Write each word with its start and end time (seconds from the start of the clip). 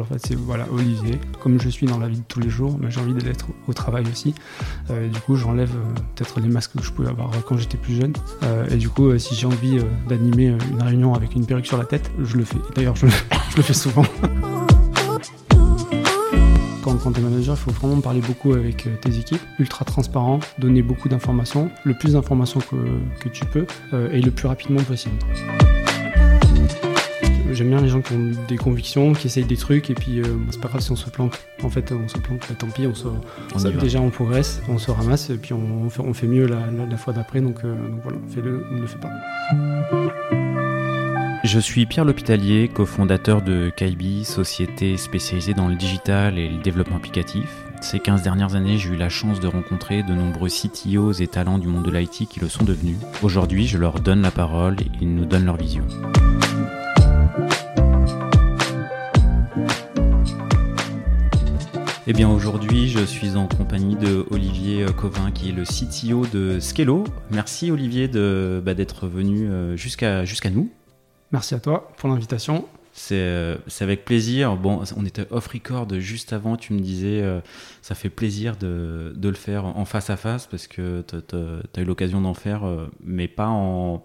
rôle. 0.00 0.12
En 0.12 0.18
fait, 0.18 0.26
c'est 0.26 0.34
voilà, 0.34 0.66
Olivier. 0.72 1.18
Comme 1.42 1.60
je 1.60 1.68
suis 1.68 1.86
dans 1.86 1.98
la 1.98 2.08
vie 2.08 2.18
de 2.18 2.24
tous 2.26 2.40
les 2.40 2.50
jours, 2.50 2.76
mais 2.80 2.90
j'ai 2.90 3.00
envie 3.00 3.14
d'être 3.14 3.46
au 3.68 3.72
travail 3.72 4.04
aussi. 4.10 4.34
et 4.90 5.08
du 5.08 5.20
coup, 5.20 5.36
j'enlève 5.36 5.70
peut-être 6.14 6.40
les 6.40 6.48
masques 6.48 6.76
que 6.76 6.84
je 6.84 6.90
pouvais 6.92 7.08
avoir 7.08 7.30
quand 7.44 7.56
j'étais 7.56 7.78
plus 7.78 7.94
jeune. 7.94 8.12
et 8.70 8.76
du 8.76 8.88
coup, 8.88 9.16
si 9.18 9.34
j'ai 9.34 9.46
envie 9.46 9.78
d'animer 10.08 10.54
une 10.70 10.82
réunion 10.82 11.14
avec 11.14 11.34
une 11.34 11.46
perruque 11.46 11.66
sur 11.66 11.78
la 11.78 11.84
tête, 11.84 12.10
je 12.22 12.36
le 12.36 12.44
fais. 12.44 12.58
D'ailleurs, 12.74 12.96
je, 12.96 13.06
je 13.50 13.56
le 13.56 13.62
fais 13.62 13.74
souvent. 13.74 14.04
Quand, 16.82 16.96
quand 16.96 17.12
tu 17.12 17.20
es 17.20 17.22
manager, 17.22 17.56
il 17.56 17.60
faut 17.60 17.70
vraiment 17.72 18.00
parler 18.00 18.20
beaucoup 18.20 18.54
avec 18.54 18.86
euh, 18.86 18.96
tes 19.02 19.18
équipes, 19.18 19.40
ultra 19.58 19.84
transparent, 19.84 20.40
donner 20.58 20.80
beaucoup 20.82 21.10
d'informations, 21.10 21.70
le 21.84 21.92
plus 21.92 22.14
d'informations 22.14 22.60
que, 22.60 22.76
que, 23.20 23.28
tu 23.28 23.44
peux 23.44 23.66
euh, 23.92 24.10
et 24.12 24.22
le 24.22 24.30
plus 24.30 24.48
rapidement 24.48 24.82
possible. 24.82 25.16
J'aime 27.52 27.68
bien 27.68 27.80
les 27.80 27.88
gens 27.88 28.00
qui 28.00 28.12
ont 28.14 28.30
des 28.48 28.56
convictions, 28.56 29.12
qui 29.12 29.26
essayent 29.26 29.44
des 29.44 29.56
trucs 29.56 29.90
et 29.90 29.94
puis 29.94 30.20
euh, 30.20 30.24
c'est 30.50 30.60
pas 30.60 30.68
grave 30.68 30.80
si 30.80 30.92
on 30.92 30.96
se 30.96 31.10
plante. 31.10 31.38
En 31.62 31.70
fait, 31.70 31.92
on 31.92 32.08
se 32.08 32.18
plante, 32.18 32.40
bah, 32.48 32.54
tant 32.58 32.68
pis, 32.68 32.86
on 32.86 32.94
se, 32.94 33.08
on 33.08 33.78
déjà 33.80 34.00
on 34.00 34.10
progresse, 34.10 34.62
on 34.68 34.78
se 34.78 34.90
ramasse 34.90 35.30
et 35.30 35.36
puis 35.36 35.52
on, 35.52 35.90
fait, 35.90 36.02
on 36.02 36.14
fait, 36.14 36.26
mieux 36.26 36.46
la, 36.46 36.70
la, 36.70 36.96
fois 36.96 37.12
d'après. 37.12 37.40
Donc, 37.40 37.62
donc, 37.62 38.00
voilà, 38.02 38.18
fais-le 38.28 38.64
ne 38.70 38.80
le 38.80 38.86
fais 38.86 38.98
pas. 38.98 39.10
Je 41.42 41.58
suis 41.58 41.86
Pierre 41.86 42.04
L'Hôpitalier, 42.04 42.68
cofondateur 42.68 43.40
de 43.40 43.70
Kaibi, 43.74 44.24
société 44.24 44.96
spécialisée 44.96 45.54
dans 45.54 45.68
le 45.68 45.74
digital 45.74 46.38
et 46.38 46.48
le 46.48 46.62
développement 46.62 46.96
applicatif. 46.96 47.48
Ces 47.80 47.98
15 47.98 48.22
dernières 48.22 48.54
années, 48.54 48.76
j'ai 48.76 48.90
eu 48.90 48.96
la 48.96 49.08
chance 49.08 49.40
de 49.40 49.46
rencontrer 49.46 50.02
de 50.02 50.12
nombreux 50.12 50.50
CTOs 50.50 51.12
et 51.12 51.26
talents 51.26 51.58
du 51.58 51.66
monde 51.66 51.84
de 51.86 51.90
l'IT 51.90 52.28
qui 52.28 52.40
le 52.40 52.48
sont 52.48 52.64
devenus. 52.64 52.98
Aujourd'hui, 53.22 53.66
je 53.66 53.78
leur 53.78 54.00
donne 54.00 54.20
la 54.20 54.30
parole 54.30 54.76
et 54.82 54.90
ils 55.00 55.14
nous 55.14 55.24
donnent 55.24 55.46
leur 55.46 55.56
vision. 55.56 55.86
Eh 62.10 62.12
bien 62.12 62.28
aujourd'hui, 62.28 62.88
je 62.88 63.04
suis 63.04 63.36
en 63.36 63.46
compagnie 63.46 63.94
de 63.94 64.26
Olivier 64.32 64.84
Covin 64.98 65.30
qui 65.30 65.50
est 65.50 65.52
le 65.52 65.62
CTO 65.62 66.26
de 66.26 66.58
Skello. 66.58 67.04
Merci 67.30 67.70
Olivier 67.70 68.08
bah, 68.08 68.74
d'être 68.74 69.06
venu 69.06 69.48
euh, 69.48 69.76
jusqu'à 69.76 70.50
nous. 70.50 70.68
Merci 71.30 71.54
à 71.54 71.60
toi 71.60 71.92
pour 71.98 72.08
l'invitation. 72.08 72.64
Euh, 73.12 73.56
c'est 73.66 73.84
avec 73.84 74.04
plaisir. 74.04 74.56
Bon, 74.56 74.82
on 74.96 75.04
était 75.04 75.26
off 75.30 75.46
record 75.48 75.88
juste 75.98 76.32
avant. 76.32 76.56
Tu 76.56 76.72
me 76.72 76.80
disais, 76.80 77.20
euh, 77.22 77.40
ça 77.82 77.94
fait 77.94 78.08
plaisir 78.08 78.56
de, 78.56 79.14
le 79.22 79.32
faire 79.32 79.64
en 79.64 79.84
face 79.84 80.10
à 80.10 80.16
face 80.16 80.46
parce 80.46 80.66
que 80.66 81.04
tu 81.06 81.36
as 81.36 81.80
eu 81.80 81.84
l'occasion 81.84 82.20
d'en 82.20 82.34
faire, 82.34 82.64
euh, 82.64 82.86
mais 83.02 83.28
pas 83.28 83.48
en, 83.48 84.02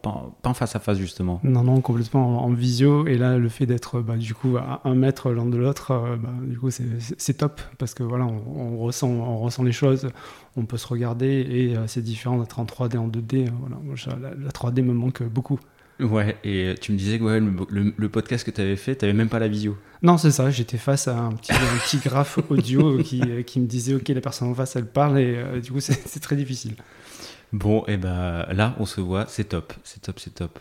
face 0.54 0.76
à 0.76 0.80
face 0.80 0.98
justement. 0.98 1.40
Non, 1.44 1.64
non, 1.64 1.82
complètement 1.82 2.44
en, 2.44 2.54
visio. 2.54 3.08
Et 3.08 3.18
là, 3.18 3.38
le 3.38 3.50
fait 3.50 3.66
d'être 3.66 4.02
bah, 4.02 4.18
du 4.18 4.34
coup 4.34 4.58
à 4.58 4.82
un 4.84 4.96
mètre 4.96 5.32
l'un 5.32 5.46
de 5.46 5.58
l'autre, 5.58 6.18
bah, 6.22 6.30
du 6.44 6.58
coup, 6.58 6.70
c'est 6.70 7.34
top 7.34 7.62
parce 7.78 7.94
que 7.94 8.04
voilà, 8.04 8.26
on, 8.26 8.78
ressent, 8.78 9.10
on 9.10 9.40
ressent 9.40 9.64
les 9.64 9.72
choses, 9.72 10.10
on 10.56 10.66
peut 10.66 10.78
se 10.78 10.88
regarder 10.88 11.28
et 11.28 11.76
c'est 11.88 12.04
différent 12.04 12.38
d'être 12.40 12.60
en 12.60 12.66
3D, 12.66 12.98
en 12.98 13.08
2D. 13.08 13.50
Voilà, 13.60 14.36
la 14.38 14.52
3D 14.52 14.84
me 14.84 14.94
manque 14.94 15.24
beaucoup. 15.24 15.60
Ouais, 16.00 16.38
et 16.44 16.76
tu 16.82 16.92
me 16.92 16.98
disais 16.98 17.18
que 17.20 17.24
ouais, 17.24 17.40
le, 17.40 18.10
podcast 18.10 18.46
que 18.46 18.52
tu 18.52 18.60
avais 18.60 18.76
fait, 18.76 18.98
tu 18.98 19.06
n'avais 19.06 19.18
même 19.18 19.30
pas 19.30 19.40
la 19.40 19.48
visio. 19.48 19.78
Non, 20.02 20.18
c'est 20.18 20.32
ça, 20.32 20.52
j'étais 20.52 20.78
face 20.78 21.08
à 21.08 21.18
un 21.18 21.32
petit, 21.32 21.54
un 21.54 21.78
petit 21.84 21.98
graphe 21.98 22.40
audio 22.50 22.98
qui, 23.02 23.22
qui, 23.46 23.60
me 23.60 23.66
disait, 23.66 23.96
ok, 23.96 24.10
la 24.10 24.22
personne 24.22 24.50
en 24.50 24.54
face, 24.54 24.76
elle 24.76 24.88
parle, 24.88 25.20
et 25.20 25.36
euh, 25.38 25.62
du 25.62 25.72
coup, 25.72 25.80
c'est 25.80 26.20
très 26.20 26.36
difficile. 26.36 26.76
Bon, 27.54 27.86
et 27.88 27.96
ben 27.96 28.46
là, 28.52 28.76
on 28.80 28.86
se 28.86 29.00
voit, 29.00 29.26
c'est 29.30 29.46
top, 29.46 29.74
c'est 29.86 30.02
top, 30.02 30.20
c'est 30.20 30.34
top. 30.34 30.60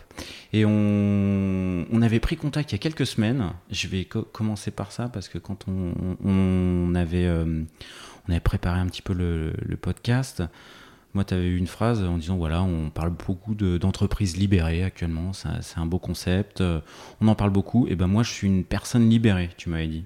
Et 0.53 0.63
on, 0.63 1.85
on, 1.91 2.01
avait 2.01 2.21
pris 2.21 2.37
contact 2.37 2.71
il 2.71 2.75
y 2.75 2.77
a 2.77 2.79
quelques 2.79 3.05
semaines. 3.05 3.51
Je 3.69 3.87
vais 3.87 4.05
commencer 4.05 4.71
par 4.71 4.93
ça 4.93 5.09
parce 5.09 5.27
que 5.27 5.37
quand 5.37 5.65
on, 5.67 6.15
on 6.23 6.95
avait, 6.95 7.25
euh, 7.25 7.63
on 8.27 8.31
avait 8.31 8.39
préparé 8.39 8.79
un 8.79 8.85
petit 8.85 9.01
peu 9.01 9.13
le, 9.13 9.51
le 9.61 9.75
podcast, 9.75 10.43
moi, 11.15 11.23
tu 11.23 11.33
avais 11.33 11.47
eu 11.47 11.57
une 11.57 11.67
phrase 11.67 12.03
en 12.03 12.17
disant 12.17 12.35
voilà, 12.35 12.61
on 12.61 12.89
parle 12.89 13.09
beaucoup 13.09 13.55
d'entreprises 13.55 14.35
libérées 14.35 14.83
actuellement, 14.83 15.31
c'est 15.33 15.77
un 15.77 15.85
beau 15.85 15.97
concept, 15.97 16.59
euh, 16.59 16.81
on 17.21 17.27
en 17.29 17.35
parle 17.35 17.51
beaucoup. 17.51 17.87
Et 17.87 17.95
ben 17.95 18.07
moi, 18.07 18.21
je 18.21 18.31
suis 18.31 18.47
une 18.47 18.65
personne 18.65 19.09
libérée, 19.09 19.49
tu 19.57 19.69
m'avais 19.69 19.87
dit. 19.87 20.03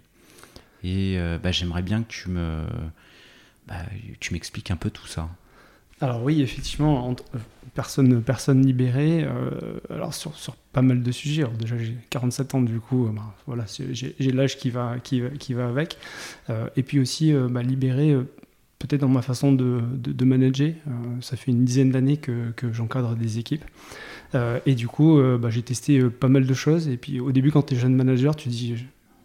Et 0.84 1.18
euh, 1.18 1.40
bah, 1.42 1.52
j'aimerais 1.52 1.82
bien 1.82 2.04
que 2.04 2.10
tu 2.10 2.30
me, 2.30 2.64
bah, 3.68 3.76
m'expliques 4.32 4.70
un 4.70 4.76
peu 4.76 4.92
tout 4.92 5.08
ça. 5.08 5.28
Alors 6.00 6.24
oui, 6.24 6.42
effectivement, 6.42 7.08
entre, 7.08 7.24
euh, 7.36 7.40
personne, 7.74 8.22
personne 8.22 8.64
libérée. 8.64 9.28
alors 9.90 10.14
sur, 10.14 10.56
pas 10.72 10.84
mal 10.84 11.02
de 11.02 11.12
sujets. 11.12 11.44
déjà, 11.60 11.76
j'ai 11.76 11.98
47 12.12 12.54
ans, 12.54 12.62
du 12.62 12.80
coup, 12.80 13.10
bah, 13.12 13.36
voilà, 13.48 13.66
j'ai 13.92 14.32
l'âge 14.32 14.58
qui 14.58 14.70
va, 14.70 15.00
qui, 15.00 15.22
va 15.54 15.68
avec. 15.68 15.98
et 16.76 16.84
puis 16.84 17.00
aussi, 17.00 17.34
bah, 17.34 17.64
libéré 17.64 18.16
peut-être 18.80 19.02
dans 19.02 19.10
ma 19.10 19.22
façon 19.22 19.52
de, 19.52 19.82
de, 19.96 20.26
manager. 20.26 20.70
Euh, 20.88 20.92
ça 21.22 21.36
fait 21.36 21.52
une 21.52 21.66
dizaine 21.66 21.92
d'années 21.92 22.18
que, 22.18 22.52
que 22.56 22.72
j'encadre 22.72 23.16
des 23.16 23.38
équipes. 23.38 23.66
Euh, 24.36 24.60
et 24.66 24.74
du 24.74 24.88
coup, 24.88 25.20
euh, 25.20 25.38
bah, 25.38 25.50
j'ai 25.50 25.62
testé 25.62 26.02
pas 26.02 26.30
mal 26.30 26.46
de 26.46 26.54
choses. 26.54 26.88
Et 26.88 26.98
puis 26.98 27.20
au 27.20 27.32
début, 27.32 27.52
quand 27.52 27.64
tu 27.64 27.76
es 27.76 27.78
jeune 27.78 27.94
manager, 27.94 28.38
tu 28.38 28.48
dis, 28.48 28.76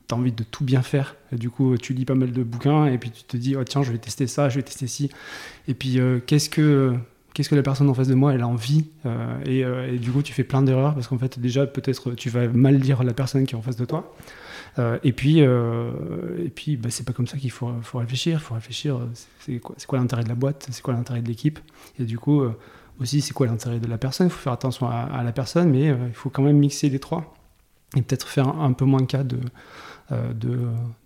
tu 0.08 0.14
as 0.14 0.18
envie 0.18 0.32
de 0.32 0.42
tout 0.42 0.64
bien 0.64 0.82
faire. 0.82 1.14
Et 1.32 1.36
du 1.36 1.50
coup, 1.50 1.78
tu 1.78 1.94
lis 1.94 2.04
pas 2.04 2.16
mal 2.16 2.32
de 2.32 2.42
bouquins 2.42 2.86
et 2.86 2.98
puis 2.98 3.10
tu 3.10 3.22
te 3.22 3.36
dis, 3.36 3.54
oh, 3.56 3.62
tiens, 3.62 3.84
je 3.84 3.92
vais 3.92 3.98
tester 3.98 4.26
ça, 4.26 4.48
je 4.48 4.56
vais 4.56 4.62
tester 4.62 4.88
ci. 4.88 5.08
Et 5.68 5.74
puis, 5.74 5.98
qu'est-ce 6.26 6.50
que 6.50 6.94
qu'est-ce 7.32 7.48
que 7.48 7.56
la 7.56 7.64
personne 7.64 7.90
en 7.90 7.94
face 7.94 8.06
de 8.06 8.14
moi 8.14 8.32
elle 8.32 8.42
a 8.42 8.46
envie 8.46 8.84
et, 9.44 9.62
et, 9.62 9.98
du 9.98 10.12
coup 10.12 10.22
tu 10.22 10.32
fais 10.32 10.44
plein 10.44 10.62
d'erreurs 10.62 10.94
parce 10.94 11.08
qu'en 11.08 11.18
fait 11.18 11.40
déjà 11.40 11.66
peut-être 11.66 12.12
tu 12.12 12.30
vas 12.30 12.46
mal 12.46 12.76
lire 12.76 13.02
la 13.02 13.12
personne 13.12 13.44
qui 13.44 13.56
est 13.56 13.58
en 13.58 13.60
face 13.60 13.74
de 13.74 13.84
toi 13.84 14.14
euh, 14.78 14.98
et 15.04 15.12
puis, 15.12 15.42
euh, 15.42 15.92
et 16.44 16.50
puis 16.50 16.76
bah, 16.76 16.90
c'est 16.90 17.04
pas 17.04 17.12
comme 17.12 17.26
ça 17.26 17.38
qu'il 17.38 17.50
faut, 17.50 17.72
réfléchir. 17.94 18.38
Il 18.38 18.42
faut 18.42 18.54
réfléchir, 18.54 18.96
euh, 18.96 19.10
c'est 19.40 19.60
quoi, 19.60 19.98
l'intérêt 19.98 20.24
de 20.24 20.28
la 20.28 20.34
boîte, 20.34 20.66
c'est 20.70 20.82
quoi 20.82 20.94
l'intérêt 20.94 21.22
de 21.22 21.28
l'équipe? 21.28 21.58
Et 21.98 22.04
du 22.04 22.18
coup, 22.18 22.42
aussi, 23.00 23.20
c'est 23.20 23.32
quoi 23.32 23.46
l'intérêt 23.46 23.78
de 23.78 23.86
la 23.86 23.98
personne? 23.98 24.26
Il 24.28 24.30
faut 24.30 24.40
faire 24.40 24.52
attention 24.52 24.88
à, 24.88 25.22
la 25.22 25.32
personne, 25.32 25.70
mais 25.70 25.86
il 25.86 26.14
faut 26.14 26.30
quand 26.30 26.42
même 26.42 26.58
mixer 26.58 26.88
les 26.88 26.98
trois. 26.98 27.34
Et 27.96 28.02
peut-être 28.02 28.26
faire 28.26 28.48
un, 28.48 28.72
peu 28.72 28.84
moins 28.84 29.06
cas 29.06 29.22
de, 29.22 29.38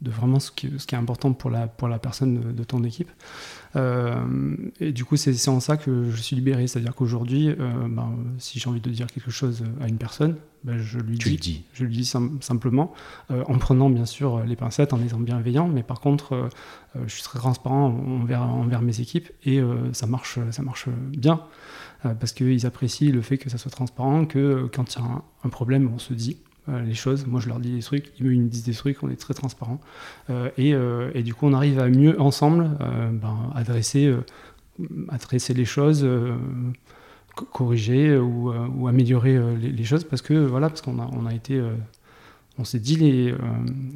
vraiment 0.03 0.41
ce 0.41 0.51
qui, 0.51 0.73
ce 0.79 0.87
qui, 0.87 0.95
est 0.95 0.99
important 0.99 1.33
pour 1.33 1.51
la, 1.51 1.67
pour 1.67 1.89
la 1.89 1.99
personne 1.99 2.55
de 2.55 2.65
ton 2.65 2.83
équipe. 2.85 3.11
Euh, 3.77 4.57
et 4.81 4.93
du 4.93 5.05
coup, 5.05 5.17
c'est 5.17 5.49
en 5.49 5.61
ça 5.61 5.77
que 5.77 6.11
je 6.11 6.21
suis 6.21 6.37
libéré. 6.37 6.67
C'est-à-dire 6.67 6.95
qu'aujourd'hui, 6.95 7.49
euh, 7.49 7.55
ben, 7.89 8.15
si 8.39 8.59
j'ai 8.59 8.69
envie 8.69 8.81
de 8.81 8.91
dire 8.91 9.07
quelque 9.07 9.31
chose 9.31 9.65
à 9.81 9.89
une 9.89 9.99
personne, 9.99 10.37
ben, 10.65 10.79
je 10.79 10.99
lui 10.99 11.17
dis, 11.17 11.65
Je 11.73 11.85
lui 11.85 11.97
dis 11.97 12.05
simplement, 12.05 12.93
euh, 13.31 13.45
en 13.47 13.59
prenant 13.59 13.91
bien 13.91 14.07
sûr 14.07 14.45
les 14.45 14.57
pincettes, 14.57 14.93
en 14.93 15.01
étant 15.01 15.21
bienveillant, 15.21 15.69
mais 15.69 15.83
par 15.83 16.01
contre, 16.01 16.51
je 17.07 17.13
suis 17.13 17.23
très 17.23 17.39
transparent 17.39 17.87
envers, 17.87 18.43
envers 18.43 18.83
mes 18.83 19.01
équipes 19.01 19.29
et 19.45 19.61
ça, 19.93 20.07
marche, 20.07 20.39
ça 20.51 20.63
marche 20.63 20.89
bien. 20.89 21.43
Parce 22.03 22.33
qu'ils 22.33 22.65
apprécient 22.65 23.13
le 23.13 23.23
fait 23.23 23.39
que 23.39 23.51
ça 23.51 23.59
soit 23.59 23.71
transparent, 23.71 24.25
que 24.25 24.69
quand 24.73 24.95
il 24.95 25.01
y 25.01 25.03
a 25.03 25.23
un 25.45 25.49
problème, 25.49 25.91
on 25.93 25.99
se 25.99 26.13
dit 26.15 26.39
les 26.85 26.95
choses. 26.95 27.27
Moi, 27.27 27.41
je 27.41 27.49
leur 27.49 27.61
dis 27.61 27.75
des 27.75 27.83
trucs, 27.83 28.13
ils 28.19 28.27
me 28.27 28.49
disent 28.49 28.65
des 28.65 28.75
trucs, 28.75 29.03
on 29.03 29.11
est 29.11 29.17
très 29.17 29.35
transparent. 29.35 29.81
Euh, 30.31 30.51
euh, 30.59 31.11
et, 31.15 31.23
du 31.23 31.35
coup, 31.35 31.47
on 31.47 31.53
arrive 31.53 31.79
à 31.79 31.89
mieux 31.89 32.21
ensemble 32.21 32.71
euh, 32.81 33.11
ben, 33.11 33.51
adresser, 33.55 34.13
adresser 35.09 35.55
les 35.55 35.65
choses, 35.65 36.07
corriger 37.53 38.17
ou, 38.17 38.87
améliorer 38.87 39.39
les, 39.59 39.85
choses 39.85 40.05
parce 40.05 40.23
que 40.23 40.35
voilà, 40.35 40.69
parce 40.69 40.83
qu'on 40.83 40.99
a, 40.99 41.09
on 41.13 41.27
a 41.27 41.35
été 41.35 41.61
on 42.61 42.65
s'est 42.65 42.81
dit 42.81 42.97
les, 42.97 43.35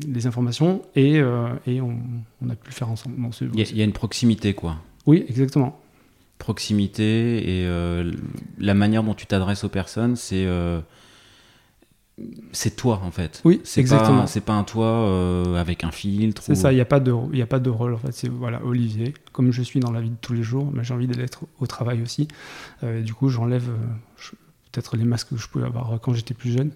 les, 0.07 0.27
informations 0.29 0.83
et, 0.95 1.17
et 1.67 1.81
on, 1.81 1.99
a 2.49 2.55
pu 2.55 2.69
le 2.69 2.73
faire 2.73 2.89
ensemble. 2.89 3.17
il, 3.55 3.77
y 3.77 3.81
a, 3.81 3.85
une 3.85 3.93
proximité, 3.93 4.55
quoi. 4.55 4.77
Oui, 5.07 5.25
exactement. 5.29 5.81
Proximité 6.39 7.61
et 7.63 7.69
la 8.59 8.75
manière 8.75 9.03
dont 9.03 9.15
tu 9.15 9.27
t'adresses 9.27 9.65
aux 9.65 9.69
personnes, 9.69 10.15
c'est 10.15 10.47
c'est 12.53 12.77
toi 12.77 13.01
en 13.03 13.11
fait. 13.11 13.41
Oui, 13.45 13.61
c'est 13.65 13.81
exactement. 13.81 14.27
C'est 14.27 14.43
pas 14.43 14.53
un 14.53 14.65
toi 14.65 14.87
euh, 14.87 15.57
avec 15.57 15.85
un 15.85 15.91
filtre. 15.91 16.43
C'est 16.45 16.55
ça. 16.55 16.73
Il 16.73 16.75
n'y 16.75 16.81
a 16.81 16.87
pas 16.87 17.01
de, 17.01 17.13
a 17.13 17.47
pas 17.47 17.59
de 17.59 17.71
rôle 17.71 17.95
en 17.95 17.99
fait. 17.99 18.13
C'est 18.13 18.29
voilà 18.29 18.63
Olivier. 18.65 19.15
Comme 19.33 19.51
je 19.51 19.63
suis 19.63 19.81
dans 19.81 19.91
la 19.91 20.01
vie 20.01 20.11
de 20.11 20.17
tous 20.21 20.35
les 20.35 20.43
jours, 20.43 20.71
mais 20.73 20.85
j'ai 20.85 20.93
envie 20.93 21.07
d'être 21.07 21.45
au 21.59 21.67
travail 21.67 22.03
aussi. 22.03 22.29
Euh, 22.83 23.01
du 23.01 23.15
coup, 23.15 23.29
j'enlève 23.29 23.69
euh, 23.69 24.37
peut-être 24.71 24.97
les 24.97 25.05
masques 25.05 25.31
que 25.31 25.37
je 25.37 25.49
pouvais 25.49 25.65
avoir 25.65 25.99
quand 26.01 26.13
j'étais 26.13 26.35
plus 26.35 26.53
jeune. 26.53 26.71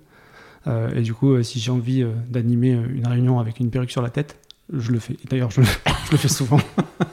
et 0.66 1.02
du 1.02 1.14
coup, 1.14 1.42
si 1.42 1.60
j'ai 1.60 1.70
envie 1.70 2.04
d'animer 2.28 2.72
une 2.72 3.06
réunion 3.06 3.38
avec 3.38 3.60
une 3.60 3.70
perruque 3.70 3.90
sur 3.90 4.02
la 4.02 4.10
tête, 4.10 4.36
je 4.72 4.90
le 4.90 4.98
fais. 4.98 5.16
D'ailleurs, 5.28 5.50
je, 5.50 5.60
je, 6.06 6.12
le 6.12 6.16
fais 6.16 6.28
souvent. 6.28 6.60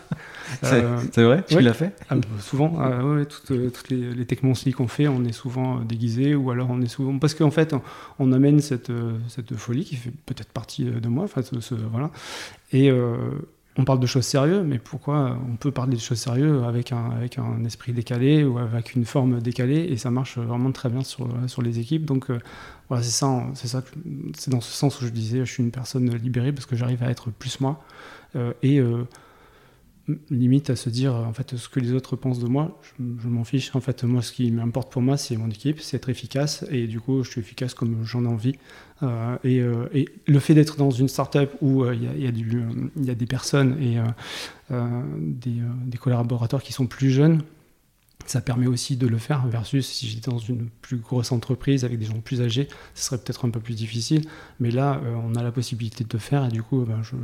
Euh, 0.63 0.97
c'est 1.11 1.23
vrai 1.23 1.43
Tu 1.47 1.59
l'as 1.59 1.73
fait 1.73 1.93
ah, 2.09 2.15
bah, 2.15 2.21
Souvent, 2.39 2.79
euh, 2.79 3.25
toutes, 3.25 3.51
euh, 3.51 3.69
toutes, 3.69 3.89
les, 3.89 4.13
les 4.13 4.71
qu'on 4.73 4.87
fait, 4.87 5.07
on 5.07 5.23
est 5.25 5.33
souvent 5.33 5.79
déguisé 5.79 6.35
ou 6.35 6.51
alors 6.51 6.69
on 6.69 6.81
est 6.81 6.87
souvent. 6.87 7.17
Parce 7.19 7.33
qu'en 7.33 7.51
fait, 7.51 7.75
on, 8.19 8.31
amène 8.31 8.59
cette, 8.59 8.91
cette 9.27 9.55
folie 9.55 9.83
qui 9.83 9.95
fait 9.95 10.11
peut-être 10.25 10.51
partie 10.51 10.85
de 10.85 11.07
moi. 11.07 11.25
Enfin, 11.25 11.41
ce, 11.41 11.75
voilà. 11.75 12.11
Et 12.71 12.91
on 13.75 13.85
parle 13.85 13.99
de 13.99 14.05
choses 14.05 14.25
sérieuses, 14.25 14.63
mais 14.65 14.77
pourquoi 14.77 15.37
on 15.51 15.55
peut 15.55 15.71
parler 15.71 15.95
de 15.95 16.01
choses 16.01 16.19
sérieuses 16.19 16.63
avec 16.63 16.91
un, 16.91 17.09
avec 17.11 17.39
un 17.39 17.65
esprit 17.65 17.91
décalé 17.91 18.43
ou 18.43 18.59
avec 18.59 18.93
une 18.93 19.05
forme 19.05 19.41
décalée 19.41 19.87
et 19.89 19.97
ça 19.97 20.11
marche 20.11 20.37
vraiment 20.37 20.71
très 20.71 20.89
bien 20.89 21.03
sur, 21.03 21.27
sur 21.47 21.63
les 21.63 21.79
équipes. 21.79 22.05
Donc 22.05 22.29
euh, 22.29 22.39
voilà, 22.89 23.03
c'est 23.03 23.11
ça, 23.11 23.43
c'est 23.55 23.67
ça, 23.67 23.83
c'est 24.37 24.51
dans 24.51 24.61
ce 24.61 24.71
sens 24.71 25.01
où 25.01 25.05
je 25.05 25.11
disais, 25.11 25.39
je 25.39 25.51
suis 25.51 25.63
une 25.63 25.71
personne 25.71 26.15
libérée 26.15 26.51
parce 26.51 26.67
que 26.67 26.75
j'arrive 26.75 27.01
à 27.01 27.09
être 27.09 27.31
plus 27.31 27.59
moi 27.61 27.83
euh, 28.35 28.53
et 28.61 28.79
euh, 28.79 29.07
limite 30.29 30.69
à 30.69 30.75
se 30.75 30.89
dire 30.89 31.15
en 31.15 31.31
fait 31.31 31.55
ce 31.55 31.69
que 31.69 31.79
les 31.79 31.93
autres 31.93 32.15
pensent 32.15 32.39
de 32.39 32.47
moi, 32.47 32.79
je, 32.99 33.27
m'en 33.27 33.43
fiche. 33.43 33.73
En 33.75 33.79
fait, 33.79 34.03
moi, 34.03 34.21
ce 34.21 34.33
qui 34.33 34.51
m'importe 34.51 34.91
pour 34.91 35.01
moi, 35.01 35.17
c'est 35.17 35.37
mon 35.37 35.49
équipe, 35.49 35.79
c'est 35.79 35.97
être 35.97 36.09
efficace 36.09 36.65
et 36.69 36.87
du 36.87 36.99
coup, 36.99 37.23
je 37.23 37.31
suis 37.31 37.41
efficace 37.41 37.73
comme 37.73 38.03
j'en 38.03 38.25
ai 38.25 38.27
envie. 38.27 38.55
Euh, 39.01 39.37
euh, 39.45 39.87
et, 39.93 40.09
le 40.27 40.39
fait 40.39 40.53
d'être 40.53 40.77
dans 40.77 40.91
une 40.91 41.07
startup 41.07 41.49
où 41.61 41.83
euh, 41.83 41.95
il 41.95 42.23
y, 42.23 43.09
a 43.09 43.15
des 43.15 43.25
personnes 43.25 43.77
et 43.81 43.97
des, 44.69 45.97
collaborateurs 45.97 46.63
qui 46.63 46.73
sont 46.73 46.85
plus 46.85 47.09
jeunes, 47.09 47.41
ça 48.25 48.41
permet 48.41 48.67
aussi 48.67 48.97
de 48.97 49.07
le 49.07 49.17
faire 49.17 49.45
versus 49.47 49.87
si 49.87 50.07
j'étais 50.07 50.31
dans 50.31 50.37
une 50.37 50.69
plus 50.81 50.97
grosse 50.97 51.31
entreprise 51.31 51.85
avec 51.85 51.99
des 51.99 52.05
gens 52.05 52.19
plus 52.19 52.41
âgés, 52.41 52.67
ce 52.93 53.05
serait 53.05 53.17
peut-être 53.17 53.45
un 53.45 53.49
peu 53.49 53.59
plus 53.59 53.75
difficile. 53.75 54.25
Mais 54.59 54.71
là, 54.71 55.01
euh, 55.03 55.15
on 55.15 55.35
a 55.35 55.43
la 55.43 55.51
possibilité 55.51 56.03
de 56.03 56.09
le 56.11 56.19
faire 56.19 56.45
et 56.45 56.49
du 56.49 56.63
coup, 56.63 56.85
ben, 56.85 57.01
je, 57.03 57.15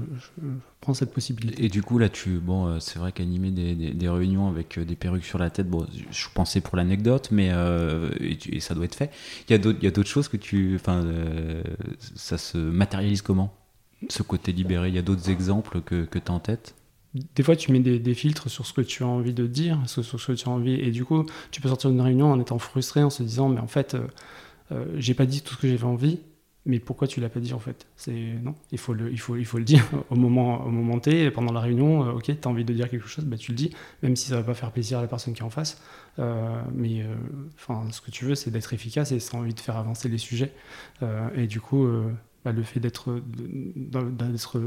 prends 0.81 0.93
cette 0.93 1.13
possibilité. 1.13 1.63
Et 1.63 1.69
du 1.69 1.81
coup, 1.81 1.97
là, 1.97 2.09
tu, 2.09 2.39
bon, 2.39 2.67
euh, 2.67 2.79
c'est 2.79 2.99
vrai 2.99 3.11
qu'animer 3.11 3.51
des, 3.51 4.09
réunions 4.09 4.47
avec 4.47 4.77
euh, 4.77 4.85
des 4.85 4.95
perruques 4.95 5.25
sur 5.25 5.39
la 5.39 5.49
tête, 5.49 5.69
bon, 5.69 5.85
je 6.11 6.27
pensais 6.33 6.61
pour 6.61 6.77
l'anecdote, 6.77 7.29
mais 7.31 7.51
et, 8.19 8.59
ça 8.59 8.73
doit 8.73 8.85
être 8.85 8.95
fait. 8.95 9.11
Il 9.47 9.53
y 9.53 9.87
a 9.87 9.91
d'autres 9.91 10.09
choses 10.09 10.27
que 10.27 10.37
tu, 10.37 10.75
enfin, 10.75 11.05
ça 12.15 12.37
se 12.37 12.57
matérialise 12.57 13.21
comment 13.21 13.53
Ce 14.09 14.23
côté 14.23 14.51
libéré, 14.51 14.89
il 14.89 14.95
y 14.95 14.99
a 14.99 15.01
d'autres 15.01 15.29
exemples 15.29 15.81
que, 15.81 16.05
que 16.05 16.19
tu 16.19 16.31
as 16.31 16.35
en 16.35 16.39
tête? 16.39 16.75
Des 17.13 17.43
fois, 17.43 17.55
tu 17.55 17.71
mets 17.71 17.79
des, 17.79 18.13
filtres 18.13 18.49
sur 18.49 18.65
ce 18.65 18.73
que 18.73 18.81
tu 18.81 19.03
as 19.03 19.07
envie 19.07 19.33
de 19.33 19.47
dire, 19.47 19.79
sur 19.87 20.03
ce 20.03 20.27
que 20.31 20.33
tu 20.33 20.47
as 20.47 20.51
envie, 20.51 20.75
et 20.75 20.91
du 20.91 21.05
coup, 21.05 21.25
tu 21.51 21.59
peux 21.59 21.67
sortir 21.67 21.89
d'une 21.89 22.01
réunion 22.01 22.31
en 22.31 22.39
étant 22.39 22.59
frustré, 22.59 23.01
en 23.01 23.09
se 23.09 23.23
disant, 23.23 23.49
mais 23.49 23.59
en 23.59 23.67
fait, 23.67 23.95
euh, 23.95 24.07
euh, 24.71 24.85
j'ai 24.97 25.15
pas 25.15 25.25
dit 25.25 25.41
tout 25.41 25.55
ce 25.55 25.61
que 25.61 25.67
j'avais 25.67 25.83
envie, 25.85 26.19
mais 26.67 26.79
pourquoi 26.79 27.07
tu 27.07 27.19
l'as 27.19 27.29
pas 27.29 27.39
dit 27.39 27.53
en 27.53 27.59
fait? 27.59 27.87
C'est 27.95 28.35
non, 28.43 28.53
il 28.71 28.77
faut 28.77 28.93
le, 28.93 29.11
il 29.11 29.19
faut, 29.19 29.37
il 29.37 29.45
faut 29.45 29.57
le 29.57 29.63
dire 29.63 29.83
au 30.11 30.15
moment, 30.15 30.63
au 30.63 30.69
moment 30.69 30.99
T, 30.99 31.31
pendant 31.31 31.51
la 31.51 31.61
réunion. 31.61 32.05
Euh, 32.05 32.11
ok, 32.11 32.25
tu 32.25 32.31
as 32.31 32.47
envie 32.47 32.65
de 32.65 32.73
dire 32.73 32.89
quelque 32.89 33.07
chose, 33.07 33.25
bah, 33.25 33.37
tu 33.37 33.51
le 33.51 33.57
dis, 33.57 33.71
même 34.03 34.15
si 34.15 34.27
ça 34.27 34.35
va 34.35 34.43
pas 34.43 34.53
faire 34.53 34.71
plaisir 34.71 34.99
à 34.99 35.01
la 35.01 35.07
personne 35.07 35.33
qui 35.33 35.41
est 35.41 35.45
en 35.45 35.49
face. 35.49 35.81
mais 36.17 37.05
enfin, 37.55 37.87
ce 37.91 38.01
que 38.01 38.11
tu 38.11 38.25
veux, 38.25 38.35
c'est 38.35 38.51
d'être 38.51 38.71
efficace 38.73 39.11
et 39.11 39.19
c'est 39.19 39.35
envie 39.35 39.55
de 39.55 39.59
faire 39.59 39.77
avancer 39.77 40.09
les 40.09 40.19
sujets. 40.19 40.53
et 41.35 41.47
du 41.47 41.59
coup, 41.59 41.87
bah, 42.45 42.51
le 42.51 42.61
fait 42.61 42.79
d'être, 42.79 43.19
d'être 43.31 44.61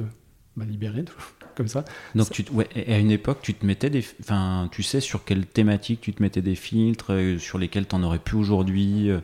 bah, 0.57 0.65
libéré, 0.65 1.05
comme 1.57 1.69
ça. 1.69 1.85
Donc, 2.15 2.31
Tu, 2.31 2.45
ouais, 2.53 2.69
à 2.89 2.99
une 2.99 3.11
époque, 3.11 3.39
tu 3.43 3.55
te 3.55 3.65
mettais 3.65 3.91
des. 3.91 4.05
Enfin, 4.21 4.69
tu 4.73 4.83
sais 4.83 5.01
sur 5.01 5.25
quelle 5.25 5.47
thématique 5.47 6.01
tu 6.01 6.13
te 6.13 6.23
mettais 6.23 6.43
des 6.43 6.55
filtres, 6.55 7.13
euh, 7.13 7.39
sur 7.39 7.59
lesquels 7.59 7.87
tu 7.87 7.95
en 7.95 8.03
aurais 8.03 8.19
pu 8.19 8.37
aujourd'hui 8.37 9.11
euh? 9.11 9.21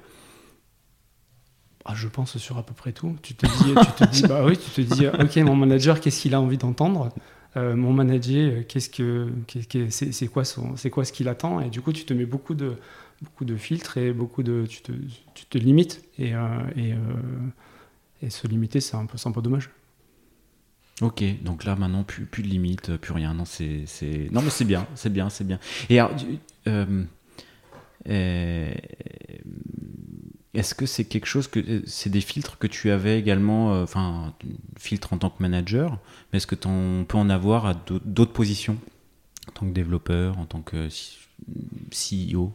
Ah, 1.85 1.95
Je 1.95 2.09
pense 2.09 2.37
sur 2.39 2.59
à 2.59 2.63
peu 2.65 2.75
près 2.75 2.93
tout. 2.93 3.17
Tu 3.23 3.35
te 3.35 3.47
dis, 3.47 3.75
tu 3.75 3.93
te 3.93 4.11
dis 4.11 4.23
bah 4.29 4.45
oui, 4.45 4.59
tu 4.59 4.71
te 4.71 4.81
dis, 4.81 5.07
ok, 5.07 5.37
mon 5.39 5.57
manager, 5.57 6.01
qu'est-ce 6.01 6.21
qu'il 6.23 6.35
a 6.35 6.41
envie 6.41 6.59
d'entendre? 6.59 7.11
Euh, 7.57 7.75
Mon 7.77 7.93
manager, 7.93 8.67
qu'est-ce 8.69 8.91
que, 8.91 9.29
c'est, 9.91 10.29
quoi 10.29 10.45
c'est 10.45 10.91
quoi 10.91 11.05
ce 11.05 11.13
qu'il 11.13 11.29
attend? 11.29 11.61
Et 11.61 11.71
du 11.71 11.81
coup, 11.81 11.93
tu 11.93 12.05
te 12.05 12.13
mets 12.13 12.27
beaucoup 12.27 12.55
de, 12.55 12.77
beaucoup 13.23 13.45
de 13.47 13.57
filtres 13.57 13.97
et 13.97 14.13
beaucoup 14.13 14.43
de, 14.43 14.67
tu 14.69 14.83
te, 14.83 14.93
tu 15.35 15.47
te 15.47 15.57
limites. 15.57 16.03
Et, 16.19 16.33
et, 16.77 16.95
et 18.23 18.31
se 18.31 18.47
limiter, 18.47 18.81
c'est 18.81 18.97
un 18.97 19.07
peu, 19.07 19.17
c'est 19.17 19.29
un 19.29 19.33
peu 19.33 19.43
dommage. 19.43 19.71
Ok, 21.00 21.23
donc 21.43 21.65
là 21.65 21.77
maintenant 21.77 22.03
plus, 22.03 22.25
plus 22.25 22.43
de 22.43 22.49
limites, 22.49 22.97
plus 22.97 23.12
rien. 23.12 23.35
Non, 23.35 23.45
c'est, 23.45 23.85
non 24.33 24.43
mais 24.43 24.50
c'est 24.50 24.65
bien, 24.65 24.87
c'est 24.95 25.12
bien, 25.12 25.31
c'est 25.31 25.47
bien. 25.47 25.61
Et 25.91 26.00
alors, 26.00 26.12
euh, 26.67 27.05
euh, 28.09 28.75
est-ce 30.55 30.75
que 30.75 30.87
c'est 30.87 31.05
quelque 31.05 31.27
chose 31.27 31.47
que 31.47 31.83
c'est 31.87 32.11
des 32.11 32.21
filtres 32.21 32.59
que 32.59 32.67
tu 32.67 32.91
avais 32.91 33.19
également, 33.19 33.75
euh, 33.75 33.85
enfin 33.85 34.35
filtres 34.77 35.12
en 35.12 35.19
tant 35.19 35.31
que 35.31 35.41
manager, 35.41 35.99
mais 36.33 36.39
est-ce 36.39 36.49
que 36.49 36.56
on 36.67 37.05
peut 37.05 37.19
en 37.19 37.31
avoir 37.31 37.67
à 37.67 37.75
d'autres 37.75 38.33
positions, 38.33 38.79
en 39.49 39.53
tant 39.53 39.67
que 39.67 39.73
développeur, 39.73 40.39
en 40.39 40.47
tant 40.47 40.62
que 40.62 40.89
CEO 41.93 42.53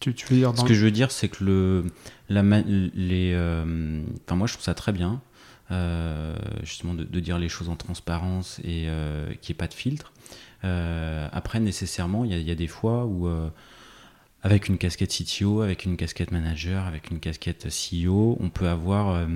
tu, 0.00 0.14
veux 0.30 0.36
dire 0.36 0.52
Ce 0.56 0.62
que 0.62 0.74
je 0.74 0.84
veux 0.84 0.92
dire, 0.92 1.10
c'est 1.10 1.28
que 1.28 1.42
le, 1.42 1.86
la, 2.28 2.42
les, 2.62 3.34
enfin 3.34 4.36
moi 4.36 4.46
je 4.46 4.52
trouve 4.52 4.64
ça 4.64 4.74
très 4.74 4.92
bien 4.92 5.14
euh, 5.14 5.18
justement 6.62 6.94
de, 6.94 7.20
dire 7.20 7.38
les 7.38 7.48
choses 7.48 7.68
en 7.68 7.76
transparence 7.76 8.58
et 8.60 8.84
euh, 8.88 9.26
qu'il 9.40 9.52
n'y 9.52 9.56
ait 9.56 9.58
pas 9.58 9.68
de 9.68 9.74
filtre. 9.74 10.12
Euh, 10.64 11.28
après, 11.32 11.60
nécessairement, 11.60 12.24
il 12.24 12.36
y, 12.36 12.50
a 12.50 12.54
des 12.54 12.66
fois 12.66 13.04
où 13.06 13.28
avec 14.42 14.68
une 14.68 14.78
casquette 14.78 15.10
CTO, 15.10 15.60
avec 15.60 15.84
une 15.84 15.96
casquette 15.96 16.30
manager, 16.30 16.86
avec 16.86 17.10
une 17.10 17.20
casquette 17.20 17.66
CEO, 17.66 18.36
on 18.40 18.50
peut 18.50 18.68
avoir 18.68 19.26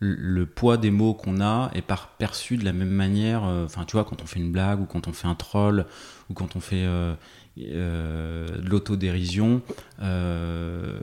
le 0.00 0.46
poids 0.46 0.76
des 0.76 0.92
mots 0.92 1.12
qu'on 1.12 1.40
a 1.40 1.70
est 1.74 1.82
pas 1.82 2.14
perçu 2.18 2.56
de 2.56 2.64
la 2.64 2.72
même 2.72 2.90
manière. 2.90 3.42
Enfin, 3.42 3.84
tu 3.84 3.92
vois, 3.92 4.04
quand 4.04 4.22
on 4.22 4.26
fait 4.26 4.38
une 4.38 4.52
blague 4.52 4.80
ou 4.80 4.86
quand 4.86 5.08
on 5.08 5.12
fait 5.12 5.26
un 5.26 5.34
troll 5.34 5.86
ou 6.30 6.34
quand 6.34 6.56
on 6.56 6.60
fait 6.60 6.84
euh, 6.84 7.14
de 7.58 8.68
l'autodérision, 8.68 9.62
euh, 10.02 10.98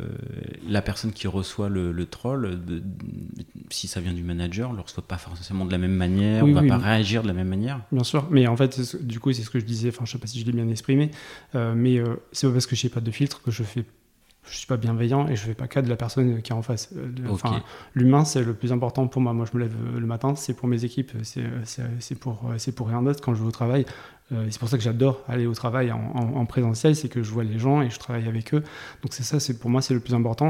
la 0.67 0.81
personne 0.81 1.11
qui 1.11 1.27
reçoit 1.27 1.69
le, 1.69 2.05
troll, 2.05 2.59
si 3.69 3.87
ça 3.87 3.99
vient 3.99 4.13
du 4.13 4.23
manager, 4.23 4.71
ne 4.71 4.77
le 4.77 4.81
reçoit 4.81 5.07
pas 5.07 5.17
forcément 5.17 5.65
de 5.65 5.71
la 5.71 5.77
même 5.77 5.95
manière, 5.95 6.43
on 6.43 6.53
va 6.53 6.63
pas 6.63 6.77
réagir 6.77 7.23
de 7.23 7.27
la 7.27 7.33
même 7.33 7.47
manière. 7.47 7.81
Bien 7.91 8.03
sûr, 8.03 8.27
mais 8.31 8.47
en 8.47 8.55
fait, 8.55 9.03
du 9.03 9.19
coup, 9.19 9.31
c'est 9.33 9.43
ce 9.43 9.49
que 9.49 9.59
je 9.59 9.65
disais, 9.65 9.89
enfin, 9.89 10.05
je 10.05 10.11
sais 10.11 10.17
pas 10.17 10.27
si 10.27 10.39
je 10.39 10.45
l'ai 10.45 10.51
bien 10.51 10.69
exprimé, 10.69 11.11
euh, 11.55 11.73
mais 11.75 12.01
c'est 12.31 12.47
pas 12.47 12.53
parce 12.53 12.67
que 12.67 12.75
je 12.75 12.85
n'ai 12.85 12.89
pas 12.89 13.01
de 13.01 13.11
filtre 13.11 13.41
que 13.41 13.51
je 13.51 13.63
fais 13.63 13.83
je 14.47 14.57
suis 14.57 14.67
pas 14.67 14.77
bienveillant 14.77 15.27
et 15.27 15.35
je 15.35 15.41
fais 15.41 15.53
pas 15.53 15.67
cas 15.67 15.81
de 15.81 15.89
la 15.89 15.95
personne 15.95 16.41
qui 16.41 16.51
est 16.51 16.55
en 16.55 16.61
face. 16.61 16.93
Enfin, 17.29 17.63
l'humain 17.93 18.25
c'est 18.25 18.43
le 18.43 18.53
plus 18.53 18.71
important 18.71 19.07
pour 19.07 19.21
moi. 19.21 19.33
Moi, 19.33 19.45
je 19.51 19.57
me 19.57 19.63
lève 19.63 19.75
le 19.97 20.05
matin, 20.05 20.35
c'est 20.35 20.53
pour 20.53 20.67
mes 20.67 20.85
équipes, 20.85 21.11
c'est 21.23 22.19
pour 22.19 22.51
c'est 22.57 22.73
pour 22.73 22.87
rien 22.87 23.01
d'autre. 23.01 23.21
Quand 23.21 23.33
je 23.33 23.41
vais 23.41 23.47
au 23.47 23.51
travail, 23.51 23.85
euh, 24.31 24.47
c'est 24.49 24.59
pour 24.59 24.69
ça 24.69 24.77
que 24.77 24.83
j'adore 24.83 25.21
aller 25.27 25.45
au 25.45 25.53
travail 25.53 25.91
en, 25.91 26.45
présentiel, 26.45 26.95
c'est 26.95 27.09
que 27.09 27.21
je 27.21 27.31
vois 27.31 27.43
les 27.43 27.59
gens 27.59 27.81
et 27.81 27.89
je 27.89 27.99
travaille 27.99 28.27
avec 28.27 28.53
eux. 28.53 28.63
Donc 29.03 29.13
c'est 29.13 29.23
ça, 29.23 29.39
c'est 29.39 29.59
pour 29.59 29.69
moi 29.69 29.81
c'est 29.81 29.93
le 29.93 29.99
plus 29.99 30.15
important. 30.15 30.49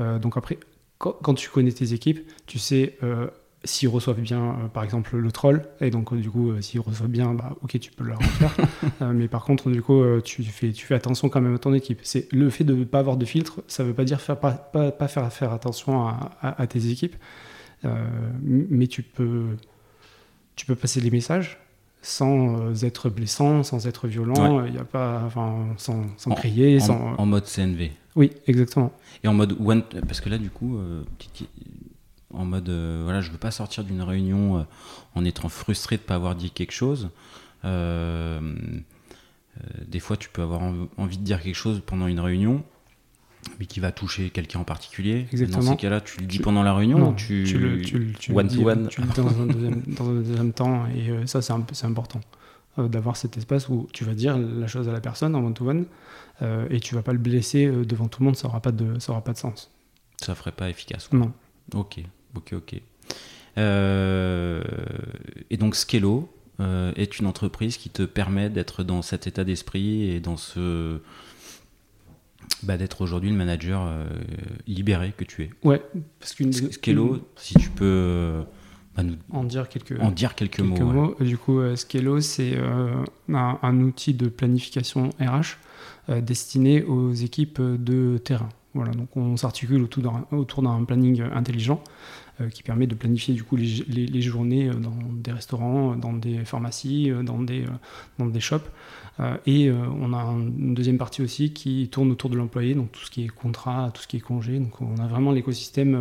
Euh, 0.00 0.18
donc 0.18 0.36
après, 0.36 0.58
quand, 0.98 1.34
tu 1.34 1.50
connais 1.50 1.72
tes 1.72 1.92
équipes, 1.92 2.20
tu 2.46 2.58
sais 2.58 2.96
euh, 3.02 3.28
s'ils 3.66 3.88
reçoivent 3.88 4.20
bien, 4.20 4.70
par 4.72 4.82
exemple, 4.84 5.16
le 5.16 5.32
troll, 5.32 5.66
et 5.80 5.90
donc 5.90 6.14
du 6.14 6.30
coup, 6.30 6.52
s'ils 6.62 6.80
reçoivent 6.80 7.10
bien, 7.10 7.34
bah, 7.34 7.54
ok, 7.62 7.78
tu 7.78 7.90
peux 7.92 8.04
leur 8.04 8.18
en 8.18 8.22
faire. 8.22 8.56
mais 9.12 9.28
par 9.28 9.44
contre, 9.44 9.70
du 9.70 9.82
coup, 9.82 10.02
tu 10.24 10.42
fais, 10.44 10.72
tu 10.72 10.86
fais 10.86 10.94
attention 10.94 11.28
quand 11.28 11.40
même 11.40 11.54
à 11.54 11.58
ton 11.58 11.74
équipe. 11.74 12.00
C'est 12.02 12.32
le 12.32 12.48
fait 12.48 12.64
de 12.64 12.74
ne 12.74 12.84
pas 12.84 13.00
avoir 13.00 13.16
de 13.18 13.24
filtre, 13.24 13.62
ça 13.66 13.82
ne 13.82 13.88
veut 13.88 13.94
pas 13.94 14.04
dire 14.04 14.20
faire, 14.20 14.38
pas, 14.38 14.52
pas, 14.52 15.08
faire, 15.08 15.30
faire 15.32 15.52
attention 15.52 16.06
à, 16.06 16.32
à 16.40 16.66
tes 16.66 16.88
équipes, 16.88 17.16
mais 18.42 18.86
tu 18.86 19.02
peux, 19.02 19.44
tu 20.56 20.64
peux 20.64 20.74
passer 20.74 21.00
les 21.00 21.10
messages 21.10 21.58
sans 22.06 22.60
euh, 22.60 22.86
être 22.86 23.10
blessant, 23.10 23.64
sans 23.64 23.88
être 23.88 24.06
violent, 24.06 24.64
il 24.64 24.74
y 24.74 24.78
a 24.78 24.84
pas, 24.84 25.22
enfin, 25.26 25.66
sans, 25.76 26.04
sans 26.16 26.30
crier, 26.30 26.76
en, 26.76 26.84
sans... 26.84 27.14
en 27.18 27.26
mode 27.26 27.44
CNV. 27.44 27.90
Oui, 28.14 28.30
exactement. 28.46 28.92
Et 29.24 29.28
en 29.28 29.34
mode 29.34 29.56
one, 29.60 29.82
parce 30.06 30.20
que 30.20 30.28
là 30.28 30.38
du 30.38 30.48
coup, 30.48 30.76
euh, 30.76 31.02
en 32.36 32.44
mode 32.44 32.68
euh, 32.68 33.02
voilà, 33.04 33.20
je 33.20 33.30
veux 33.30 33.38
pas 33.38 33.50
sortir 33.50 33.84
d'une 33.84 34.02
réunion 34.02 34.66
en 35.14 35.24
étant 35.24 35.48
frustré 35.48 35.96
de 35.96 36.02
pas 36.02 36.14
avoir 36.14 36.34
dit 36.34 36.50
quelque 36.50 36.72
chose. 36.72 37.10
des 37.64 37.70
fois, 40.00 40.16
tu 40.16 40.28
peux 40.28 40.42
avoir 40.42 40.62
envie 40.96 41.18
de 41.18 41.24
dire 41.24 41.42
quelque 41.42 41.54
chose 41.54 41.82
pendant 41.84 42.06
une 42.06 42.20
réunion, 42.20 42.64
mais 43.58 43.66
qui 43.66 43.80
va 43.80 43.92
toucher 43.92 44.30
quelqu'un 44.30 44.60
en 44.60 44.64
particulier. 44.64 45.26
Exactement. 45.32 45.64
Dans 45.64 45.70
ces 45.72 45.76
cas-là, 45.76 46.00
tu 46.00 46.20
le 46.20 46.26
dis 46.26 46.38
pendant 46.38 46.62
la 46.62 46.74
réunion 46.74 47.10
ou 47.10 47.14
tu, 47.14 47.44
tu 47.46 47.58
le, 47.58 47.80
tu, 47.80 48.14
tu 48.18 48.32
one 48.32 48.48
to 48.48 48.68
one 48.68 48.88
Tu 48.88 49.00
le 49.00 49.06
dis 49.06 49.20
dans 49.20 49.40
un 49.40 49.46
deuxième, 49.46 49.82
dans 49.86 50.08
un 50.08 50.14
deuxième 50.14 50.52
temps, 50.52 50.86
et 50.86 51.10
euh, 51.10 51.26
ça, 51.26 51.42
c'est 51.42 51.84
important 51.84 52.20
euh, 52.78 52.88
d'avoir 52.88 53.16
cet 53.16 53.36
espace 53.36 53.68
où 53.68 53.88
tu 53.92 54.04
vas 54.04 54.14
dire 54.14 54.38
la 54.38 54.66
chose 54.66 54.88
à 54.88 54.92
la 54.92 55.00
personne 55.00 55.34
en 55.34 55.44
one 55.44 55.54
to 55.54 55.68
one, 55.68 55.86
euh, 56.42 56.66
et 56.70 56.80
tu 56.80 56.94
vas 56.94 57.02
pas 57.02 57.12
le 57.12 57.18
blesser 57.18 57.66
devant 57.66 58.08
tout 58.08 58.20
le 58.20 58.26
monde, 58.26 58.36
ça 58.36 58.48
aura 58.48 58.60
pas 58.60 58.72
de, 58.72 58.98
ça 58.98 59.12
aura 59.12 59.22
pas 59.22 59.32
de 59.32 59.38
sens. 59.38 59.70
Ça 60.20 60.34
ferait 60.34 60.52
pas 60.52 60.70
efficace. 60.70 61.10
Non. 61.12 61.32
Ok, 61.74 62.00
ok, 62.36 62.54
ok. 62.54 62.80
et 63.56 65.56
donc 65.56 65.76
Skello 65.76 66.28
est 66.58 67.18
une 67.18 67.26
entreprise 67.26 67.76
qui 67.76 67.90
te 67.90 68.02
permet 68.02 68.50
d'être 68.50 68.82
dans 68.82 69.02
cet 69.02 69.26
état 69.26 69.44
d'esprit 69.44 70.10
et 70.10 70.20
dans 70.20 70.36
ce 70.36 71.00
bah, 72.62 72.76
d'être 72.76 73.02
aujourd'hui 73.02 73.30
le 73.30 73.36
manager 73.36 73.86
euh, 73.86 74.04
libéré 74.66 75.12
que 75.16 75.24
tu 75.24 75.42
es. 75.42 75.50
Ouais, 75.64 75.82
parce 76.20 76.34
qu'une. 76.34 76.52
Skello, 76.52 77.18
si 77.36 77.54
tu 77.54 77.70
peux 77.70 77.84
euh, 77.84 78.42
bah, 78.96 79.02
nous 79.02 79.16
en 79.30 79.44
dire 79.44 79.68
quelques, 79.68 80.00
en 80.00 80.10
dire 80.10 80.34
quelques, 80.34 80.60
mots. 80.60 81.14
Du 81.20 81.38
coup, 81.38 81.60
euh, 81.60 81.76
Skello, 81.76 82.20
c'est 82.20 82.58
un, 83.32 83.80
outil 83.80 84.14
de 84.14 84.28
planification 84.28 85.10
RH 85.20 85.58
destiné 86.22 86.84
aux 86.84 87.12
équipes 87.12 87.60
de 87.60 88.18
terrain, 88.18 88.48
Voilà, 88.74 88.92
donc 88.92 89.16
on 89.16 89.36
s'articule 89.36 89.82
autour 89.82 90.62
d'un 90.62 90.84
planning 90.84 91.20
intelligent 91.34 91.82
qui 92.52 92.62
permet 92.62 92.86
de 92.86 92.94
planifier 92.94 93.34
du 93.34 93.42
coup 93.42 93.56
les, 93.56 94.20
journées 94.20 94.68
dans 94.68 94.96
des 95.12 95.32
restaurants, 95.32 95.96
dans 95.96 96.12
des 96.12 96.44
pharmacies, 96.44 97.10
dans 97.24 97.40
des, 97.40 97.64
dans 98.18 98.26
des 98.26 98.40
shops. 98.40 98.68
et 99.46 99.70
on 99.70 100.12
a 100.12 100.22
une 100.22 100.74
deuxième 100.74 100.98
partie 100.98 101.22
aussi 101.22 101.52
qui 101.52 101.88
tourne 101.90 102.10
autour 102.10 102.28
de 102.28 102.36
l'employé, 102.36 102.74
donc 102.74 102.92
tout 102.92 103.04
ce 103.04 103.10
qui 103.10 103.24
est 103.24 103.28
contrat, 103.28 103.90
tout 103.94 104.02
ce 104.02 104.06
qui 104.06 104.18
est 104.18 104.20
congé. 104.20 104.58
Donc 104.58 104.80
on 104.82 104.98
a 104.98 105.06
vraiment 105.06 105.32
l'écosystème 105.32 105.98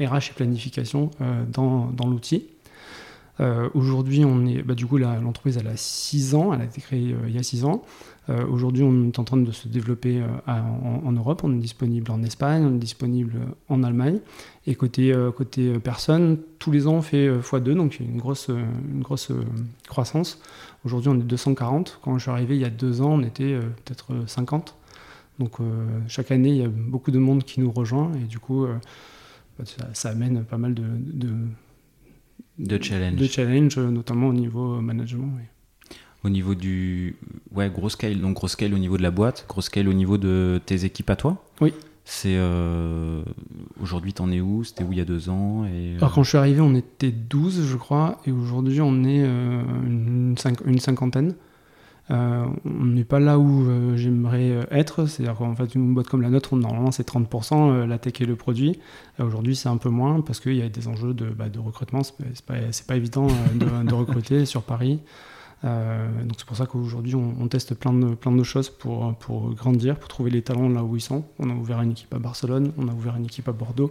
RH 0.00 0.30
et 0.30 0.34
planification 0.34 1.10
dans, 1.52 1.86
dans 1.92 2.08
l'outil. 2.08 2.46
Euh, 3.40 3.68
aujourd'hui, 3.74 4.24
on 4.24 4.46
est, 4.46 4.62
bah, 4.62 4.74
du 4.74 4.86
coup, 4.86 4.96
l'entreprise 4.98 5.58
a 5.58 5.76
6 5.76 6.34
ans, 6.34 6.52
elle 6.54 6.62
a 6.62 6.64
été 6.64 6.80
créée 6.80 7.12
euh, 7.12 7.28
il 7.28 7.34
y 7.34 7.38
a 7.38 7.42
6 7.42 7.64
ans. 7.64 7.82
Euh, 8.28 8.46
aujourd'hui, 8.46 8.82
on 8.82 9.06
est 9.06 9.18
en 9.18 9.24
train 9.24 9.36
de 9.36 9.52
se 9.52 9.68
développer 9.68 10.22
en, 10.46 11.12
Europe. 11.12 11.42
On 11.44 11.52
est 11.52 11.60
disponible 11.60 12.10
en 12.10 12.22
Espagne, 12.22 12.64
on 12.64 12.74
est 12.74 12.78
disponible 12.78 13.34
en 13.68 13.82
Allemagne. 13.82 14.18
Et 14.66 14.74
côté, 14.74 15.14
côté 15.36 15.78
personnes, 15.78 16.38
tous 16.58 16.72
les 16.72 16.88
ans, 16.88 16.94
on 16.94 17.02
fait 17.02 17.28
x2, 17.28 17.74
donc 17.74 17.98
il 18.00 18.06
y 18.06 18.08
a 18.08 18.12
une 18.12 18.18
grosse, 18.18 18.48
une 18.48 19.00
grosse 19.00 19.30
croissance. 19.88 20.40
Aujourd'hui, 20.84 21.08
on 21.08 21.14
est 21.14 21.24
240. 21.24 22.00
Quand 22.02 22.18
je 22.18 22.22
suis 22.22 22.30
arrivé 22.32 22.56
il 22.56 22.62
y 22.62 22.64
a 22.64 22.70
2 22.70 23.00
ans, 23.00 23.12
on 23.12 23.22
était 23.22 23.60
peut-être 23.84 24.08
50. 24.26 24.74
Donc 25.38 25.58
chaque 26.08 26.32
année, 26.32 26.48
il 26.48 26.56
y 26.56 26.64
a 26.64 26.68
beaucoup 26.68 27.12
de 27.12 27.20
monde 27.20 27.44
qui 27.44 27.60
nous 27.60 27.70
rejoint. 27.70 28.10
Et 28.14 28.24
du 28.24 28.40
coup, 28.40 28.66
bah, 29.56 29.64
ça, 29.92 30.08
amène 30.08 30.42
pas 30.42 30.58
mal 30.58 30.74
de 30.74 31.30
challenge. 32.80 33.16
De 33.16 33.26
challenge, 33.26 33.78
notamment 33.78 34.28
au 34.28 34.32
niveau 34.32 34.80
management. 34.80 35.30
Au 36.24 36.28
niveau 36.28 36.54
du. 36.54 37.16
Ouais, 37.54 37.70
gros 37.70 37.88
scale. 37.88 38.20
Donc, 38.20 38.34
gros 38.34 38.48
scale 38.48 38.74
au 38.74 38.78
niveau 38.78 38.96
de 38.96 39.02
la 39.02 39.10
boîte, 39.10 39.46
gros 39.48 39.60
scale 39.60 39.88
au 39.88 39.92
niveau 39.92 40.18
de 40.18 40.60
tes 40.64 40.84
équipes 40.84 41.10
à 41.10 41.16
toi 41.16 41.44
Oui. 41.60 41.72
C'est. 42.04 42.36
Euh... 42.36 43.22
Aujourd'hui, 43.80 44.12
t'en 44.12 44.30
es 44.30 44.40
où? 44.40 44.64
C'était 44.64 44.84
où 44.84 44.92
il 44.92 44.98
y 44.98 45.00
a 45.00 45.04
deux 45.04 45.28
ans? 45.28 45.66
Et... 45.66 45.96
Alors, 45.98 46.12
quand 46.12 46.22
je 46.22 46.30
suis 46.30 46.38
arrivé, 46.38 46.60
on 46.60 46.74
était 46.74 47.12
12, 47.12 47.66
je 47.66 47.76
crois, 47.76 48.20
et 48.26 48.32
aujourd'hui, 48.32 48.80
on 48.80 49.04
est 49.04 49.22
euh, 49.24 49.62
une, 49.86 50.34
une, 50.64 50.78
cinquantaine. 50.78 51.34
Euh, 52.10 52.46
on 52.64 52.84
n'est 52.84 53.04
pas 53.04 53.18
là 53.18 53.38
où 53.38 53.68
euh, 53.68 53.96
j'aimerais 53.96 54.50
euh, 54.50 54.62
être, 54.70 55.06
c'est-à-dire 55.06 55.34
qu'en 55.34 55.56
fait 55.56 55.74
une 55.74 55.92
boîte 55.92 56.06
comme 56.06 56.22
la 56.22 56.30
nôtre, 56.30 56.54
normalement 56.54 56.92
c'est 56.92 57.08
30% 57.08 57.84
la 57.84 57.98
tech 57.98 58.20
et 58.20 58.26
le 58.26 58.36
produit. 58.36 58.78
Aujourd'hui 59.18 59.56
c'est 59.56 59.68
un 59.68 59.76
peu 59.76 59.88
moins 59.88 60.20
parce 60.20 60.38
qu'il 60.38 60.54
y 60.54 60.62
a 60.62 60.68
des 60.68 60.86
enjeux 60.86 61.14
de, 61.14 61.26
bah, 61.26 61.48
de 61.48 61.58
recrutement, 61.58 62.02
c'est 62.04 62.14
pas, 62.44 62.54
pas, 62.86 62.96
évident 62.96 63.26
de, 63.54 63.94
recruter 63.94 64.46
sur 64.46 64.62
Paris. 64.62 65.00
donc 65.64 66.34
c'est 66.36 66.46
pour 66.46 66.56
ça 66.56 66.66
qu'aujourd'hui 66.66 67.16
on, 67.16 67.48
teste 67.48 67.74
plein 67.74 67.92
de, 67.92 68.14
plein 68.14 68.32
de 68.32 68.42
choses 68.44 68.70
pour, 68.70 69.16
pour 69.16 69.54
grandir, 69.54 69.98
pour 69.98 70.08
trouver 70.08 70.30
les 70.30 70.42
talents 70.42 70.68
là 70.68 70.84
où 70.84 70.94
ils 70.94 71.00
sont. 71.00 71.24
On 71.40 71.50
a 71.50 71.54
ouvert 71.54 71.80
une 71.82 71.90
équipe 71.90 72.14
à 72.14 72.18
Barcelone, 72.18 72.72
on 72.78 72.86
a 72.86 72.92
ouvert 72.92 73.16
une 73.16 73.24
équipe 73.24 73.48
à 73.48 73.52
Bordeaux 73.52 73.90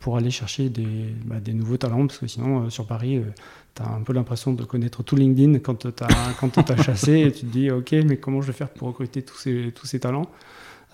pour 0.00 0.16
aller 0.16 0.32
chercher 0.32 0.68
des, 0.68 1.14
bah, 1.24 1.38
des 1.38 1.52
nouveaux 1.52 1.76
talents 1.76 2.08
parce 2.08 2.18
que 2.18 2.26
sinon 2.26 2.70
sur 2.70 2.86
Paris 2.88 3.22
tu 3.74 3.82
as 3.82 3.88
un 3.88 4.02
peu 4.02 4.12
l'impression 4.12 4.52
de 4.52 4.64
connaître 4.64 5.02
tout 5.02 5.16
LinkedIn 5.16 5.58
quand 5.60 5.86
tu 5.86 5.88
as, 6.04 6.72
as 6.72 6.82
chassé 6.82 7.20
et 7.20 7.32
tu 7.32 7.46
te 7.46 7.52
dis 7.52 7.70
ok 7.70 7.92
mais 8.06 8.16
comment 8.16 8.40
je 8.40 8.48
vais 8.48 8.52
faire 8.52 8.68
pour 8.68 8.88
recruter 8.88 9.22
tous 9.22 9.36
ces, 9.36 9.72
tous 9.74 9.86
ces 9.86 10.00
talents? 10.00 10.28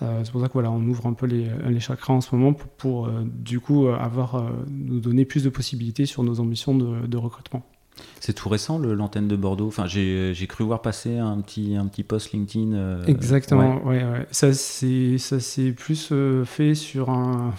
Euh, 0.01 0.21
c'est 0.23 0.31
pour 0.31 0.41
ça 0.41 0.47
que 0.47 0.53
voilà, 0.53 0.71
on 0.71 0.81
ouvre 0.87 1.07
un 1.07 1.13
peu 1.13 1.25
les, 1.25 1.47
les 1.67 1.79
chakras 1.79 2.13
en 2.13 2.21
ce 2.21 2.33
moment 2.35 2.53
pour, 2.53 3.07
euh, 3.07 3.23
du 3.25 3.59
coup 3.59 3.87
avoir 3.87 4.35
euh, 4.35 4.49
nous 4.69 4.99
donner 4.99 5.25
plus 5.25 5.43
de 5.43 5.49
possibilités 5.49 6.05
sur 6.05 6.23
nos 6.23 6.39
ambitions 6.39 6.75
de, 6.75 7.17
recrutement. 7.17 7.65
C'est 8.21 8.31
tout 8.31 8.47
récent 8.47 8.79
l'antenne 8.79 9.27
de 9.27 9.35
Bordeaux? 9.35 9.67
Enfin, 9.67 9.85
j'ai 9.85 10.47
cru 10.47 10.63
voir 10.63 10.81
passer 10.81 11.17
un 11.17 11.41
petit 11.41 11.75
un 11.75 11.85
petit 11.87 12.03
post 12.03 12.31
LinkedIn. 12.31 13.03
Exactement. 13.07 13.85
Ouais. 13.85 14.05
Ouais, 14.05 14.25
Ça 14.31 14.53
c'est 14.53 15.17
ça 15.17 15.41
c'est 15.41 15.73
plus 15.73 16.13
fait 16.45 16.75
sur 16.75 17.09
un 17.09 17.53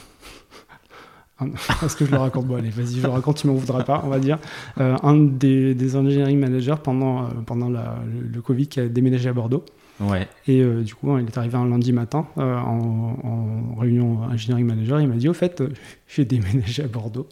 est-ce 1.84 1.96
que 1.96 2.04
je 2.04 2.10
le 2.10 2.18
raconte 2.18 2.46
Bon, 2.46 2.56
allez, 2.56 2.70
vas-y, 2.70 2.96
je 2.96 3.02
le 3.02 3.08
raconte, 3.08 3.38
tu 3.38 3.46
m'en 3.46 3.54
voudras 3.54 3.84
pas, 3.84 4.02
on 4.04 4.08
va 4.08 4.18
dire. 4.18 4.38
Euh, 4.80 4.96
un 5.02 5.16
des, 5.16 5.74
des, 5.74 5.96
engineering 5.96 6.38
managers 6.38 6.76
pendant, 6.82 7.24
euh, 7.24 7.28
pendant 7.46 7.68
le, 7.68 8.40
Covid 8.40 8.66
qui 8.66 8.80
a 8.80 8.88
déménagé 8.88 9.28
à 9.28 9.32
Bordeaux. 9.32 9.64
Ouais. 10.00 10.26
Et 10.46 10.60
euh, 10.62 10.82
du 10.82 10.94
coup, 10.94 11.16
il 11.18 11.26
est 11.26 11.38
arrivé 11.38 11.56
un 11.56 11.68
lundi 11.68 11.92
matin 11.92 12.26
en, 12.36 13.16
en, 13.22 13.74
réunion 13.78 14.22
engineering 14.22 14.66
manager. 14.66 15.00
Il 15.00 15.08
m'a 15.08 15.16
dit 15.16 15.28
Au 15.28 15.34
fait, 15.34 15.62
j'ai 16.08 16.24
déménagé 16.24 16.82
à 16.82 16.88
Bordeaux. 16.88 17.28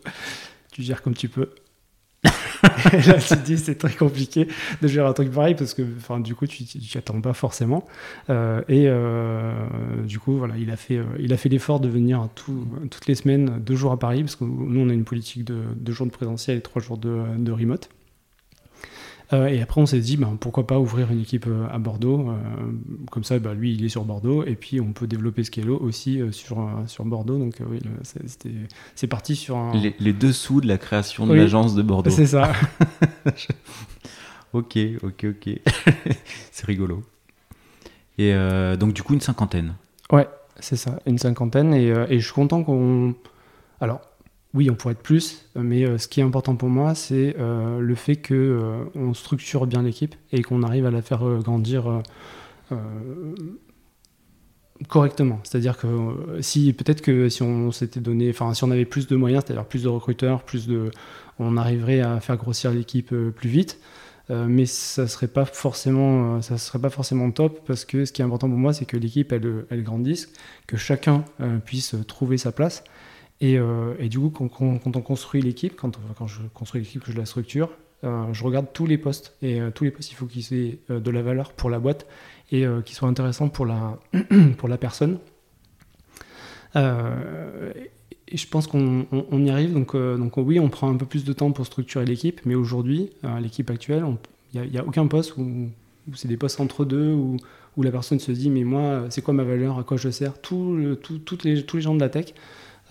Tu 0.72 0.82
gères 0.82 1.02
comme 1.02 1.14
tu 1.14 1.28
peux. 1.28 1.50
là, 2.24 3.14
tu 3.14 3.28
te 3.28 3.44
dis, 3.44 3.58
c'est 3.58 3.76
très 3.76 3.92
compliqué 3.92 4.48
de 4.82 4.88
gérer 4.88 5.06
un 5.06 5.12
truc 5.12 5.30
pareil 5.30 5.54
parce 5.54 5.74
que, 5.74 5.82
du 6.18 6.34
coup, 6.34 6.46
tu 6.46 6.62
n'y 6.62 6.90
attends 6.96 7.20
pas 7.20 7.32
forcément. 7.32 7.86
Euh, 8.30 8.62
et 8.68 8.84
euh, 8.88 9.54
du 10.04 10.18
coup, 10.18 10.36
voilà, 10.36 10.56
il 10.56 10.70
a 10.70 10.76
fait, 10.76 10.96
euh, 10.96 11.04
il 11.18 11.32
a 11.32 11.36
fait 11.36 11.48
l'effort 11.48 11.80
de 11.80 11.88
venir 11.88 12.28
tout, 12.34 12.66
toutes 12.90 13.06
les 13.06 13.14
semaines, 13.14 13.60
deux 13.60 13.76
jours 13.76 13.92
à 13.92 13.98
Paris, 13.98 14.22
parce 14.22 14.36
que 14.36 14.44
nous, 14.44 14.80
on 14.80 14.88
a 14.88 14.92
une 14.92 15.04
politique 15.04 15.44
de 15.44 15.62
deux 15.76 15.92
jours 15.92 16.06
de 16.06 16.12
présentiel 16.12 16.58
et 16.58 16.60
trois 16.60 16.82
jours 16.82 16.98
de, 16.98 17.22
de 17.38 17.52
remote. 17.52 17.88
Euh, 19.32 19.46
et 19.46 19.60
après, 19.60 19.80
on 19.80 19.86
s'est 19.86 20.00
dit, 20.00 20.16
ben, 20.16 20.36
pourquoi 20.40 20.66
pas 20.66 20.78
ouvrir 20.78 21.10
une 21.10 21.20
équipe 21.20 21.46
euh, 21.46 21.66
à 21.70 21.78
Bordeaux. 21.78 22.30
Euh, 22.30 22.34
comme 23.10 23.24
ça, 23.24 23.38
ben, 23.38 23.52
lui, 23.52 23.74
il 23.74 23.84
est 23.84 23.90
sur 23.90 24.04
Bordeaux. 24.04 24.44
Et 24.44 24.54
puis, 24.54 24.80
on 24.80 24.92
peut 24.92 25.06
développer 25.06 25.44
Scalo 25.44 25.76
aussi 25.78 26.20
sur, 26.32 26.68
sur 26.86 27.04
Bordeaux. 27.04 27.38
Donc, 27.38 27.56
oui, 27.68 27.80
c'est 28.94 29.06
parti 29.06 29.36
sur 29.36 29.56
un... 29.56 29.72
Les, 29.98 30.12
dessous 30.12 30.60
de 30.60 30.66
la 30.66 30.78
création 30.78 31.26
de 31.26 31.34
l'agence 31.34 31.74
de 31.74 31.82
Bordeaux. 31.82 32.10
C'est 32.10 32.26
ça. 32.26 32.52
ok, 34.52 34.78
ok, 35.02 35.24
ok. 35.24 35.50
c'est 36.50 36.66
rigolo. 36.66 37.02
Et 38.16 38.34
donc, 38.78 38.94
du 38.94 39.02
coup, 39.02 39.14
une 39.14 39.20
cinquantaine. 39.20 39.74
Ouais, 40.10 40.26
c'est 40.58 40.76
ça, 40.76 40.98
une 41.06 41.18
cinquantaine. 41.18 41.74
Et, 41.74 41.88
et 41.88 42.18
je 42.18 42.24
suis 42.24 42.34
content 42.34 42.64
qu'on. 42.64 43.14
Alors, 43.80 44.00
oui, 44.54 44.70
on 44.70 44.74
pourrait 44.74 44.92
être 44.92 45.02
plus, 45.02 45.46
mais 45.54 45.84
euh, 45.84 45.98
ce 45.98 46.08
qui 46.08 46.20
est 46.20 46.22
important 46.22 46.56
pour 46.56 46.70
moi, 46.70 46.94
c'est 46.94 47.36
euh, 47.38 47.80
le 47.80 47.94
fait 47.94 48.16
qu'on 48.16 48.34
euh, 48.34 49.14
structure 49.14 49.66
bien 49.66 49.82
l'équipe 49.82 50.14
et 50.32 50.42
qu'on 50.42 50.62
arrive 50.62 50.86
à 50.86 50.90
la 50.90 51.02
faire 51.02 51.22
grandir 51.40 52.02
correctement. 54.88 55.40
C'est-à-dire 55.42 55.76
que 55.76 55.86
si 56.40 56.72
peut-être 56.72 57.02
que 57.02 57.28
si 57.28 57.42
on 57.42 57.72
s'était 57.72 58.00
donné, 58.00 58.30
enfin 58.30 58.54
si 58.54 58.64
on 58.64 58.70
avait 58.70 58.84
plus 58.84 59.06
de 59.06 59.16
moyens, 59.16 59.44
c'est-à-dire 59.44 59.66
plus 59.66 59.82
de 59.82 59.88
recruteurs, 59.88 60.42
plus 60.42 60.66
de, 60.66 60.90
on 61.38 61.56
arriverait 61.56 62.00
à 62.00 62.20
faire 62.20 62.36
grossir 62.36 62.70
l'équipe 62.70 63.08
plus 63.08 63.48
vite. 63.48 63.78
mais 64.30 64.66
ça 64.66 65.08
serait 65.08 65.28
pas 65.28 65.46
forcément, 65.46 66.40
ça 66.42 66.58
serait 66.58 66.78
pas 66.78 66.90
forcément 66.90 67.30
top 67.30 67.60
parce 67.66 67.84
que 67.84 68.04
ce 68.04 68.12
qui 68.12 68.22
est 68.22 68.24
important 68.24 68.48
pour 68.48 68.58
moi, 68.58 68.72
c'est 68.72 68.84
que 68.84 68.96
l'équipe 68.96 69.32
elle 69.32 69.82
grandisse, 69.82 70.30
que 70.66 70.76
chacun 70.76 71.24
puisse 71.64 71.96
trouver 72.06 72.38
sa 72.38 72.52
place 72.52 72.84
euh, 73.42 73.94
et, 73.98 74.08
du 74.08 74.18
coup, 74.18 74.30
quand, 74.30 74.96
on 74.96 75.00
construit 75.00 75.42
l'équipe, 75.42 75.76
quand, 75.76 75.92
je 76.26 76.40
construis 76.54 76.80
l'équipe, 76.80 77.02
je 77.06 77.16
la 77.16 77.26
structure, 77.26 77.70
euh, 78.04 78.32
je 78.32 78.44
regarde 78.44 78.66
tous 78.72 78.86
les 78.86 78.98
postes. 78.98 79.36
Et 79.42 79.60
euh, 79.60 79.70
tous 79.70 79.84
les 79.84 79.90
postes, 79.90 80.10
il 80.10 80.14
faut 80.14 80.26
qu'ils 80.26 80.54
aient 80.54 80.78
de 80.88 81.10
la 81.10 81.22
valeur 81.22 81.52
pour 81.52 81.70
la 81.70 81.78
boîte 81.78 82.06
et 82.50 82.64
qu'ils 82.84 82.96
soient 82.96 83.08
intéressants 83.08 83.48
pour 83.48 83.66
la, 83.66 83.98
pour 84.58 84.68
la 84.68 84.78
personne. 84.78 85.18
et 86.74 88.36
je 88.36 88.46
pense 88.48 88.66
qu'on 88.66 89.06
y 89.32 89.50
arrive. 89.50 89.72
Donc, 89.72 89.94
donc 89.94 90.36
oui, 90.38 90.58
on 90.58 90.68
prend 90.68 90.90
un 90.90 90.96
peu 90.96 91.06
plus 91.06 91.24
de 91.24 91.32
temps 91.32 91.52
pour 91.52 91.66
structurer 91.66 92.04
l'équipe. 92.04 92.40
Mais 92.44 92.54
aujourd'hui, 92.54 93.10
l'équipe 93.40 93.70
actuelle, 93.70 94.04
il 94.54 94.62
n'y 94.62 94.78
a, 94.78 94.84
aucun 94.84 95.06
poste 95.06 95.36
où, 95.36 95.68
c'est 96.14 96.28
des 96.28 96.38
postes 96.38 96.58
entre 96.58 96.86
deux, 96.86 97.12
où, 97.12 97.36
où, 97.76 97.82
la 97.82 97.90
personne 97.90 98.18
se 98.18 98.32
dit, 98.32 98.48
mais 98.48 98.64
moi, 98.64 99.04
c'est 99.10 99.20
quoi 99.20 99.34
ma 99.34 99.44
valeur, 99.44 99.78
à 99.78 99.84
quoi 99.84 99.98
je 99.98 100.08
sers? 100.08 100.40
Tout, 100.40 100.96
toutes 101.02 101.44
les, 101.44 101.62
Tous 101.64 101.76
les 101.76 101.82
gens 101.82 101.94
de 101.94 102.00
la 102.00 102.08
tech 102.08 102.32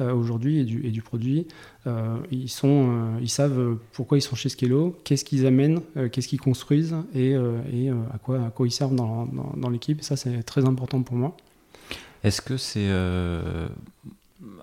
aujourd'hui 0.05 0.59
et 0.59 0.63
du, 0.63 0.85
et 0.85 0.91
du, 0.91 1.01
produit. 1.01 1.47
Euh, 1.85 2.17
ils, 2.31 2.49
sont, 2.49 2.89
euh, 2.89 3.19
ils 3.21 3.29
savent 3.29 3.77
pourquoi 3.93 4.17
ils 4.17 4.21
sont 4.21 4.35
chez 4.35 4.49
Skello, 4.49 4.97
qu'est-ce 5.03 5.25
qu'ils 5.25 5.45
amènent, 5.45 5.81
qu'est-ce 6.11 6.27
qu'ils 6.27 6.39
construisent 6.39 6.95
et, 7.13 7.31
et 7.71 7.89
à, 7.89 8.17
quoi, 8.21 8.45
à 8.45 8.49
quoi 8.49 8.67
ils 8.67 8.71
servent 8.71 8.95
dans, 8.95 9.25
dans, 9.25 9.69
l'équipe. 9.69 10.01
Ça, 10.01 10.15
c'est 10.15 10.43
très 10.43 10.65
important 10.65 11.01
pour 11.01 11.15
moi. 11.15 11.35
Est-ce 12.23 12.41
que 12.41 12.57
c'est. 12.57 12.89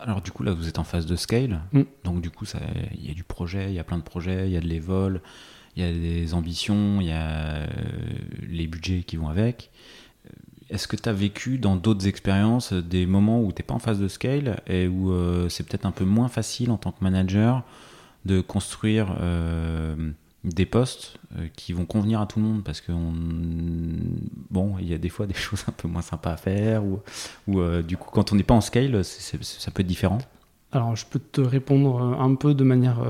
Alors, 0.00 0.23
du 0.23 0.31
coup, 0.31 0.43
là, 0.43 0.53
vous 0.53 0.69
êtes 0.69 0.79
en 0.79 0.85
phase 0.85 1.07
de 1.07 1.17
scale. 1.17 1.61
Mm. 1.73 1.83
Donc, 2.05 2.21
du 2.21 2.31
coup, 2.31 2.45
il 2.95 3.07
y 3.07 3.11
a 3.11 3.14
du 3.14 3.25
projet, 3.25 3.67
il 3.69 3.75
y 3.75 3.79
a 3.79 3.85
plein 3.85 3.99
de 3.99 4.03
projets, 4.03 4.47
il 4.47 4.53
y 4.53 4.57
a 4.57 4.61
de 4.61 4.67
l'évol, 4.67 5.21
il 5.76 5.83
y 5.83 5.87
a 5.87 5.93
des 5.93 6.35
ambitions, 6.35 7.00
il 7.00 7.09
y 7.09 7.12
a 7.12 7.67
les 8.49 8.67
budgets 8.67 9.03
qui 9.03 9.17
vont 9.17 9.29
avec. 9.29 9.71
Est-ce 10.75 10.88
que 10.88 10.97
tu 10.97 11.09
as 11.09 11.12
vécu 11.12 11.59
dans 11.59 11.76
d'autres 11.76 12.09
expériences 12.09 12.73
des 12.73 13.07
moments 13.07 13.40
où 13.40 13.52
tu 13.52 13.62
n'es 13.62 13.64
pas 13.64 13.75
en 13.75 13.78
phase 13.78 14.00
de 14.00 14.09
scale 14.09 14.61
et 14.66 14.88
où 14.88 15.12
euh, 15.12 15.49
c'est 15.49 15.62
peut-être 15.62 15.87
un 15.87 15.93
peu 15.93 16.04
moins 16.04 16.26
facile 16.26 16.73
en 16.73 16.78
tant 16.78 16.90
que 16.90 16.99
manager 17.00 17.62
de 18.25 18.40
construire 18.40 19.16
euh, 19.21 19.95
des 20.43 20.66
postes 20.66 21.19
euh, 21.38 21.47
qui 21.54 21.73
vont 21.73 21.87
convenir 21.87 22.21
à 22.21 22.26
tout 22.26 22.40
le 22.40 22.47
monde? 22.47 22.64
Parce 22.64 22.81
que 22.81 22.90
bon, 24.50 24.75
il 24.81 24.88
y 24.88 24.95
a 24.95 24.99
des 24.99 25.11
fois 25.11 25.28
des 25.28 25.35
choses 25.35 25.64
un 25.69 25.73
peu 25.73 25.87
moins 25.87 26.02
sympas 26.02 26.33
à 26.33 26.37
faire 26.37 26.83
ou 26.85 27.00
du 27.83 27.97
coup 27.97 28.11
quand 28.11 28.33
on 28.33 28.35
n'est 28.35 28.43
pas 28.43 28.54
en 28.54 28.61
scale, 28.61 29.04
ça 29.04 29.71
peut 29.71 29.83
être 29.83 29.87
différent. 29.87 30.19
Alors, 30.75 30.97
je 30.97 31.07
peux 31.07 31.21
te 31.21 31.40
répondre 31.40 32.00
un 32.00 32.35
peu 32.35 32.52
de 32.52 32.64
manière 32.64 33.00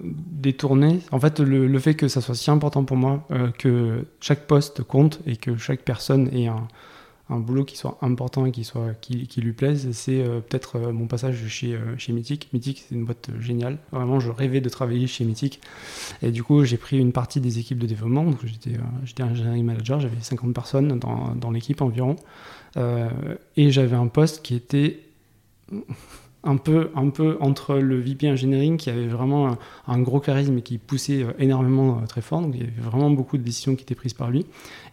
détournée. 0.00 1.00
En 1.12 1.20
fait, 1.20 1.40
le, 1.40 1.78
fait 1.78 1.94
que 1.94 2.08
ça 2.08 2.22
soit 2.22 2.34
si 2.34 2.50
important 2.50 2.84
pour 2.84 2.96
moi, 2.96 3.28
que 3.58 4.06
chaque 4.20 4.46
poste 4.46 4.82
compte 4.82 5.20
et 5.26 5.36
que 5.36 5.58
chaque 5.58 5.82
personne 5.82 6.34
ait 6.34 6.46
un, 6.48 6.66
boulot 7.28 7.64
qui 7.64 7.76
soit 7.76 7.98
important 8.00 8.46
et 8.46 8.50
qui, 8.50 8.64
soit, 8.64 8.94
qui, 9.02 9.40
lui 9.42 9.52
plaise, 9.52 9.90
c'est 9.92 10.24
peut-être 10.48 10.78
mon 10.78 11.06
passage 11.06 11.46
chez, 11.48 11.78
chez 11.98 12.14
Mythic. 12.14 12.48
Mythic, 12.54 12.86
c'est 12.88 12.94
une 12.94 13.04
boîte 13.04 13.28
géniale. 13.40 13.76
Vraiment, 13.92 14.18
je 14.18 14.30
rêvais 14.30 14.62
de 14.62 14.68
travailler 14.70 15.06
chez 15.06 15.26
Mythic. 15.26 15.60
Et 16.22 16.30
du 16.30 16.42
coup, 16.42 16.64
j'ai 16.64 16.78
pris 16.78 16.98
une 16.98 17.12
partie 17.12 17.42
des 17.42 17.58
équipes 17.58 17.78
de 17.78 17.86
développement. 17.86 18.30
J'étais 18.42 18.80
j'étais 19.04 19.22
ingénierie 19.22 19.62
manager, 19.62 20.00
j'avais 20.00 20.16
50 20.18 20.54
personnes 20.54 20.98
dans, 20.98 21.34
dans 21.34 21.50
l'équipe 21.50 21.82
environ. 21.82 22.16
et 22.74 23.70
j'avais 23.70 23.96
un 23.96 24.06
poste 24.06 24.40
qui 24.42 24.54
était 24.54 25.00
un 26.46 26.56
peu, 26.56 26.90
un 26.94 27.10
peu 27.10 27.36
entre 27.40 27.76
le 27.76 28.00
VP 28.00 28.30
Engineering 28.30 28.76
qui 28.76 28.88
avait 28.88 29.08
vraiment 29.08 29.58
un, 29.86 29.98
gros 30.00 30.20
charisme 30.20 30.56
et 30.58 30.62
qui 30.62 30.78
poussait 30.78 31.22
euh, 31.22 31.32
énormément 31.38 31.98
euh, 31.98 32.06
très 32.06 32.20
fort. 32.20 32.40
Donc 32.40 32.54
il 32.54 32.60
y 32.60 32.62
avait 32.62 32.80
vraiment 32.80 33.10
beaucoup 33.10 33.36
de 33.36 33.42
décisions 33.42 33.74
qui 33.74 33.82
étaient 33.82 33.94
prises 33.94 34.14
par 34.14 34.30
lui. 34.30 34.46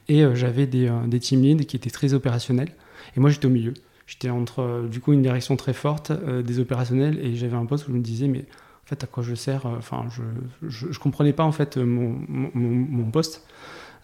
Et 0.09 0.23
euh, 0.23 0.35
j'avais 0.35 0.65
des, 0.65 0.91
des, 1.07 1.19
team 1.19 1.41
leads 1.41 1.65
qui 1.65 1.75
étaient 1.75 1.91
très 1.91 2.13
opérationnels. 2.13 2.69
Et 3.15 3.19
moi 3.19 3.29
j'étais 3.29 3.45
au 3.45 3.51
milieu. 3.51 3.73
J'étais 4.07 4.29
entre 4.29 4.87
du 4.91 4.99
coup 4.99 5.13
une 5.13 5.21
direction 5.21 5.55
très 5.55 5.73
forte 5.73 6.11
des 6.11 6.59
opérationnels 6.59 7.19
et 7.19 7.35
j'avais 7.35 7.55
un 7.55 7.65
poste 7.65 7.87
où 7.87 7.91
je 7.91 7.95
me 7.95 8.01
disais 8.01 8.27
mais 8.27 8.39
en 8.39 8.87
fait 8.87 9.01
à 9.01 9.07
quoi 9.07 9.23
je 9.23 9.33
sers 9.33 9.65
Enfin 9.65 10.05
je, 10.09 10.67
je, 10.67 10.99
comprenais 10.99 11.31
pas 11.31 11.45
en 11.45 11.53
fait 11.53 11.77
mon, 11.77 12.17
mon, 12.27 12.51
mon 12.53 13.09
poste. 13.11 13.47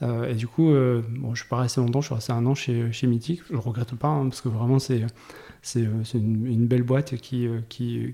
Et 0.02 0.34
du 0.34 0.48
coup, 0.48 0.72
bon, 0.72 1.36
je 1.36 1.42
suis 1.42 1.50
pas 1.50 1.58
resté 1.58 1.82
longtemps, 1.82 2.02
je 2.02 2.08
suis 2.08 2.16
resté 2.16 2.32
un 2.32 2.46
an 2.46 2.56
chez, 2.56 2.92
chez 2.92 3.08
Mythic. 3.08 3.42
Je 3.50 3.58
regrette 3.58 3.96
pas 3.96 4.08
hein, 4.08 4.30
parce 4.30 4.42
que 4.42 4.50
vraiment 4.50 4.80
c'est 4.80 5.06
c'est 5.62 5.82
euh, 5.82 6.04
une, 6.14 6.68
belle 6.68 6.84
boîte 6.84 7.16
qui, 7.18 7.48
euh, 7.48 7.60
qui, 7.70 8.14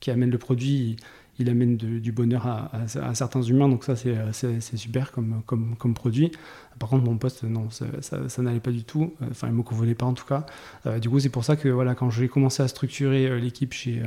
qui, 0.00 0.10
amène 0.10 0.30
le 0.30 0.38
produit, 0.38 0.96
il, 1.38 1.48
amène 1.48 1.76
du 1.76 2.12
bonheur 2.12 2.46
à, 2.46 2.86
certains 3.14 3.42
humains, 3.42 3.68
donc 3.68 3.84
ça 3.84 3.94
c'est 3.96 4.76
super 4.76 5.12
comme, 5.12 5.42
comme, 5.46 5.76
comme, 5.76 5.94
produit. 5.94 6.32
Par 6.78 6.88
contre, 6.88 7.04
mon 7.04 7.18
poste, 7.18 7.44
non, 7.44 7.68
ça, 7.70 8.42
n'allait 8.42 8.60
pas 8.60 8.70
du 8.70 8.84
tout, 8.84 9.14
enfin 9.30 9.48
il 9.48 9.54
me 9.54 9.62
convenait 9.62 9.94
pas 9.94 10.06
en 10.06 10.14
tout 10.14 10.26
cas. 10.26 10.46
Euh, 10.86 10.98
du 10.98 11.08
coup, 11.08 11.20
c'est 11.20 11.30
pour 11.30 11.44
ça 11.44 11.56
que 11.56 11.68
voilà, 11.68 11.94
quand 11.94 12.10
j'ai 12.10 12.28
commencé 12.28 12.62
à 12.62 12.68
structurer 12.68 13.40
l'équipe 13.40 13.72
chez, 13.72 14.02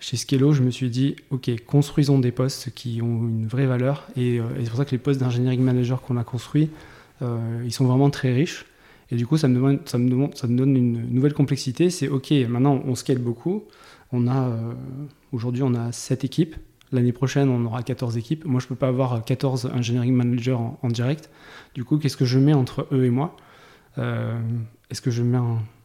chez 0.00 0.16
Skello, 0.16 0.52
je 0.52 0.62
me 0.62 0.70
suis 0.70 0.90
dit, 0.90 1.16
ok, 1.30 1.50
construisons 1.66 2.18
des 2.18 2.32
postes 2.32 2.70
qui 2.74 3.00
ont 3.02 3.28
une 3.28 3.46
vraie 3.46 3.66
valeur, 3.66 4.06
et, 4.16 4.36
et 4.36 4.42
c'est 4.62 4.68
pour 4.68 4.78
ça 4.78 4.84
que 4.84 4.92
les 4.92 4.98
postes 4.98 5.20
d'engineering 5.20 5.60
manager 5.60 6.00
qu'on 6.02 6.16
a 6.16 6.24
construits, 6.24 6.70
ils 7.20 7.72
sont 7.72 7.84
vraiment 7.84 8.10
très 8.10 8.32
riches. 8.32 8.64
Et 9.10 9.16
du 9.16 9.26
coup, 9.26 9.36
ça 9.36 9.48
me, 9.48 10.56
donne 10.56 10.76
une 10.76 11.10
nouvelle 11.10 11.32
complexité. 11.32 11.90
C'est 11.90 12.08
OK, 12.08 12.32
maintenant 12.48 12.82
on 12.86 12.94
scale 12.94 13.18
beaucoup. 13.18 13.64
On 14.12 14.26
a, 14.26 14.48
euh, 14.48 14.72
aujourd'hui, 15.32 15.62
on 15.62 15.74
a 15.74 15.92
7 15.92 16.24
équipes. 16.24 16.56
L'année 16.92 17.12
prochaine, 17.12 17.48
on 17.48 17.64
aura 17.64 17.82
14 17.82 18.16
équipes. 18.16 18.44
Moi, 18.44 18.60
je 18.60 18.66
ne 18.66 18.68
peux 18.70 18.74
pas 18.74 18.88
avoir 18.88 19.24
14 19.24 19.70
engineering 19.74 20.14
managers 20.14 20.56
en, 20.82 20.88
direct. 20.88 21.30
Du 21.74 21.84
coup, 21.84 21.98
qu'est-ce 21.98 22.16
que 22.16 22.24
je 22.24 22.38
mets 22.38 22.54
entre 22.54 22.86
eux 22.92 23.04
et 23.04 23.10
moi? 23.10 23.36
Euh, 23.98 24.38
Est-ce 24.90 25.02
que 25.02 25.10
je 25.10 25.22
mets 25.22 25.38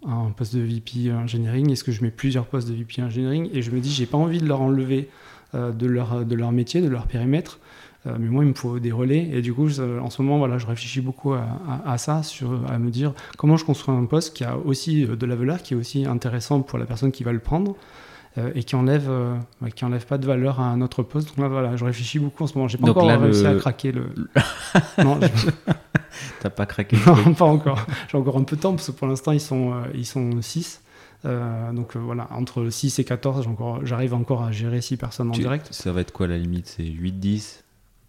un, 0.06 0.32
poste 0.36 0.56
de 0.56 0.62
VP 0.62 1.12
engineering? 1.12 1.70
Est-ce 1.72 1.84
que 1.84 1.92
je 1.92 2.02
mets 2.04 2.12
plusieurs 2.12 2.46
postes 2.46 2.70
de 2.70 2.74
VP 2.74 3.02
engineering? 3.02 3.50
Et 3.54 3.62
je 3.62 3.72
me 3.72 3.80
dis, 3.80 3.92
j'ai 3.92 4.06
pas 4.06 4.18
envie 4.18 4.40
de 4.40 4.46
leur 4.46 4.62
enlever 4.62 5.10
euh, 5.56 5.72
de, 5.72 5.88
leur, 5.88 6.26
de 6.26 6.36
leur 6.36 6.52
métier, 6.52 6.82
de 6.82 6.88
leur 6.88 7.08
périmètre. 7.08 7.60
Euh, 8.06 8.16
mais 8.20 8.28
moi, 8.28 8.44
il 8.44 8.50
me 8.50 8.54
faut 8.54 8.80
des 8.80 8.92
relais. 8.92 9.30
Et 9.32 9.42
du 9.42 9.54
coup, 9.54 9.68
en 9.80 10.10
ce 10.10 10.22
moment, 10.22 10.38
voilà, 10.38 10.58
je 10.58 10.66
réfléchis 10.66 11.02
beaucoup 11.02 11.34
à, 11.34 11.98
ça, 11.98 12.24
sur, 12.24 12.60
à 12.70 12.78
me 12.78 12.92
dire 12.92 13.14
comment 13.38 13.58
je 13.58 13.66
construis 13.66 13.96
un 13.96 14.06
poste 14.06 14.36
qui 14.36 14.44
a 14.44 14.58
aussi 14.58 15.06
euh, 15.06 15.16
de 15.16 15.26
la 15.26 15.36
valeur, 15.36 15.62
qui 15.62 15.74
est 15.74 15.78
aussi 15.78 16.06
intéressant 16.06 16.62
pour 16.62 16.78
la 16.78 16.86
personne 16.86 17.12
qui 17.12 17.24
va 17.24 17.32
le 17.32 17.40
prendre. 17.40 17.76
Euh, 18.40 18.50
et 18.56 18.64
qui 18.64 18.76
enlève, 18.76 19.12
qui 19.76 19.86
enlève 19.86 20.08
pas 20.08 20.18
de 20.18 20.26
valeur 20.26 20.60
à 20.60 20.64
un 20.64 20.82
autre 20.82 21.04
poste. 21.04 21.28
Donc 21.28 21.38
là, 21.38 21.48
voilà, 21.48 21.76
je 21.76 21.86
réfléchis 21.86 22.18
beaucoup 22.18 22.44
en 22.44 22.48
ce 22.48 22.56
moment. 22.56 22.68
J'ai 22.68 22.80
pas 22.80 22.90
encore 22.90 23.08
réussi 23.08 23.46
à 23.46 23.54
craquer 23.54 23.92
le. 23.92 24.06
non, 25.04 25.20
t'as 26.44 26.50
pas 26.50 26.66
craqué. 26.66 26.98
non, 27.08 27.34
pas 27.38 27.46
encore. 27.46 27.86
J'ai 28.12 28.18
encore 28.18 28.38
un 28.38 28.44
peu 28.44 28.56
de 28.56 28.62
temps 28.62 28.74
parce 28.74 28.88
que 28.88 28.92
pour 28.92 29.08
l'instant 29.08 29.32
ils 29.32 29.42
sont 29.42 29.74
ils 29.94 30.06
sont 30.06 30.42
6. 30.42 30.82
donc 31.24 31.96
voilà, 31.96 32.28
entre 32.32 32.70
6 32.70 33.00
et 33.00 33.04
14, 33.04 33.48
j'arrive 33.84 34.14
encore, 34.14 34.42
encore 34.42 34.48
à 34.48 34.52
gérer 34.52 34.82
6 34.82 34.98
personnes 34.98 35.30
en 35.30 35.34
direct. 35.34 35.70
Ça 35.72 35.92
va 35.92 36.02
être 36.02 36.12
quoi 36.12 36.28
la 36.28 36.38
limite? 36.38 36.68
C'est 36.68 36.84
8-10 36.84 37.63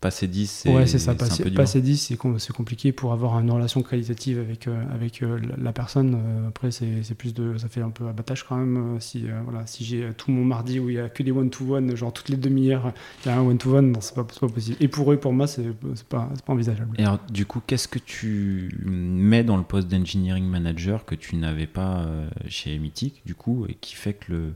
passer 0.04 0.28
10, 0.28 0.50
c'est 0.50 0.68
ouais, 0.68 0.87
c'est 0.87 0.99
ça. 0.99 1.14
Passer, 1.14 1.50
passer 1.50 1.80
10, 1.80 2.12
c'est 2.38 2.52
compliqué 2.52 2.92
pour 2.92 3.14
avoir 3.14 3.40
une 3.40 3.50
relation 3.50 3.82
qualitative 3.82 4.38
avec, 4.38 4.68
euh, 4.68 4.84
avec 4.92 5.23
euh, 5.23 5.40
la 5.56 5.73
personne. 5.73 6.14
Euh, 6.14 6.49
après, 6.49 6.70
c'est 6.70 7.14
plus 7.14 7.32
de. 7.32 7.56
Ça 7.56 7.70
fait 7.70 7.80
un 7.80 7.88
peu 7.88 8.06
abattage 8.06 8.44
quand 8.44 8.56
même. 8.56 9.00
si 9.00 9.25
voilà, 9.44 9.66
si 9.66 9.82
j'ai 9.82 10.11
tout 10.18 10.31
mon 10.31 10.44
mardi 10.44 10.78
où 10.78 10.90
il 10.90 10.96
y 10.96 10.98
a 10.98 11.09
que 11.09 11.22
des 11.22 11.31
one-to-one, 11.31 11.96
genre 11.96 12.12
toutes 12.12 12.28
les 12.28 12.37
demi-heures, 12.37 12.92
il 13.24 13.28
y 13.31 13.33
a 13.33 13.38
un 13.38 13.40
one-to-one, 13.40 13.96
c'est 14.00 14.14
pas, 14.14 14.24
pas 14.24 14.48
possible. 14.48 14.76
Et 14.78 14.88
pour 14.88 15.11
eux, 15.11 15.16
pour 15.16 15.33
moi, 15.33 15.46
c'est 15.46 15.72
pas, 16.11 16.28
pas 16.44 16.52
envisageable. 16.52 16.94
Et 16.98 17.05
alors, 17.05 17.20
du 17.31 17.46
coup, 17.46 17.62
qu'est-ce 17.66 17.88
que 17.88 17.98
tu 17.98 18.78
mets 18.85 19.42
dans 19.42 19.57
le 19.57 19.62
poste 19.62 19.88
d'engineering 19.88 20.44
manager 20.44 21.07
que 21.07 21.14
tu 21.14 21.37
n'avais 21.37 21.66
pas 21.66 22.07
chez 22.46 22.78
Mythic, 22.78 23.22
du 23.24 23.35
coup, 23.35 23.64
et 23.70 23.74
qui 23.74 23.94
fait 23.94 24.12
que 24.12 24.33
le 24.33 24.52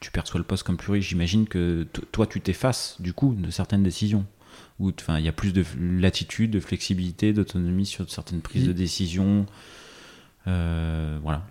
tu 0.00 0.10
perçois 0.10 0.38
le 0.38 0.44
poste 0.44 0.62
comme 0.62 0.76
plus 0.76 0.92
riche, 0.92 1.08
j'imagine 1.08 1.46
que 1.46 1.86
toi, 2.12 2.26
tu 2.26 2.40
t'effaces 2.40 2.96
du 3.00 3.12
coup 3.12 3.34
de 3.34 3.50
certaines 3.50 3.82
décisions. 3.82 4.26
Où 4.80 4.90
il 4.90 5.24
y 5.24 5.28
a 5.28 5.32
plus 5.32 5.52
de 5.52 5.64
latitude, 5.80 6.52
de 6.52 6.60
flexibilité, 6.60 7.32
d'autonomie 7.32 7.86
sur 7.86 8.08
certaines 8.08 8.40
prises 8.40 8.66
de 8.66 8.72
décision. 8.72 9.46
Euh, 10.46 11.18
voilà. 11.22 11.44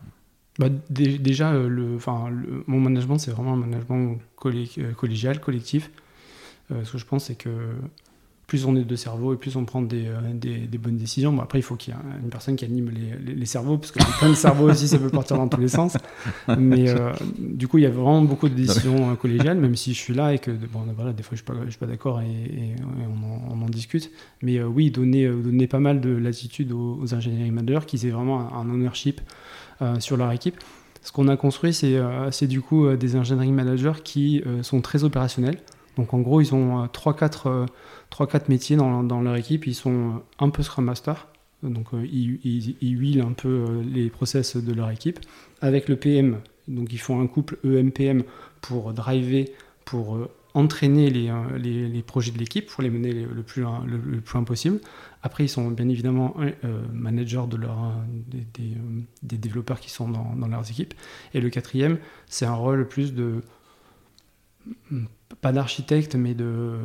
Bah, 0.59 0.69
déjà, 0.89 1.51
euh, 1.51 1.67
le, 1.67 1.97
le, 1.97 2.63
mon 2.67 2.79
management, 2.79 3.17
c'est 3.17 3.31
vraiment 3.31 3.53
un 3.53 3.57
management 3.57 4.17
euh, 4.45 4.93
collégial, 4.93 5.41
collectif. 5.41 5.91
ce 6.69 6.89
que 6.89 6.97
je 6.97 7.05
pense, 7.05 7.25
c'est 7.25 7.35
que 7.35 7.49
plus 8.47 8.65
on 8.65 8.77
est 8.77 8.85
de 8.85 8.95
cerveau 8.95 9.33
et 9.33 9.37
plus 9.37 9.57
on 9.57 9.65
prend 9.65 9.81
des, 9.81 10.07
euh, 10.07 10.33
des, 10.33 10.77
bonnes 10.77 10.95
décisions. 10.95 11.33
Bon, 11.33 11.41
après, 11.41 11.59
il 11.59 11.63
faut 11.63 11.75
qu'il 11.75 11.93
y 11.93 11.97
ait 11.97 11.99
une 12.23 12.29
personne 12.29 12.55
qui 12.55 12.63
anime 12.63 12.89
les, 12.89 13.35
les, 13.35 13.45
cerveaux, 13.45 13.77
parce 13.77 13.91
que 13.91 13.99
plein 14.19 14.29
de 14.29 14.35
cerveaux 14.35 14.71
aussi, 14.71 14.87
ça 14.87 14.97
peut 14.97 15.09
partir 15.09 15.35
dans 15.35 15.49
tous 15.49 15.59
les 15.59 15.67
sens. 15.67 15.97
Mais 16.57 16.89
euh, 16.89 17.11
du 17.37 17.67
coup, 17.67 17.77
il 17.77 17.81
y 17.81 17.85
a 17.85 17.89
vraiment 17.89 18.21
beaucoup 18.21 18.47
de 18.47 18.53
décisions 18.53 19.11
euh, 19.11 19.15
collégiales, 19.15 19.57
même 19.57 19.75
si 19.75 19.93
je 19.93 19.99
suis 19.99 20.13
là 20.13 20.33
et 20.33 20.39
que 20.39 20.51
bon, 20.51 20.83
voilà, 20.95 21.11
des 21.11 21.23
fois, 21.23 21.37
je 21.37 21.43
ne 21.53 21.69
suis 21.69 21.77
pas, 21.77 21.85
pas 21.85 21.91
d'accord 21.91 22.21
et, 22.21 22.75
on, 23.51 23.61
en, 23.61 23.69
discute. 23.69 24.11
Mais 24.41 24.63
oui, 24.63 24.91
donner, 24.91 25.27
donner 25.27 25.67
pas 25.67 25.79
mal 25.79 25.99
de 25.99 26.09
latitude 26.09 26.71
aux, 26.71 26.97
aux 27.01 27.13
ingénieurs 27.13 27.51
managers, 27.51 27.85
qu'ils 27.85 28.05
aient 28.05 28.11
vraiment 28.11 28.55
un, 28.55 28.69
ownership 28.69 29.19
sur 29.99 30.15
leur 30.15 30.31
équipe. 30.31 30.55
Ce 31.03 31.11
qu'on 31.11 31.27
a 31.27 31.35
construit, 31.35 31.73
c'est 31.73 32.47
du 32.47 32.61
coup 32.61 32.89
des 32.95 33.17
ingénierie 33.17 33.51
managers 33.51 33.99
qui 34.05 34.41
sont 34.61 34.79
très 34.79 35.03
opérationnels. 35.03 35.57
Donc 35.97 36.13
en 36.13 36.19
gros, 36.19 36.39
ils 36.39 36.55
ont 36.55 36.85
3-4 36.85 37.67
3-4 38.11 38.43
métiers 38.49 38.75
dans, 38.75 39.21
leur 39.21 39.35
équipe. 39.35 39.67
Ils 39.67 39.75
sont 39.75 40.21
un 40.39 40.49
peu 40.49 40.63
Scrum 40.63 40.85
Master, 40.85 41.27
donc 41.63 41.93
euh, 41.93 42.05
ils, 42.05 42.39
ils, 42.81 42.97
huilent 42.97 43.21
un 43.21 43.33
peu 43.33 43.47
euh, 43.47 43.83
les 43.83 44.09
process 44.09 44.57
de 44.57 44.73
leur 44.73 44.89
équipe. 44.89 45.19
Avec 45.61 45.89
le 45.89 45.95
PM, 45.95 46.39
donc 46.67 46.93
ils 46.93 46.99
font 46.99 47.21
un 47.21 47.27
couple 47.27 47.57
EMPM 47.63 48.23
pour 48.61 48.93
driver, 48.93 49.45
pour 49.85 50.15
euh, 50.15 50.29
entraîner 50.53 51.09
les, 51.09 51.31
les, 51.59 52.01
projets 52.01 52.31
de 52.31 52.39
l'équipe, 52.39 52.67
pour 52.67 52.81
les 52.81 52.89
mener 52.89 53.13
le, 53.13 53.43
plus, 53.43 53.63
le, 53.85 54.21
plus 54.21 54.33
loin 54.33 54.43
possible. 54.43 54.79
Après, 55.21 55.45
ils 55.45 55.49
sont 55.49 55.69
bien 55.69 55.87
évidemment 55.87 56.35
managers 56.91 57.43
de 57.47 57.57
leur, 57.57 57.93
des, 58.07 58.47
des, 58.55 58.75
des, 59.21 59.37
développeurs 59.37 59.79
qui 59.79 59.91
sont 59.91 60.09
dans, 60.09 60.33
dans, 60.35 60.47
leurs 60.47 60.67
équipes. 60.71 60.95
Et 61.35 61.41
le 61.41 61.51
quatrième, 61.51 61.99
c'est 62.25 62.47
un 62.47 62.55
rôle 62.55 62.87
plus 62.87 63.13
de, 63.13 63.43
pas 65.41 65.51
d'architecte, 65.51 66.15
mais 66.15 66.33
de 66.33 66.79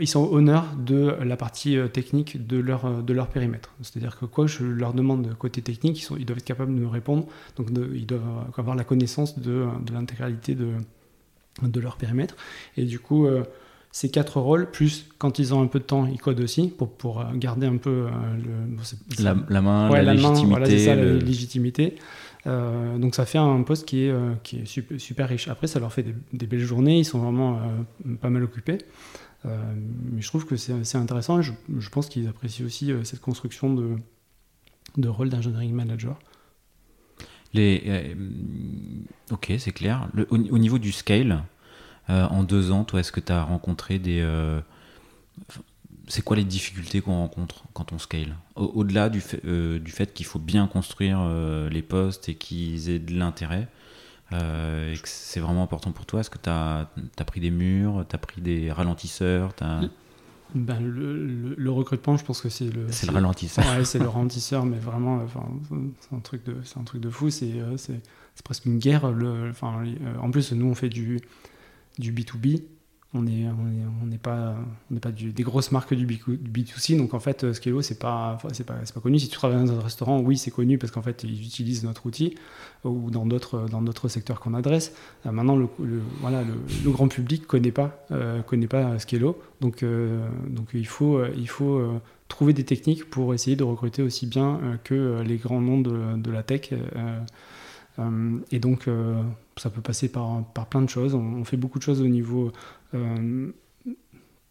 ils 0.00 0.08
sont 0.08 0.28
honneurs 0.30 0.66
de 0.76 1.16
la 1.22 1.36
partie 1.36 1.76
euh, 1.76 1.88
technique 1.88 2.46
de 2.46 2.58
leur, 2.58 2.84
euh, 2.84 3.02
de 3.02 3.12
leur 3.12 3.28
périmètre. 3.28 3.74
C'est-à-dire 3.82 4.18
que 4.18 4.24
quoi 4.24 4.46
je 4.46 4.64
leur 4.64 4.92
demande 4.92 5.34
côté 5.38 5.62
technique, 5.62 5.98
ils, 5.98 6.02
sont, 6.02 6.16
ils 6.16 6.24
doivent 6.24 6.38
être 6.38 6.44
capables 6.44 6.74
de 6.74 6.80
me 6.80 6.88
répondre, 6.88 7.26
donc 7.56 7.68
ils 7.94 8.06
doivent 8.06 8.22
avoir 8.56 8.76
la 8.76 8.84
connaissance 8.84 9.38
de, 9.38 9.66
de 9.84 9.92
l'intégralité 9.92 10.54
de, 10.54 10.68
de 11.62 11.80
leur 11.80 11.96
périmètre. 11.96 12.36
Et 12.76 12.84
du 12.84 12.98
coup, 12.98 13.26
euh, 13.26 13.44
ces 13.92 14.10
quatre 14.10 14.40
rôles, 14.40 14.70
plus 14.70 15.06
quand 15.18 15.38
ils 15.38 15.54
ont 15.54 15.62
un 15.62 15.66
peu 15.66 15.78
de 15.78 15.84
temps, 15.84 16.06
ils 16.06 16.20
codent 16.20 16.40
aussi 16.40 16.68
pour, 16.68 16.90
pour 16.90 17.24
garder 17.34 17.66
un 17.66 17.78
peu 17.78 18.06
le, 18.36 19.22
la, 19.22 19.62
main, 19.62 19.88
la, 19.90 20.14
légitimité. 20.14 20.46
voilà, 20.46 20.78
ça, 20.78 20.94
la 20.94 21.12
légitimité. 21.14 21.94
donc 22.44 23.14
ça 23.14 23.24
fait 23.24 23.38
un 23.38 23.62
poste 23.62 23.86
qui 23.86 24.04
est, 24.04 24.14
qui 24.42 24.58
est 24.58 24.66
super, 24.66 25.00
super, 25.00 25.28
riche. 25.28 25.48
Après, 25.48 25.66
ça 25.66 25.80
leur 25.80 25.92
fait 25.92 26.02
des, 26.02 26.14
des 26.34 26.46
belles 26.46 26.60
journées, 26.60 26.98
ils 26.98 27.04
sont 27.04 27.18
vraiment 27.18 27.60
pas 28.20 28.28
mal 28.28 28.44
occupés. 28.44 28.78
Euh, 29.46 29.74
mais 30.10 30.20
je 30.20 30.26
trouve 30.26 30.46
que 30.46 30.56
c'est 30.56 30.96
intéressant 30.96 31.40
je, 31.42 31.52
je 31.78 31.88
pense 31.90 32.08
qu'ils 32.08 32.26
apprécient 32.26 32.66
aussi 32.66 32.90
euh, 32.90 33.04
cette 33.04 33.20
construction 33.20 33.72
de, 33.72 35.08
rôle 35.08 35.28
d'engineering 35.28 35.72
manager. 35.72 36.18
Les, 37.54 37.82
euh, 37.86 38.14
ok, 39.30 39.52
c'est 39.58 39.72
clair. 39.72 40.08
Au, 40.30 40.58
niveau 40.58 40.78
du 40.78 40.92
scale, 40.92 41.44
en 42.08 42.42
deux 42.42 42.70
ans, 42.70 42.84
toi, 42.84 43.00
est-ce 43.00 43.12
que 43.12 43.20
tu 43.20 43.32
as 43.32 43.42
rencontré 43.42 43.98
des. 43.98 44.26
c'est 46.08 46.22
quoi 46.22 46.36
les 46.36 46.44
difficultés 46.44 47.00
qu'on 47.00 47.16
rencontre 47.16 47.64
quand 47.72 47.92
on 47.92 47.98
scale? 47.98 48.36
Au-delà 48.54 49.08
du, 49.08 49.20
fait, 49.20 49.40
du 49.46 49.90
fait 49.90 50.12
qu'il 50.12 50.26
faut 50.26 50.38
bien 50.38 50.66
construire 50.66 51.26
les 51.70 51.82
postes 51.82 52.28
et 52.28 52.34
qu'ils 52.34 52.90
aient 52.90 52.98
de 52.98 53.14
l'intérêt, 53.14 53.68
euh, 54.32 54.94
c'est 55.04 55.40
vraiment 55.40 55.62
important 55.62 55.92
pour 55.92 56.06
toi 56.06 56.20
Est-ce 56.20 56.30
que 56.30 56.38
tu 56.38 56.50
as, 56.50 56.88
pris 57.26 57.40
des 57.40 57.50
murs, 57.50 58.04
tu 58.08 58.14
as 58.14 58.18
pris 58.18 58.40
des 58.40 58.70
ralentisseurs 58.70 59.54
ben, 60.54 60.80
le, 60.80 61.54
le, 61.54 61.70
recrutement, 61.70 62.16
je 62.16 62.24
pense 62.24 62.40
que 62.40 62.48
c'est 62.48 62.70
le. 62.70 62.86
C'est 62.90 63.06
le 63.06 63.12
ralentisseur. 63.12 63.66
Ouais, 63.66 63.84
c'est 63.84 63.98
le 63.98 64.08
ralentisseur, 64.08 64.64
mais 64.64 64.78
vraiment, 64.78 65.16
enfin, 65.16 65.46
c'est 66.00 66.16
un 66.16 66.20
truc 66.20 66.42
de, 66.44 66.56
un 66.78 66.84
truc 66.84 67.02
de 67.02 67.10
fou. 67.10 67.28
C'est, 67.28 67.52
c'est, 67.76 68.00
presque 68.44 68.64
une 68.64 68.78
guerre. 68.78 69.12
Le, 69.12 69.50
enfin, 69.50 69.84
en 70.22 70.30
plus, 70.30 70.52
nous, 70.52 70.64
on 70.64 70.74
fait 70.74 70.88
du, 70.88 71.20
du 71.98 72.14
B2B 72.14 72.62
on 73.14 73.22
n'est 73.22 73.46
on 73.48 74.10
est, 74.10 74.18
pas, 74.18 74.54
on 74.90 74.94
n'est 74.94 75.00
pas 75.00 75.10
des 75.10 75.42
grosses 75.42 75.72
marques 75.72 75.94
du 75.94 76.06
B2C, 76.06 76.98
donc 76.98 77.14
en 77.14 77.20
fait, 77.20 77.54
Skello, 77.54 77.80
c'est 77.80 77.98
pas, 77.98 78.36
c'est 78.52 78.66
pas, 78.66 78.74
pas 78.74 79.00
connu. 79.00 79.18
Si 79.18 79.28
tu 79.28 79.36
travailles 79.36 79.64
dans 79.64 79.72
un 79.72 79.80
restaurant, 79.80 80.20
oui, 80.20 80.36
c'est 80.36 80.50
connu 80.50 80.76
parce 80.76 80.92
qu'en 80.92 81.00
fait, 81.00 81.24
ils 81.24 81.42
utilisent 81.42 81.84
notre 81.84 82.04
outil 82.04 82.34
ou 82.84 83.10
dans 83.10 83.24
d'autres, 83.24 83.66
dans 83.70 83.80
d'autres 83.80 84.08
secteurs 84.08 84.40
qu'on 84.40 84.52
adresse. 84.52 84.92
Euh, 85.24 85.32
maintenant, 85.32 85.56
le, 85.56 85.68
voilà, 86.20 86.42
le, 86.42 86.90
grand 86.90 87.08
public 87.08 87.46
connaît 87.46 87.72
euh, 88.10 88.42
connaît 88.42 88.66
pas 88.66 88.98
Skello, 88.98 89.40
donc, 89.62 89.82
euh, 89.82 90.28
donc 90.46 90.68
il 90.74 90.86
faut, 90.86 91.24
il 91.34 91.48
faut 91.48 91.80
trouver 92.28 92.52
des 92.52 92.64
techniques 92.64 93.08
pour 93.08 93.32
essayer 93.32 93.56
de 93.56 93.64
recruter 93.64 94.02
aussi 94.02 94.26
bien 94.26 94.78
que 94.84 95.22
les 95.22 95.36
grands 95.38 95.62
noms 95.62 95.80
de, 95.80 96.16
de 96.18 96.30
la 96.30 96.42
tech. 96.42 96.74
et 98.52 98.58
donc, 98.58 98.86
ça 99.58 99.70
peut 99.70 99.80
passer 99.80 100.08
par, 100.08 100.44
par 100.54 100.66
plein 100.66 100.82
de 100.82 100.88
choses. 100.88 101.14
On, 101.14 101.44
fait 101.44 101.56
beaucoup 101.56 101.78
de 101.78 101.84
choses 101.84 102.00
au 102.00 102.06
niveau. 102.06 102.52
Euh, 102.94 103.52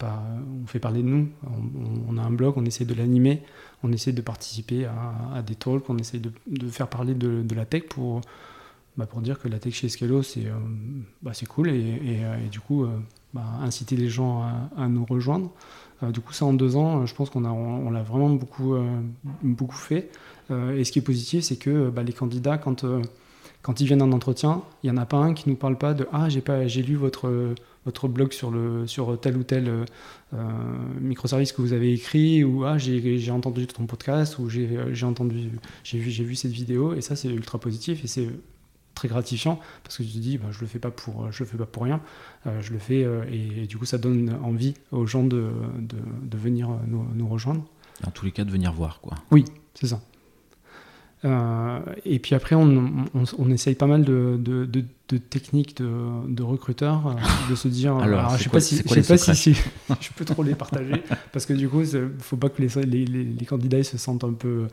on 0.04 0.67
fait 0.67 0.80
parler 0.80 1.02
de 1.02 1.08
nous. 1.08 1.28
On, 2.08 2.17
a 2.17 2.21
un 2.21 2.32
blog, 2.32 2.54
on 2.58 2.65
essaie 2.65 2.86
de 2.86 2.93
l'animer, 2.93 3.41
on 3.84 3.91
essaie 3.91 4.12
de 4.12 4.21
participer 4.21 4.86
à, 4.86 5.41
des 5.41 5.56
talks, 5.56 5.89
on 5.89 5.97
essaie 5.97 6.19
de, 6.19 6.32
faire 6.69 6.88
parler 6.88 7.15
de, 7.15 7.56
la 7.56 7.65
tech 7.65 7.84
pour, 7.89 8.21
bah, 8.95 9.06
pour 9.06 9.21
dire 9.21 9.39
que 9.39 9.47
la 9.47 9.60
tech 9.60 9.73
chez 9.73 9.89
Scalo, 9.89 10.21
c'est 10.21 10.45
euh, 10.45 10.54
bah, 11.23 11.32
cool 11.50 11.69
et, 11.69 11.80
et, 11.80 12.26
euh, 12.26 12.47
du 12.52 12.60
coup, 12.60 12.86
bah, 13.34 13.43
inciter 13.62 13.95
les 13.95 14.10
gens 14.10 14.43
à, 14.78 14.88
nous 14.88 15.06
rejoindre. 15.06 15.52
du 16.04 16.19
coup, 16.19 16.34
ça 16.34 16.45
en 16.45 16.54
deux 16.54 16.76
ans, 16.76 17.06
je 17.06 17.15
pense 17.15 17.30
qu'on 17.30 17.41
l'a 17.41 17.52
on, 17.52 17.89
l'a 17.89 18.04
vraiment 18.04 18.30
beaucoup, 18.30 18.76
beaucoup 19.41 19.76
fait. 19.76 20.12
et 20.52 20.84
ce 20.84 20.91
qui 20.91 21.00
est 21.00 21.04
positif, 21.04 21.43
c'est 21.43 21.58
que 21.58 21.89
bah, 21.89 22.04
les 22.04 22.13
candidats, 22.13 22.58
quand 22.58 22.86
quand 23.63 23.82
ils 23.82 23.88
viennent 23.88 24.04
en 24.04 24.13
entretien, 24.13 24.62
il 24.82 24.89
n'y 24.89 24.97
en 24.97 25.02
a 25.02 25.06
pas 25.06 25.17
un 25.17 25.34
qui 25.34 25.50
nous 25.50 25.56
parle 25.56 25.78
pas 25.78 25.93
de 25.93 26.08
Ah, 26.13 26.30
j'ai 26.30 26.84
lu 26.84 26.95
votre, 26.95 27.54
votre 27.88 28.10
blog 28.10 28.34
sur, 28.34 28.52
le, 28.52 28.86
sur 28.86 29.17
tel 29.19 29.38
ou 29.38 29.43
tel 29.43 29.69
euh, 29.69 29.86
microservice 31.00 31.54
que 31.54 31.62
vous 31.62 31.71
avez 31.71 31.93
écrit, 31.93 32.43
ou 32.43 32.65
Ah, 32.65 32.78
j'ai, 32.78 33.17
j'ai 33.17 33.32
entendu 33.32 33.65
ton 33.65 33.86
podcast, 33.86 34.39
ou 34.39 34.50
j'ai, 34.50 34.69
j'ai, 34.91 35.06
entendu, 35.06 35.50
j'ai, 35.86 35.97
vu, 35.97 36.12
j'ai 36.12 36.26
vu 36.26 36.36
cette 36.36 36.52
vidéo, 36.52 36.93
et 36.93 37.02
ça, 37.02 37.15
c'est 37.15 37.30
ultra 37.30 37.60
positif, 37.60 38.04
et 38.04 38.08
c'est 38.08 38.28
très 38.93 39.08
gratifiant 39.08 39.60
parce 39.84 39.95
que 39.95 40.02
tu 40.02 40.10
te 40.10 40.17
dis 40.17 40.39
bah, 40.39 40.47
je 40.50 40.60
le 40.60 40.65
fais 40.65 40.80
pas 40.80 40.89
pour 40.89 41.32
je 41.32 41.43
le 41.43 41.47
fais 41.47 41.56
pas 41.56 41.67
pour 41.67 41.84
rien 41.84 42.02
euh, 42.47 42.60
je 42.63 42.73
le 42.73 42.80
fais 42.80 43.04
euh, 43.04 43.23
et, 43.32 43.67
du 43.67 43.78
coup 43.78 43.86
ça 43.86 44.00
donne 44.00 44.36
envie 44.43 44.73
aux 44.91 45.06
gens 45.06 45.23
de, 45.23 45.52
de, 45.78 45.97
de 46.23 46.38
venir 46.38 46.69
nous, 46.88 47.06
nous, 47.13 47.28
rejoindre. 47.28 47.63
En 48.08 48.10
tous 48.10 48.26
les 48.26 48.32
cas 48.32 48.43
de 48.43 48.50
venir 48.50 48.73
voir 48.73 49.00
quoi. 49.00 49.13
Oui 49.30 49.45
c'est 49.76 49.86
ça 49.86 50.02
euh, 51.25 51.80
et 52.06 52.19
puis 52.19 52.36
après, 52.36 52.56
on, 52.56 53.06
on, 53.13 53.49
essaye 53.49 53.73
pas 53.73 53.88
mal 53.88 54.03
de, 54.03 54.38
de, 54.39 54.65
de, 54.65 55.17
techniques 55.17 55.77
de, 55.77 56.43
recruteurs, 56.43 57.08
euh, 57.08 57.49
de 57.49 57.56
se 57.56 57.67
dire. 57.67 57.97
Alors, 57.97 58.38
je 58.38 58.43
sais 58.43 58.49
pas 58.49 58.60
si, 58.60 58.77
je 58.77 59.01
sais 59.01 59.01
pas 59.01 59.34
si, 59.34 59.53
je 59.99 60.10
peux 60.15 60.25
trop 60.25 60.43
les 60.43 60.53
partager, 60.53 61.01
parce 61.32 61.45
que 61.45 61.53
du 61.53 61.69
coup, 61.69 61.82
il 61.82 62.12
faut 62.19 62.38
pas 62.38 62.49
que 62.49 62.62
les, 62.62 62.86
les, 62.86 63.06
les, 63.06 63.45
candidats 63.45 63.84
se 63.84 63.97
sentent 63.97 64.23
un 64.23 64.34
peu, 64.34 64.67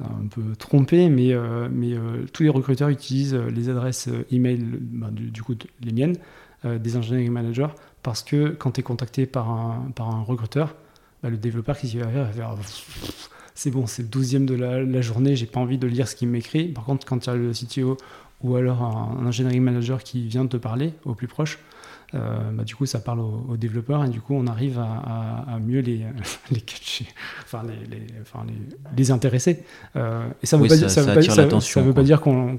un 0.00 0.26
peu 0.28 0.56
trompés, 0.58 1.08
mais, 1.08 1.32
euh, 1.32 1.68
mais 1.70 1.94
tous 2.32 2.42
les 2.42 2.48
recruteurs 2.48 2.88
utilisent 2.88 3.34
les 3.34 3.68
adresses 3.68 4.08
email, 4.32 4.64
bah, 4.80 5.10
du, 5.12 5.42
coup, 5.42 5.54
les 5.82 5.92
miennes, 5.92 6.16
des 6.64 6.96
ingénieurs 6.96 7.30
managers, 7.30 7.68
parce 8.02 8.24
que 8.24 8.48
quand 8.48 8.72
tu 8.72 8.80
es 8.80 8.82
contacté 8.82 9.26
par 9.26 9.50
un, 9.50 9.92
par 9.94 10.12
un 10.12 10.22
recruteur, 10.22 10.74
bah, 11.22 11.30
le 11.30 11.36
développeur 11.36 11.78
qui 11.78 11.96
va 11.96 12.08
faire, 12.08 12.24
va 12.24 12.32
faire 12.32 12.56
c'est 13.56 13.70
bon, 13.70 13.86
c'est 13.86 14.02
le 14.02 14.08
12e 14.08 14.44
de 14.44 14.54
la, 14.54 14.82
la 14.82 15.00
journée, 15.00 15.34
j'ai 15.34 15.46
pas 15.46 15.58
envie 15.58 15.78
de 15.78 15.86
lire 15.86 16.06
ce 16.06 16.14
qu'il 16.14 16.28
m'écrit. 16.28 16.68
Par 16.68 16.84
contre, 16.84 17.06
quand 17.06 17.26
il 17.26 17.30
y 17.30 17.32
a 17.32 17.36
le 17.36 17.52
CTO 17.52 17.96
ou 18.42 18.54
alors 18.54 18.82
un, 18.82 19.26
engineering 19.26 19.62
manager 19.62 20.04
qui 20.04 20.28
vient 20.28 20.46
te 20.46 20.58
parler 20.58 20.92
au 21.06 21.14
plus 21.14 21.26
proche, 21.26 21.58
euh, 22.14 22.50
bah, 22.52 22.64
du 22.64 22.76
coup, 22.76 22.84
ça 22.84 23.00
parle 23.00 23.20
aux, 23.20 23.56
développeurs 23.56 24.04
et 24.04 24.10
du 24.10 24.20
coup, 24.20 24.34
on 24.34 24.46
arrive 24.46 24.78
à, 24.78 25.58
mieux 25.64 25.80
les, 25.80 26.02
les 26.50 26.60
catcher, 26.60 27.06
enfin 27.44 27.62
les, 27.66 27.96
les, 27.96 28.06
enfin 28.20 28.44
les, 28.94 29.10
intéresser. 29.10 29.64
Euh, 29.96 30.28
et 30.42 30.46
ça 30.46 30.58
ne 30.58 30.62
veut, 30.62 30.68
pas, 30.68 30.76
ça, 30.76 31.02
veut, 31.02 31.14
pas, 31.94 32.02
dire 32.02 32.20
qu'on 32.20 32.58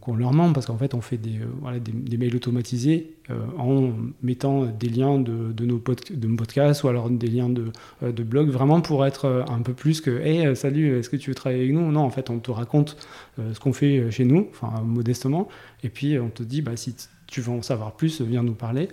qu'on 0.00 0.16
leur 0.16 0.32
ment 0.32 0.52
parce 0.52 0.66
qu'en 0.66 0.76
fait 0.76 0.94
on 0.94 1.00
fait 1.00 1.16
des, 1.16 1.38
euh, 1.38 1.46
voilà, 1.60 1.78
des, 1.78 2.16
mails 2.16 2.34
automatisés 2.34 3.14
euh, 3.30 3.38
en 3.56 3.92
mettant 4.22 4.64
des 4.64 4.88
liens 4.88 5.18
de, 5.18 5.52
de 5.52 5.64
nos, 5.64 5.78
podcasts 5.78 6.82
ou 6.82 6.88
alors 6.88 7.08
des 7.08 7.28
liens 7.28 7.48
de, 7.48 7.66
euh, 8.02 8.10
de 8.10 8.50
vraiment 8.50 8.80
pour 8.80 9.06
être 9.06 9.44
un 9.48 9.60
peu 9.60 9.72
plus 9.72 10.00
que 10.00 10.20
hey 10.20 10.56
salut 10.56 10.98
est-ce 10.98 11.08
que 11.08 11.16
tu 11.16 11.30
veux 11.30 11.34
travailler 11.34 11.62
avec 11.62 11.74
nous? 11.74 11.92
Non 11.92 12.00
en 12.00 12.10
fait 12.10 12.30
on 12.30 12.38
te 12.40 12.50
raconte 12.50 12.96
ce 13.38 13.60
qu'on 13.60 13.72
fait 13.72 14.10
chez 14.10 14.24
nous 14.24 14.48
enfin 14.50 14.82
modestement 14.82 15.48
et 15.84 15.88
puis 15.88 16.18
on 16.18 16.30
te 16.30 16.42
dit 16.42 16.62
bah, 16.62 16.76
si 16.76 16.94
tu 17.26 17.40
veux 17.40 17.52
en 17.52 17.62
savoir 17.62 17.92
plus 17.92 18.20
viens 18.20 18.42
nous 18.42 18.54
parler. 18.54 18.88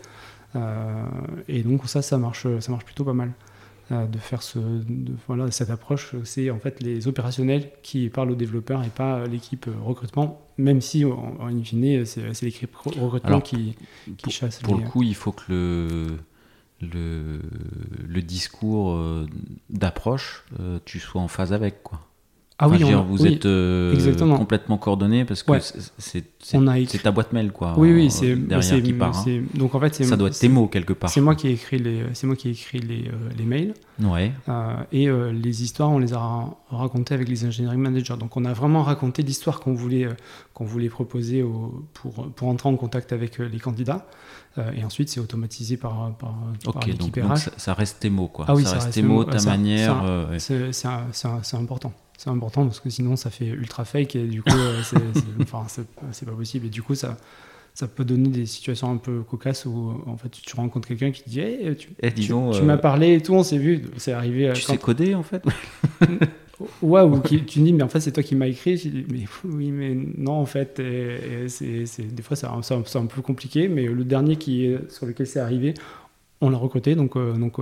Et 1.47 1.61
donc 1.63 1.87
ça 1.87 2.01
ça 2.01 2.17
marche 2.17 2.47
ça 2.59 2.71
marche 2.71 2.85
plutôt 2.85 3.03
pas 3.03 3.13
mal 3.13 3.31
de 3.89 4.17
faire 4.17 4.43
ce, 4.43 4.59
voilà, 5.27 5.49
cette 5.51 5.69
approche. 5.69 6.15
C'est 6.23 6.49
en 6.49 6.59
fait 6.59 6.81
les 6.81 7.07
opérationnels 7.07 7.71
qui 7.83 8.09
parlent 8.09 8.31
aux 8.31 8.35
développeurs 8.35 8.83
et 8.83 8.89
pas 8.89 9.25
l'équipe 9.27 9.67
recrutement, 9.83 10.41
même 10.57 10.81
si 10.81 11.05
en, 11.05 11.37
in 11.47 11.63
fine, 11.63 12.05
c'est 12.05 12.41
l'équipe 12.41 12.75
recrutement 12.75 13.41
qui, 13.41 13.75
qui 14.17 14.31
chasse. 14.31 14.59
Pour 14.59 14.77
le 14.77 14.83
coup, 14.83 15.03
il 15.03 15.15
faut 15.15 15.31
que 15.31 15.43
le, 15.49 16.87
le, 16.87 17.39
le 18.07 18.21
discours 18.21 18.93
euh, 18.93 19.25
d'approche, 19.69 20.43
euh, 20.59 20.79
tu 20.85 20.99
sois 20.99 21.21
en 21.21 21.27
phase 21.27 21.53
avec. 21.53 21.83
quoi. 21.83 22.01
Ah 22.59 22.67
oui, 22.67 22.83
vous 23.07 23.27
êtes 23.27 23.45
euh, 23.45 24.35
complètement 24.35 24.77
coordonné 24.77 25.25
parce 25.25 25.43
que 25.43 25.53
c'est 25.97 27.03
ta 27.03 27.11
boîte 27.11 27.31
mail 27.31 27.51
quoi. 27.51 27.75
Oui, 27.77 27.93
oui, 27.93 28.09
c'est 28.09 28.35
derrière 28.35 28.83
qui 28.83 28.93
part. 28.93 29.25
Hein. 29.27 29.43
Donc 29.53 29.75
en 29.75 29.79
fait, 29.79 30.03
ça 30.03 30.17
doit 30.17 30.29
être 30.29 30.39
tes 30.39 30.49
mots 30.49 30.67
quelque 30.67 30.93
part. 30.93 31.09
C'est 31.09 31.21
moi 31.21 31.35
qui 31.35 31.49
ai 31.49 31.51
écrit 31.51 31.77
les, 31.77 32.03
c'est 32.13 32.25
moi 32.25 32.35
qui 32.35 32.47
ai 32.47 32.51
écrit 32.51 32.79
les, 32.79 33.07
euh, 33.07 33.29
les 33.37 33.45
mails. 33.45 33.73
Ouais. 34.01 34.31
Euh, 34.49 34.75
et 34.91 35.07
les 35.33 35.63
histoires, 35.63 35.91
on 35.91 35.99
les 35.99 36.13
a 36.13 36.45
racontées 36.69 37.13
avec 37.13 37.29
les 37.29 37.45
engineering 37.45 37.79
managers. 37.79 38.17
Donc 38.19 38.35
on 38.37 38.45
a 38.45 38.53
vraiment 38.53 38.81
raconté 38.81 39.21
l'histoire 39.21 39.59
qu'on 39.59 39.73
voulait 39.73 40.07
qu'on 40.53 40.65
voulait 40.65 40.89
proposer 40.89 41.43
au, 41.43 41.85
pour 41.93 42.31
pour 42.31 42.47
entrer 42.47 42.69
en 42.69 42.75
contact 42.75 43.13
avec 43.13 43.37
les 43.37 43.59
candidats. 43.59 44.07
et 44.75 44.83
ensuite, 44.83 45.09
c'est 45.09 45.19
automatisé 45.19 45.77
par 45.77 46.15
par, 46.17 46.35
par 46.73 46.87
l'équipe 46.87 47.19
donc, 47.19 47.37
ça, 47.37 47.73
reste 47.75 47.99
tes 47.99 48.09
mots 48.09 48.27
quoi. 48.27 48.45
Ah 48.47 48.55
oui, 48.55 48.63
ça, 48.63 48.73
reste 48.73 48.93
tes 48.93 49.03
mots, 49.03 49.23
ta 49.23 49.43
manière. 49.43 50.03
C'est 50.39 51.57
important 51.57 51.93
c'est 52.17 52.29
important 52.29 52.65
parce 52.65 52.79
que 52.79 52.89
sinon 52.89 53.15
ça 53.15 53.29
fait 53.29 53.47
ultra 53.47 53.85
fake 53.85 54.15
et 54.15 54.27
du 54.27 54.41
coup 54.41 54.57
euh, 54.57 54.81
c'est 56.11 56.25
pas 56.25 56.31
possible. 56.31 56.65
Et 56.65 56.69
du 56.69 56.81
coup 56.81 56.95
ça 56.95 57.17
ça 57.73 57.87
peut 57.87 58.03
donner 58.03 58.29
des 58.29 58.47
situations 58.47 58.91
un 58.91 58.97
peu 58.97 59.21
cocasses 59.21 59.65
où 59.65 60.01
en 60.07 60.17
fait 60.17 60.29
tu 60.29 60.55
rencontres 60.55 60.87
quelqu'un 60.87 61.11
qui 61.11 61.23
te 61.23 61.29
dit 61.29 61.41
hey, 61.41 61.75
tu, 61.75 61.89
eh, 62.01 62.11
tu, 62.11 62.33
m'as 62.33 62.73
euh, 62.73 62.77
parlé 62.77 63.13
et 63.13 63.21
tout 63.21 63.33
on 63.33 63.43
s'est 63.43 63.59
vu. 63.59 63.83
C'est 63.97 64.13
arrivé 64.13 64.51
tu 64.53 64.61
sais 64.61 64.77
coder 64.77 65.13
en 65.13 65.23
fait 65.23 65.43
ouais. 66.81 67.01
Ou 67.01 67.19
qui, 67.21 67.43
tu 67.45 67.59
me 67.59 67.65
dis 67.65 67.73
mais 67.73 67.83
en 67.83 67.89
fait 67.89 67.99
c'est 67.99 68.11
toi 68.11 68.23
qui 68.23 68.35
m'as 68.35 68.47
écrit. 68.47 68.75
Dis, 68.75 69.05
mais 69.11 69.25
oui 69.45 69.71
mais 69.71 69.95
non 70.17 70.33
en 70.33 70.45
fait 70.47 70.81
c'est 71.47 72.15
des 72.15 72.23
fois 72.23 72.35
c'est 72.35 72.47
un, 72.47 72.61
un, 73.01 73.05
peu 73.05 73.21
compliqué. 73.21 73.67
Mais 73.67 73.85
le 73.85 74.03
dernier 74.03 74.37
qui 74.37 74.75
sur 74.89 75.05
lequel 75.05 75.27
c'est 75.27 75.39
arrivé 75.39 75.75
on 76.41 76.49
l'a 76.49 76.57
recruté. 76.57 76.95
Donc 76.95 77.15
euh, 77.15 77.33
donc 77.33 77.59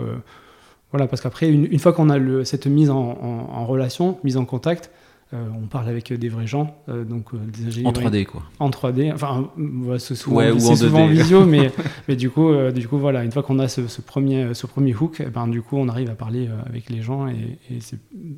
voilà, 0.92 1.08
parce 1.08 1.22
qu'après, 1.22 1.50
une, 1.50 1.80
fois 1.80 1.94
qu'on 1.94 2.10
a 2.10 2.46
cette 2.46 2.68
mise 2.68 2.90
en, 2.90 3.66
relation, 3.66 4.18
mise 4.24 4.38
en 4.38 4.46
contact, 4.46 4.92
euh, 5.34 5.44
on 5.62 5.66
parle 5.66 5.90
avec 5.90 6.14
des 6.14 6.30
vrais 6.30 6.46
gens, 6.48 6.78
euh, 6.88 7.04
donc 7.04 7.34
euh, 7.34 7.38
des 7.38 7.68
ingénieurs. 7.68 7.92
En 7.92 7.94
3D, 7.94 8.26
quoi. 8.26 8.44
En 8.60 8.70
3D, 8.70 9.12
enfin, 9.12 9.50
c'est 9.98 10.16
souvent, 10.16 10.38
ouais, 10.38 10.60
souvent 10.60 11.04
en 11.04 11.08
visio, 11.08 11.46
mais, 11.46 11.72
mais 12.08 12.16
du, 12.16 12.30
coup, 12.30 12.54
du 12.74 12.88
coup, 12.88 12.98
voilà, 12.98 13.24
une 13.24 13.32
fois 13.32 13.44
qu'on 13.44 13.60
a 13.60 13.68
ce, 13.68 13.82
premier, 14.02 14.54
ce 14.54 14.68
premier 14.68 14.96
hook, 14.96 15.22
eh 15.26 15.30
ben, 15.30 15.48
du 15.48 15.62
coup, 15.62 15.78
on 15.78 15.90
arrive 15.90 16.10
à 16.10 16.16
parler 16.16 16.48
avec 16.68 16.90
les 16.90 17.02
gens 17.02 17.28
et, 17.28 17.58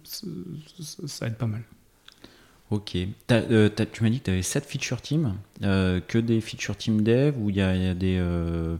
ça 0.03 1.27
aide 1.27 1.35
pas 1.35 1.47
mal. 1.47 1.61
Ok. 2.69 2.91
tu 2.91 4.03
m'as 4.03 4.09
dit 4.09 4.19
que 4.19 4.25
tu 4.25 4.31
avais 4.31 4.41
7 4.41 4.65
feature 4.65 5.01
teams, 5.01 5.35
que 5.61 6.17
des 6.17 6.41
feature 6.41 6.75
team 6.75 7.01
dev, 7.01 7.35
ou 7.39 7.49
il 7.49 7.55
y, 7.55 7.59
y 7.59 7.61
a, 7.61 7.93
des 7.93 8.17
euh, 8.19 8.77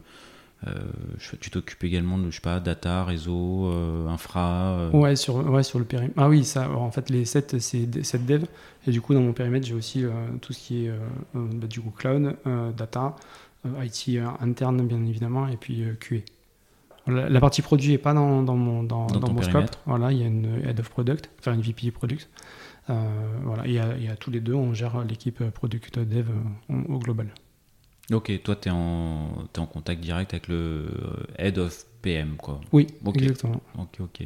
tu 1.40 1.50
t'occupes 1.50 1.84
également 1.84 2.18
de, 2.18 2.30
je 2.30 2.36
sais 2.36 2.40
pas, 2.40 2.60
data, 2.60 3.04
réseau, 3.04 3.66
euh, 3.66 4.08
infra 4.08 4.72
euh. 4.72 4.90
Ouais, 4.90 5.16
sur, 5.16 5.36
ouais, 5.36 5.62
sur 5.62 5.78
le 5.78 5.84
périmètre. 5.84 6.14
Ah 6.16 6.28
oui, 6.28 6.44
ça, 6.44 6.70
en 6.70 6.90
fait, 6.90 7.10
les 7.10 7.24
7, 7.24 7.58
c'est 7.60 8.04
7 8.04 8.26
devs. 8.26 8.46
Et 8.86 8.90
du 8.90 9.00
coup, 9.00 9.14
dans 9.14 9.20
mon 9.20 9.32
périmètre, 9.32 9.66
j'ai 9.66 9.74
aussi 9.74 10.04
tout 10.40 10.52
ce 10.52 10.58
qui 10.58 10.86
est 10.86 10.92
bah, 11.34 11.66
du 11.66 11.80
coup 11.80 11.90
cloud, 11.90 12.36
data, 12.76 13.16
IT 13.64 14.18
interne, 14.40 14.86
bien 14.86 15.04
évidemment, 15.04 15.46
et 15.48 15.56
puis 15.56 15.84
QA. 16.00 16.16
La, 17.06 17.40
partie 17.40 17.62
produit 17.62 17.92
n'est 17.92 17.98
pas 17.98 18.12
dans, 18.12 18.42
dans 18.42 18.56
mon, 18.56 18.82
dans, 18.82 19.06
dans, 19.06 19.32
mon 19.32 19.42
scope. 19.42 19.70
Voilà, 19.86 20.12
il 20.12 20.18
y 20.18 20.22
a 20.22 20.26
une 20.26 20.62
head 20.66 20.78
of 20.78 20.90
product, 20.90 21.30
enfin 21.38 21.54
une 21.54 21.62
VP 21.62 21.90
product. 21.90 22.28
voilà, 22.86 23.66
il 23.66 23.72
y, 23.72 23.78
a, 23.78 23.96
il 23.96 24.04
y 24.04 24.08
a 24.08 24.16
tous 24.16 24.30
les 24.30 24.40
deux, 24.40 24.54
on 24.54 24.74
gère 24.74 25.04
l'équipe 25.04 25.42
product 25.50 25.98
dev 25.98 26.26
au 26.70 26.98
global. 26.98 27.28
Ok, 28.12 28.32
toi, 28.42 28.56
tu 28.56 28.68
es, 28.68 28.72
en 28.72 29.66
contact 29.70 30.00
direct 30.00 30.32
avec 30.32 30.48
le 30.48 30.54
euh, 30.56 31.26
Head 31.36 31.58
of 31.58 31.84
PM, 32.00 32.36
quoi. 32.36 32.60
Oui, 32.72 32.86
exactement. 33.14 33.60
Ok, 33.76 33.98
ok. 34.00 34.22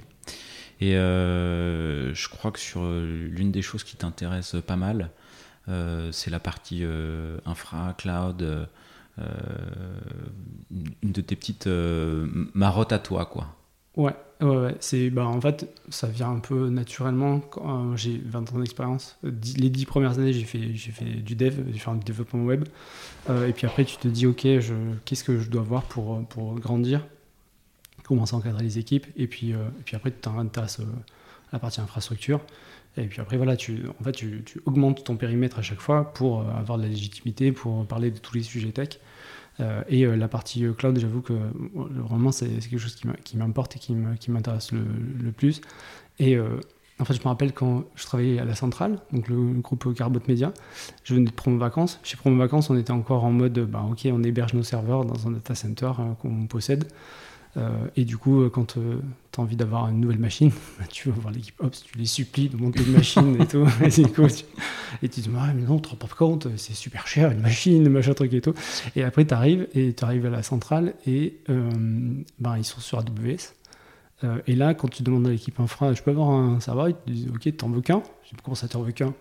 Et 0.80 0.96
euh, 0.96 2.14
je 2.14 2.28
crois 2.28 2.52
que 2.52 2.60
sur 2.60 2.82
euh, 2.82 3.28
l'une 3.28 3.50
des 3.50 3.62
choses 3.62 3.82
qui 3.82 3.96
t'intéresse 3.96 4.56
pas 4.66 4.76
mal, 4.76 5.10
euh, 5.68 6.10
c'est 6.12 6.30
la 6.30 6.40
partie 6.40 6.80
euh, 6.82 7.38
infra, 7.44 7.94
cloud, 7.98 8.68
une 9.18 11.12
de 11.12 11.20
tes 11.20 11.36
petites 11.36 11.68
marottes 12.54 12.92
à 12.92 12.98
toi, 12.98 13.26
quoi. 13.26 13.48
Ouais, 13.96 14.14
ouais, 14.40 14.56
ouais. 14.56 14.76
C'est, 14.80 15.10
bah, 15.10 15.26
en 15.26 15.40
fait, 15.40 15.68
ça 15.90 16.06
vient 16.08 16.30
un 16.30 16.38
peu 16.38 16.68
naturellement. 16.70 17.40
Quand, 17.40 17.92
euh, 17.92 17.96
j'ai 17.96 18.18
20 18.24 18.52
ans 18.52 18.58
d'expérience. 18.58 19.18
Les 19.22 19.68
10 19.68 19.84
premières 19.84 20.18
années, 20.18 20.32
j'ai 20.32 20.44
fait, 20.44 20.74
j'ai 20.74 20.92
fait 20.92 21.04
du 21.04 21.34
dev, 21.36 21.54
j'ai 21.72 21.78
fait 21.78 21.90
un 21.90 21.96
développement 21.96 22.42
web. 22.44 22.64
Euh, 23.28 23.46
et 23.48 23.52
puis 23.52 23.66
après, 23.66 23.84
tu 23.84 23.96
te 23.96 24.08
dis, 24.08 24.26
OK, 24.26 24.42
je, 24.44 24.74
qu'est-ce 25.04 25.24
que 25.24 25.38
je 25.38 25.50
dois 25.50 25.62
voir 25.62 25.82
pour, 25.84 26.24
pour 26.28 26.54
grandir 26.58 27.06
Commencer 28.04 28.34
à 28.34 28.38
encadrer 28.38 28.62
les 28.62 28.78
équipes. 28.78 29.06
Et 29.16 29.26
puis, 29.26 29.52
euh, 29.52 29.58
et 29.80 29.82
puis 29.84 29.96
après, 29.96 30.10
tu 30.10 30.18
t'intéresses 30.18 30.80
à 30.80 30.84
la 31.52 31.58
partie 31.58 31.80
infrastructure. 31.80 32.40
Et 32.96 33.06
puis 33.06 33.20
après, 33.20 33.36
voilà, 33.36 33.56
tu, 33.56 33.82
en 34.00 34.04
fait, 34.04 34.12
tu, 34.12 34.42
tu 34.44 34.60
augmentes 34.66 35.04
ton 35.04 35.16
périmètre 35.16 35.58
à 35.58 35.62
chaque 35.62 35.80
fois 35.80 36.12
pour 36.14 36.42
avoir 36.48 36.78
de 36.78 36.82
la 36.82 36.88
légitimité, 36.88 37.52
pour 37.52 37.86
parler 37.86 38.10
de 38.10 38.18
tous 38.18 38.34
les 38.34 38.42
sujets 38.42 38.72
tech. 38.72 38.98
Euh, 39.60 39.82
et 39.88 40.04
euh, 40.04 40.16
la 40.16 40.28
partie 40.28 40.64
euh, 40.64 40.72
cloud, 40.72 40.98
j'avoue 40.98 41.20
que 41.20 41.34
vraiment 41.74 42.32
c'est 42.32 42.48
quelque 42.48 42.78
chose 42.78 42.96
qui 43.24 43.36
m'importe 43.36 43.76
et 43.76 43.78
qui 43.78 44.30
m'intéresse 44.30 44.72
le, 44.72 45.32
plus. 45.32 45.60
Et 46.18 46.38
en 46.98 47.04
fait, 47.04 47.14
je 47.14 47.20
me 47.20 47.24
rappelle 47.24 47.52
quand 47.52 47.84
je 47.96 48.04
travaillais 48.04 48.38
à 48.38 48.44
la 48.44 48.54
centrale, 48.54 48.98
donc 49.12 49.28
le, 49.28 49.36
groupe 49.60 49.94
Carbot 49.94 50.20
Media, 50.28 50.52
je 51.04 51.14
venais 51.14 51.26
de 51.26 51.34
Promo 51.34 51.58
Vacances. 51.58 52.00
Chez 52.02 52.16
Promo 52.16 52.38
Vacances, 52.38 52.70
on 52.70 52.76
était 52.76 52.92
encore 52.92 53.24
en 53.24 53.32
mode, 53.32 53.58
bah, 53.58 53.84
ok, 53.90 54.08
on 54.12 54.22
héberge 54.22 54.54
nos 54.54 54.62
serveurs 54.62 55.04
dans 55.04 55.26
un 55.26 55.32
data 55.32 55.54
center 55.54 55.92
qu'on 56.20 56.46
possède. 56.46 56.86
Euh, 57.56 57.86
et 57.96 58.04
du 58.04 58.16
coup, 58.16 58.42
euh, 58.42 58.50
quand 58.50 58.74
tu 58.74 58.80
as 58.80 59.40
envie 59.40 59.56
d'avoir 59.56 59.88
une 59.88 60.00
nouvelle 60.00 60.18
machine, 60.18 60.50
bah, 60.78 60.86
tu 60.90 61.10
vas 61.10 61.14
voir 61.20 61.32
l'équipe 61.32 61.54
Ops, 61.60 61.84
tu 61.84 61.98
les 61.98 62.06
supplies 62.06 62.48
de 62.48 62.56
monter 62.56 62.82
une 62.82 62.92
machine 62.92 63.40
et 63.40 63.46
tout. 63.46 63.66
Et, 63.84 64.02
coup, 64.08 64.26
tu, 64.26 64.44
et 65.02 65.08
tu 65.08 65.20
te 65.20 65.28
dis, 65.28 65.30
ah, 65.38 65.52
mais 65.54 65.62
non, 65.62 65.76
tu 65.76 65.82
te 65.82 65.88
rends 65.88 65.96
pas 65.96 66.06
compte, 66.08 66.48
c'est 66.56 66.74
super 66.74 67.06
cher, 67.06 67.30
une 67.30 67.40
machine, 67.40 67.88
machin 67.88 68.14
truc 68.14 68.32
et 68.32 68.40
tout. 68.40 68.54
Et 68.96 69.02
après, 69.02 69.26
tu 69.26 69.34
arrives 69.34 69.68
et 69.74 69.92
tu 69.92 70.04
arrives 70.04 70.26
à 70.26 70.30
la 70.30 70.42
centrale 70.42 70.94
et 71.06 71.36
euh, 71.50 71.70
ben, 72.38 72.56
ils 72.56 72.64
sont 72.64 72.80
sur 72.80 72.98
AWS. 72.98 73.54
Euh, 74.24 74.38
et 74.46 74.54
là, 74.54 74.74
quand 74.74 74.88
tu 74.88 75.02
demandes 75.02 75.26
à 75.26 75.30
l'équipe 75.30 75.58
infra, 75.58 75.92
je 75.92 76.02
peux 76.02 76.10
avoir 76.10 76.30
un 76.30 76.60
serveur, 76.60 76.88
ils 76.88 76.94
te 76.94 77.10
disent, 77.10 77.28
ok, 77.34 77.56
t'en 77.56 77.68
veux 77.68 77.80
qu'un? 77.80 78.02
Je 78.24 78.30
dis, 78.30 78.36
comment 78.42 78.54
ça, 78.54 78.68
t'en 78.68 78.82
veux 78.82 78.92
qu'un? 78.92 79.14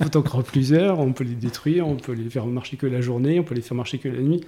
On 0.00 0.08
t'en 0.10 0.22
créer 0.22 0.42
plusieurs, 0.42 0.98
on 0.98 1.12
peut 1.12 1.24
les 1.24 1.34
détruire, 1.34 1.86
on 1.86 1.96
peut 1.96 2.12
les 2.12 2.28
faire 2.28 2.46
marcher 2.46 2.76
que 2.76 2.86
la 2.86 3.00
journée, 3.00 3.40
on 3.40 3.44
peut 3.44 3.54
les 3.54 3.62
faire 3.62 3.76
marcher 3.76 3.98
que 3.98 4.08
la 4.08 4.20
nuit. 4.20 4.42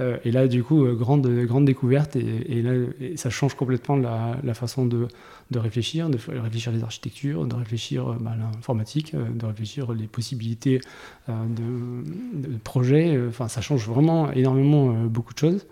Euh, 0.00 0.16
et 0.24 0.30
là, 0.30 0.48
du 0.48 0.62
coup, 0.62 0.84
euh, 0.84 0.94
grande, 0.94 1.26
grande 1.44 1.64
découverte, 1.64 2.16
et, 2.16 2.62
là, 2.62 2.72
ça 3.16 3.30
change 3.30 3.54
complètement 3.54 3.96
la, 3.96 4.54
façon 4.54 4.86
de, 4.86 5.08
de 5.50 5.58
réfléchir, 5.58 6.08
de 6.08 6.18
réfléchir 6.40 6.72
les 6.72 6.82
architectures, 6.82 7.44
de 7.44 7.54
réfléchir 7.54 8.16
bah, 8.20 8.34
l'informatique, 8.38 9.14
de 9.14 9.46
réfléchir 9.46 9.92
les 9.92 10.06
possibilités 10.06 10.80
de, 11.28 12.04
de 12.34 12.56
projets. 12.58 13.18
Enfin, 13.28 13.48
ça 13.48 13.60
change 13.60 13.86
vraiment 13.86 14.32
énormément 14.32 14.92
beaucoup 15.04 15.34
de 15.34 15.38
choses. 15.38 15.66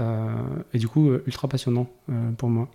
Euh, 0.00 0.34
et 0.72 0.78
du 0.78 0.88
coup, 0.88 1.08
euh, 1.10 1.22
ultra 1.26 1.48
passionnant 1.48 1.88
euh, 2.10 2.30
pour 2.32 2.48
moi. 2.48 2.68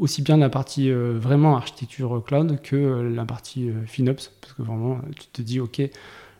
Aussi 0.00 0.20
bien 0.20 0.36
la 0.36 0.48
partie 0.48 0.90
vraiment 0.90 1.56
architecture 1.56 2.20
cloud 2.26 2.60
que 2.60 2.76
la 3.14 3.24
partie 3.24 3.70
FinOps, 3.86 4.32
parce 4.40 4.52
que 4.54 4.62
vraiment, 4.62 5.00
tu 5.16 5.26
te 5.28 5.42
dis, 5.42 5.60
ok, 5.60 5.80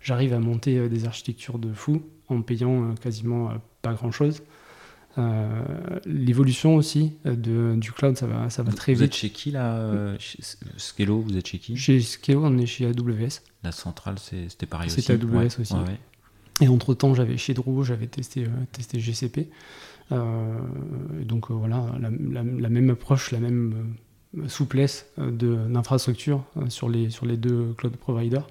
j'arrive 0.01 0.33
à 0.35 0.41
monter 0.41 0.89
des 0.89 1.05
architectures 1.05 1.61
de 1.61 1.73
fou 1.73 2.03
en 2.29 2.43
payant 2.43 2.93
quasiment 3.01 3.51
pas 3.83 3.93
grand-chose. 3.95 4.43
Euh, 5.17 5.63
L'évolution 6.07 6.75
aussi 6.75 7.13
de, 7.25 7.77
du 7.77 7.93
cloud, 7.93 8.17
ça 8.17 8.27
va, 8.27 8.51
ça 8.51 8.65
va 8.65 8.73
très 8.73 8.95
vous 8.95 9.01
vite. 9.03 9.13
êtes 9.13 9.17
chez 9.17 9.31
qui 9.31 9.53
là 9.53 10.17
chez 10.19 10.39
Skello, 10.77 11.21
vous 11.21 11.37
êtes 11.37 11.47
chez 11.47 11.59
qui? 11.61 11.77
Chez 11.77 12.01
Scale, 12.01 12.39
on 12.39 12.59
est 12.59 12.67
chez 12.67 12.87
AWS. 12.87 13.43
La 13.63 13.71
centrale, 13.71 14.17
c'était 14.19 14.67
pareil 14.67 14.89
aussi. 14.89 15.03
C'était 15.03 15.23
AWS 15.25 15.37
Ouais, 15.37 15.47
aussi. 15.61 15.73
ouais, 15.75 15.79
ouais. 15.81 16.01
Et 16.63 16.69
entre-temps, 16.69 17.13
j'avais 17.13 17.37
chez 17.37 17.55
Drew, 17.55 17.83
j'avais 17.83 18.07
testé, 18.07 18.45
euh, 18.45 19.01
GCP. 19.01 19.51
Euh, 20.13 20.61
donc 21.25 21.51
euh, 21.51 21.55
voilà, 21.55 21.85
la, 21.99 22.11
même 22.69 22.91
approche, 22.91 23.33
la 23.33 23.41
même 23.41 23.97
souplesse 24.47 25.07
d'infrastructure 25.19 26.45
sur, 26.69 26.89
les, 26.89 27.11
sur 27.11 27.27
les 27.27 27.37
deux 27.37 27.75
cloud 27.77 27.97
providers. 27.97 28.47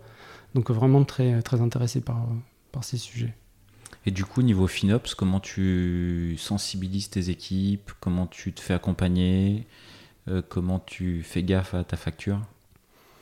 Donc 0.56 0.72
vraiment 0.72 1.06
très, 1.06 1.42
très 1.42 1.62
intéressé 1.62 2.02
par, 2.02 2.28
par 2.74 2.84
ces 2.84 2.98
sujets. 2.98 3.34
Et 4.06 4.12
du 4.12 4.26
coup, 4.26 4.42
niveau 4.42 4.68
FinOps, 4.68 5.16
comment 5.16 5.40
tu 5.40 6.36
sensibilises 6.38 7.10
tes 7.10 7.30
équipes? 7.30 7.92
Comment 8.02 8.28
tu 8.28 8.52
te 8.52 8.60
fais 8.60 8.74
accompagner? 8.74 9.66
Comment 10.50 10.80
tu 10.80 11.24
fais 11.24 11.44
gaffe 11.44 11.74
à 11.74 11.86
ta 11.86 11.96
facture? 11.96 12.42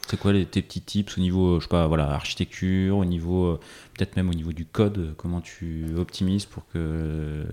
C'est 0.10 0.18
quoi 0.18 0.34
les, 0.34 0.44
tes 0.48 0.64
petits 0.64 0.82
tips 0.82 1.20
au 1.20 1.22
niveau, 1.22 1.60
je 1.60 1.66
sais 1.66 1.70
pas, 1.70 1.86
voilà, 1.86 2.10
architecture, 2.10 2.98
au 2.98 3.06
niveau, 3.06 3.46
euh, 3.46 3.60
peut-être 3.96 4.16
même 4.16 4.28
au 4.28 4.34
niveau 4.34 4.54
du 4.54 4.66
code 4.66 4.98
euh, 4.98 5.14
Comment 5.16 5.40
tu 5.40 5.86
optimises 5.98 6.46
pour 6.46 6.64
que 6.70 6.80
euh, 6.80 7.44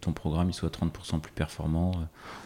ton 0.00 0.14
programme 0.14 0.48
il 0.48 0.54
soit 0.54 0.70
30% 0.74 1.20
plus 1.20 1.32
performant 1.32 1.92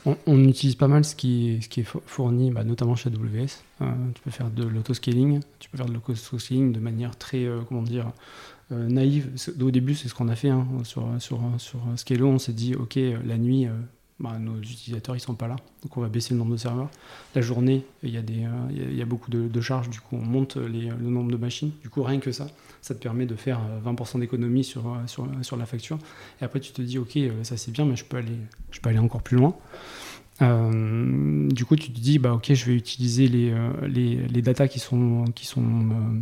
euh 0.07 0.15
On, 0.27 0.43
utilise 0.43 0.75
pas 0.75 0.89
mal 0.89 1.05
ce 1.05 1.15
qui, 1.15 1.51
est 1.53 1.83
fo- 1.83 2.03
fourni, 2.05 2.51
bah, 2.51 2.65
notamment 2.65 2.97
chez 2.97 3.11
AWS. 3.11 3.63
Euh, 3.83 3.93
tu 4.13 4.23
peux 4.25 4.33
faire 4.33 4.51
de 4.51 4.65
l'autoscaling, 4.65 5.39
tu 5.61 5.71
peux 5.71 5.77
faire 5.77 5.87
de 5.87 5.93
l'autoscaling 5.93 6.73
de 6.73 6.81
manière 6.81 7.17
très, 7.17 7.45
euh, 7.45 7.61
comment 7.69 7.83
dire, 7.83 8.11
euh, 8.73 8.89
naïve. 8.89 9.31
Au 9.61 9.71
début, 9.71 9.95
c'est 9.95 10.09
ce 10.09 10.15
qu'on 10.15 10.29
a 10.29 10.35
fait 10.35 10.49
hein, 10.49 10.67
sur, 10.83 11.09
sur, 11.21 11.41
sur 11.59 11.79
Scalo. 11.95 12.27
On 12.27 12.41
s'est 12.41 12.53
dit, 12.53 12.75
OK, 12.75 12.97
euh, 12.97 13.19
la 13.25 13.39
nuit, 13.39 13.67
euh, 13.67 13.71
bah, 14.23 14.39
nos 14.39 14.57
utilisateurs, 14.59 15.17
ils 15.17 15.21
sont 15.21 15.35
pas 15.35 15.49
là. 15.49 15.57
Donc, 15.83 15.97
on 15.97 16.01
va 16.01 16.09
baisser 16.09 16.33
le 16.33 16.39
nombre 16.39 16.53
de 16.53 16.57
serveurs. 16.57 16.89
La 17.35 17.43
journée, 17.43 17.85
il 18.03 18.11
y, 18.11 18.17
a 18.17 18.23
des, 18.23 18.45
euh, 18.45 18.51
il 18.71 18.97
y 18.97 19.03
a- 19.03 19.05
beaucoup 19.05 19.31
de, 19.31 19.61
charges. 19.61 19.91
Du 19.91 20.01
coup, 20.01 20.17
on 20.17 20.25
monte 20.25 20.57
le 20.57 21.11
nombre 21.11 21.31
de 21.31 21.37
machines. 21.37 21.73
Du 21.83 21.91
coup, 21.91 22.03
rien 22.03 22.21
que 22.21 22.31
ça, 22.33 22.47
ça 22.81 22.95
te 22.95 23.01
permet 23.03 23.27
de 23.27 23.35
faire 23.35 23.61
euh, 23.61 23.81
20% 23.81 24.21
d'économie 24.21 24.65
sur, 24.65 24.87
euh, 24.87 25.07
sur, 25.07 25.29
sur 25.43 25.57
la 25.57 25.67
facture. 25.67 25.99
Et 26.41 26.45
après, 26.45 26.61
tu 26.61 26.73
te 26.73 26.81
dis, 26.81 26.99
OK, 26.99 27.17
euh, 27.17 27.43
ça 27.45 27.57
c'est 27.57 27.73
bien, 27.73 27.85
mais 27.85 27.97
je 27.97 28.05
peux 28.05 28.17
aller, 28.17 28.37
je 28.71 28.81
peux 28.81 28.89
aller 28.89 28.99
encore 28.99 29.23
plus 29.23 29.37
loin. 29.37 29.57
Euh, 30.41 31.49
du 31.51 31.65
coup, 31.65 31.77
tu 31.77 31.93
te 31.93 32.01
dis, 32.01 32.19
bah, 32.19 32.33
ok, 32.33 32.53
je 32.53 32.65
vais 32.67 32.75
utiliser 32.75 33.29
les, 33.29 33.51
euh, 33.51 33.71
les, 33.87 34.17
les 34.29 34.43
datas 34.43 34.69
qui 34.69 34.79
sont, 34.79 35.25
qui 35.35 35.47
sont 35.47 35.63
euh, 35.63 35.95
euh, 35.95 36.21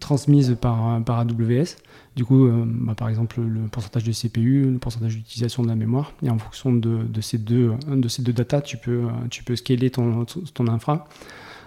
transmises 0.00 0.56
par, 0.60 1.00
AWS. 1.08 1.76
Du 2.16 2.24
coup, 2.24 2.46
euh, 2.46 2.64
bah, 2.66 2.94
par 2.94 3.08
exemple, 3.08 3.40
le 3.40 3.68
pourcentage 3.68 4.04
de 4.04 4.12
CPU, 4.12 4.70
le 4.70 4.78
pourcentage 4.78 5.14
d'utilisation 5.16 5.62
de 5.62 5.68
la 5.68 5.76
mémoire. 5.76 6.12
Et 6.22 6.30
en 6.30 6.38
fonction 6.38 6.72
de, 6.72 7.20
ces, 7.20 7.38
deux, 7.38 7.74
de 7.86 8.32
datas, 8.32 8.62
tu 8.62 8.78
peux, 8.78 9.08
euh, 9.08 9.56
scaler 9.56 9.90
ton 9.90 10.68
infra. 10.68 11.06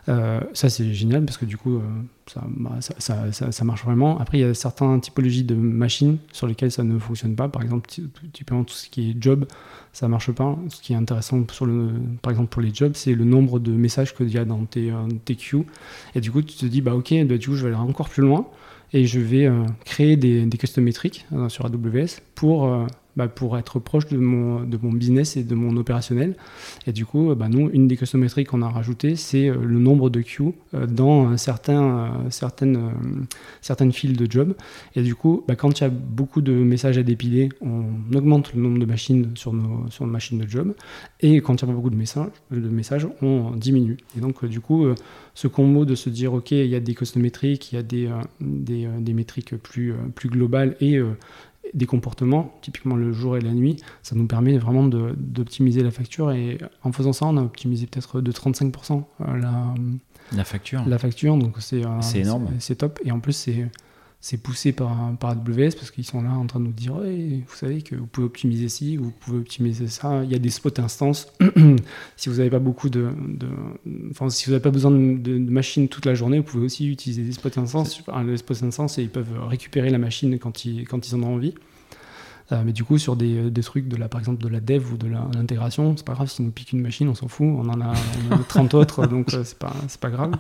Euh, 0.09 0.39
ça, 0.53 0.69
c'est 0.69 0.91
génial 0.93 1.23
parce 1.23 1.37
que 1.37 1.45
du 1.45 1.55
coup, 1.55 1.75
euh, 1.75 1.81
ça, 2.25 2.43
bah, 2.47 2.79
ça, 2.81 3.65
marche 3.65 3.83
vraiment. 3.83 4.17
Après, 4.19 4.39
il 4.39 4.41
y 4.41 4.43
a 4.43 4.53
certaines 4.55 4.99
typologies 5.01 5.43
de 5.43 5.53
machines 5.53 6.17
sur 6.31 6.47
lesquelles 6.47 6.71
ça 6.71 6.83
ne 6.83 6.97
fonctionne 6.97 7.35
pas. 7.35 7.47
Par 7.47 7.61
exemple, 7.61 7.87
ty- 7.87 8.09
typiquement 8.33 8.63
tout 8.63 8.73
ce 8.73 8.89
qui 8.89 9.11
est 9.11 9.15
job, 9.21 9.45
ça 9.93 10.07
marche 10.07 10.31
pas. 10.31 10.57
Ce 10.69 10.81
qui 10.81 10.93
est 10.93 10.95
intéressant, 10.95 11.43
par 12.21 12.31
exemple, 12.31 12.49
pour 12.49 12.61
les 12.61 12.73
jobs, 12.73 12.93
c'est 12.95 13.13
le 13.13 13.23
nombre 13.23 13.59
de 13.59 13.71
messages 13.71 14.15
qu'il 14.15 14.29
y 14.29 14.37
a 14.39 14.45
dans 14.45 14.65
tes, 14.65 14.89
euh, 14.91 15.07
tes 15.25 15.35
queues. 15.35 15.65
Et 16.15 16.21
du 16.21 16.31
coup, 16.31 16.41
tu 16.41 16.55
te 16.55 16.65
dis, 16.65 16.81
bah 16.81 16.95
ok, 16.95 17.13
bah, 17.25 17.37
du 17.37 17.47
coup, 17.49 17.55
je 17.55 17.63
vais 17.67 17.73
aller 17.73 17.79
encore 17.81 18.09
plus 18.09 18.23
loin 18.23 18.47
et 18.93 19.05
je 19.05 19.19
vais 19.19 19.45
euh, 19.45 19.63
créer 19.85 20.15
des, 20.15 20.45
des 20.45 20.57
custom 20.57 20.83
métriques 20.83 21.25
euh, 21.33 21.49
sur 21.49 21.65
AWS 21.65 22.21
pour, 22.33 22.65
euh, 22.65 22.87
bah, 23.15 23.27
pour 23.27 23.57
être 23.57 23.79
proche 23.79 24.07
de 24.07 24.17
mon, 24.17 24.61
de 24.61 24.79
mon 24.81 24.91
business 24.91 25.37
et 25.37 25.43
de 25.43 25.53
mon 25.53 25.77
opérationnel. 25.77 26.35
Et 26.87 26.91
du 26.91 27.05
coup, 27.05 27.35
bah, 27.35 27.49
nous, 27.49 27.69
une 27.71 27.87
des 27.87 27.97
custom 27.97 28.21
métriques 28.21 28.47
qu'on 28.47 28.61
a 28.61 28.69
rajoutées, 28.69 29.15
c'est 29.15 29.49
le 29.49 29.79
nombre 29.79 30.09
de 30.09 30.21
queues 30.21 30.53
dans 30.87 31.37
certains, 31.37 32.13
certaines, 32.29 32.91
certaines 33.61 33.91
files 33.91 34.17
de 34.17 34.29
job. 34.29 34.55
Et 34.95 35.03
du 35.03 35.15
coup, 35.15 35.43
bah, 35.47 35.55
quand 35.55 35.79
il 35.79 35.83
y 35.83 35.87
a 35.87 35.89
beaucoup 35.89 36.41
de 36.41 36.53
messages 36.53 36.97
à 36.97 37.03
dépiler, 37.03 37.49
on 37.61 37.83
augmente 38.15 38.53
le 38.53 38.61
nombre 38.61 38.79
de 38.79 38.85
machines 38.85 39.31
sur 39.35 39.53
nos, 39.53 39.89
sur 39.89 40.05
nos 40.05 40.11
machines 40.11 40.39
de 40.39 40.49
job. 40.49 40.73
Et 41.19 41.41
quand 41.41 41.61
il 41.61 41.65
n'y 41.65 41.71
a 41.71 41.73
pas 41.73 41.75
beaucoup 41.75 41.91
de 41.91 41.95
messages, 41.95 42.29
de 42.51 42.69
messages, 42.69 43.07
on 43.21 43.51
diminue. 43.51 43.97
Et 44.17 44.21
donc, 44.21 44.45
du 44.45 44.61
coup, 44.61 44.87
ce 45.39 45.47
combo 45.47 45.85
de 45.85 45.95
se 45.95 46.09
dire, 46.09 46.33
OK, 46.33 46.51
il 46.51 46.67
y 46.67 46.75
a 46.75 46.79
des 46.79 46.95
custom 46.95 47.21
métriques, 47.21 47.71
il 47.71 47.75
y 47.75 47.77
a 47.77 47.83
des, 47.83 48.78
des, 48.79 48.85
euh, 48.85 48.99
des 48.99 49.13
métriques 49.13 49.55
plus, 49.57 49.91
euh, 49.91 49.95
plus 50.13 50.29
globales 50.29 50.75
et 50.79 50.97
euh, 50.97 51.17
des 51.73 51.85
comportements, 51.85 52.57
typiquement 52.61 52.95
le 52.95 53.11
jour 53.11 53.37
et 53.37 53.41
la 53.41 53.51
nuit, 53.51 53.77
ça 54.01 54.15
nous 54.15 54.25
permet 54.25 54.57
vraiment 54.57 54.87
d'optimiser 54.87 55.83
la 55.83 55.91
facture. 55.91 56.31
Et 56.31 56.57
en 56.83 56.91
faisant 56.91 57.13
ça, 57.13 57.27
on 57.27 57.37
a 57.37 57.41
optimisé 57.41 57.85
peut-être 57.85 58.21
de 58.21 58.31
35% 58.31 59.03
la, 59.39 59.75
La 60.35 60.43
facture 60.43 60.83
la 60.87 60.97
facture. 60.97 61.37
Donc 61.37 61.57
c'est 61.59 61.83
C'est 62.01 62.21
énorme. 62.21 62.47
C'est 62.57 62.77
top. 62.77 62.99
Et 63.05 63.11
en 63.11 63.19
plus, 63.19 63.33
c'est 63.33 63.67
c'est 64.21 64.35
poussé 64.35 64.73
par, 64.73 65.13
par 65.17 65.29
AWS 65.31 65.75
parce 65.77 65.91
qu'ils 65.91 66.03
sont 66.03 66.21
là 66.21 66.31
en 66.31 66.45
train 66.45 66.59
de 66.59 66.65
nous 66.65 66.73
dire 66.73 66.95
vous 66.95 67.55
savez 67.55 67.81
que 67.81 67.95
vous 67.95 68.05
pouvez 68.05 68.25
optimiser 68.27 68.67
ci, 68.67 68.97
vous 68.97 69.11
pouvez 69.11 69.37
optimiser 69.39 69.87
ça. 69.87 70.23
Il 70.25 70.31
y 70.31 70.35
a 70.35 70.39
des 70.39 70.49
spots 70.49 70.79
instances. 70.81 71.31
si 72.17 72.27
vous 72.27 72.35
n'avez 72.35 72.49
pas 72.49 72.59
beaucoup 72.59 72.89
de, 72.89 73.09
de- 73.27 73.47
Enfin, 74.11 74.29
si 74.29 74.45
vous 74.45 74.51
n'avez 74.51 74.61
pas 74.61 74.71
besoin 74.71 74.91
de, 74.91 75.17
de- 75.17 75.37
de 75.37 75.49
machines 75.51 75.87
toute 75.87 76.05
la 76.05 76.15
journée, 76.15 76.39
vous 76.39 76.43
pouvez 76.43 76.65
aussi 76.65 76.89
utiliser 76.89 77.23
des 77.23 77.31
spots 77.31 77.57
instances. 77.59 78.03
Les 78.25 78.35
spots 78.37 78.63
instances, 78.65 78.97
et 78.97 79.03
ils 79.03 79.09
peuvent 79.09 79.39
récupérer 79.47 79.89
la 79.89 79.97
machine 79.99 80.37
quand 80.37 80.65
ils, 80.65 80.85
quand 80.85 81.07
ils 81.07 81.15
en 81.15 81.23
ont 81.23 81.35
envie. 81.35 81.55
mais 82.51 82.73
du 82.73 82.83
coup, 82.83 82.97
sur 82.97 83.15
des, 83.15 83.49
des, 83.49 83.61
trucs 83.61 83.87
de 83.87 83.95
la, 83.95 84.09
par 84.09 84.19
exemple 84.19 84.43
de 84.43 84.49
la 84.49 84.59
dev 84.59 84.91
ou 84.91 84.97
de 84.97 85.07
l'intégration, 85.07 85.95
c'est 85.95 86.05
pas 86.05 86.13
grave 86.13 86.29
si 86.29 86.41
nous 86.41 86.51
pique 86.51 86.73
une 86.73 86.81
machine, 86.81 87.07
on 87.07 87.15
s'en 87.15 87.29
fout, 87.29 87.47
on 87.47 87.69
en 87.69 87.79
a, 87.79 87.93
30 88.49 88.73
autres, 88.73 89.07
donc 89.07 89.27
c'est 89.31 89.57
pas, 89.57 89.73
pas 90.01 90.09
grave. 90.09 90.33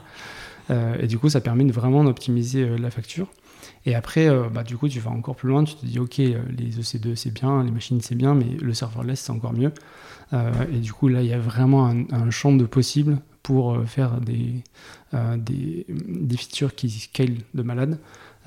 et 0.99 1.07
du 1.07 1.17
coup, 1.17 1.29
ça 1.29 1.39
permet 1.39 1.63
de 1.63 1.71
vraiment 1.71 2.03
d'optimiser 2.03 2.77
la 2.77 2.91
facture. 2.91 3.27
Et 3.85 3.95
après, 3.95 4.29
bah, 4.49 4.63
du 4.63 4.77
coup, 4.77 4.89
tu 4.89 4.99
vas 4.99 5.11
encore 5.11 5.35
plus 5.35 5.49
loin, 5.49 5.63
tu 5.63 5.75
te 5.75 5.85
dis, 5.85 5.99
ok, 5.99 6.17
les 6.17 6.79
EC2 6.79 7.15
c'est 7.15 7.33
bien, 7.33 7.63
les 7.63 7.71
machines 7.71 8.01
c'est 8.01 8.15
bien, 8.15 8.35
mais 8.35 8.57
le 8.61 8.73
serverless 8.73 9.21
c'est 9.21 9.31
encore 9.31 9.53
mieux. 9.53 9.71
et 10.33 10.79
du 10.79 10.93
coup, 10.93 11.07
là, 11.07 11.21
il 11.21 11.27
y 11.29 11.33
a 11.33 11.39
vraiment 11.39 11.87
un, 11.87 12.29
champ 12.29 12.53
de 12.53 12.65
possibles 12.65 13.19
pour 13.41 13.73
euh, 13.73 13.85
faire 13.85 14.19
des, 14.21 14.63
euh, 15.13 15.37
des, 15.37 15.85
des, 15.89 16.37
features 16.37 16.75
qui 16.75 16.89
scale 16.89 17.35
de 17.53 17.63
malade 17.63 17.97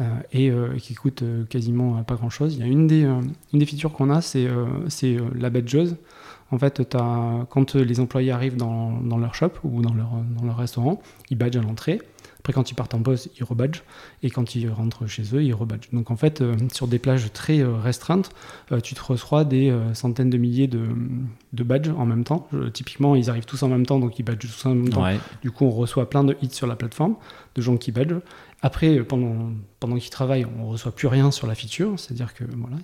euh, 0.01 0.05
et 0.33 0.53
qui 0.79 0.95
coûtent 0.95 1.25
quasiment 1.49 2.03
pas 2.05 2.14
grand 2.14 2.31
chose. 2.31 2.55
Il 2.55 2.61
y 2.61 2.62
a 2.62 2.66
une 2.66 2.87
des, 2.87 3.03
une 3.03 3.59
des 3.59 3.66
features 3.66 3.92
qu'on 3.92 4.11
a, 4.11 4.21
c'est 4.21 4.49
c'est 4.88 5.16
la 5.35 5.51
badgeuse. 5.51 5.97
En 6.51 6.59
fait, 6.59 6.95
as, 6.95 7.47
quand 7.49 7.75
les 7.75 7.99
employés 7.99 8.31
arrivent 8.31 8.57
dans, 8.57 9.01
dans, 9.01 9.16
leur 9.16 9.35
shop 9.35 9.53
ou 9.64 9.81
dans 9.81 9.95
leur, 9.95 10.11
dans 10.38 10.45
leur 10.45 10.59
restaurant, 10.59 11.01
ils 11.31 11.38
badgent 11.38 11.57
à 11.57 11.62
l'entrée. 11.62 12.01
Après, 12.42 12.52
quand 12.52 12.72
ils 12.72 12.74
partent 12.74 12.94
en 12.94 13.02
pause, 13.02 13.28
ils 13.38 13.44
rebadgent. 13.44 13.85
Et 14.24 14.31
quand 14.31 14.57
ils 14.57 14.68
rentrent 14.68 15.07
chez 15.07 15.22
eux, 15.33 15.44
ils 15.44 15.55
rebadgent. 15.55 15.88
Donc, 15.92 16.11
en 16.11 16.16
fait, 16.16 16.40
euh, 16.40 16.57
sur 16.72 16.88
des 16.88 16.98
plages 16.98 17.33
très 17.33 17.61
euh, 17.61 17.76
restreintes, 17.76 18.31
euh, 18.72 18.81
tu 18.81 18.96
te 18.96 19.00
reçois 19.00 19.44
des 19.44 19.72
centaines 19.94 20.28
de 20.28 20.38
milliers 20.38 20.66
de, 20.66 20.88
de, 21.52 21.62
badges 21.62 21.90
en 21.96 22.05
même 22.05 22.24
temps. 22.24 22.48
typiquement, 22.72 23.14
ils 23.14 23.31
arrivent 23.31 23.44
tous 23.44 23.62
en 23.62 23.68
même 23.68 23.87
temps, 23.87 24.00
donc 24.00 24.18
ils 24.18 24.24
badgent 24.24 24.40
tous 24.40 24.66
en 24.66 24.74
même 24.74 24.88
temps. 24.88 25.05
Du 25.40 25.52
coup, 25.52 25.66
on 25.66 25.70
reçoit 25.70 26.11
plein 26.11 26.24
de 26.24 26.37
hits 26.42 26.50
sur 26.50 26.66
la 26.66 26.74
plateforme, 26.74 27.14
de 27.55 27.62
gens 27.62 27.76
qui 27.76 27.92
badgent. 27.92 28.20
Après, 28.61 29.05
pendant, 29.05 29.52
pendant 29.78 29.96
qu'ils 29.96 30.11
travaillent, 30.11 30.46
on 30.59 30.64
ne 30.64 30.70
reçoit 30.70 30.92
plus 30.92 31.07
rien 31.07 31.31
sur 31.31 31.46
la 31.46 31.55
feature. 31.55 31.92
C'est-à-dire 31.96 32.35
que, 32.35 32.42
voilà, 32.57 32.78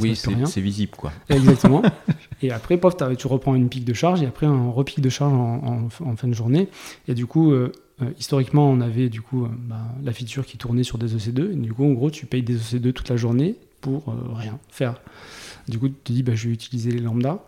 oui, 0.00 0.16
c'est 0.16 0.60
visible, 0.60 0.92
quoi. 0.96 1.12
Exactement. 1.28 1.82
et 2.42 2.50
après, 2.50 2.76
pof, 2.76 2.96
tu 3.18 3.26
reprends 3.26 3.54
une 3.54 3.68
pique 3.68 3.84
de 3.84 3.92
charge 3.92 4.22
et 4.22 4.26
après 4.26 4.46
un 4.46 4.70
repique 4.70 5.00
de 5.00 5.10
charge 5.10 5.32
en, 5.32 5.88
en, 6.00 6.16
fin 6.16 6.28
de 6.28 6.32
journée. 6.32 6.68
Et 7.06 7.14
du 7.14 7.26
coup, 7.26 7.52
euh, 7.52 7.70
historiquement, 8.18 8.68
on 8.70 8.80
avait 8.80 9.08
du 9.08 9.22
coup 9.22 9.44
euh, 9.44 9.48
bah, 9.50 9.80
la 10.02 10.12
feature 10.12 10.44
qui 10.44 10.58
tournait 10.58 10.82
sur 10.82 10.98
des 10.98 11.16
EC2. 11.16 11.52
Et 11.52 11.56
du 11.56 11.72
coup, 11.72 11.84
en 11.84 11.92
gros, 11.92 12.10
tu 12.10 12.26
payes 12.26 12.42
des 12.42 12.56
EC2 12.56 12.92
toute 12.92 13.08
la 13.08 13.16
journée 13.16 13.56
pour 13.80 14.08
euh, 14.08 14.34
rien 14.34 14.58
faire. 14.68 15.00
Du 15.68 15.78
coup, 15.78 15.88
tu 15.88 15.94
te 15.94 16.12
dis, 16.12 16.22
bah, 16.22 16.34
je 16.34 16.48
vais 16.48 16.54
utiliser 16.54 16.90
les 16.90 17.00
lambda. 17.00 17.44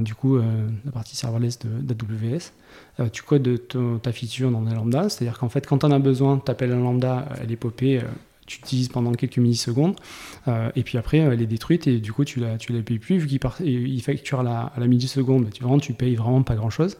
du 0.00 0.14
coup, 0.14 0.36
la 0.36 0.92
partie 0.92 1.16
serverless 1.16 1.60
d'AWS. 1.60 3.08
tu 3.10 3.22
codes 3.22 3.62
ta 4.02 4.12
feature 4.12 4.50
dans 4.50 4.60
des 4.60 4.74
lambda. 4.74 5.08
C'est-à-dire 5.08 5.38
qu'en 5.38 5.48
fait, 5.48 5.66
quand 5.66 5.78
tu 5.78 5.86
en 5.86 5.90
as 5.90 5.98
besoin, 5.98 6.38
tu 6.44 6.50
appelles 6.50 6.72
un 6.72 6.80
lambda, 6.80 7.26
elle 7.40 7.50
est 7.50 7.56
popée 7.56 8.02
tu 8.48 8.58
utilises 8.58 8.88
pendant 8.88 9.12
quelques 9.12 9.38
millisecondes, 9.38 9.94
et 10.74 10.82
puis 10.82 10.98
après 10.98 11.18
elle 11.18 11.42
est 11.42 11.46
détruite 11.46 11.86
et 11.86 12.00
du 12.00 12.12
coup 12.12 12.24
tu 12.24 12.40
la, 12.40 12.56
tu 12.56 12.72
la 12.72 12.82
payes 12.82 12.98
plus 12.98 13.18
vu 13.18 13.26
qu'il 13.26 13.38
il 13.64 14.02
facture 14.02 14.42
la, 14.42 14.72
à 14.74 14.80
la 14.80 14.86
milliseconde, 14.86 15.50
tu, 15.50 15.62
vraiment, 15.62 15.78
tu 15.78 15.92
payes 15.92 16.16
vraiment 16.16 16.42
pas 16.42 16.54
grand 16.54 16.70
chose. 16.70 16.96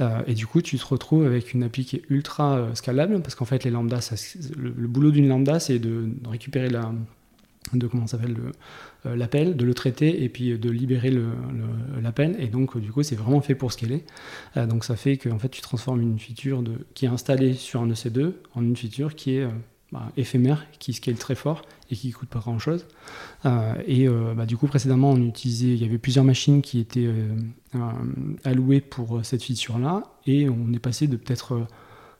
Euh, 0.00 0.22
et 0.26 0.34
du 0.34 0.46
coup, 0.46 0.62
tu 0.62 0.78
te 0.78 0.84
retrouves 0.84 1.26
avec 1.26 1.54
une 1.54 1.62
appli 1.62 1.84
qui 1.84 1.96
est 1.96 2.02
ultra 2.08 2.58
euh, 2.58 2.74
scalable 2.74 3.20
parce 3.22 3.34
qu'en 3.34 3.44
fait, 3.44 3.64
les 3.64 3.70
lambdas, 3.70 4.12
le, 4.56 4.70
boulot 4.86 5.10
d'une 5.10 5.28
lambda, 5.28 5.60
c'est 5.60 5.78
de, 5.78 6.10
récupérer 6.28 6.68
la, 6.68 6.92
de 7.72 7.86
comment 7.86 8.06
s'appelle 8.06 8.36
euh, 9.06 9.16
l'appel, 9.16 9.56
de 9.56 9.64
le 9.64 9.74
traiter 9.74 10.22
et 10.22 10.28
puis 10.28 10.58
de 10.58 10.70
libérer 10.70 11.12
l'appel. 12.02 12.36
Et 12.38 12.48
donc, 12.48 12.78
du 12.78 12.92
coup, 12.92 13.02
c'est 13.02 13.16
vraiment 13.16 13.40
fait 13.40 13.54
pour 13.54 13.72
scaler. 13.72 14.04
donc, 14.56 14.84
ça 14.84 14.96
fait 14.96 15.16
que 15.16 15.28
en 15.28 15.38
fait, 15.38 15.48
tu 15.48 15.60
transformes 15.60 16.00
une 16.00 16.18
feature 16.18 16.62
de, 16.62 16.72
qui 16.94 17.06
est 17.06 17.08
installée 17.08 17.54
sur 17.54 17.80
un 17.80 17.88
EC2 17.88 18.32
en 18.54 18.62
une 18.62 18.76
feature 18.76 19.14
qui 19.14 19.36
est 19.36 19.46
bah, 19.92 20.10
éphémère, 20.16 20.66
qui 20.80 20.92
scale 20.92 21.14
très 21.14 21.36
fort 21.36 21.62
et 21.90 21.94
qui 21.94 22.10
coûte 22.10 22.28
pas 22.28 22.40
grand 22.40 22.58
chose. 22.58 22.86
Euh, 23.44 23.74
et 23.86 24.08
euh, 24.08 24.34
bah, 24.34 24.44
du 24.44 24.56
coup, 24.56 24.66
précédemment, 24.66 25.12
on 25.12 25.22
utilisait, 25.22 25.68
il 25.68 25.80
y 25.80 25.84
avait 25.84 25.98
plusieurs 25.98 26.24
machines 26.24 26.60
qui 26.60 26.80
étaient 26.80 27.06
euh, 27.06 27.36
allouées 28.44 28.80
pour 28.80 29.24
cette 29.24 29.44
feature-là, 29.44 30.02
et 30.26 30.48
on 30.48 30.72
est 30.72 30.80
passé 30.80 31.06
de 31.06 31.16
peut-être 31.16 31.66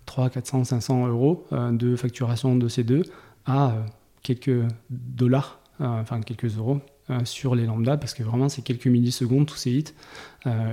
300, 0.07 0.31
400, 0.31 0.65
500 0.65 1.09
euros 1.09 1.47
de 1.51 1.97
facturation 1.97 2.55
de 2.55 2.69
ces 2.69 2.85
deux 2.85 3.03
à 3.47 3.75
quelques 4.23 4.63
dollars, 4.91 5.59
enfin 5.81 6.21
quelques 6.21 6.57
euros 6.57 6.81
sur 7.25 7.57
les 7.57 7.67
lambda, 7.67 7.97
parce 7.97 8.15
que 8.15 8.23
vraiment, 8.23 8.49
c'est 8.49 8.63
quelques 8.63 8.87
millisecondes, 8.87 9.47
tous 9.47 9.57
ces 9.57 9.73
hits. 9.73 9.95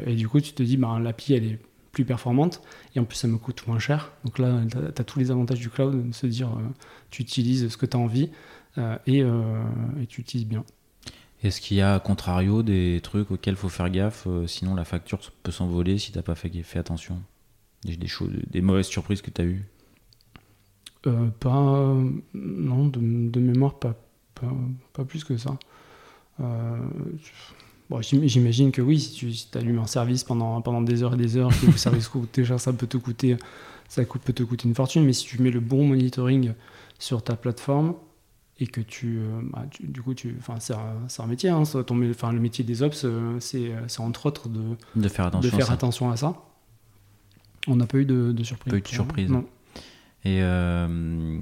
et 0.06 0.14
du 0.14 0.28
coup, 0.28 0.40
tu 0.42 0.54
te 0.54 0.62
dis, 0.62 0.78
bah, 0.78 1.00
l'API, 1.00 1.34
elle 1.34 1.46
est 1.46 1.60
plus 1.94 2.04
performante 2.04 2.62
et 2.96 3.00
en 3.00 3.06
plus 3.06 3.16
ça 3.16 3.30
me 3.30 3.38
coûte 3.38 3.66
moins 3.68 3.80
cher. 3.80 4.12
Donc 4.26 4.40
là, 4.40 4.60
tu 4.70 4.78
as, 4.78 5.04
tous 5.06 5.20
les 5.20 5.32
avantages 5.32 5.60
du 5.60 5.70
cloud 5.70 6.10
de 6.10 6.12
se 6.12 6.28
dire 6.28 6.50
euh, 6.50 6.62
tu 7.12 7.22
utilises 7.22 7.70
ce 7.70 7.78
que 7.78 7.86
tu 7.86 7.96
as 7.96 8.00
envie 8.00 8.32
euh, 8.78 8.98
euh, 9.08 9.64
et, 10.02 10.08
tu 10.08 10.20
utilises 10.20 10.48
bien. 10.48 10.66
Est-ce 11.44 11.62
qu'il 11.62 11.78
y 11.78 11.82
a, 11.82 11.94
à 11.94 12.00
contrario, 12.00 12.64
des 12.64 13.00
trucs 13.04 13.30
auxquels 13.32 13.54
il 13.54 13.58
faut 13.58 13.70
faire 13.70 13.90
gaffe 13.90 14.28
Sinon, 14.48 14.76
la 14.76 14.86
facture 14.86 15.20
peut 15.44 15.52
s'envoler 15.52 15.98
si 16.00 16.12
tu 16.12 16.18
n'as 16.18 16.24
pas 16.24 16.36
fait, 16.36 16.50
fait 16.64 16.80
attention? 16.80 17.22
Des, 17.86 17.96
des, 17.96 18.08
choses, 18.08 18.32
des 18.50 18.62
mauvaises 18.62 18.88
surprises 18.88 19.22
que 19.22 19.30
tu 19.30 19.42
as 19.42 19.46
eues 19.46 19.64
Pas. 21.40 21.96
non, 22.34 22.88
de, 22.88 23.40
mémoire, 23.40 23.78
pas, 23.78 23.96
pas, 24.94 25.06
plus 25.06 25.24
que 25.24 25.38
ça. 25.38 25.60
J'imagine 28.02 28.72
que 28.72 28.82
oui, 28.82 29.00
si 29.00 29.48
tu 29.50 29.58
allumes 29.58 29.80
un 29.80 29.88
service 29.88 30.24
pendant, 30.24 30.62
pendant 30.62 30.82
des 30.82 31.04
heures 31.04 31.14
et 31.14 31.18
des 31.18 31.38
heures, 31.38 31.52
que 31.60 31.68
le 31.68 31.78
service 31.78 32.08
coûte 32.08 32.30
déjà, 32.34 32.58
ça 32.58 32.74
peut 32.74 32.88
te 32.88 32.98
coûter, 32.98 33.38
ça 33.88 34.04
coûte, 34.06 34.22
peut 34.24 34.34
te 34.34 34.44
coûter 34.44 34.68
une 34.68 34.76
fortune. 34.76 35.04
Mais 35.06 35.14
si 35.14 35.26
tu 35.26 35.42
mets 35.42 35.52
le 35.52 35.60
bon 35.60 35.86
monitoring 35.86 36.54
sur 36.98 37.24
ta 37.24 37.36
plateforme 37.36 37.96
et 38.60 38.68
que 38.68 38.82
tu, 38.82 39.20
euh, 39.20 39.42
bah, 39.52 39.66
du 39.82 40.02
coup, 40.02 40.14
tu, 40.14 40.36
enfin, 40.40 40.56
c'est 40.60 40.74
un, 41.22 41.28
métier. 41.28 41.50
Hein, 41.50 41.64
ton, 41.86 41.96
le 41.96 42.40
métier 42.40 42.64
des 42.64 42.82
ops, 42.82 43.04
euh, 43.06 43.38
c'est, 43.40 43.72
entre 44.00 44.26
autres 44.26 44.50
de, 44.50 44.62
de 44.96 45.08
faire 45.08 45.28
attention, 45.28 45.50
de 45.50 45.56
faire 45.56 45.70
à, 45.70 45.74
attention 45.74 46.08
ça. 46.08 46.14
à 46.14 46.18
ça. 46.34 46.42
On 47.68 47.76
n'a 47.76 47.86
pas 47.86 47.98
eu 47.98 48.06
de, 48.06 48.32
de 48.32 48.44
surprise. 48.44 48.72
Pas 48.72 48.78
eu 48.78 48.82
de 48.82 48.88
surprise. 48.88 49.30
Non. 49.30 49.46
Et 50.26 50.42
euh, 50.42 51.38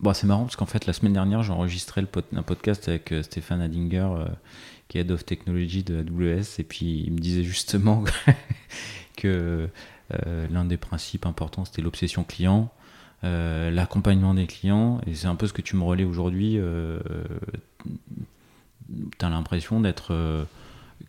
Bon, 0.00 0.14
c'est 0.14 0.26
marrant 0.26 0.44
parce 0.44 0.56
qu'en 0.56 0.66
fait, 0.66 0.86
la 0.86 0.94
semaine 0.94 1.12
dernière, 1.12 1.42
j'ai 1.42 1.52
un 1.52 2.42
podcast 2.42 2.88
avec 2.88 3.12
euh, 3.12 3.22
Stéphane 3.22 3.60
Adinger, 3.60 4.08
euh, 4.16 4.28
qui 4.88 4.96
est 4.96 5.02
Head 5.02 5.10
of 5.10 5.26
Technology 5.26 5.82
de 5.82 5.98
AWS, 5.98 6.58
et 6.58 6.64
puis 6.64 7.04
il 7.06 7.12
me 7.12 7.18
disait 7.18 7.42
justement 7.42 8.02
que 9.18 9.68
euh, 10.14 10.46
l'un 10.50 10.64
des 10.64 10.78
principes 10.78 11.26
importants, 11.26 11.66
c'était 11.66 11.82
l'obsession 11.82 12.24
client, 12.24 12.72
l'accompagnement 13.22 14.32
des 14.32 14.46
clients, 14.46 15.02
et 15.06 15.14
c'est 15.14 15.26
un 15.26 15.36
peu 15.36 15.46
ce 15.46 15.52
que 15.52 15.60
tu 15.60 15.76
me 15.76 15.82
relais 15.82 16.04
aujourd'hui. 16.04 16.58
tu 19.18 19.24
as 19.24 19.28
l'impression 19.28 19.80
d'être. 19.80 20.46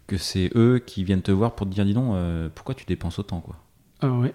que 0.07 0.17
c'est 0.17 0.51
eux 0.55 0.83
qui 0.85 1.05
viennent 1.05 1.21
te 1.21 1.31
voir 1.31 1.55
pour 1.55 1.65
te 1.65 1.73
dire, 1.73 1.85
dis 1.85 1.93
donc, 1.93 2.13
pourquoi 2.53 2.75
tu 2.75 2.83
dépenses 2.83 3.19
autant 3.19 3.39
quoi? 3.39 3.55
Ah 4.01 4.11
ouais. 4.11 4.33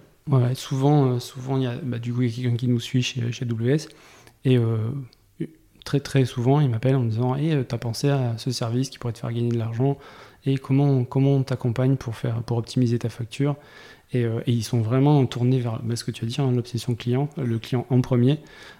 souvent, 0.55 1.21
souvent, 1.21 1.59
il 1.59 1.65
y 1.65 1.67
a 1.67 1.77
bah, 1.83 1.99
du 1.99 2.15
coup 2.15 2.21
quelqu'un 2.21 2.57
qui 2.57 2.69
nous 2.69 2.81
suit 2.81 3.03
chez, 3.03 3.31
chez 3.31 3.45
AWS 3.45 3.89
et 4.47 4.57
euh, 4.57 4.79
très 5.85 5.99
très 5.99 6.25
souvent, 6.25 6.61
ils 6.61 6.71
m'appellent 6.71 6.95
en 6.95 7.03
me 7.03 7.11
disant 7.11 7.35
Hey, 7.35 7.65
t'as 7.67 7.79
pensé 7.79 8.09
à 8.09 8.39
ce 8.39 8.53
service 8.53 8.89
qui 8.91 8.99
pourrait 8.99 9.13
te 9.13 9.19
faire 9.19 9.33
gagner 9.33 9.49
de 9.49 9.59
l'argent 9.59 9.99
Et 10.47 10.57
comment, 10.57 11.05
comment 11.05 11.35
on 11.35 11.43
t'accompagne 11.43 11.97
pour, 11.97 12.15
faire, 12.15 12.43
pour 12.45 12.57
optimiser 12.57 12.99
ta 12.99 13.09
facture? 13.09 13.57
Et, 14.13 14.25
euh, 14.25 14.39
et, 14.47 14.53
ils 14.53 14.63
sont 14.63 14.81
vraiment 14.83 15.27
tournés 15.27 15.59
vers 15.59 15.81
ce 15.97 16.05
que 16.05 16.13
tu 16.13 16.25
as 16.25 16.29
dit, 16.29 16.41
hein, 16.41 16.53
l'obsession 16.53 16.95
client, 16.95 17.29
le 17.37 17.59
client 17.59 17.87
en 17.91 18.01
premier. 18.01 18.39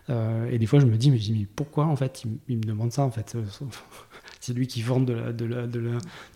Euh, 0.09 0.49
et 0.53 0.59
des 0.59 0.67
fois, 0.67 0.79
je 0.79 0.87
me 0.87 0.97
dis, 0.97 1.11
mais, 1.11 1.19
mais 1.33 1.47
pourquoi 1.57 1.87
en 1.87 1.97
fait 1.97 2.23
il, 2.49 2.59
me 2.59 2.63
demande 2.63 2.93
ça 2.93 3.03
en 3.03 3.11
fait? 3.11 3.37
C'est 4.41 4.53
lui 4.53 4.69
qui 4.69 4.83
vend 4.83 5.01
de 5.01 5.13
l'heure 5.13 5.35
de, 5.35 5.45
la, 5.47 5.67
de, 5.67 5.81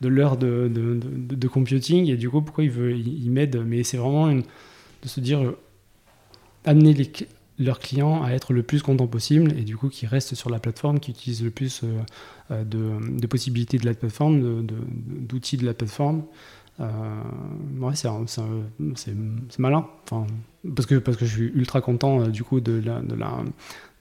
la, 0.09 0.35
de, 0.35 0.69
de, 0.69 1.01
de, 1.37 1.49
computing 1.49 2.11
et 2.11 2.17
du 2.17 2.29
coup, 2.29 2.43
pourquoi 2.43 2.65
il, 2.65 2.71
veut, 2.71 2.97
il, 2.97 3.31
m'aide? 3.31 3.63
Mais 3.65 3.85
c'est 3.85 3.99
vraiment 3.99 4.27
de 4.33 4.43
se 5.05 5.21
dire, 5.21 5.55
amener 6.65 6.93
les, 6.93 7.13
leurs 7.61 7.79
clients 7.79 8.23
à 8.25 8.31
être 8.31 8.53
le 8.53 8.63
plus 8.63 8.83
content 8.83 9.07
possible 9.07 9.53
et 9.57 9.63
du 9.63 9.77
coup 9.77 9.89
qui 9.89 10.07
restent 10.07 10.35
sur 10.35 10.51
la 10.51 10.59
plateforme, 10.59 10.99
qui 10.99 11.11
utilisent 11.11 11.45
le 11.45 11.51
plus 11.51 11.83
euh, 11.85 12.01
euh, 12.51 12.65
de, 12.65 13.27
possibilités 13.27 13.79
de 13.79 13.87
la 13.87 13.95
plateforme, 13.95 14.67
d'outils 14.67 15.59
de, 15.59 15.67
la 15.67 15.75
plateforme. 15.75 16.25
Euh, 16.81 16.89
ouais, 17.79 17.95
c'est 17.95 18.09
malin. 19.59 19.87
Enfin, 20.05 20.27
parce 20.75 20.87
que, 20.87 20.95
parce 20.97 21.19
que 21.19 21.27
je 21.27 21.37
suis 21.37 21.53
ultra 21.55 21.83
content 21.83 22.27
du 22.29 22.43
coup 22.43 22.61
de 22.61 22.81
la, 22.85 23.01
de 23.01 23.15
la, 23.15 23.45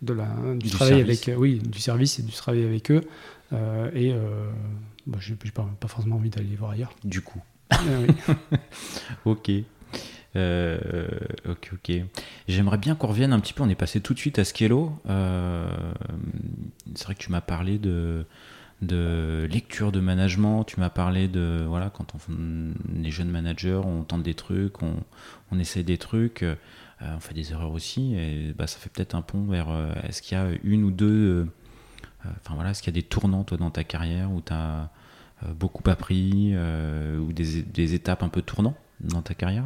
de 0.01 0.13
la, 0.13 0.27
du, 0.55 0.69
travail 0.69 1.01
avec 1.01 1.29
oui, 1.37 1.59
du 1.59 1.79
service 1.79 2.19
et 2.19 2.23
du 2.23 2.31
travail 2.31 2.63
avec 2.63 2.89
eux. 2.89 3.01
et 3.93 4.13
bah, 5.05 5.17
j'ai 5.19 5.35
pas, 5.35 5.69
pas 5.79 5.87
forcément 5.89 6.15
envie 6.15 6.29
d'aller 6.29 6.55
voir 6.55 6.71
ailleurs. 6.71 6.95
Du 7.03 7.21
coup. 7.21 7.41
ok. 9.25 9.51
Euh, 10.35 11.07
ok, 11.47 11.71
ok. 11.73 11.91
J'aimerais 12.47 12.77
bien 12.77 12.95
qu'on 12.95 13.07
revienne 13.07 13.33
un 13.33 13.39
petit 13.39 13.53
peu. 13.53 13.63
On 13.63 13.69
est 13.69 13.75
passé 13.75 14.01
tout 14.01 14.13
de 14.13 14.19
suite 14.19 14.39
à 14.39 14.45
Skello. 14.45 14.93
Euh, 15.07 15.67
c'est 16.95 17.05
vrai 17.05 17.15
que 17.15 17.19
tu 17.19 17.31
m'as 17.31 17.41
parlé 17.41 17.79
de, 17.79 18.25
lecture 18.81 19.91
de 19.91 19.99
management. 19.99 20.63
Tu 20.63 20.79
m'as 20.79 20.89
parlé 20.89 21.27
de 21.27 21.65
voilà 21.67 21.89
quand 21.89 22.13
on 22.29 23.03
est 23.03 23.11
jeune 23.11 23.29
manager, 23.29 23.85
on 23.85 24.03
tente 24.03 24.23
des 24.23 24.35
trucs, 24.35 24.81
on, 24.81 24.95
on 25.51 25.59
essaie 25.59 25.83
des 25.83 25.97
trucs, 25.97 26.43
euh, 26.43 26.55
on 27.01 27.19
fait 27.19 27.33
des 27.33 27.51
erreurs 27.51 27.71
aussi. 27.71 28.15
Et 28.15 28.53
bah, 28.57 28.67
ça 28.67 28.77
fait 28.79 28.89
peut-être 28.89 29.15
un 29.15 29.21
pont 29.21 29.45
vers 29.45 29.69
est-ce 30.07 30.21
qu'il 30.21 30.37
y 30.37 30.41
a 30.41 30.47
une 30.63 30.83
ou 30.83 30.91
deux 30.91 31.47
enfin 32.41 32.53
voilà, 32.53 32.71
est-ce 32.71 32.83
qu'il 32.83 32.93
y 32.93 32.97
a 32.97 33.01
des 33.01 33.07
tournants 33.07 33.45
toi 33.45 33.57
dans 33.57 33.71
ta 33.71 33.85
carrière 33.85 34.29
où 34.31 34.41
tu 34.41 34.51
as 34.51 34.89
beaucoup 35.55 35.89
appris 35.89 36.53
ou 37.17 37.31
des, 37.31 37.63
des, 37.63 37.93
étapes 37.93 38.23
un 38.23 38.29
peu 38.29 38.41
tournants 38.41 38.75
dans 38.99 39.21
ta 39.21 39.33
carrière? 39.33 39.65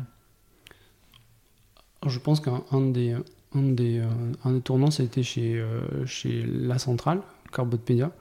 Je 2.07 2.19
pense 2.19 2.39
qu'un 2.39 2.81
des, 2.81 3.15
un 3.55 3.61
des, 3.61 4.01
un 4.43 4.51
des 4.51 4.61
tournants, 4.61 4.91
c'était 4.91 5.23
chez, 5.23 5.63
chez 6.05 6.45
La 6.45 6.77
Centrale, 6.79 7.21
Carbotpedia, 7.51 8.11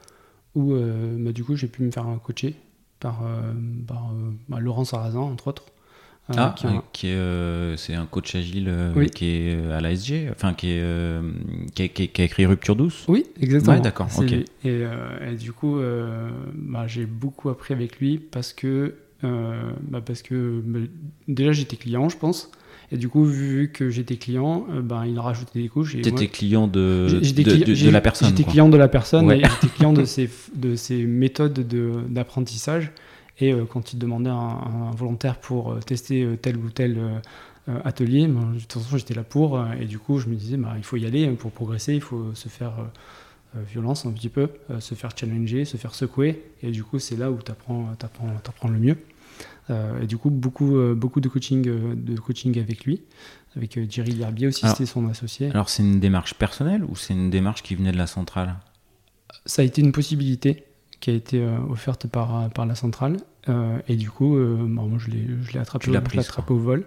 où 0.54 0.74
bah, 0.74 1.32
du 1.32 1.44
coup 1.44 1.56
j'ai 1.56 1.68
pu 1.68 1.82
me 1.82 1.90
faire 1.90 2.06
coacher 2.22 2.54
par, 3.00 3.22
par 3.86 4.12
bah, 4.48 4.60
Laurent 4.60 4.84
Sarrazin, 4.84 5.20
entre 5.20 5.48
autres. 5.48 5.64
Euh, 6.30 6.34
ah, 6.36 6.54
qui, 6.92 7.08
est, 7.08 7.14
euh, 7.14 7.76
c'est 7.76 7.94
un 7.94 8.06
coach 8.06 8.36
agile 8.36 8.68
euh, 8.68 9.06
qui 9.08 9.26
est 9.26 9.72
à 9.72 9.80
l'ASG, 9.80 10.30
enfin 10.30 10.54
qui, 10.54 10.70
est, 10.70 11.88
qui, 11.88 12.22
a 12.22 12.24
écrit 12.24 12.46
Rupture 12.46 12.76
douce. 12.76 13.04
Oui, 13.08 13.26
exactement. 13.40 13.80
d'accord. 13.80 14.06
ok. 14.16 14.32
Et, 14.64 14.86
du 15.36 15.52
coup, 15.52 15.80
bah, 16.54 16.86
j'ai 16.86 17.06
beaucoup 17.06 17.48
appris 17.48 17.74
avec 17.74 17.98
lui 17.98 18.18
parce 18.18 18.52
que, 18.52 18.94
bah, 19.22 20.00
parce 20.04 20.22
que 20.22 20.62
bah, 20.64 20.78
déjà 21.26 21.50
j'étais 21.52 21.76
client, 21.76 22.08
je 22.08 22.16
pense. 22.16 22.52
Et 22.92 22.98
du 22.98 23.08
coup, 23.08 23.24
vu 23.24 23.70
que 23.72 23.88
j'étais 23.88 24.16
client, 24.16 24.66
ben, 24.82 25.06
il 25.06 25.16
a 25.18 25.22
rajouté 25.22 25.62
des 25.62 25.68
couches. 25.68 25.92
Tu 25.92 26.06
étais 26.06 26.28
client 26.28 26.68
de, 26.68 27.08
de, 27.10 27.90
la 27.90 28.02
personne 28.02 28.28
J'étais 28.28 28.44
client 28.44 28.68
de 28.68 28.76
la 28.76 28.88
personne 28.88 29.32
et 29.32 29.40
j'étais 29.40 29.74
client 29.74 29.94
de 29.94 30.04
ses, 30.06 30.28
de 30.54 30.76
ses 30.76 31.06
méthodes 31.06 31.66
d'apprentissage. 32.10 32.92
Et 33.42 33.52
euh, 33.52 33.64
quand 33.64 33.92
il 33.92 33.98
demandait 33.98 34.30
un, 34.30 34.34
un, 34.34 34.90
volontaire 34.96 35.38
pour 35.38 35.72
euh, 35.72 35.80
tester 35.80 36.22
euh, 36.22 36.36
tel 36.36 36.56
ou 36.56 36.70
tel 36.70 36.98
atelier, 37.84 38.26
ben, 38.26 38.52
de 38.54 38.58
toute 38.58 38.72
façon 38.72 38.96
j'étais 38.96 39.14
là 39.14 39.22
pour. 39.22 39.64
et 39.80 39.84
du 39.84 39.98
coup, 39.98 40.18
je 40.18 40.28
me 40.28 40.34
disais, 40.34 40.56
bah, 40.56 40.74
il 40.76 40.84
faut 40.84 40.96
y 40.96 41.06
aller 41.06 41.26
hein, 41.26 41.34
pour 41.38 41.52
progresser, 41.52 41.94
il 41.94 42.00
faut 42.00 42.34
se 42.34 42.48
faire 42.48 42.72
violence 43.54 44.06
un 44.06 44.10
petit 44.12 44.30
peu, 44.30 44.48
se 44.80 44.94
faire 44.94 45.10
challenger, 45.14 45.64
se 45.64 45.76
faire 45.76 45.94
secouer. 45.94 46.42
Et 46.62 46.70
du 46.72 46.82
coup, 46.82 46.98
c'est 46.98 47.16
là 47.16 47.30
où 47.30 47.38
tu 47.44 47.52
apprends, 47.52 47.88
apprends, 48.02 48.28
apprends, 48.44 48.68
le 48.68 48.78
mieux. 48.78 48.96
Et 49.70 50.06
du 50.06 50.18
coup, 50.18 50.30
beaucoup, 50.30 50.76
beaucoup 50.94 51.20
de, 51.20 51.28
coaching, 51.28 51.62
de 51.62 52.20
coaching 52.20 52.58
avec 52.58 52.84
lui. 52.84 53.02
Avec 53.56 53.78
Jerry 53.90 54.12
Lherbier 54.12 54.48
aussi, 54.48 54.66
c'était 54.66 54.86
son 54.86 55.08
associé. 55.08 55.50
Alors, 55.50 55.68
c'est 55.68 55.82
une 55.82 56.00
démarche 56.00 56.34
personnelle 56.34 56.84
ou 56.84 56.96
c'est 56.96 57.14
une 57.14 57.30
démarche 57.30 57.62
qui 57.62 57.74
venait 57.74 57.92
de 57.92 57.98
la 57.98 58.06
centrale? 58.06 58.56
Ça 59.46 59.62
a 59.62 59.64
été 59.64 59.80
une 59.80 59.92
possibilité 59.92 60.64
qui 61.00 61.10
a 61.10 61.14
été 61.14 61.46
offerte 61.68 62.06
par, 62.06 62.50
par 62.50 62.66
la 62.66 62.74
centrale. 62.74 63.16
Euh, 63.48 63.78
et 63.88 63.96
du 63.96 64.10
coup, 64.10 64.36
euh, 64.36 64.56
bah, 64.60 64.82
moi, 64.82 64.98
je 64.98 65.10
l'ai 65.10 65.58
attrapé, 65.58 65.94
attrapé 65.96 66.52
au 66.52 66.58
vol 66.58 66.86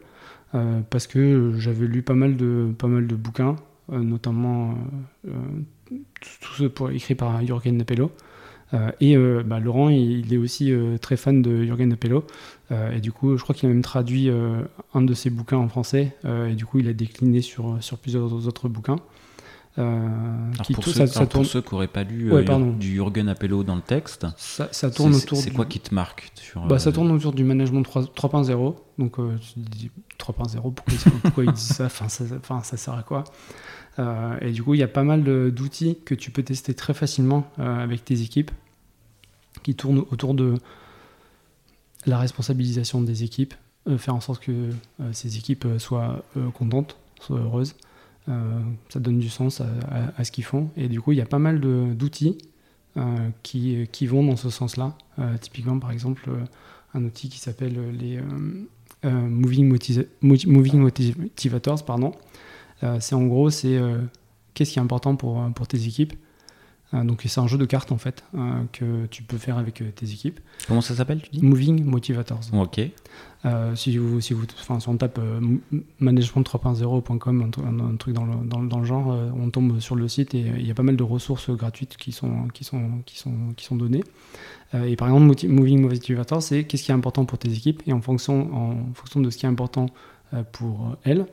euh, 0.53 0.81
parce 0.89 1.07
que 1.07 1.53
j'avais 1.57 1.87
lu 1.87 2.01
pas 2.01 2.13
mal 2.13 2.37
de, 2.37 2.73
pas 2.77 2.87
mal 2.87 3.07
de 3.07 3.15
bouquins, 3.15 3.55
notamment 3.89 4.75
tous 5.23 6.53
ceux 6.57 6.69
pour, 6.69 6.91
écrits 6.91 7.15
par 7.15 7.45
Jürgen 7.45 7.77
Napello. 7.77 8.11
et 8.99 9.17
bah, 9.45 9.59
Laurent, 9.59 9.89
il, 9.89 10.33
est 10.33 10.37
aussi 10.37 10.73
très 11.01 11.17
fan 11.17 11.41
de 11.41 11.63
Jürgen 11.63 11.89
Napello. 11.89 12.25
Et 12.71 12.99
du 12.99 13.11
coup, 13.11 13.37
je 13.37 13.43
crois 13.43 13.53
qu'il 13.53 13.69
a 13.69 13.71
même 13.71 13.81
traduit 13.81 14.29
un 14.93 15.01
de 15.01 15.13
ses 15.13 15.29
bouquins 15.29 15.57
en 15.57 15.67
français. 15.67 16.15
et 16.25 16.55
du 16.55 16.65
coup, 16.65 16.79
il 16.79 16.87
a 16.87 16.93
décliné 16.93 17.41
sur, 17.41 17.77
sur 17.81 17.97
plusieurs 17.97 18.47
autres 18.47 18.69
bouquins. 18.69 18.97
Euh, 19.77 20.07
pour, 20.73 20.85
ceux, 20.85 21.05
ça, 21.05 21.25
pour, 21.25 21.45
ceux, 21.45 21.61
qui 21.61 21.73
n'auraient 21.73 21.89
pas 21.89 22.03
lu 22.03 22.33
euh, 22.33 22.71
du 22.71 22.93
Jürgen 22.93 23.27
Appello 23.27 23.63
dans 23.65 23.75
le 23.75 23.81
texte, 23.81 24.25
ça, 24.37 24.89
tourne 24.89 25.13
autour. 25.13 25.37
C'est 25.37 25.51
quoi 25.51 25.65
qui 25.65 25.81
te 25.81 25.93
marque 25.93 26.31
sur, 26.35 26.65
bah, 26.65 26.79
Ça 26.79 26.89
euh, 26.89 26.93
tourne 26.93 27.11
autour 27.11 27.33
du 27.33 27.43
management 27.43 27.81
3.0. 27.81 28.75
Donc, 28.97 29.17
tu 29.17 29.59
dis 29.59 29.91
3.0, 30.17 30.73
pourquoi, 30.73 31.43
il 31.43 31.51
dit 31.51 31.61
ça? 31.61 31.85
Enfin, 31.85 32.07
ça 32.07 32.23
Enfin, 32.37 32.61
ça 32.63 32.77
sert 32.77 32.93
à 32.93 33.03
quoi? 33.03 33.25
Et 34.41 34.51
du 34.51 34.63
coup, 34.63 34.75
il 34.75 34.79
y 34.79 34.83
a 34.83 34.87
pas 34.87 35.03
mal 35.03 35.23
d'outils 35.51 35.97
que 36.05 36.15
tu 36.15 36.31
peux 36.31 36.43
tester 36.43 36.73
très 36.73 36.93
facilement 36.93 37.49
avec 37.57 38.05
tes 38.05 38.21
équipes 38.21 38.51
qui 39.63 39.75
tournent 39.75 40.05
autour 40.11 40.35
de 40.35 40.53
la 42.05 42.17
responsabilisation 42.19 43.01
des 43.01 43.23
équipes, 43.23 43.53
faire 43.97 44.15
en 44.15 44.21
sorte 44.21 44.43
que 44.43 44.69
ces 45.11 45.37
équipes 45.37 45.65
soient 45.77 46.23
contentes, 46.53 46.97
soient 47.19 47.39
heureuses. 47.39 47.75
Euh, 48.27 48.59
ça 48.89 48.99
donne 48.99 49.19
du 49.19 49.29
sens 49.29 49.61
à, 50.17 50.23
ce 50.23 50.31
qu'ils 50.31 50.43
font. 50.43 50.69
Et 50.77 50.87
du 50.87 51.01
coup, 51.01 51.11
il 51.11 51.17
y 51.17 51.21
a 51.21 51.25
pas 51.25 51.39
mal 51.39 51.59
d'outils 51.59 52.37
euh, 52.97 53.29
qui, 53.43 54.07
vont 54.07 54.23
dans 54.23 54.35
ce 54.35 54.49
sens-là. 54.49 54.97
Euh, 55.19 55.37
typiquement, 55.37 55.79
par 55.79 55.91
exemple, 55.91 56.29
un 56.93 57.03
outil 57.03 57.29
qui 57.29 57.39
s'appelle 57.39 57.95
les 57.97 58.19
Moving, 59.03 59.67
Motivators. 60.21 61.85
Pardon. 61.85 62.13
c'est 62.99 63.15
en 63.15 63.25
gros, 63.25 63.49
c'est 63.49 63.79
qu'est-ce 64.53 64.71
qui 64.71 64.79
est 64.79 64.81
important 64.81 65.15
pour 65.15 65.67
tes 65.67 65.85
équipes? 65.85 66.13
Donc 66.93 67.23
c'est 67.25 67.39
un 67.39 67.47
jeu 67.47 67.57
de 67.57 67.65
cartes 67.65 67.91
en 67.91 67.97
fait 67.97 68.23
que 68.71 69.05
tu 69.07 69.23
peux 69.23 69.37
faire 69.37 69.57
avec 69.57 69.83
tes 69.95 70.11
équipes. 70.11 70.39
Comment 70.67 70.81
ça 70.81 70.95
s'appelle 70.95 71.21
tu 71.21 71.29
dis? 71.31 71.41
Moving 71.43 71.83
Motivators. 71.83 72.41
Ok. 72.53 72.79
Euh, 73.45 73.75
si, 73.75 73.95
vous, 73.97 74.21
si, 74.21 74.33
vous, 74.33 74.45
enfin, 74.59 74.79
si 74.79 74.89
on 74.89 74.97
tape 74.97 75.19
euh, 75.19 75.39
management3.0.com, 76.01 77.51
un, 77.63 77.95
truc 77.95 78.15
dans 78.15 78.25
le, 78.25 78.33
dans, 78.43 78.63
dans 78.63 78.79
le 78.79 78.85
genre, 78.85 79.11
euh, 79.11 79.29
on 79.39 79.51
tombe 79.51 79.79
sur 79.79 79.95
le 79.95 80.07
site 80.07 80.33
et 80.33 80.39
il 80.39 80.65
y 80.65 80.71
a 80.71 80.73
pas 80.73 80.83
mal 80.83 80.95
de 80.95 81.03
ressources 81.03 81.51
gratuites 81.51 81.95
qui 81.95 82.11
sont, 82.11 82.47
qui 82.53 82.63
sont, 82.63 83.01
qui 83.05 83.19
sont, 83.19 83.53
qui 83.55 83.65
sont 83.65 83.75
données. 83.75 84.03
et 84.73 84.95
par 84.95 85.09
exemple, 85.09 85.47
Moving 85.47 85.81
Motivator, 85.81 86.41
c'est 86.41 86.63
qu'est-ce 86.63 86.83
qui 86.83 86.91
est 86.91 86.95
important 86.95 87.25
pour 87.25 87.37
tes 87.37 87.51
équipes 87.51 87.83
et 87.85 87.93
en 87.93 88.01
fonction, 88.01 88.53
en 88.55 88.93
fonction 88.95 89.19
de 89.19 89.29
ce 89.29 89.37
qui 89.37 89.45
est 89.45 89.49
important 89.49 89.87
pour 90.51 90.97
elles, 91.03 91.27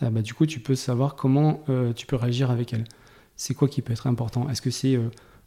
bah, 0.00 0.22
du 0.22 0.34
coup, 0.34 0.46
tu 0.46 0.60
peux 0.60 0.76
savoir 0.76 1.16
comment 1.16 1.64
tu 1.96 2.06
peux 2.06 2.16
réagir 2.16 2.50
avec 2.50 2.72
elles. 2.72 2.84
C'est 3.36 3.54
quoi 3.54 3.68
qui 3.68 3.82
peut 3.82 3.92
être 3.92 4.06
important? 4.06 4.48
Est-ce 4.48 4.62
que 4.62 4.70
c'est 4.70 4.98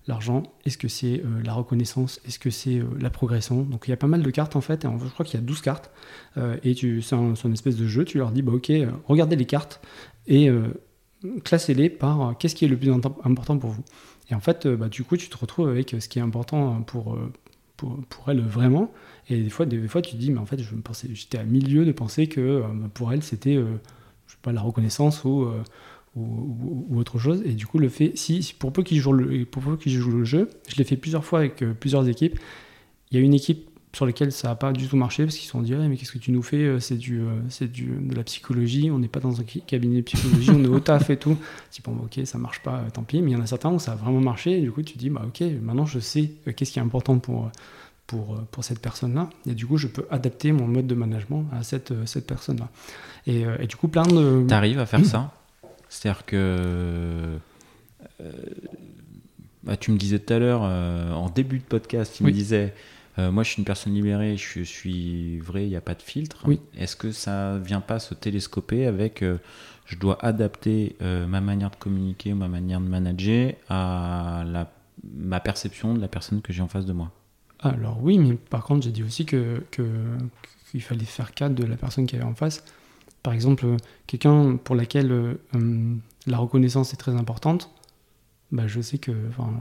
l'argent? 0.10 0.44
Est-ce 0.66 0.78
que 0.78 0.88
c'est 0.88 1.20
euh, 1.20 1.42
la 1.46 1.54
reconnaissance? 1.54 2.20
Est-ce 2.26 2.40
que 2.40 2.50
c'est 2.50 2.80
euh, 2.80 2.86
la 3.00 3.10
progression? 3.10 3.62
Donc 3.62 3.88
il 3.88 3.92
y 3.92 3.94
a 3.94 3.98
pas 3.98 4.08
mal 4.08 4.22
de 4.22 4.32
cartes 4.32 4.56
en 4.56 4.62
fait, 4.62 4.84
je 4.84 5.10
crois 5.10 5.26
qu'il 5.26 5.40
y 5.40 5.44
a 5.44 5.46
12 5.46 5.62
cartes, 5.62 5.92
euh, 6.38 6.58
et 6.64 6.76
c'est 6.76 7.16
un, 7.16 7.34
une 7.36 7.54
espèce 7.54 7.78
de 7.78 7.88
jeu, 7.88 8.04
tu 8.04 8.18
leur 8.18 8.32
dis, 8.32 8.42
bah 8.42 8.52
ok, 8.52 8.72
regardez 9.08 9.36
les 9.36 9.46
cartes, 9.46 9.82
et 10.28 10.50
classez-les 11.44 11.90
par 11.90 12.38
qu'est-ce 12.38 12.56
qui 12.56 12.66
est 12.66 12.68
le 12.68 12.78
plus 12.78 12.92
important 12.92 13.58
pour 13.58 13.72
vous. 13.72 13.84
Et 14.30 14.36
en 14.36 14.40
fait, 14.40 14.68
bah, 14.68 14.90
du 14.90 15.04
coup, 15.04 15.18
tu 15.18 15.28
te 15.28 15.38
retrouves 15.38 15.68
avec 15.70 15.96
ce 16.00 16.08
qui 16.08 16.20
est 16.20 16.22
important 16.22 16.84
pour, 16.84 17.18
pour, 17.78 17.98
pour 18.10 18.30
elle 18.30 18.42
vraiment, 18.42 18.92
et 19.28 19.42
des 19.42 19.50
fois, 19.50 19.66
des 19.66 19.88
fois 19.88 20.02
tu 20.02 20.12
te 20.12 20.18
dis, 20.18 20.32
mais 20.32 20.40
en 20.40 20.46
fait, 20.46 20.62
je 20.62 20.76
j'étais 21.14 21.38
à 21.40 21.44
milieu 21.44 21.86
de 21.86 21.92
penser 21.92 22.28
que 22.28 22.64
pour 22.94 23.12
elle, 23.12 23.24
c'était, 23.24 23.60
pas, 24.44 24.52
la 24.52 24.62
reconnaissance 24.62 25.24
ou 25.24 25.48
ou, 26.20 26.98
autre 26.98 27.20
chose. 27.20 27.42
Et 27.46 27.54
du 27.54 27.66
coup, 27.66 27.80
le 27.80 27.90
fait, 27.90 28.12
si, 28.16 28.54
pour 28.58 28.74
peu 28.74 28.84
qu'ils 28.84 29.00
jouent 29.00 29.14
le, 29.14 29.46
peu 29.46 29.62
jouent 29.86 30.12
le 30.12 30.26
jeu, 30.26 30.50
je 30.68 30.76
l'ai 30.76 30.84
fait 30.84 30.98
plusieurs 30.98 31.26
fois 31.26 31.40
avec 31.40 31.62
euh, 31.62 31.74
plusieurs 31.74 32.08
équipes. 32.08 32.40
Il 33.12 33.20
y 33.20 33.22
a 33.22 33.24
une 33.24 33.34
équipe 33.34 33.70
sur 33.96 34.06
laquelle 34.06 34.32
ça 34.32 34.50
n'a 34.50 34.56
pas 34.56 34.72
du 34.72 34.88
tout 34.88 34.98
marché 34.98 35.24
parce 35.24 35.36
qu'ils 35.36 35.46
se 35.46 35.52
sont 35.52 35.62
dit 35.62 35.74
mais 35.74 35.98
qu'est-ce 35.98 36.12
que 36.12 36.20
tu 36.20 36.32
nous 36.32 36.44
fais 36.44 36.58
euh, 36.58 36.80
c'est 36.80 36.96
du 36.96 37.22
euh, 37.22 37.42
c'est 37.50 37.72
du 37.72 37.86
de 37.86 38.14
la 38.14 38.24
psychologie 38.24 38.92
on 38.92 39.00
n'est 39.00 39.08
pas 39.08 39.20
dans 39.20 39.42
un 39.42 39.44
cabinet 39.44 39.98
de 39.98 40.02
psychologie 40.04 40.52
on 40.52 40.64
est 40.64 40.68
au 40.68 40.80
taf 40.80 41.10
et 41.10 41.18
tout 41.18 41.36
dis 41.72 41.82
bon 41.84 41.98
ok 42.04 42.24
ça 42.24 42.38
marche 42.38 42.62
pas 42.62 42.84
tant 42.94 43.02
pis 43.02 43.20
mais 43.24 43.32
il 43.32 43.34
y 43.34 43.36
en 43.36 43.42
a 43.42 43.48
certains 43.48 43.72
où 43.72 43.80
ça 43.80 43.94
a 43.94 43.96
vraiment 43.96 44.22
marché 44.22 44.60
et 44.60 44.62
du 44.62 44.72
coup 44.72 44.84
tu 44.84 45.00
dis 45.00 45.10
bah 45.10 45.24
ok 45.26 45.42
maintenant 45.64 45.88
je 45.88 45.98
sais 45.98 46.30
qu'est-ce 46.56 46.72
qui 46.72 46.78
est 46.78 46.84
important 46.84 47.18
pour 47.18 47.50
pour, 48.06 48.42
pour 48.50 48.64
cette 48.64 48.80
personne-là. 48.80 49.30
Et 49.46 49.54
du 49.54 49.68
coup, 49.68 49.78
je 49.78 49.86
peux 49.86 50.08
adapter 50.10 50.52
mon 50.52 50.66
mode 50.66 50.88
de 50.88 50.96
management 50.96 51.46
à 51.52 51.62
cette, 51.62 51.94
cette 52.08 52.26
personne-là. 52.26 52.68
Et, 53.28 53.44
et, 53.60 53.68
du 53.68 53.76
coup, 53.76 53.88
plein 53.88 54.02
de... 54.02 54.46
Tu 54.48 54.52
arrives 54.52 54.80
à 54.80 54.88
faire 54.88 55.06
ça? 55.06 55.32
C'est-à-dire 55.90 56.26
que. 56.26 57.38
Euh, 58.22 58.32
bah, 59.64 59.76
tu 59.76 59.92
me 59.92 59.98
disais 59.98 60.20
tout 60.20 60.34
à 60.34 60.40
l'heure, 60.40 60.62
euh, 60.64 61.12
en 61.12 61.30
début 61.30 61.58
de 61.58 61.64
podcast, 61.64 62.14
tu 62.16 62.24
me 62.24 62.32
disais 62.32 62.74
euh, 63.18 63.32
Moi, 63.32 63.44
je 63.44 63.50
suis 63.50 63.60
une 63.60 63.66
personne 63.66 63.94
libérée, 63.94 64.38
je, 64.38 64.62
suis 64.62 65.40
vrai, 65.40 65.66
il 65.66 65.70
n'y 65.70 65.76
a 65.76 65.82
pas 65.82 65.96
de 65.96 66.02
filtre. 66.02 66.46
Est-ce 66.78 66.96
que 66.96 67.12
ça 67.12 67.58
vient 67.58 67.82
pas 67.82 68.00
se 68.00 68.14
télescoper 68.14 68.86
avec 68.86 69.24
je 69.86 69.96
dois 69.98 70.24
adapter 70.24 70.96
ma 71.02 71.42
manière 71.42 71.72
de 71.72 71.76
communiquer, 71.76 72.34
ma 72.34 72.48
manière 72.48 72.80
de 72.80 72.88
manager 72.88 73.54
à 73.68 74.44
la, 74.46 74.72
ma 75.04 75.40
perception 75.40 75.94
de 75.94 76.00
la 76.00 76.08
personne 76.08 76.42
que 76.42 76.54
j'ai 76.54 76.62
en 76.62 76.68
face 76.68 76.86
de 76.86 76.94
moi? 76.94 77.12
Alors, 77.62 78.00
oui, 78.02 78.18
mais 78.18 78.36
par 78.36 78.64
contre, 78.64 78.84
j'ai 78.86 78.92
dit 78.92 79.04
aussi 79.04 79.26
que, 79.26 79.62
qu'il 79.72 80.82
fallait 80.82 81.04
faire 81.04 81.34
cas 81.34 81.50
de 81.50 81.66
la 81.66 81.76
personne 81.76 82.06
qui 82.06 82.16
avait 82.16 82.24
en 82.24 82.36
face. 82.36 82.64
Par 83.24 83.34
exemple, 83.34 83.66
quelqu'un 84.08 84.58
pour 84.58 84.76
laquelle 84.76 85.12
euh, 85.12 85.96
la 86.26 86.38
reconnaissance 86.38 86.94
est 86.94 86.98
très 86.98 87.16
importante, 87.16 87.70
bah, 88.52 88.66
je 88.66 88.82
sais 88.82 88.98
que 88.98 89.12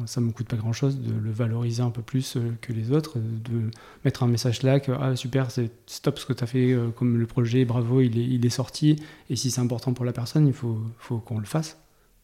ça 0.06 0.20
ne 0.20 0.26
me 0.26 0.32
coûte 0.32 0.48
pas 0.48 0.56
grand-chose 0.56 0.98
de 1.00 1.12
le 1.12 1.30
valoriser 1.30 1.82
un 1.82 1.90
peu 1.90 2.00
plus 2.00 2.36
euh, 2.36 2.56
que 2.62 2.72
les 2.72 2.90
autres, 2.90 3.18
de 3.18 3.70
mettre 4.04 4.22
un 4.22 4.28
message 4.28 4.62
là 4.62 4.80
que 4.80 4.92
ah, 4.92 5.14
super, 5.14 5.50
c'est 5.50 5.70
stop 5.86 6.18
ce 6.18 6.24
que 6.24 6.32
tu 6.32 6.44
as 6.44 6.46
fait 6.46 6.72
euh, 6.72 6.88
comme 6.90 7.18
le 7.18 7.26
projet, 7.26 7.64
bravo, 7.64 8.00
il 8.00 8.18
est, 8.18 8.24
il 8.24 8.46
est 8.46 8.50
sorti. 8.50 9.02
Et 9.28 9.36
si 9.36 9.50
c'est 9.50 9.61
important 9.61 9.92
pour 9.92 10.04
la 10.04 10.12
personne, 10.12 10.46
il 10.46 10.54
faut, 10.54 10.80
faut 10.98 11.18
qu'on 11.18 11.38
le 11.38 11.46
fasse. 11.46 11.78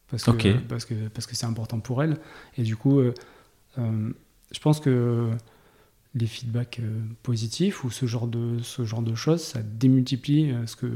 Parce 0.09 0.25
que, 0.25 0.59
parce 0.69 0.85
que, 0.85 0.95
parce 1.09 1.27
que 1.27 1.35
c'est 1.35 1.47
important 1.47 1.81
pour 1.81 2.03
elle. 2.03 2.19
Et 2.57 2.63
du 2.63 2.77
coup, 2.77 3.01
je 3.77 4.61
pense 4.61 4.79
que 4.79 5.31
les 6.15 6.27
feedbacks 6.27 6.81
positifs 7.23 7.85
ou 7.85 7.91
ce 7.91 8.07
genre 8.07 8.27
de, 8.27 8.59
ce 8.63 8.85
genre 8.85 9.03
de 9.03 9.15
choses, 9.15 9.43
ça 9.43 9.63
démultiplie 9.63 10.55
ce 10.67 10.77
que, 10.77 10.87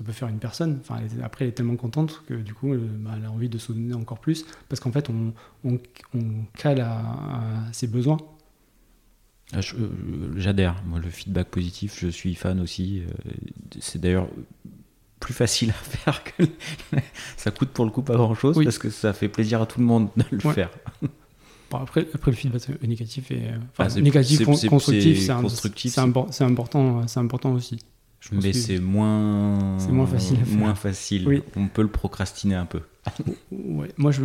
que 0.00 0.02
peut 0.02 0.12
faire 0.12 0.28
une 0.28 0.38
personne. 0.38 0.78
Enfin, 0.80 1.00
après, 1.22 1.44
elle 1.44 1.50
est 1.50 1.54
tellement 1.54 1.76
contente 1.76 2.22
que 2.26 2.34
du 2.34 2.54
coup, 2.54 2.74
bah, 2.74 3.12
elle 3.16 3.24
a 3.24 3.30
envie 3.30 3.48
de 3.48 3.58
se 3.58 3.72
donner 3.72 3.94
encore 3.94 4.18
plus 4.18 4.44
parce 4.68 4.80
qu'en 4.80 4.92
fait, 4.92 5.10
on, 5.10 5.32
on, 5.64 5.78
cale 6.56 6.80
à, 6.80 7.64
ses 7.72 7.86
besoins. 7.86 8.18
Ah, 9.52 9.58
euh, 9.58 10.32
j'adhère. 10.36 10.82
Moi, 10.86 11.00
le 11.00 11.10
feedback 11.10 11.48
positif, 11.48 11.98
je 11.98 12.08
suis 12.08 12.34
fan 12.34 12.60
aussi. 12.60 13.02
C'est 13.80 14.00
d'ailleurs 14.00 14.28
plus 15.18 15.34
facile 15.34 15.70
à 15.70 15.72
faire 15.72 16.24
que 16.24 16.44
ça 17.36 17.50
coûte 17.50 17.70
pour 17.70 17.84
le 17.84 17.90
coup 17.90 18.02
pas 18.02 18.14
grand 18.14 18.34
chose 18.34 18.58
parce 18.62 18.78
que 18.78 18.90
ça 18.90 19.12
fait 19.12 19.28
plaisir 19.28 19.60
à 19.60 19.66
tout 19.66 19.80
le 19.80 19.86
monde 19.86 20.08
de 20.16 20.24
le 20.30 20.38
faire. 20.38 20.70
Après, 21.72 22.06
après, 22.14 22.30
le 22.30 22.36
feedback 22.36 22.82
négatif 22.82 23.30
et 23.30 23.42
enfin, 23.72 23.88
ah, 23.94 24.00
négatif 24.00 24.44
constructif, 24.44 25.20
c'est 25.20 26.42
important, 26.42 27.06
c'est 27.06 27.18
important 27.20 27.52
aussi. 27.52 27.78
Mais 28.32 28.52
c'est 28.52 28.78
moins, 28.78 29.78
c'est 29.78 29.92
moins 29.92 30.06
facile. 30.06 30.38
Moins 30.46 30.74
facile. 30.74 31.42
On 31.56 31.68
peut 31.68 31.82
le 31.82 31.88
procrastiner 31.88 32.54
un 32.54 32.66
peu. 32.66 32.80
ouais, 33.50 33.88
moi 33.96 34.10
je. 34.10 34.22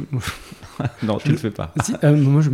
non, 1.03 1.17
tu 1.17 1.31
le 1.31 1.37
fais 1.37 1.49
pas. 1.49 1.73
Euh, 2.03 2.15
moi, 2.15 2.41
je, 2.41 2.49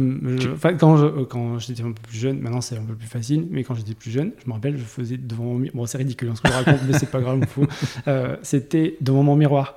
quand, 0.77 1.25
quand 1.25 1.59
j'étais 1.59 1.81
un 1.81 1.91
peu 1.91 2.01
plus 2.07 2.17
jeune, 2.17 2.39
maintenant 2.39 2.61
c'est 2.61 2.77
un 2.77 2.83
peu 2.83 2.93
plus 2.93 3.07
facile, 3.07 3.47
mais 3.49 3.63
quand 3.63 3.73
j'étais 3.73 3.95
plus 3.95 4.11
jeune, 4.11 4.31
je 4.43 4.47
me 4.47 4.53
rappelle, 4.53 4.77
je 4.77 4.83
faisais 4.83 5.17
devant 5.17 5.45
mon 5.45 5.55
miroir. 5.55 5.75
Bon, 5.75 5.85
c'est 5.87 5.97
ridicule 5.97 6.29
hein, 6.29 6.35
ce 6.35 6.41
que 6.41 6.49
je 6.49 6.53
raconte, 6.53 6.81
mais 6.87 6.97
c'est 6.97 7.09
pas 7.09 7.21
grave, 7.21 7.43
euh, 8.07 8.37
C'était 8.43 8.97
devant 9.01 9.23
mon 9.23 9.35
miroir. 9.35 9.75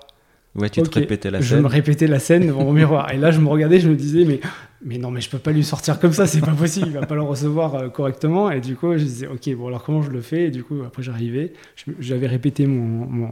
Ouais, 0.54 0.70
tu 0.70 0.82
te 0.82 0.98
répétais 0.98 1.30
la 1.30 1.40
scène. 1.40 1.48
Je 1.48 1.62
me 1.62 1.66
répétais 1.66 2.06
la 2.06 2.20
scène 2.20 2.46
devant 2.46 2.64
mon 2.64 2.72
miroir. 2.72 3.10
Et 3.10 3.16
là, 3.16 3.32
je 3.32 3.40
me 3.40 3.48
regardais, 3.48 3.80
je 3.80 3.88
me 3.88 3.96
disais, 3.96 4.24
mais, 4.24 4.40
mais 4.84 4.98
non, 4.98 5.10
mais 5.10 5.20
je 5.20 5.30
peux 5.30 5.38
pas 5.38 5.50
lui 5.50 5.64
sortir 5.64 5.98
comme 5.98 6.12
ça, 6.12 6.26
c'est 6.26 6.40
pas 6.40 6.52
possible, 6.52 6.88
il 6.88 6.92
va 6.92 7.06
pas 7.06 7.14
le 7.14 7.22
recevoir 7.22 7.74
euh, 7.74 7.88
correctement. 7.88 8.50
Et 8.50 8.60
du 8.60 8.76
coup, 8.76 8.92
je 8.92 9.04
disais, 9.04 9.26
ok, 9.26 9.48
bon, 9.56 9.68
alors 9.68 9.82
comment 9.82 10.02
je 10.02 10.10
le 10.10 10.20
fais? 10.20 10.44
Et 10.44 10.50
du 10.50 10.62
coup, 10.62 10.82
après, 10.86 11.02
j'arrivais, 11.02 11.54
j'avais 11.98 12.26
répété 12.26 12.66
mon, 12.66 13.06
mon, 13.06 13.28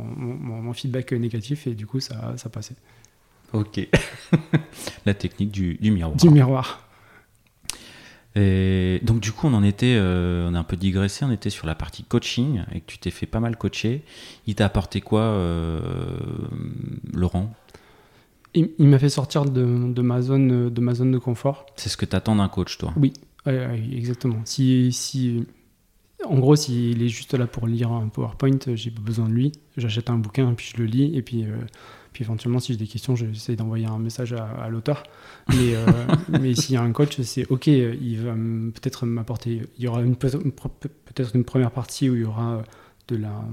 mon, 0.63 0.73
feedback 0.73 1.13
négatif 1.13 1.67
et 1.67 1.75
du 1.75 1.87
coup, 1.87 2.01
ça, 2.01 2.33
ça 2.37 2.49
passait. 2.49 2.77
Ok. 3.53 3.87
la 5.07 5.13
technique 5.13 5.51
du, 5.51 5.75
du 5.75 5.91
miroir. 5.91 6.17
Du 6.17 6.31
miroir. 6.31 6.89
Et 8.35 9.01
donc 9.03 9.21
du 9.21 9.31
coup, 9.31 9.47
on 9.47 9.53
en 9.53 9.63
était, 9.63 9.97
euh, 9.99 10.49
on 10.51 10.55
a 10.55 10.59
un 10.59 10.65
peu 10.65 10.77
digressé, 10.77 11.25
on 11.25 11.31
était 11.31 11.51
sur 11.51 11.67
la 11.67 11.75
partie 11.75 12.03
coaching 12.03 12.63
et 12.73 12.81
que 12.81 12.87
tu 12.87 12.99
t'es 12.99 13.11
fait 13.11 13.27
pas 13.27 13.41
mal 13.41 13.57
coacher. 13.57 14.03
Il 14.47 14.55
t'a 14.55 14.65
apporté 14.65 15.03
quoi, 15.03 15.21
euh, 15.21 15.81
Laurent? 17.13 17.53
Il, 18.55 18.87
m'a 18.87 18.99
fait 18.99 19.09
sortir 19.09 19.45
de, 19.47 19.93
de, 19.93 20.03
ma 20.03 20.21
zone, 20.21 20.69
de 20.69 20.81
ma 20.81 20.95
zone 20.95 21.11
de 21.11 21.19
confort. 21.19 21.67
C'est 21.77 21.89
ce 21.89 21.97
que 21.97 22.05
t'attends 22.05 22.37
d'un 22.37 22.49
coach, 22.49 22.77
toi 22.77 22.93
Oui, 22.97 23.13
exactement. 23.47 24.41
Si, 24.45 24.93
si, 24.93 25.47
en 26.25 26.39
gros, 26.39 26.55
s'il 26.55 27.03
est 27.03 27.09
juste 27.09 27.35
là 27.35 27.47
pour 27.47 27.67
lire 27.67 27.91
un 27.91 28.09
PowerPoint, 28.09 28.59
j'ai 28.75 28.91
pas 28.91 29.01
besoin 29.01 29.29
de 29.29 29.33
lui. 29.33 29.53
J'achète 29.77 30.11
un 30.11 30.19
bouquin, 30.19 30.53
puis 30.55 30.71
je 30.75 30.83
le 30.83 30.87
lis, 30.87 31.17
et 31.17 31.23
puis 31.23 31.45
euh, 31.45 31.57
puis 32.13 32.25
éventuellement, 32.25 32.59
si 32.59 32.73
j'ai 32.73 32.79
des 32.79 32.87
questions, 32.87 33.17
j'essaie 33.17 33.57
d'envoyer 33.57 33.87
un 33.87 33.99
message 33.99 34.35
à, 34.35 34.69
l'auteur. 34.69 35.03
Mais, 35.49 35.75
euh, 35.75 35.87
mais 36.41 36.55
s'il 36.55 36.75
y 36.75 36.77
a 36.77 36.83
un 36.83 36.93
coach, 36.93 37.21
c'est 37.23 37.51
OK, 37.51 37.67
il 37.69 38.21
va 38.21 38.33
peut-être 38.35 39.07
m'apporter. 39.07 39.63
Il 39.79 39.85
y 39.85 39.89
aura 39.89 40.03
peut-être 40.03 41.35
une 41.35 41.45
première 41.45 41.71
partie 41.71 42.11
où 42.11 42.15
il 42.15 42.23
y 42.23 42.25
aura 42.25 42.63
de 43.09 43.17
la. 43.17 43.45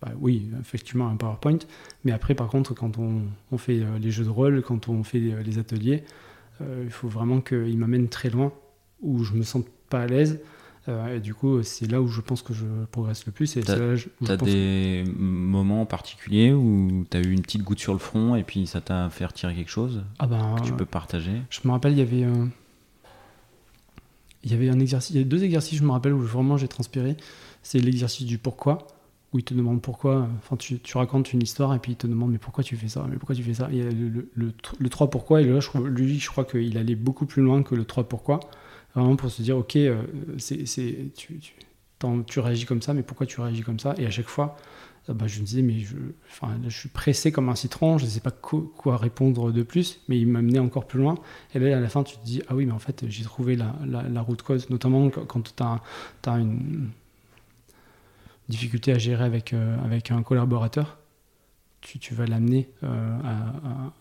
Bah 0.00 0.12
oui, 0.20 0.48
effectivement, 0.60 1.08
un 1.08 1.16
PowerPoint. 1.16 1.58
Mais 2.04 2.12
après, 2.12 2.34
par 2.34 2.48
contre, 2.48 2.74
quand 2.74 2.98
on, 2.98 3.22
on 3.52 3.58
fait 3.58 3.80
euh, 3.80 3.98
les 3.98 4.10
jeux 4.10 4.24
de 4.24 4.30
rôle, 4.30 4.62
quand 4.62 4.88
on 4.88 5.02
fait 5.02 5.18
euh, 5.18 5.42
les 5.42 5.58
ateliers, 5.58 6.04
il 6.60 6.90
faut 6.90 7.08
vraiment 7.08 7.42
qu'il 7.42 7.76
m'amène 7.76 8.08
très 8.08 8.30
loin, 8.30 8.50
où 9.02 9.24
je 9.24 9.34
me 9.34 9.42
sens 9.42 9.62
pas 9.90 10.00
à 10.00 10.06
l'aise. 10.06 10.40
Euh, 10.88 11.16
et 11.16 11.20
du 11.20 11.34
coup, 11.34 11.62
c'est 11.62 11.90
là 11.90 12.00
où 12.00 12.06
je 12.06 12.20
pense 12.20 12.42
que 12.42 12.54
je 12.54 12.64
progresse 12.90 13.26
le 13.26 13.32
plus. 13.32 13.52
Tu 13.52 13.60
as, 14.30 14.36
des 14.36 15.04
moments 15.16 15.84
particuliers 15.84 16.52
où 16.52 17.04
tu 17.10 17.16
as 17.16 17.20
eu 17.20 17.32
une 17.32 17.42
petite 17.42 17.62
goutte 17.62 17.80
sur 17.80 17.92
le 17.92 17.98
front 17.98 18.36
et 18.36 18.44
puis 18.44 18.66
ça 18.66 18.80
t'a 18.80 19.10
fait 19.10 19.24
retirer 19.24 19.54
quelque 19.54 19.70
chose 19.70 20.04
ah 20.18 20.26
ben, 20.26 20.56
que 20.56 20.66
tu 20.66 20.72
peux 20.72 20.86
partager? 20.86 21.42
Je 21.50 21.60
me 21.64 21.72
rappelle, 21.72 21.92
il 21.92 21.98
y 21.98 22.02
avait, 22.02 22.24
euh, 22.24 22.46
il 24.44 24.52
y 24.52 24.54
avait 24.54 24.68
un 24.68 24.78
exercice, 24.78 25.10
il 25.10 25.18
y 25.18 25.20
a 25.20 25.24
deux 25.24 25.42
exercices, 25.42 25.78
je 25.78 25.84
me 25.84 25.90
rappelle, 25.90 26.12
où 26.12 26.20
vraiment 26.20 26.56
j'ai 26.56 26.68
transpiré. 26.68 27.16
C'est 27.66 27.80
l'exercice 27.80 28.24
du 28.24 28.38
pourquoi, 28.38 28.86
où 29.32 29.40
il 29.40 29.44
te 29.44 29.52
demande 29.52 29.82
pourquoi. 29.82 30.28
Enfin, 30.38 30.54
tu, 30.54 30.78
tu, 30.78 30.96
racontes 30.96 31.32
une 31.32 31.42
histoire 31.42 31.74
et 31.74 31.80
puis 31.80 31.92
il 31.92 31.96
te 31.96 32.06
demande 32.06 32.30
mais 32.30 32.38
pourquoi 32.38 32.62
tu 32.62 32.76
fais 32.76 32.86
ça 32.86 33.04
Mais 33.10 33.16
pourquoi 33.16 33.34
tu 33.34 33.42
fais 33.42 33.54
ça? 33.54 33.64
A 33.64 33.70
le, 33.70 34.28
le, 34.36 34.52
le, 34.78 34.88
3 34.88 35.10
pourquoi, 35.10 35.42
et 35.42 35.46
là, 35.46 35.58
je, 35.58 35.76
lui, 35.76 36.20
je 36.20 36.30
crois 36.30 36.44
qu'il 36.44 36.78
allait 36.78 36.94
beaucoup 36.94 37.26
plus 37.26 37.42
loin 37.42 37.64
que 37.64 37.74
le 37.74 37.84
3 37.84 38.04
pourquoi. 38.04 38.38
Vraiment 38.94 39.16
pour 39.16 39.32
se 39.32 39.42
dire, 39.42 39.56
ok, 39.56 39.74
euh, 39.74 40.00
c'est, 40.38 40.62
tu, 41.16 41.40
tu, 41.40 41.54
tu, 42.28 42.38
réagis 42.38 42.66
comme 42.66 42.82
ça, 42.82 42.94
mais 42.94 43.02
pourquoi 43.02 43.26
tu 43.26 43.40
réagis 43.40 43.62
comme 43.62 43.80
ça? 43.80 43.96
Et 43.98 44.06
à 44.06 44.10
chaque 44.10 44.28
fois, 44.28 44.56
euh, 45.10 45.12
bah, 45.14 45.26
je 45.26 45.40
me 45.40 45.44
disais, 45.44 45.62
mais 45.62 45.80
je, 45.80 45.96
je 46.68 46.78
suis 46.78 46.88
pressé 46.88 47.32
comme 47.32 47.48
un 47.48 47.56
citron, 47.56 47.98
je 47.98 48.04
ne 48.04 48.10
sais 48.10 48.20
pas 48.20 48.30
quoi 48.30 48.96
répondre 48.96 49.50
de 49.50 49.64
plus, 49.64 50.02
mais 50.06 50.20
il 50.20 50.28
m'a 50.28 50.40
mené 50.40 50.60
encore 50.60 50.86
plus 50.86 51.00
loin. 51.00 51.16
Et 51.52 51.58
là, 51.58 51.76
à 51.76 51.80
la 51.80 51.88
fin, 51.88 52.04
tu 52.04 52.16
te 52.16 52.24
dis, 52.24 52.42
ah 52.46 52.54
oui, 52.54 52.64
mais 52.64 52.72
en 52.72 52.78
fait, 52.78 53.06
j'ai 53.08 53.24
trouvé 53.24 53.56
la, 53.56 53.74
la, 53.84 54.20
route 54.20 54.42
cause, 54.42 54.70
notamment 54.70 55.10
quand 55.10 55.52
tu 55.56 55.62
as, 55.64 55.80
une 56.30 56.90
difficulté 58.48 58.92
à 58.92 58.98
gérer 58.98 59.24
avec, 59.24 59.52
euh, 59.52 59.76
avec 59.84 60.10
un 60.10 60.22
collaborateur. 60.22 60.98
Tu, 61.80 61.98
tu, 62.00 62.14
vas 62.14 62.26
l'amener 62.26 62.68
à, 62.82 63.92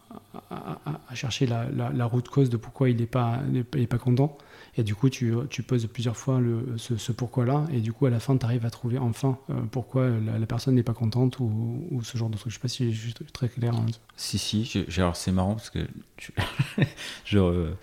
à, 0.49 0.99
à, 1.07 1.15
chercher 1.15 1.45
la, 1.45 1.69
la, 1.69 2.05
route 2.05 2.27
cause 2.29 2.49
de 2.49 2.57
pourquoi 2.57 2.89
il 2.89 2.97
n'est 2.97 3.05
pas, 3.05 3.41
pas 3.89 3.97
content. 3.99 4.39
Et 4.77 4.83
du 4.83 4.93
coup, 4.93 5.09
tu, 5.09 5.33
tu 5.49 5.63
poses 5.63 5.87
plusieurs 5.87 6.17
fois 6.17 6.41
le, 6.41 6.75
ce, 6.77 7.11
pourquoi-là, 7.11 7.65
et 7.71 7.79
du 7.79 7.93
coup, 7.93 8.05
à 8.05 8.09
la 8.09 8.19
fin, 8.19 8.35
tu 8.35 8.45
arrives 8.45 8.65
à 8.65 8.69
trouver 8.69 8.97
enfin 8.97 9.37
euh, 9.49 9.53
pourquoi 9.71 10.09
la, 10.09 10.45
personne 10.45 10.75
n'est 10.75 10.83
pas 10.83 10.93
contente 10.93 11.39
ou, 11.39 11.85
ou, 11.91 12.03
ce 12.03 12.17
genre 12.17 12.29
de 12.29 12.37
truc. 12.37 12.51
Je 12.51 12.57
sais 12.57 12.61
pas 12.61 12.67
si 12.67 12.85
c'est 12.85 12.91
juste 12.91 13.31
très 13.31 13.47
clair. 13.47 13.73
Hein. 13.73 13.85
Si, 14.17 14.37
si, 14.37 14.85
alors 14.97 15.15
c'est 15.15 15.31
marrant 15.31 15.55
parce 15.55 15.69
que 15.69 15.79
genre, 17.25 17.49
euh, 17.49 17.77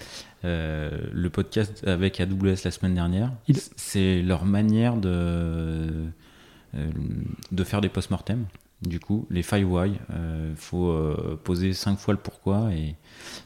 euh, 0.45 1.01
le 1.13 1.31
podcast 1.31 1.83
avec 1.87 2.21
AWS 2.21 2.57
la 2.65 2.71
semaine 2.71 2.95
dernière, 2.95 3.33
c'est 3.77 4.21
leur 4.21 4.45
manière 4.45 4.97
de, 4.97 6.09
de 6.75 7.65
faire 7.65 7.81
des 7.81 7.89
post-mortem. 7.89 8.47
Du 8.83 8.99
coup, 8.99 9.27
les 9.31 9.43
5 9.43 9.65
why, 9.65 9.91
il 9.91 9.97
euh, 10.13 10.55
faut 10.57 10.89
euh, 10.89 11.39
poser 11.45 11.73
cinq 11.73 11.99
fois 11.99 12.15
le 12.15 12.19
pourquoi. 12.19 12.73
Et 12.73 12.97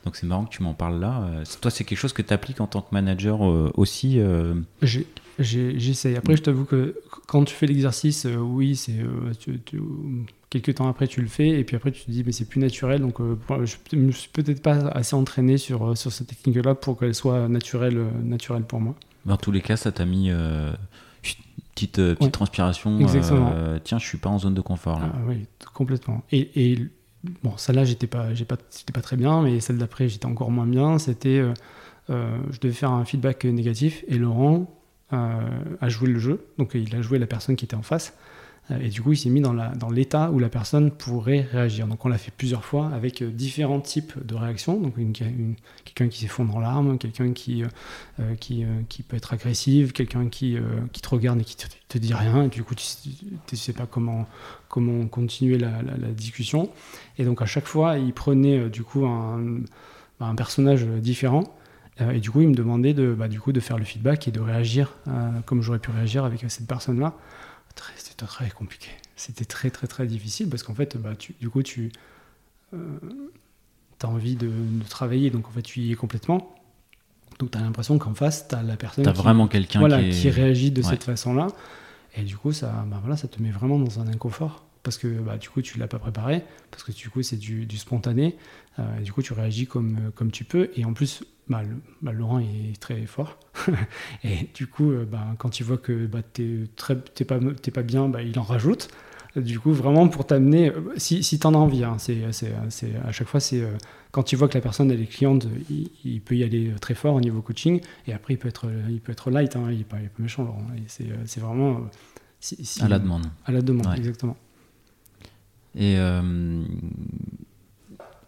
donc 0.04 0.16
c'est 0.16 0.26
marrant 0.26 0.46
que 0.46 0.50
tu 0.50 0.62
m'en 0.62 0.72
parles 0.72 0.98
là. 0.98 1.24
Euh, 1.24 1.44
toi, 1.60 1.70
c'est 1.70 1.84
quelque 1.84 1.98
chose 1.98 2.14
que 2.14 2.22
tu 2.22 2.32
appliques 2.32 2.60
en 2.60 2.66
tant 2.66 2.80
que 2.80 2.88
manager 2.92 3.40
aussi 3.76 4.18
J'essaye. 5.38 6.16
Après, 6.16 6.36
je 6.36 6.42
t'avoue 6.42 6.64
que 6.64 6.98
quand 7.26 7.44
tu 7.44 7.54
fais 7.54 7.66
l'exercice, 7.66 8.26
oui, 8.26 8.76
c'est 8.76 8.94
quelques 10.48 10.76
temps 10.76 10.88
après 10.88 11.06
tu 11.06 11.20
le 11.20 11.26
fais 11.26 11.48
et 11.48 11.64
puis 11.64 11.76
après 11.76 11.90
tu 11.90 12.04
te 12.04 12.10
dis 12.10 12.22
mais 12.24 12.32
c'est 12.32 12.48
plus 12.48 12.60
naturel. 12.60 13.02
Donc 13.02 13.18
je 13.20 13.96
ne 13.96 14.12
suis 14.12 14.30
peut-être 14.30 14.62
pas 14.62 14.88
assez 14.88 15.14
entraîné 15.14 15.58
sur, 15.58 15.98
sur 15.98 16.12
cette 16.12 16.28
technique-là 16.28 16.74
pour 16.74 16.98
qu'elle 16.98 17.14
soit 17.14 17.46
naturelle, 17.48 18.02
naturelle 18.24 18.62
pour 18.62 18.80
moi. 18.80 18.94
Dans 19.26 19.36
tous 19.36 19.52
les 19.52 19.60
cas, 19.60 19.76
ça 19.76 19.92
t'a 19.92 20.06
mis 20.06 20.30
petite, 21.76 21.98
euh, 21.98 22.14
transpiration. 22.30 22.98
Euh, 23.00 23.78
tiens, 23.84 23.98
je 23.98 24.06
suis 24.06 24.18
pas 24.18 24.30
en 24.30 24.38
zone 24.38 24.54
de 24.54 24.60
confort. 24.60 24.98
Là. 24.98 25.12
Ah 25.12 25.18
oui, 25.28 25.46
complètement. 25.74 26.22
Et, 26.32 26.72
et 26.72 26.88
bon, 27.44 27.52
celle-là, 27.56 27.84
j'étais 27.84 28.06
pas, 28.06 28.28
pas, 28.48 28.56
pas 28.92 29.00
très 29.02 29.16
bien, 29.16 29.42
mais 29.42 29.60
celle 29.60 29.78
d'après, 29.78 30.08
j'étais 30.08 30.26
encore 30.26 30.50
moins 30.50 30.66
bien. 30.66 30.98
C'était, 30.98 31.42
euh, 32.10 32.38
je 32.50 32.58
devais 32.58 32.74
faire 32.74 32.90
un 32.90 33.04
feedback 33.04 33.44
négatif 33.44 34.04
et 34.08 34.18
Laurent 34.18 34.72
a 35.10 35.88
joué 35.88 36.08
le 36.08 36.18
jeu, 36.18 36.46
donc 36.58 36.72
il 36.74 36.92
a 36.96 37.00
joué 37.00 37.20
la 37.20 37.28
personne 37.28 37.54
qui 37.54 37.64
était 37.64 37.76
en 37.76 37.82
face. 37.82 38.12
Euh, 38.70 38.78
et 38.80 38.88
du 38.88 39.02
coup, 39.02 39.12
il 39.12 39.16
s'est 39.16 39.30
mis 39.30 39.40
dans 39.40 39.90
l'état 39.90 40.30
où 40.30 40.38
la 40.38 40.48
personne 40.48 40.90
pourrait 40.90 41.46
réagir. 41.52 41.86
Donc, 41.86 42.04
on 42.04 42.08
l'a 42.08 42.18
fait 42.18 42.32
plusieurs 42.36 42.64
fois 42.64 42.88
avec 42.88 43.22
euh, 43.22 43.30
différents 43.30 43.80
types 43.80 44.14
de 44.24 44.34
réactions. 44.34 44.80
Donc, 44.80 44.94
quelqu'un 45.84 46.08
qui 46.08 46.20
s'effondre 46.20 46.56
en 46.56 46.60
larmes, 46.60 46.98
quelqu'un 46.98 47.32
qui, 47.32 47.64
euh, 48.20 48.34
qui, 48.38 49.02
peut 49.02 49.16
être 49.16 49.32
agressif, 49.32 49.92
quelqu'un 49.92 50.28
qui, 50.28 50.56
te 51.02 51.08
regarde 51.08 51.40
et 51.40 51.44
qui 51.44 51.56
te, 51.56 51.66
te 51.88 51.98
dit 51.98 52.14
rien. 52.14 52.44
Et 52.44 52.48
du 52.48 52.62
coup, 52.62 52.74
tu 52.74 52.84
ne 53.52 53.56
sais 53.56 53.72
pas 53.72 53.86
comment, 53.86 54.26
comment 54.68 55.06
continuer 55.06 55.58
la, 55.58 55.70
discussion. 56.12 56.70
Et 57.18 57.24
donc, 57.24 57.42
à 57.42 57.46
chaque 57.46 57.66
fois, 57.66 57.98
il 57.98 58.12
prenait 58.12 58.68
du 58.68 58.82
coup 58.82 59.06
un, 59.06 59.60
un 60.20 60.34
personnage 60.34 60.86
différent. 60.86 61.44
Et 62.12 62.20
du 62.20 62.30
coup, 62.30 62.42
il 62.42 62.48
me 62.48 62.54
demandait 62.54 62.92
de, 62.92 63.14
bah, 63.14 63.26
du 63.26 63.40
coup, 63.40 63.52
de 63.52 63.60
faire 63.60 63.78
le 63.78 63.84
feedback 63.84 64.28
et 64.28 64.30
de 64.30 64.40
réagir 64.40 64.94
comme 65.46 65.62
j'aurais 65.62 65.78
pu 65.78 65.90
réagir 65.90 66.24
avec 66.24 66.44
cette 66.48 66.66
personne-là 66.66 67.14
c'était 67.96 68.26
très 68.26 68.50
compliqué. 68.50 68.90
C'était 69.16 69.44
très 69.44 69.70
très 69.70 69.86
très 69.86 70.06
difficile 70.06 70.48
parce 70.48 70.62
qu'en 70.62 70.74
fait, 70.74 70.96
bah, 70.96 71.14
tu, 71.16 71.34
du 71.40 71.48
coup, 71.48 71.62
tu 71.62 71.92
euh, 72.74 72.98
as 74.02 74.08
envie 74.08 74.36
de, 74.36 74.50
travailler, 74.88 75.30
donc 75.30 75.48
en 75.48 75.50
fait, 75.50 75.62
tu 75.62 75.80
y 75.80 75.92
es 75.92 75.94
complètement. 75.94 76.54
Donc 77.38 77.50
tu 77.50 77.58
as 77.58 77.60
l'impression 77.60 77.98
qu'en 77.98 78.14
face, 78.14 78.48
tu 78.48 78.54
as 78.54 78.62
la 78.62 78.76
personne 78.76 79.06
as 79.06 79.12
qui, 79.12 79.18
vraiment 79.18 79.48
quelqu'un 79.48 79.80
voilà, 79.80 80.02
qui, 80.02 80.30
réagit 80.30 80.70
de 80.70 80.82
cette 80.82 81.04
façon-là. 81.04 81.48
Et 82.16 82.22
du 82.22 82.36
coup, 82.36 82.52
ça, 82.52 82.84
bah, 82.88 82.98
voilà, 83.00 83.16
ça 83.16 83.28
te 83.28 83.42
met 83.42 83.50
vraiment 83.50 83.78
dans 83.78 84.00
un 84.00 84.08
inconfort 84.08 84.66
parce 84.86 84.98
que 84.98 85.08
bah, 85.08 85.36
du 85.36 85.48
coup, 85.50 85.62
tu 85.62 85.78
l'as 85.78 85.88
pas 85.88 85.98
préparé, 85.98 86.44
parce 86.70 86.84
que 86.84 86.92
du 86.92 87.10
coup, 87.10 87.20
c'est 87.22 87.36
du, 87.36 87.66
du, 87.66 87.76
spontané. 87.76 88.36
Euh, 88.78 89.00
du 89.00 89.12
coup, 89.12 89.22
tu 89.22 89.32
réagis 89.32 89.66
comme, 89.66 90.10
comme 90.14 90.30
tu 90.30 90.44
peux. 90.44 90.70
Et 90.76 90.84
en 90.84 90.92
plus, 90.92 91.24
bah, 91.48 91.62
bah, 92.02 92.12
Laurent 92.12 92.38
est 92.38 92.78
très 92.80 93.06
fort. 93.06 93.38
et 94.24 94.48
du 94.54 94.66
coup, 94.66 94.90
euh, 94.90 95.04
bah, 95.04 95.34
quand 95.38 95.60
il 95.60 95.64
voit 95.64 95.78
que 95.78 96.06
bah, 96.06 96.20
tu 96.32 96.68
n'es 96.78 97.24
pas, 97.26 97.38
pas 97.72 97.82
bien, 97.82 98.08
bah, 98.08 98.22
il 98.22 98.38
en 98.38 98.42
rajoute. 98.42 98.88
Du 99.36 99.60
coup, 99.60 99.72
vraiment 99.72 100.08
pour 100.08 100.26
t'amener, 100.26 100.72
si, 100.96 101.22
si 101.22 101.38
tu 101.38 101.46
en 101.46 101.52
as 101.52 101.58
envie, 101.58 101.84
hein, 101.84 101.96
c'est, 101.98 102.22
c'est, 102.32 102.94
à 103.04 103.12
chaque 103.12 103.28
fois, 103.28 103.38
c'est 103.38 103.62
quand 104.10 104.22
tu 104.22 104.34
vois 104.34 104.48
que 104.48 104.54
la 104.54 104.62
personne 104.62 104.90
elle 104.90 105.02
est 105.02 105.06
cliente, 105.06 105.46
il, 105.68 106.22
peut 106.22 106.36
y 106.36 106.42
aller 106.42 106.72
très 106.80 106.94
fort 106.94 107.14
au 107.14 107.20
niveau 107.20 107.42
coaching, 107.42 107.82
et 108.06 108.14
après 108.14 108.32
il 108.32 108.38
peut 108.38 108.48
être, 108.48 108.64
il 108.88 108.98
peut 108.98 109.12
être 109.12 109.30
light, 109.30 109.54
hein, 109.54 109.66
il, 109.70 109.76
n'est 109.76 109.84
pas, 109.84 109.98
méchant, 110.18 110.44
Laurent. 110.44 110.66
c'est, 110.86 111.08
c'est 111.26 111.40
vraiment. 111.40 111.82
à 112.80 112.88
la 112.88 112.98
demande. 112.98 113.26
À 113.44 113.52
la 113.52 113.60
demande, 113.60 113.92
exactement. 113.94 114.38
Et 115.74 115.98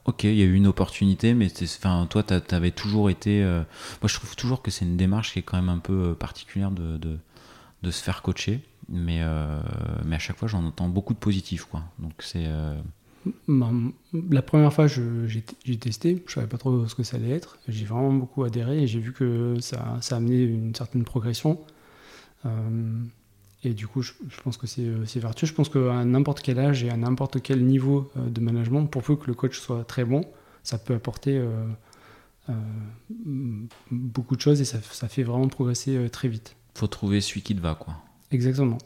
ok, 0.09 0.25
il 0.25 0.35
y 0.35 0.43
a 0.43 0.47
eu 0.47 0.55
une 0.55 0.67
opportunité, 0.67 1.35
mais 1.35 1.49
enfin, 1.63 2.07
toi, 2.11 2.23
tu 2.23 2.55
avais 2.55 2.71
toujours 2.71 3.11
été. 3.11 3.43
moi, 3.43 4.09
je 4.09 4.15
trouve 4.15 4.35
toujours 4.37 4.63
que 4.63 4.71
c'est 4.71 4.85
une 4.85 4.97
démarche 4.97 5.33
qui 5.33 5.39
est 5.39 5.43
quand 5.43 5.57
même 5.57 5.69
un 5.69 5.79
peu 5.79 6.15
particulière 6.15 6.71
de, 6.71 6.99
de, 6.99 7.91
se 7.91 8.03
faire 8.03 8.23
coacher 8.23 8.61
mais, 8.89 9.21
euh, 9.23 9.61
mais 10.05 10.17
à 10.17 10.19
chaque 10.19 10.37
fois 10.37 10.49
j'en 10.49 10.65
entends 10.65 10.89
beaucoup 10.89 11.15
de 11.15 11.19
positifs 11.19 11.65
quoi. 11.65 11.83
Donc 11.99 12.13
c'est 12.21 12.47
euh, 12.47 12.75
la 14.31 14.43
première 14.43 14.73
fois 14.73 14.87
j'ai 14.87 15.79
testé, 15.79 16.23
je 16.27 16.33
savais 16.33 16.47
pas 16.47 16.59
trop 16.59 16.87
ce 16.87 16.95
que 16.95 17.03
ça 17.03 17.17
allait 17.17 17.31
être, 17.31 17.59
j'ai 17.69 17.85
vraiment 17.85 18.13
beaucoup 18.13 18.45
adhéré 18.45 18.83
et 18.83 18.87
j'ai 18.87 19.01
vu 19.01 19.13
que 19.13 19.57
ça, 19.61 19.99
ça 20.01 20.15
a 20.15 20.19
amené 20.19 20.43
une 20.43 20.75
certaine 20.75 21.05
progression. 21.05 21.61
Euh, 23.65 23.69
et 23.69 23.75
du 23.75 23.87
coup, 23.87 24.03
je, 24.03 24.13
pense 24.43 24.57
que 24.57 24.67
c'est 24.67 25.19
vertueux. 25.19 25.47
Je 25.47 25.55
pense 25.55 25.69
qu'à 25.69 26.05
n'importe 26.05 26.41
quel 26.41 26.59
âge 26.59 26.85
et 26.85 26.91
à 26.91 26.97
n'importe 26.97 27.41
quel 27.43 27.65
niveau 27.65 28.11
de 28.17 28.41
management, 28.41 28.87
pour 28.87 29.03
peu 29.03 29.17
que 29.17 29.27
le 29.27 29.35
coach 29.35 29.59
soit 29.59 29.85
très 29.85 30.05
bon, 30.05 30.25
ça 30.63 30.79
peut 30.79 30.95
apporter 30.95 31.43
beaucoup 33.91 34.37
de 34.37 34.41
choses 34.41 34.61
et 34.61 34.65
ça, 34.65 34.79
ça 34.81 35.09
fait 35.09 35.23
vraiment 35.23 35.49
progresser 35.49 36.09
très 36.11 36.29
vite. 36.29 36.57
Faut 36.75 36.87
trouver 36.87 37.21
celui 37.21 37.43
qui 37.43 37.57
te 37.57 37.61
va, 37.61 37.75
quoi. 37.75 37.95
Exactement. 38.31 38.79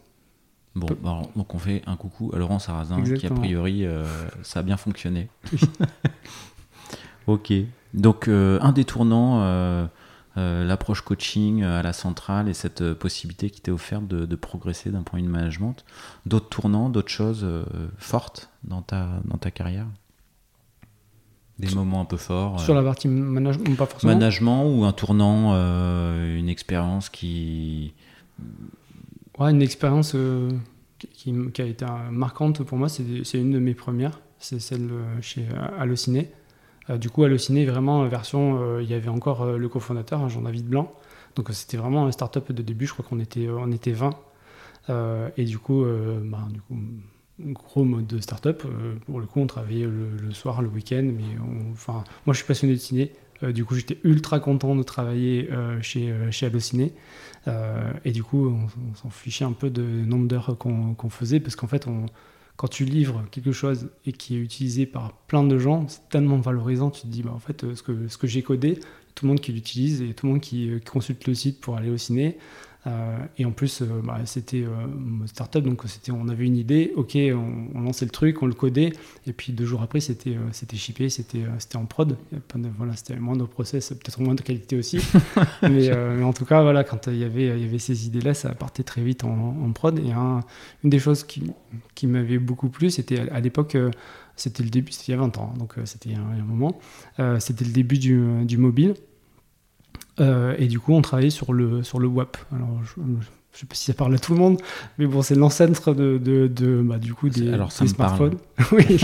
Bon, 0.75 0.89
donc 1.37 1.55
on 1.55 1.59
fait 1.59 1.83
un 1.87 1.97
coucou 1.97 2.31
à 2.35 2.39
Laurent 2.39 2.59
Sarrazin, 2.59 3.03
qui 3.03 3.27
a 3.27 3.31
priori, 3.31 3.85
euh, 3.85 4.05
ça 4.43 4.61
a 4.61 4.63
bien 4.63 4.79
fonctionné. 4.79 5.29
ok. 7.27 7.53
Donc, 7.93 8.27
euh, 8.27 8.59
un 8.63 8.73
des 8.73 8.85
tournants, 8.85 9.43
euh, 9.43 9.87
l'approche 10.37 11.03
coaching 11.03 11.63
à 11.63 11.83
la 11.83 11.93
centrale 11.93 12.49
et 12.49 12.55
cette 12.55 12.95
possibilité 12.95 13.51
qui 13.51 13.61
t'est 13.61 13.71
offerte 13.71 14.07
de, 14.09 14.37
progresser 14.37 14.91
d'un 14.91 15.03
point 15.03 15.21
de 15.21 15.27
vue 15.27 15.31
management. 15.31 15.85
D'autres 16.27 16.49
tournants, 16.49 16.89
d'autres 16.89 17.11
choses 17.11 17.47
fortes 17.99 18.49
dans 18.65 18.83
ta, 18.83 19.09
dans 19.25 19.39
ta 19.39 19.51
carrière? 19.51 19.87
Des 21.59 21.75
moments 21.75 22.01
un 22.01 22.07
peu 22.07 22.17
forts. 22.17 22.61
Sur 22.61 22.75
la 22.75 22.83
partie 22.83 23.09
management, 23.09 23.77
pas 23.77 23.87
forcément? 23.87 24.15
Management 24.15 24.65
ou 24.67 24.85
un 24.85 24.93
tournant, 24.93 25.55
une 25.55 26.49
expérience 26.49 27.11
qui 27.11 27.93
une 29.51 29.63
expérience 29.63 30.13
euh, 30.15 30.51
qui, 31.15 31.35
a 31.59 31.65
été 31.65 31.87
marquante 32.11 32.63
pour 32.63 32.79
moi, 32.79 32.89
c'est 32.89 33.05
une 33.35 33.51
de 33.51 33.59
mes 33.59 33.75
premières, 33.75 34.21
c'est 34.39 34.61
celle 34.61 34.89
euh, 34.91 35.21
chez 35.21 35.43
euh, 35.43 35.81
Allociné. 35.81 36.31
Du 36.89 37.11
coup, 37.11 37.25
Allociné, 37.25 37.65
vraiment, 37.65 38.07
version, 38.07 38.81
il 38.81 38.89
y 38.89 38.95
avait 38.95 39.09
encore 39.09 39.47
le 39.47 39.69
cofondateur, 39.69 40.29
Jean-David 40.29 40.67
Blanc. 40.67 40.93
Donc 41.37 41.49
c'était 41.53 41.77
vraiment 41.77 42.07
un 42.07 42.13
start-up 42.13 42.53
de 42.53 42.63
début, 42.63 42.87
je 42.87 42.93
crois 42.93 43.05
qu'on 43.09 43.21
était, 43.21 43.49
on 43.49 43.71
était 43.73 43.93
20. 43.93 44.11
et 45.37 45.45
du 45.45 45.59
coup, 45.59 45.85
bah, 46.25 46.49
du 46.51 46.61
coup, 46.61 46.77
gros 47.41 47.85
mode 47.85 48.07
de 48.07 48.21
start-up. 48.21 48.65
pour 49.07 49.21
le 49.21 49.27
coup, 49.27 49.41
on 49.41 49.47
travaillait 49.47 49.87
le, 49.87 50.33
soir, 50.33 50.61
le 50.61 50.69
week-end. 50.69 51.05
Mais 51.05 51.39
enfin, 51.73 52.05
moi, 52.27 52.35
je 52.35 52.39
suis 52.39 52.47
passionné 52.47 52.75
de 52.75 52.79
ciné. 52.79 53.13
du 53.43 53.65
coup, 53.65 53.75
j'étais 53.75 53.99
ultra 54.05 54.41
content 54.41 54.75
de 54.75 54.83
travailler 54.83 55.49
chez, 55.83 56.13
chez 56.31 56.47
Allociné. 56.47 56.93
Euh, 57.49 57.93
et 58.05 58.13
du 58.13 58.23
coup, 58.23 58.49
on, 58.49 58.95
s'en 58.95 59.11
fichait 59.11 59.45
un 59.45 59.53
peu 59.53 59.71
de 59.71 59.83
nombre 59.83 60.29
d'heures 60.29 60.57
qu'on 60.59 61.11
faisait, 61.11 61.41
parce 61.41 61.57
qu'en 61.57 61.67
fait, 61.67 61.87
on, 61.87 62.07
quand 62.57 62.69
tu 62.69 62.85
livres 62.85 63.25
quelque 63.31 63.53
chose 63.53 63.91
et 64.07 64.13
qui 64.13 64.37
est 64.37 64.39
utilisé 64.39 64.87
par 64.87 65.13
plein 65.27 65.45
de 65.45 65.59
gens, 65.59 65.87
c'est 65.89 66.09
tellement 66.09 66.39
valorisant. 66.39 66.91
Tu 66.91 67.03
te 67.03 67.07
dis, 67.07 67.23
bah, 67.23 67.33
en 67.35 67.39
fait, 67.39 67.75
ce 67.75 67.83
que, 67.83 68.09
ce 68.09 68.19
que 68.19 68.27
j'ai 68.27 68.43
codé, 68.43 68.79
tout 69.15 69.25
le 69.25 69.31
monde 69.31 69.41
qui 69.41 69.53
l'utilise 69.53 70.03
et 70.03 70.15
tout 70.15 70.27
le 70.27 70.33
monde 70.33 70.41
qui, 70.41 70.71
qui, 70.79 70.91
consulte 70.91 71.27
le 71.27 71.35
site 71.35 71.61
pour 71.61 71.77
aller 71.77 71.91
au 71.91 71.97
ciné. 71.97 72.39
Euh, 72.87 73.17
et 73.39 73.45
en 73.45 73.53
plus, 73.53 73.83
euh, 73.83 73.87
bah, 74.03 74.19
c'était 74.25 74.63
euh, 74.63 75.27
startup, 75.27 75.63
donc 75.63 75.83
c'était, 75.87 76.11
on 76.11 76.29
avait 76.29 76.45
une 76.45 76.57
idée, 76.57 76.93
ok, 76.97 77.17
on, 77.17 77.81
lançait 77.81 78.05
le 78.05 78.11
truc, 78.11 78.43
on 78.43 78.47
le 78.47 78.55
codait, 78.55 78.93
et 79.27 79.33
puis 79.33 79.53
deux 79.53 79.65
jours 79.65 79.83
après, 79.83 80.01
c'était, 80.01 80.37
c'était 80.51 80.77
shippé, 80.77 81.09
c'était, 81.09 81.45
c'était 81.59 81.77
en 81.77 81.87
prod. 81.87 82.17
voilà, 82.77 82.97
c'était 82.97 83.17
moins 83.17 83.37
de 83.37 83.45
process, 83.45 83.91
peut-être 83.91 84.21
moins 84.21 84.35
de 84.35 84.43
qualité 84.43 84.77
aussi. 84.77 85.01
mais, 85.63 85.93
en 86.23 86.33
tout 86.33 86.45
cas, 86.45 86.63
voilà, 86.63 86.83
quand 86.83 87.07
il 87.07 87.19
y 87.19 87.25
avait, 87.25 87.57
il 87.57 87.63
y 87.63 87.65
avait 87.65 87.79
ces 87.79 88.07
idées-là, 88.07 88.35
ça 88.35 88.51
partait 88.55 88.83
très 88.83 89.03
vite 89.03 89.25
en, 89.25 89.73
prod. 89.73 89.99
Et 89.99 90.13
une 90.13 90.91
des 90.91 90.99
choses 90.99 91.25
qui, 91.25 91.45
qui 91.95 92.07
m'avait 92.07 92.39
beaucoup 92.39 92.69
plu, 92.69 92.91
c'était 92.91 93.29
à, 93.31 93.41
l'époque 93.41 93.77
c'était 94.35 94.63
le 94.63 94.71
début, 94.71 94.93
c'était 94.93 95.13
il 95.13 95.15
y 95.15 95.19
a 95.19 95.21
20 95.21 95.39
ans, 95.39 95.55
donc 95.59 95.75
c'était 95.85 96.11
il 96.11 96.13
y 96.13 96.19
a 96.19 96.21
un, 96.21 96.45
moment, 96.45 96.79
c'était 97.39 97.65
le 97.65 97.73
début 97.73 97.99
du, 97.99 98.45
du 98.45 98.59
mobile. 98.59 98.95
Euh, 100.21 100.55
et 100.59 100.67
du 100.67 100.79
coup, 100.79 100.93
on 100.93 101.03
travaillait 101.03 101.31
sur 101.31 101.53
le, 101.53 101.83
sur 101.83 101.99
le 101.99 102.07
WAP. 102.09 102.37
Alors, 102.55 102.69
je 102.85 103.01
ne 103.01 103.17
sais 103.53 103.67
pas 103.67 103.75
si 103.75 103.85
ça 103.87 103.95
parle 103.95 104.15
à 104.15 104.19
tout 104.19 104.33
le 104.33 104.39
monde, 104.39 104.61
mais 104.99 105.07
bon, 105.07 105.23
c'est 105.23 105.35
l'ancêtre 105.35 105.95
de, 105.95 106.19
de, 106.19 106.47
de 106.47 106.83
bah, 106.83 106.99
du 106.99 107.15
coup, 107.15 107.29
des, 107.29 107.53
Alors, 107.53 107.73
ça 107.73 107.87
smartphones. 107.87 108.37
oui, 108.73 109.01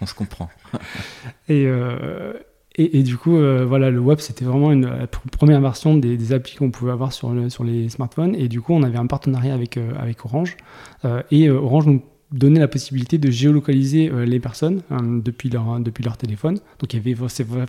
on 0.00 0.06
se 0.06 0.14
comprend. 0.14 0.48
Et, 1.48 1.64
euh, 1.66 2.34
et, 2.76 2.98
et, 2.98 3.02
du 3.02 3.16
coup, 3.16 3.36
euh, 3.36 3.64
voilà, 3.66 3.90
le 3.90 3.98
WAP, 4.00 4.20
c'était 4.20 4.44
vraiment 4.44 4.70
une, 4.70 4.86
la 4.86 5.06
première 5.06 5.60
version 5.60 5.96
des, 5.96 6.16
des 6.16 6.32
applis 6.32 6.56
qu'on 6.56 6.70
pouvait 6.70 6.92
avoir 6.92 7.12
sur, 7.12 7.30
le, 7.30 7.48
sur 7.48 7.64
les 7.64 7.88
smartphones. 7.88 8.34
Et 8.34 8.48
du 8.48 8.60
coup, 8.60 8.74
on 8.74 8.82
avait 8.82 8.98
un 8.98 9.06
partenariat 9.06 9.54
avec, 9.54 9.78
avec 9.98 10.24
Orange. 10.24 10.56
et 11.30 11.50
Orange 11.50 11.86
nous 11.86 12.02
donner 12.30 12.60
la 12.60 12.68
possibilité 12.68 13.16
de 13.16 13.30
géolocaliser 13.30 14.10
euh, 14.10 14.26
les 14.26 14.38
personnes 14.38 14.82
hein, 14.90 14.98
depuis, 15.02 15.48
leur, 15.48 15.80
depuis 15.80 16.04
leur 16.04 16.16
téléphone. 16.16 16.58
Donc 16.78 16.92
il, 16.92 17.16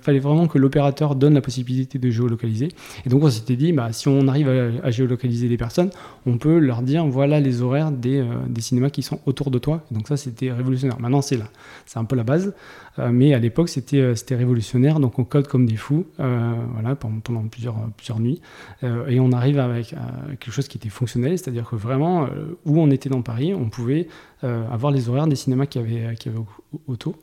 fallait 0.02 0.20
vraiment 0.20 0.48
que 0.48 0.58
l'opérateur 0.58 1.16
donne 1.16 1.34
la 1.34 1.42
possibilité 1.42 1.98
de 1.98 2.10
géolocaliser. 2.10 2.70
Et 3.06 3.10
donc 3.10 3.24
on 3.24 3.30
s'était 3.30 3.56
dit, 3.56 3.72
bah, 3.72 3.94
si 3.94 4.08
on 4.08 4.28
arrive 4.28 4.50
à, 4.84 4.92
géolocaliser 4.92 5.48
les 5.48 5.58
personnes, 5.58 5.92
on 6.26 6.38
peut 6.38 6.60
leur 6.60 6.82
dire, 6.82 7.06
voilà 7.06 7.40
les 7.40 7.62
horaires 7.62 7.92
des, 7.92 8.20
euh, 8.20 8.36
cinémas 8.60 8.90
qui 8.90 9.02
sont 9.02 9.22
autour 9.26 9.52
de 9.52 9.60
toi. 9.60 9.86
donc 9.92 10.08
ça, 10.08 10.18
c'était 10.18 10.52
révolutionnaire. 10.52 11.00
Maintenant, 11.00 11.22
c'est 11.22 11.38
là. 11.38 11.50
C'est 11.86 12.00
un 12.00 12.06
peu 12.06 12.16
la 12.16 12.24
base. 12.24 12.54
Euh, 13.00 13.10
mais 13.12 13.34
à 13.34 13.40
l'époque, 13.40 13.70
c'était, 13.70 14.16
c'était 14.16 14.36
révolutionnaire. 14.36 15.00
Donc 15.00 15.18
on 15.18 15.24
code 15.24 15.48
comme 15.48 15.66
des 15.66 15.78
fous 15.78 16.06
voilà, 16.18 16.96
pendant, 16.96 17.48
plusieurs, 17.48 17.76
plusieurs 17.98 18.20
nuits. 18.20 18.42
et 18.84 19.20
on 19.20 19.32
arrive 19.32 19.60
avec 19.60 19.96
quelque 20.40 20.52
chose 20.52 20.68
qui 20.68 20.78
était 20.78 20.90
fonctionnel, 20.90 21.38
c'est-à-dire 21.38 21.68
que 21.70 21.76
vraiment, 21.76 22.28
où 22.66 22.80
on 22.80 22.90
était 22.92 23.10
dans 23.10 23.22
Paris, 23.22 23.54
on 23.54 23.70
pouvait 23.70 24.08
euh, 24.46 24.66
avoir 24.70 24.94
les 24.94 25.10
horaires 25.10 25.28
des 25.28 25.36
cinémas 25.36 25.66
qui 25.66 25.80
avaient, 25.80 26.16
qui 26.16 26.30
avaient 26.30 26.40
auto. 26.88 27.16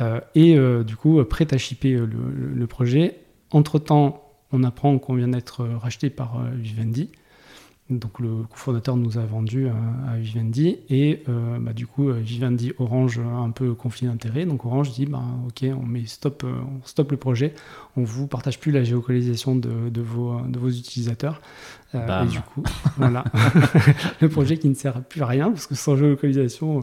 Euh, 0.00 0.20
et 0.36 0.56
euh, 0.56 0.84
du 0.84 0.94
coup, 0.94 1.22
prêt 1.24 1.52
à 1.52 1.58
shipper 1.58 1.94
le, 1.96 2.66
projet. 2.68 3.18
Entre-temps, 3.50 4.22
on 4.52 4.62
apprend 4.62 4.96
qu'on 4.98 5.14
vient 5.14 5.28
d'être 5.28 5.64
racheté 5.64 6.08
par 6.08 6.40
Vivendi. 6.54 7.10
Donc 7.90 8.20
le 8.20 8.44
cofondateur 8.50 8.96
nous 8.96 9.18
a 9.18 9.26
vendu 9.26 9.68
à, 9.68 10.16
Vivendi 10.16 10.78
et 10.88 11.22
bah, 11.26 11.74
du 11.74 11.86
coup 11.86 12.10
Vivendi 12.10 12.72
Orange 12.78 13.18
un 13.20 13.50
peu 13.50 13.74
conflit 13.74 14.06
d'intérêt. 14.06 14.46
Donc 14.46 14.64
Orange 14.64 14.92
dit 14.92 15.04
bah, 15.04 15.22
ok 15.46 15.66
on 15.78 15.84
met 15.84 16.06
stop, 16.06 16.44
on 16.44 16.86
stoppe 16.86 17.10
le 17.10 17.18
projet, 17.18 17.52
on 17.96 18.04
vous 18.04 18.26
partage 18.26 18.58
plus 18.58 18.72
la 18.72 18.82
géolocalisation 18.82 19.56
de, 19.56 19.90
de, 19.90 20.00
vos, 20.00 20.40
de 20.40 20.58
vos 20.58 20.70
utilisateurs. 20.70 21.42
Euh, 21.94 22.24
et 22.24 22.26
du 22.26 22.40
coup, 22.40 22.62
voilà, 22.96 23.24
le 24.20 24.28
projet 24.28 24.56
qui 24.56 24.68
ne 24.68 24.74
sert 24.74 25.02
plus 25.02 25.22
à 25.22 25.26
rien 25.26 25.50
parce 25.50 25.66
que 25.66 25.74
sans 25.74 25.96
géolocalisation, 25.96 26.80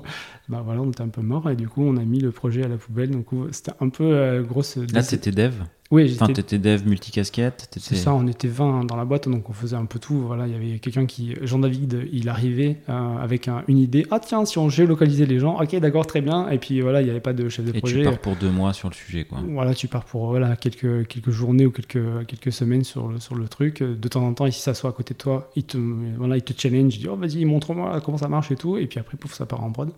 bah 0.50 0.62
voilà, 0.64 0.82
on 0.82 0.89
était 0.89 1.02
un 1.02 1.10
peu 1.10 1.22
mort 1.22 1.50
et 1.50 1.56
du 1.56 1.68
coup, 1.68 1.82
on 1.82 1.97
a 1.97 2.04
mis 2.04 2.20
le 2.20 2.32
projet 2.32 2.64
à 2.64 2.68
la 2.68 2.78
poubelle. 2.78 3.10
Donc, 3.10 3.28
c'était 3.52 3.72
un 3.80 3.89
peu 3.89 4.04
euh, 4.04 4.43
grosse. 4.43 4.78
Là, 4.78 5.02
c'était 5.02 5.32
dev 5.32 5.54
oui, 5.92 6.16
enfin, 6.22 6.32
t'étais 6.32 6.60
dev 6.60 6.86
multicasquette. 6.86 7.68
C'est 7.80 7.96
ça, 7.96 8.14
on 8.14 8.28
était 8.28 8.48
20 8.48 8.84
dans 8.84 8.96
la 8.96 9.06
boîte, 9.06 9.28
donc 9.28 9.50
on 9.50 9.54
faisait 9.54 9.76
un 9.76 9.86
peu 9.86 9.98
tout. 9.98 10.20
Voilà, 10.20 10.46
il 10.46 10.54
y 10.54 10.56
avait 10.56 10.78
quelqu'un 10.78 11.08
qui, 11.08 11.34
Jean-David, 11.42 12.08
il 12.12 12.30
arrivait 12.30 12.78
euh, 12.90 13.18
avec 13.18 13.50
une 13.68 13.80
idée. 13.80 14.06
Ah 14.12 14.20
tiens, 14.20 14.46
si 14.46 14.60
on 14.60 14.70
géolocalisait 14.70 15.26
les 15.26 15.40
gens, 15.40 15.60
ok, 15.60 15.76
d'accord, 15.78 16.06
très 16.06 16.22
bien. 16.22 16.48
Et 16.50 16.60
puis 16.60 16.82
voilà, 16.82 17.02
il 17.02 17.06
n'y 17.06 17.10
avait 17.10 17.20
pas 17.20 17.34
de 17.34 17.50
chef 17.50 17.66
de 17.66 17.72
projet. 17.72 18.02
Et 18.02 18.04
tu 18.04 18.10
pars 18.10 18.20
pour 18.20 18.36
deux 18.36 18.52
mois 18.52 18.74
sur 18.74 18.88
le 18.88 18.94
sujet, 18.94 19.24
quoi. 19.24 19.40
Voilà, 19.48 19.74
tu 19.74 19.88
pars 19.88 20.06
pour 20.06 20.28
voilà 20.28 20.56
quelques 20.56 21.08
quelques 21.08 21.32
journées 21.32 21.66
ou 21.66 21.72
quelques 21.72 22.28
quelques 22.28 22.52
semaines 22.52 22.84
sur 22.84 23.08
le 23.08 23.20
sur 23.20 23.34
le 23.34 23.48
truc. 23.48 23.82
De 23.82 24.08
temps 24.08 24.24
en 24.24 24.34
temps, 24.34 24.46
il 24.46 24.54
s'assoit 24.54 24.92
à 24.92 24.94
côté 24.94 25.16
de 25.16 25.20
toi, 25.20 25.50
il 25.56 25.64
te 25.64 25.78
voilà, 26.18 26.38
il 26.38 26.44
te 26.44 26.54
challenge, 26.56 26.96
il 26.98 27.00
dit 27.00 27.08
oh 27.08 27.16
vas-y, 27.16 27.46
montre-moi 27.46 28.00
comment 28.06 28.20
ça 28.20 28.28
marche 28.28 28.52
et 28.52 28.56
tout. 28.56 28.78
Et 28.78 28.86
puis 28.86 29.00
après, 29.00 29.18
pouf, 29.18 29.34
ça 29.34 29.48
part 29.48 29.64
en 29.64 29.72
prod. 29.72 29.90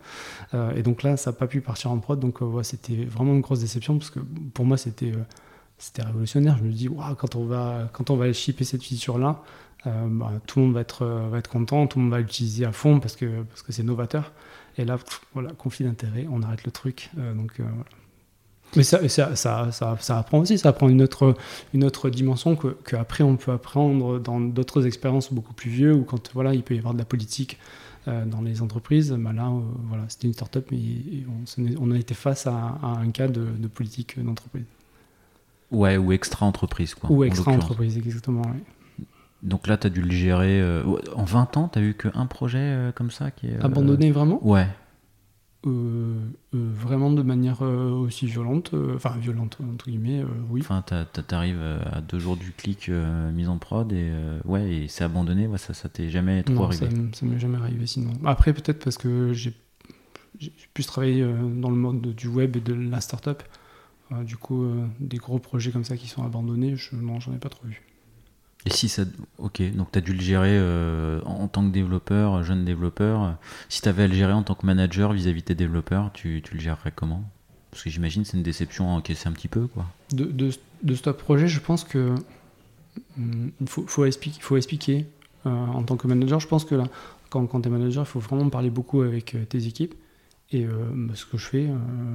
Euh, 0.54 0.74
et 0.74 0.84
donc 0.84 1.04
là, 1.04 1.18
ça 1.18 1.32
n'a 1.32 1.36
pas 1.36 1.48
pu 1.48 1.60
partir 1.60 1.92
en 1.92 1.98
prod, 1.98 2.18
donc 2.18 2.42
euh, 2.42 2.64
c'était 2.64 3.04
vraiment 3.04 3.34
une 3.34 3.42
grosse 3.42 3.60
déception 3.60 3.98
parce 3.98 4.10
que 4.10 4.20
pour 4.54 4.64
moi, 4.64 4.78
c'était 4.78 5.12
c'était 5.82 6.04
révolutionnaire. 6.04 6.58
Je 6.58 6.64
me 6.64 6.72
dis, 6.72 6.90
quand 7.18 7.36
on 7.36 7.46
va, 7.46 7.90
quand 7.92 8.10
on 8.10 8.16
va 8.16 8.32
shipper 8.32 8.64
cette 8.64 8.84
feature-là, 8.84 9.44
euh, 9.88 10.08
bah, 10.10 10.32
tout 10.46 10.60
le 10.60 10.66
monde 10.66 10.76
va 10.76 10.82
être, 10.82 11.06
va 11.06 11.40
être 11.40 11.50
content, 11.50 11.88
tout 11.88 11.98
le 11.98 12.04
monde 12.04 12.12
va 12.12 12.20
l'utiliser 12.20 12.66
à 12.66 12.72
fond 12.72 13.00
parce 13.00 13.16
que 13.16 13.42
parce 13.44 13.64
que 13.64 13.72
c'est 13.72 13.84
novateur. 13.84 14.32
Et 14.78 14.86
là, 14.86 14.98
voilà, 15.34 15.52
conflit 15.54 15.86
d'intérêt, 15.86 16.28
on 16.32 16.42
arrête 16.44 16.64
le 16.64 16.72
truc. 16.72 17.10
Euh, 17.18 17.34
donc, 17.34 17.60
euh, 17.60 17.64
Mais 18.76 18.84
ça, 18.84 19.08
ça, 19.10 19.36
ça, 19.36 19.72
ça, 19.72 20.18
apprend 20.18 20.40
aussi, 20.40 20.58
ça 20.58 20.70
apprend 20.70 20.88
une 20.88 21.02
autre, 21.02 21.36
une 21.74 21.84
autre 21.84 22.10
dimension 22.10 22.56
que, 22.56 22.70
que 22.84 23.24
on 23.24 23.36
peut 23.36 23.52
apprendre 23.52 24.20
dans 24.20 24.40
d'autres 24.40 24.86
expériences 24.86 25.34
beaucoup 25.34 25.54
plus 25.54 25.70
vieux 25.70 25.94
ou 25.94 26.04
quand 26.04 26.32
voilà, 26.34 26.54
il 26.54 26.64
peut 26.64 26.76
y 26.76 26.80
avoir 26.80 26.94
de 26.94 27.00
la 27.00 27.06
politique 27.06 27.60
euh, 28.08 28.26
dans 28.26 28.42
les 28.42 28.62
entreprises. 28.62 29.12
Bah 29.12 29.34
là, 29.34 29.48
euh, 29.48 29.60
voilà, 29.90 30.06
c'était 30.08 30.28
une 30.28 30.34
start-up, 30.34 30.68
mais 30.72 30.80
on, 31.80 31.92
a 31.92 31.98
été 31.98 32.14
face 32.14 32.48
à, 32.48 32.80
un 32.82 33.12
cas 33.12 33.28
de 33.28 33.68
politique 33.68 34.24
d'entreprise. 34.24 34.66
Ouais, 35.72 35.98
ou 35.98 36.12
extra-entreprise. 36.12 36.96
Quoi, 36.96 37.12
ou 37.12 37.24
extra-entreprise, 37.24 37.98
exactement. 37.98 38.42
Ouais. 38.42 39.06
Donc 39.42 39.68
là, 39.68 39.78
tu 39.78 39.88
as 39.88 39.90
dû 39.90 40.02
le 40.02 40.12
gérer. 40.12 40.62
Euh, 40.62 40.84
en 41.16 41.24
20 41.24 41.58
ans, 41.58 41.70
tu 41.72 41.80
as 41.80 41.82
eu 41.82 41.94
qu'un 41.94 42.26
projet 42.26 42.92
comme 42.96 43.12
ça 43.12 43.32
qui 43.32 43.48
est. 43.48 43.60
Abandonné 43.62 44.12
vraiment? 44.12 44.40
Ouais. 44.46 44.68
Euh, 45.68 46.16
euh, 46.56 46.72
vraiment 46.74 47.12
de 47.12 47.22
manière 47.22 47.62
euh, 47.62 47.92
aussi 47.92 48.26
violente, 48.26 48.74
enfin 48.96 49.16
violente 49.20 49.60
entre 49.62 49.92
guillemets, 49.92 50.26
oui. 50.50 50.62
Enfin, 50.62 50.82
t'arrives 50.82 51.62
à 51.92 52.02
deux 52.02 52.18
jours 52.18 52.36
du 52.36 52.52
clic 52.52 52.90
mise 52.90 53.48
en 53.48 53.60
prod 53.60 53.92
et 53.94 54.12
ouais, 54.46 54.74
et 54.74 54.88
c'est 54.88 55.04
abandonné, 55.04 55.46
ouais, 55.46 55.60
ça, 55.60 55.76
ça 55.76 55.88
t'est 55.88 56.10
jamais 56.10 56.42
trop 56.42 56.64
arrivé. 56.64 56.88
Ça, 57.14 57.26
m'est 57.28 57.40
jamais 57.40 57.58
arrivé 57.58 57.86
sinon. 57.86 58.12
Après, 58.26 58.54
peut-être 58.54 58.84
parce 58.84 58.98
que 58.98 59.34
j'ai 59.34 59.54
plus 60.74 60.88
travaillé 60.88 61.24
dans 61.24 61.70
le 61.70 61.76
monde 61.76 62.02
du 62.08 62.28
web 62.28 62.56
et 62.56 62.62
de 62.62 62.74
la 62.74 63.00
startup. 63.00 63.44
Du 64.26 64.38
coup, 64.38 64.66
des 64.99 65.18
gros 65.18 65.39
projets 65.39 65.72
comme 65.72 65.84
ça 65.84 65.97
qui 65.97 66.07
sont 66.07 66.24
abandonnés, 66.24 66.76
je, 66.76 66.95
non, 66.95 67.20
j'en 67.20 67.34
ai 67.34 67.38
pas 67.38 67.49
trop 67.49 67.66
vu. 67.68 67.82
Et 68.66 68.70
si 68.70 68.89
ça. 68.89 69.03
Ok, 69.39 69.62
donc 69.74 69.91
tu 69.91 69.97
as 69.97 70.01
dû 70.01 70.14
le 70.14 70.22
gérer 70.22 70.51
euh, 70.51 71.20
en 71.26 71.47
tant 71.47 71.66
que 71.68 71.74
développeur, 71.74 72.43
jeune 72.43 72.64
développeur. 72.64 73.38
Si 73.70 73.82
tu 73.82 73.89
avais 73.89 74.03
à 74.03 74.07
le 74.07 74.14
gérer 74.14 74.34
en 74.34 74.43
tant 74.43 74.53
que 74.53 74.66
manager 74.66 75.14
vis-à-vis 75.14 75.41
de 75.41 75.47
tes 75.47 75.55
développeurs, 75.55 76.12
tu, 76.14 76.41
tu 76.43 76.53
le 76.53 76.59
gérerais 76.59 76.93
comment? 76.95 77.24
Parce 77.72 77.84
que 77.84 77.89
j'imagine 77.89 78.24
c'est 78.24 78.38
une 78.38 78.43
déception 78.43 78.89
à 78.89 78.91
encaisser 78.91 79.28
un 79.28 79.32
petit 79.32 79.47
peu. 79.47 79.66
quoi. 79.66 79.88
De, 80.12 80.26
de, 80.26 80.51
de 80.84 80.95
Stop 80.95 81.18
Projet, 81.18 81.47
je 81.47 81.59
pense 81.59 81.84
que. 81.84 82.14
Hmm, 83.18 83.49
faut, 83.66 83.86
faut, 83.88 84.05
expliquer. 84.05 84.41
Faut 84.41 84.57
expliquer 84.57 85.07
euh, 85.47 85.49
en 85.49 85.82
tant 85.82 85.97
que 85.97 86.05
manager, 86.05 86.39
je 86.39 86.47
pense 86.47 86.64
que 86.64 86.76
là, 86.76 86.84
quand, 87.32 87.47
quand 87.47 87.62
tu 87.62 87.68
es 87.68 87.72
manager, 87.72 88.03
il 88.03 88.07
faut 88.09 88.20
vraiment 88.20 88.49
parler 88.49 88.70
beaucoup 88.70 89.01
avec 89.01 89.34
euh, 89.34 89.43
tes 89.45 89.66
équipes. 89.66 89.95
Et 90.53 90.66
bah, 90.66 91.14
ce 91.16 91.26
que 91.26 91.38
je 91.38 91.45
fais, 91.45 91.70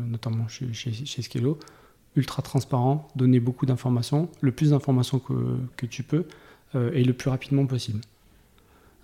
notamment 0.08 0.46
chez, 0.46 0.70
chez, 0.74 0.92
chez 0.92 1.22
Skello, 1.22 1.58
ultra 2.16 2.42
transparent, 2.42 3.06
donner 3.14 3.40
beaucoup 3.40 3.66
d'informations, 3.66 4.28
le 4.40 4.50
plus 4.50 4.70
d'informations 4.70 5.18
que, 5.18 5.86
tu 5.86 6.02
peux, 6.02 6.24
euh, 6.74 6.90
et 6.92 7.04
le 7.04 7.12
plus 7.12 7.30
rapidement 7.30 7.66
possible. 7.66 8.00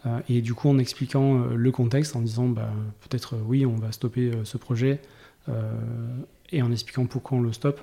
Euh, 0.07 0.21
et 0.29 0.41
du 0.41 0.55
coup, 0.55 0.69
en 0.69 0.79
expliquant 0.79 1.39
euh, 1.39 1.55
le 1.55 1.71
contexte, 1.71 2.17
en 2.17 2.23
disant 2.23 2.49
bah, 2.49 2.71
peut-être 3.01 3.37
oui, 3.47 3.65
on 3.67 3.77
va 3.77 3.93
stopper 3.93 4.33
ce 4.45 4.57
projet, 4.57 5.01
et 6.53 6.63
en 6.63 6.71
expliquant 6.71 7.05
pourquoi 7.07 7.39
on 7.39 7.41
le 7.41 7.53
stoppe, 7.53 7.81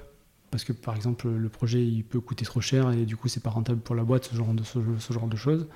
parce 0.50 0.64
que 0.64 0.72
par 0.72 0.96
exemple, 0.96 1.28
le 1.28 1.50
projet 1.50 1.86
il 1.86 2.06
peut 2.06 2.22
coûter 2.22 2.46
trop 2.46 2.62
cher 2.62 2.92
et 2.92 3.06
du 3.06 3.18
coup, 3.18 3.28
c'est 3.28 3.44
pas 3.44 3.50
rentable 3.50 3.82
pour 3.82 3.96
la 3.96 4.04
boîte, 4.04 4.26
ce 4.26 4.36
genre 4.36 4.54
de, 4.54 4.64
ce, 4.64 4.80
genre 5.14 5.28
de 5.28 5.36
choses. 5.36 5.68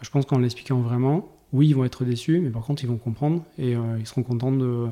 Je 0.00 0.08
pense 0.08 0.24
qu'en 0.24 0.38
l'expliquant 0.38 0.80
vraiment, 0.80 1.28
oui, 1.52 1.68
ils 1.68 1.74
vont 1.74 1.84
être 1.84 2.06
déçus, 2.06 2.40
mais 2.40 2.48
par 2.48 2.62
contre, 2.62 2.82
ils 2.84 2.86
vont 2.86 2.96
comprendre 2.96 3.44
et 3.58 3.72
ils 3.72 4.06
seront 4.06 4.22
contents 4.22 4.50
de, 4.50 4.88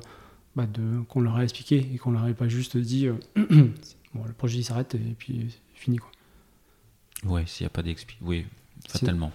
bah, 0.57 0.67
de 0.67 1.01
qu'on 1.09 1.21
leur 1.21 1.41
ait 1.41 1.45
expliqué 1.45 1.89
et 1.95 1.99
qu'on 1.99 2.13
leur 2.13 2.27
ait 2.27 2.35
pas 2.35 2.49
juste 2.49 2.77
dit 2.77 3.09
bon, 3.37 4.25
le 4.25 4.33
projet 4.33 4.63
s'arrête 4.63 4.95
et 4.95 5.15
puis 5.19 5.57
fini 5.75 5.99
quoi. 5.99 6.11
Ouais, 7.25 7.45
s'il 7.47 7.65
n'y 7.65 7.67
a 7.67 7.71
pas 7.71 7.83
d'explication. 7.83 8.27
Oui, 8.27 8.47
fatalement. 8.89 9.33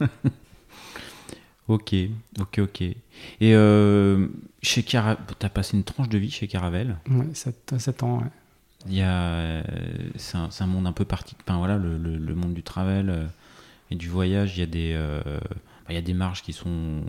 ok, 1.68 1.94
ok, 2.38 2.58
ok. 2.60 2.82
Et 2.82 2.96
euh, 3.42 4.28
chez 4.62 4.82
Cara... 4.82 5.16
tu 5.38 5.44
as 5.44 5.48
passé 5.48 5.76
une 5.76 5.84
tranche 5.84 6.08
de 6.08 6.18
vie 6.18 6.30
chez 6.30 6.46
Caravelle? 6.46 6.98
Ouais, 7.10 7.26
7, 7.34 8.02
ans, 8.02 8.18
ouais. 8.18 8.30
Il 8.86 8.94
y 8.94 9.02
a, 9.02 9.64
c'est 10.16 10.36
un, 10.36 10.48
un, 10.58 10.66
monde 10.66 10.86
un 10.86 10.92
peu 10.92 11.04
particulier. 11.04 11.44
Enfin, 11.48 11.58
voilà, 11.58 11.76
le, 11.76 11.98
le, 11.98 12.34
monde 12.34 12.54
du 12.54 12.62
travel 12.62 13.10
euh, 13.10 13.26
et 13.90 13.96
du 13.96 14.08
voyage, 14.08 14.56
il 14.56 14.60
y 14.60 14.62
a 14.62 14.66
des, 14.66 14.92
euh, 14.94 15.20
bah, 15.24 15.90
il 15.90 15.94
y 15.94 15.98
a 15.98 16.02
des 16.02 16.14
marges 16.14 16.42
qui 16.42 16.52
sont 16.52 17.02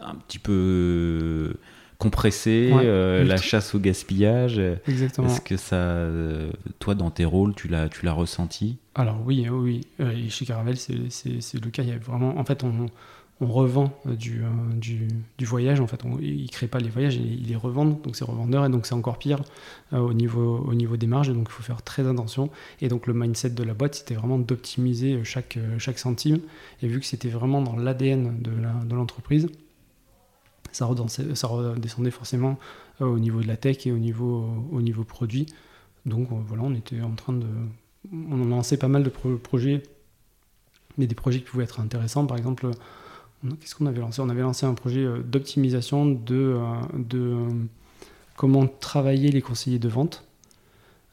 un 0.00 0.14
petit 0.16 0.38
peu 0.38 1.56
compressé, 2.02 2.70
euh, 2.72 3.22
la 3.22 3.36
chasse 3.36 3.76
au 3.76 3.78
gaspillage. 3.78 4.60
Exactement. 4.88 5.28
Est-ce 5.28 5.40
que 5.40 5.56
ça, 5.56 5.76
euh, 5.76 6.50
toi, 6.80 6.96
dans 6.96 7.12
tes 7.12 7.24
rôles, 7.24 7.54
tu 7.54 7.68
l'as, 7.68 7.88
tu 7.88 8.04
l'as 8.04 8.12
ressenti? 8.12 8.76
Alors 8.96 9.20
oui, 9.24 9.46
oui. 9.48 9.82
Euh, 10.00 10.12
chez 10.28 10.44
Caravelle, 10.44 10.76
c'est, 10.76 10.94
le 10.96 11.70
cas. 11.70 11.84
Il 11.84 11.90
y 11.90 11.92
a 11.92 11.98
vraiment, 11.98 12.36
en 12.38 12.44
fait, 12.44 12.64
on, 12.64 12.86
on 13.40 13.46
revend 13.46 13.92
du, 14.04 14.42
du, 14.74 15.06
du, 15.38 15.44
voyage. 15.44 15.78
En 15.78 15.86
fait, 15.86 16.04
on, 16.04 16.18
ils 16.18 16.50
créent 16.50 16.66
pas 16.66 16.80
les 16.80 16.88
voyages, 16.88 17.14
ils, 17.14 17.46
les 17.46 17.54
revendent. 17.54 18.02
Donc 18.02 18.16
c'est 18.16 18.24
revendeur 18.24 18.64
et 18.64 18.68
donc 18.68 18.84
c'est 18.84 18.94
encore 18.94 19.18
pire 19.18 19.38
au 19.92 20.12
niveau 20.12 20.58
au 20.66 20.74
niveau 20.74 20.96
des 20.96 21.06
marges. 21.06 21.28
donc 21.28 21.46
il 21.48 21.52
faut 21.52 21.62
faire 21.62 21.82
très 21.82 22.08
attention. 22.08 22.50
Et 22.80 22.88
donc 22.88 23.06
le 23.06 23.14
mindset 23.14 23.50
de 23.50 23.62
la 23.62 23.74
boîte, 23.74 23.94
c'était 23.94 24.14
vraiment 24.14 24.38
d'optimiser 24.38 25.22
chaque 25.22 25.56
chaque 25.78 26.00
centime. 26.00 26.40
Et 26.82 26.88
vu 26.88 26.98
que 26.98 27.06
c'était 27.06 27.28
vraiment 27.28 27.62
dans 27.62 27.76
l'ADN 27.76 28.42
de, 28.42 28.50
de 28.50 28.94
ça, 30.72 30.86
redescendait 30.86 32.10
forcément 32.10 32.58
euh, 33.00 33.06
au 33.06 33.18
niveau 33.18 33.40
de 33.40 33.46
la 33.46 33.56
tech 33.56 33.86
et 33.86 33.92
au 33.92 33.98
niveau, 33.98 34.46
au 34.70 34.82
niveau 34.82 35.04
produit. 35.04 35.46
Donc 36.06 36.30
euh, 36.32 36.36
voilà, 36.46 36.64
on 36.64 36.74
était 36.74 37.00
en 37.00 37.14
train 37.14 37.32
de. 37.32 37.46
On 38.12 38.44
lancé 38.44 38.76
pas 38.76 38.88
mal 38.88 39.04
de 39.04 39.10
projets, 39.10 39.82
mais 40.98 41.06
des 41.06 41.14
projets 41.14 41.38
qui 41.38 41.44
pouvaient 41.44 41.64
être 41.64 41.80
intéressants. 41.80 42.26
Par 42.26 42.36
exemple, 42.36 42.68
qu'est-ce 43.60 43.76
qu'on 43.76 43.86
avait 43.86 44.00
lancé? 44.00 44.20
On 44.20 44.28
avait 44.28 44.42
lancé 44.42 44.66
un 44.66 44.74
projet 44.74 45.04
euh, 45.04 45.22
d'optimisation 45.22 46.06
de, 46.06 46.58
de 46.94 47.36
comment 48.36 48.66
travailler 48.66 49.30
les 49.30 49.42
conseillers 49.42 49.78
de 49.78 49.88
vente. 49.88 50.24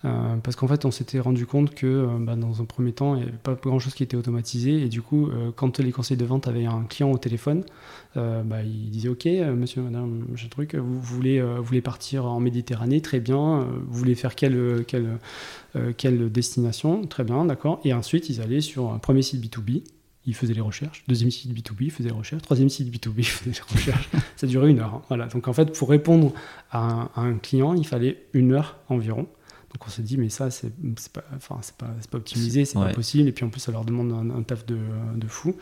Euh, 0.05 0.37
parce 0.37 0.55
qu'en 0.55 0.67
fait, 0.67 0.85
on 0.85 0.91
s'était 0.91 1.19
rendu 1.19 1.45
compte 1.45 1.75
que 1.75 1.85
euh, 1.85 2.07
bah, 2.19 2.35
dans 2.35 2.61
un 2.61 2.65
premier 2.65 2.93
temps, 2.93 3.15
il 3.15 3.23
n'y 3.23 3.27
avait 3.27 3.37
pas 3.37 3.55
grand 3.55 3.79
chose 3.79 3.93
qui 3.93 4.03
était 4.03 4.15
automatisé. 4.15 4.81
Et 4.81 4.87
du 4.87 5.01
coup, 5.01 5.27
euh, 5.27 5.51
quand 5.53 5.79
les 5.79 5.91
conseils 5.91 6.17
de 6.17 6.25
vente 6.25 6.47
avaient 6.47 6.65
un 6.65 6.83
client 6.83 7.11
au 7.11 7.17
téléphone, 7.17 7.63
bah, 8.15 8.63
ils 8.63 8.89
disaient 8.89 9.09
Ok, 9.09 9.25
monsieur, 9.25 9.81
madame, 9.81 10.25
j'ai 10.35 10.47
un 10.47 10.49
truc, 10.49 10.75
vous 10.75 10.99
voulez, 10.99 11.41
vous 11.41 11.63
voulez 11.63 11.81
partir 11.81 12.25
en 12.25 12.39
Méditerranée? 12.39 13.01
Très 13.01 13.19
bien. 13.19 13.67
vous 13.87 13.97
voulez 13.97 14.15
faire 14.15 14.35
quelle, 14.35 14.83
destination? 16.31 17.05
Très 17.05 17.23
bien, 17.23 17.45
d'accord. 17.45 17.79
Et 17.83 17.93
ensuite, 17.93 18.29
ils 18.29 18.41
allaient 18.41 18.61
sur 18.61 18.91
un 18.91 18.99
premier 18.99 19.21
site 19.21 19.43
B2B. 19.43 19.83
Ils 20.25 20.35
faisaient 20.35 20.53
les 20.53 20.61
recherches. 20.61 21.03
Deuxième 21.07 21.31
site 21.31 21.53
B2B, 21.53 21.85
ils 21.85 21.91
faisaient 21.91 22.09
les 22.09 22.15
recherches. 22.15 22.41
Troisième 22.41 22.69
site 22.69 22.93
B2B, 22.93 23.13
ils 23.19 23.25
faisaient 23.25 23.51
les 23.51 23.73
recherches. 23.75 24.09
Ça 24.35 24.47
durait 24.47 24.69
une 24.69 24.79
heure. 24.79 24.95
Hein. 24.95 25.01
Voilà. 25.07 25.27
Donc 25.27 25.47
en 25.47 25.53
fait, 25.53 25.71
pour 25.77 25.89
répondre 25.89 26.33
à 26.71 27.09
un 27.15 27.37
client, 27.37 27.73
il 27.73 27.85
fallait 27.85 28.25
une 28.33 28.51
heure 28.51 28.77
environ. 28.89 29.27
Donc 29.73 29.85
on 29.85 29.89
s'est 29.89 30.01
dit, 30.01 30.17
mais 30.17 30.29
ça, 30.29 30.49
c'est 30.49 30.73
pas, 31.13 31.21
pas, 31.21 31.61
pas 32.09 32.17
optimisé, 32.17 32.65
c'est 32.65 32.79
pas 32.79 32.91
possible. 32.91 33.29
Et 33.29 33.31
puis 33.31 33.45
en 33.45 33.49
plus, 33.49 33.59
ça 33.59 33.71
leur 33.71 33.85
demande 33.85 34.11
un, 34.11 34.41
taf 34.41 34.65
de, 34.65 34.79
de 35.15 35.27
fou. 35.27 35.55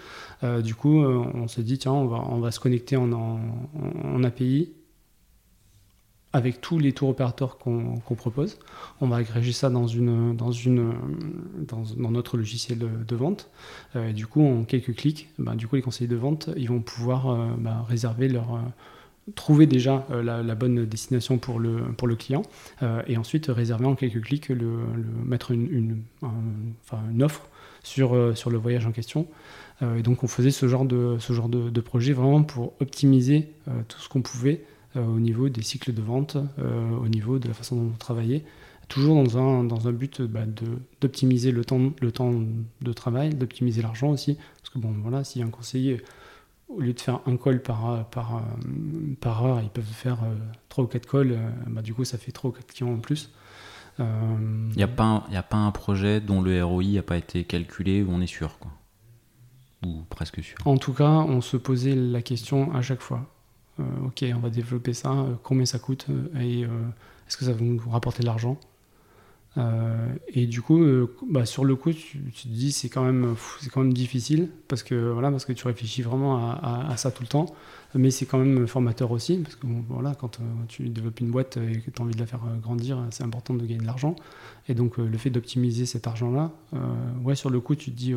Euh, 0.43 0.61
du 0.61 0.75
coup, 0.75 1.03
euh, 1.03 1.25
on 1.33 1.47
s'est 1.47 1.63
dit, 1.63 1.77
tiens, 1.77 1.91
on 1.91 2.07
va, 2.07 2.17
on 2.29 2.39
va 2.39 2.51
se 2.51 2.59
connecter 2.59 2.95
en, 2.95 3.11
en, 3.11 4.23
API 4.23 4.71
avec 6.31 6.61
tous 6.61 6.79
les 6.79 6.93
tours 6.93 7.09
opérateurs 7.09 7.57
qu'on 7.57 7.99
propose. 8.15 8.59
On 9.01 9.07
va 9.07 9.17
agréger 9.17 9.51
ça 9.51 9.69
dans, 9.69 9.87
une, 9.87 10.35
dans, 10.37 10.51
une, 10.51 10.93
dans, 11.67 11.83
dans 11.97 12.11
notre 12.11 12.37
logiciel 12.37 12.79
de, 12.79 13.15
vente. 13.15 13.49
Euh, 13.97 14.09
et 14.09 14.13
du 14.13 14.25
coup, 14.25 14.41
en 14.41 14.63
quelques 14.63 14.95
clics, 14.95 15.29
bah, 15.37 15.55
du 15.55 15.67
coup, 15.67 15.75
les 15.75 15.81
conseillers 15.81 16.09
de 16.09 16.15
vente, 16.15 16.49
ils 16.55 16.69
vont 16.69 16.81
pouvoir 16.81 17.57
bah, 17.57 17.83
réserver 17.89 18.29
leur 18.29 18.61
trouver 19.35 19.65
déjà 19.65 20.05
euh, 20.11 20.23
la, 20.23 20.55
bonne 20.55 20.85
destination 20.85 21.37
pour 21.37 21.59
le, 21.59 21.81
pour 21.97 22.07
le 22.07 22.15
client 22.15 22.43
euh, 22.83 23.01
et 23.07 23.17
ensuite 23.17 23.47
réserver 23.47 23.85
en 23.85 23.95
quelques 23.95 24.21
clics, 24.21 24.49
le, 24.49 24.69
mettre 25.25 25.51
une, 25.51 26.01
offre 27.21 27.47
sur, 27.83 28.15
euh, 28.15 28.35
sur 28.35 28.49
le 28.49 28.57
voyage 28.57 28.85
en 28.85 28.91
question. 28.91 29.27
et 29.81 30.01
donc 30.01 30.23
on 30.23 30.27
faisait 30.27 30.51
ce 30.51 30.67
genre 30.67 30.85
de, 30.85 31.17
ce 31.19 31.33
genre 31.33 31.49
de, 31.49 31.81
projet 31.81 32.13
vraiment 32.13 32.43
pour 32.43 32.73
optimiser 32.79 33.49
tout 33.87 33.99
ce 33.99 34.09
qu'on 34.09 34.21
pouvait 34.21 34.63
au 34.95 35.19
niveau 35.19 35.49
des 35.49 35.61
cycles 35.61 35.93
de 35.93 36.01
vente, 36.01 36.37
au 36.57 37.07
niveau 37.07 37.37
de 37.37 37.47
la 37.47 37.53
façon 37.53 37.75
dont 37.75 37.91
on 37.93 37.97
travaillait, 37.97 38.43
toujours 38.87 39.23
dans 39.23 39.37
un, 39.37 39.63
dans 39.63 39.87
un 39.87 39.91
but 39.91 40.23
bah, 40.23 40.45
d'optimiser 41.01 41.51
le 41.51 41.63
temps, 41.63 41.91
le 42.01 42.11
temps 42.11 42.33
de 42.81 42.93
travail, 42.93 43.35
d'optimiser 43.35 43.83
l'argent 43.83 44.09
aussi. 44.09 44.37
Parce 44.57 44.73
que 44.73 44.79
bon, 44.79 44.95
voilà, 45.03 45.23
si 45.23 45.43
un 45.43 45.49
conseiller 45.49 46.01
au 46.69 46.81
lieu 46.81 46.93
de 46.93 46.99
faire 46.99 47.21
un 47.25 47.37
call 47.37 47.61
par, 47.61 48.09
par, 48.09 48.41
par 49.21 49.45
heure, 49.45 49.61
ils 49.61 49.69
peuvent 49.69 49.85
faire 49.85 50.23
euh, 50.23 50.35
trois 50.69 50.83
ou 50.83 50.87
quatre 50.87 51.09
calls, 51.09 51.31
euh, 51.31 51.49
bah, 51.67 51.81
du 51.81 51.93
coup 51.93 52.03
ça 52.03 52.17
fait 52.17 52.31
trois 52.31 52.49
ou 52.49 52.53
quatre 52.53 52.73
clients 52.73 52.93
en 52.93 52.99
plus. 52.99 53.31
Il 53.99 54.05
euh, 54.05 54.75
n'y 54.75 54.83
a, 54.83 54.87
pas 54.87 55.03
un, 55.03 55.23
a 55.33 55.43
pas 55.43 55.57
un 55.57 55.71
projet 55.71 56.21
dont 56.21 56.41
le 56.41 56.63
ROI 56.63 56.83
n'a 56.83 57.01
pas 57.01 57.17
été 57.17 57.43
calculé 57.45 58.03
où 58.03 58.11
on 58.11 58.21
est 58.21 58.27
sûr, 58.27 58.59
quoi? 58.59 58.71
Ou 59.85 60.03
presque 60.09 60.43
sûr? 60.43 60.57
En 60.65 60.77
tout 60.77 60.93
cas, 60.93 61.09
on 61.09 61.41
se 61.41 61.57
posait 61.57 61.95
la 61.95 62.21
question 62.21 62.73
à 62.75 62.81
chaque 62.81 63.01
fois. 63.01 63.25
ok, 63.79 64.25
on 64.35 64.39
va 64.39 64.49
développer 64.49 64.93
ça, 64.93 65.25
combien 65.43 65.65
ça 65.65 65.79
coûte 65.79 66.07
et 66.39 66.61
est-ce 66.61 67.37
que 67.37 67.45
ça 67.45 67.53
va 67.53 67.61
nous 67.61 67.81
rapporter 67.89 68.21
de 68.21 68.27
l'argent? 68.27 68.59
Et 70.27 70.45
du 70.45 70.61
coup, 70.61 70.79
bah, 71.29 71.45
sur 71.45 71.65
le 71.65 71.75
coup, 71.75 71.91
tu, 71.91 72.19
te 72.19 72.47
dis 72.47 72.71
c'est 72.71 72.89
quand 72.89 73.03
même 73.03 73.35
c'est 73.59 73.69
quand 73.69 73.81
même 73.81 73.93
difficile 73.93 74.49
parce 74.67 74.83
que 74.83 74.95
voilà 75.11 75.31
parce 75.31 75.45
que 75.45 75.53
tu 75.53 75.65
réfléchis 75.67 76.01
vraiment 76.01 76.37
à, 76.37 76.95
ça 76.97 77.11
tout 77.11 77.23
le 77.23 77.27
temps, 77.27 77.47
mais 77.95 78.11
c'est 78.11 78.25
quand 78.25 78.37
même 78.37 78.67
formateur 78.67 79.11
aussi 79.11 79.37
parce 79.37 79.55
que 79.55 79.65
voilà 79.89 80.13
quand 80.15 80.39
tu 80.67 80.89
développes 80.89 81.19
une 81.19 81.31
boîte 81.31 81.57
et 81.57 81.79
que 81.79 81.89
tu 81.89 82.01
as 82.01 82.05
envie 82.05 82.15
de 82.15 82.19
la 82.19 82.27
faire 82.27 82.41
grandir, 82.61 83.03
c'est 83.09 83.23
important 83.23 83.53
de 83.53 83.61
gagner 83.61 83.81
de 83.81 83.85
l'argent. 83.85 84.15
Et 84.67 84.73
donc 84.73 84.97
le 84.97 85.17
fait 85.17 85.29
d'optimiser 85.29 85.85
cet 85.85 86.07
argent-là, 86.07 86.51
ouais 87.23 87.35
sur 87.35 87.49
le 87.49 87.59
coup 87.59 87.75
tu 87.75 87.91
te 87.91 87.95
dis 87.97 88.13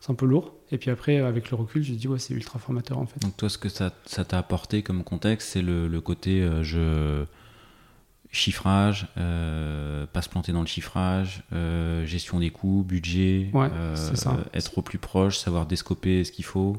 c'est 0.00 0.10
un 0.10 0.14
peu 0.14 0.26
lourd. 0.26 0.52
Et 0.70 0.78
puis 0.78 0.90
après, 0.90 1.18
avec 1.18 1.50
le 1.50 1.56
recul, 1.56 1.82
je 1.82 1.92
dis 1.92 2.08
ouais, 2.08 2.18
c'est 2.18 2.34
ultra 2.34 2.58
formateur 2.58 2.98
en 2.98 3.06
fait. 3.06 3.20
Donc 3.20 3.36
toi, 3.36 3.48
ce 3.48 3.58
que 3.58 3.68
ça 3.68 3.90
t'a 3.90 4.38
apporté 4.38 4.82
comme 4.82 5.04
contexte, 5.04 5.50
c'est 5.50 5.62
le, 5.62 6.00
côté 6.00 6.42
euh, 6.42 6.62
je 6.62 7.24
chiffrage, 8.30 9.08
euh, 9.18 10.06
pas 10.06 10.22
se 10.22 10.28
planter 10.28 10.52
dans 10.52 10.60
le 10.60 10.66
chiffrage, 10.66 11.42
euh, 11.52 12.04
gestion 12.06 12.40
des 12.40 12.50
coûts, 12.50 12.84
budget, 12.86 13.50
être 14.54 14.78
au 14.78 14.82
plus 14.82 14.98
proche, 14.98 15.38
savoir 15.38 15.66
descoper 15.66 16.24
ce 16.24 16.32
qu'il 16.32 16.44
faut. 16.44 16.76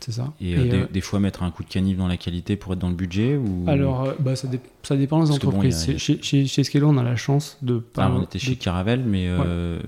C'est 0.00 0.12
ça. 0.12 0.32
Et, 0.40 0.56
euh, 0.56 0.60
euh, 0.72 0.86
des, 0.90 1.00
fois 1.00 1.20
mettre 1.20 1.42
un 1.42 1.50
coup 1.50 1.62
de 1.62 1.68
canif 1.68 1.96
dans 1.96 2.08
la 2.08 2.16
qualité 2.16 2.56
pour 2.56 2.72
être 2.72 2.78
dans 2.78 2.88
le 2.88 2.94
budget 2.94 3.36
ou... 3.36 3.64
Alors, 3.68 4.04
euh, 4.04 4.12
bah, 4.18 4.34
ça, 4.34 4.48
ça, 4.82 4.96
dépend 4.96 5.22
des 5.22 5.30
entreprises. 5.30 5.96
chez, 5.98 6.18
chez, 6.20 6.46
chez, 6.46 6.64
Skello, 6.64 6.88
on 6.88 6.96
a 6.98 7.02
la 7.02 7.16
chance 7.16 7.58
de 7.62 7.78
pas. 7.78 8.10
on 8.10 8.22
était 8.22 8.38
chez 8.38 8.56
Caravel, 8.56 9.04
mais, 9.04 9.28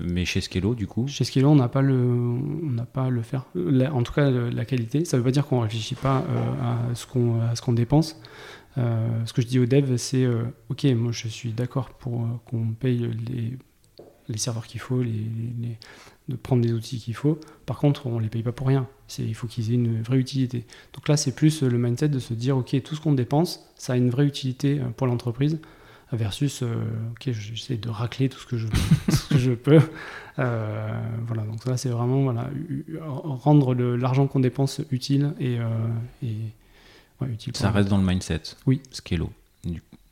mais 0.01 0.25
chez 0.25 0.41
Skello, 0.41 0.75
du 0.75 0.87
coup. 0.87 1.07
Chez 1.07 1.23
Skello, 1.23 1.49
on 1.49 1.55
n'a 1.55 1.67
pas 1.67 1.81
le, 1.81 1.95
on 1.95 2.69
n'a 2.71 2.85
pas 2.85 3.09
le 3.09 3.21
faire. 3.21 3.45
en 3.55 4.03
tout 4.03 4.13
cas, 4.13 4.29
la 4.29 4.65
qualité. 4.65 5.05
Ça 5.05 5.17
ne 5.17 5.21
veut 5.21 5.25
pas 5.25 5.31
dire 5.31 5.45
qu'on 5.45 5.61
réfléchit 5.61 5.95
pas 5.95 6.23
à 6.61 6.95
ce 6.95 7.05
qu'on, 7.05 7.41
à 7.41 7.55
ce 7.55 7.61
dépense. 8.77 9.27
ce 9.27 9.33
que 9.33 9.41
je 9.41 9.47
dis 9.47 9.59
aux 9.59 9.65
devs, 9.65 9.97
c'est 9.97 10.27
ok, 10.69 10.85
moi 10.95 11.11
je 11.11 11.27
suis 11.27 11.51
d'accord 11.51 11.89
pour 11.89 12.27
qu'on 12.45 12.73
paye 12.73 13.09
les, 13.27 13.57
les 14.29 14.37
serveurs 14.37 14.67
qu'il 14.67 14.79
faut, 14.79 15.01
les, 15.01 15.11
les, 15.11 15.77
de 16.29 16.35
prendre 16.35 16.61
des 16.61 16.73
outils 16.73 16.99
qu'il 16.99 17.15
faut. 17.15 17.39
Par 17.65 17.77
contre, 17.77 18.07
on 18.07 18.17
ne 18.17 18.23
les 18.23 18.29
paye 18.29 18.43
pas 18.43 18.51
pour 18.51 18.67
rien. 18.67 18.87
Il 19.19 19.35
faut 19.35 19.47
qu'ils 19.47 19.71
aient 19.71 19.75
une 19.75 20.01
vraie 20.01 20.17
utilité. 20.17 20.65
Donc 20.93 21.07
là, 21.07 21.15
c'est 21.15 21.33
plus 21.33 21.63
le 21.63 21.77
mindset 21.77 22.09
de 22.09 22.19
se 22.19 22.33
dire, 22.33 22.57
OK, 22.57 22.75
tout 22.83 22.95
ce 22.95 23.01
qu'on 23.01 23.13
dépense, 23.13 23.71
ça 23.75 23.93
a 23.93 23.95
une 23.95 24.09
vraie 24.09 24.25
utilité 24.25 24.79
euh, 24.79 24.89
pour 24.95 25.07
l'entreprise, 25.07 25.59
versus, 26.11 26.63
euh, 26.63 26.83
OK, 27.11 27.31
j'essaie 27.31 27.77
de 27.77 27.89
racler 27.89 28.29
tout 28.29 28.39
ce 28.39 28.45
que 28.45 28.57
je, 28.57 29.51
peux. 29.53 29.79
Euh, 30.39 31.01
voilà, 31.25 31.43
donc 31.43 31.65
là, 31.65 31.77
c'est 31.77 31.89
vraiment 31.89 32.23
voilà, 32.23 32.49
rendre 33.01 33.73
l'argent 33.73 34.27
qu'on 34.27 34.39
dépense 34.39 34.81
utile 34.91 35.33
et 35.39 35.57
utile. 37.25 37.55
Ça 37.55 37.71
reste 37.71 37.89
dans 37.89 37.97
le 37.97 38.05
mindset. 38.05 38.43
Oui. 38.65 38.81
Scalo. 38.91 39.31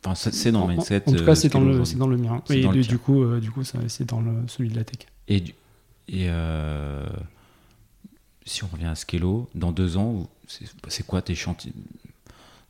Enfin, 0.04 0.30
c'est 0.32 0.52
dans 0.52 0.68
le 0.68 0.74
mindset. 0.74 1.04
En, 1.08 1.14
tout 1.14 1.26
cas, 1.26 1.36
c'est 1.36 1.50
dans, 1.50 1.62
le, 1.62 1.82
dans 1.98 2.08
le 2.08 2.18
mien. 2.18 2.42
Et 2.50 2.62
du, 2.68 2.98
coup, 2.98 3.26
du 3.40 3.52
coup, 3.52 3.64
c'est 3.64 4.06
dans 4.06 4.22
le, 4.22 4.44
celui 4.48 4.70
de 4.70 4.76
la 4.76 4.84
tech. 4.84 5.08
Et 5.28 5.44
et 6.08 6.28
euh, 6.30 7.06
si 8.46 8.64
on 8.64 8.68
revient 8.68 8.86
à 8.86 8.96
Skello, 8.96 9.50
dans 9.56 9.72
deux 9.72 9.98
ans, 9.98 10.30
c'est 10.88 11.06
quoi 11.06 11.22
tes 11.22 11.36
chantiers? 11.36 11.74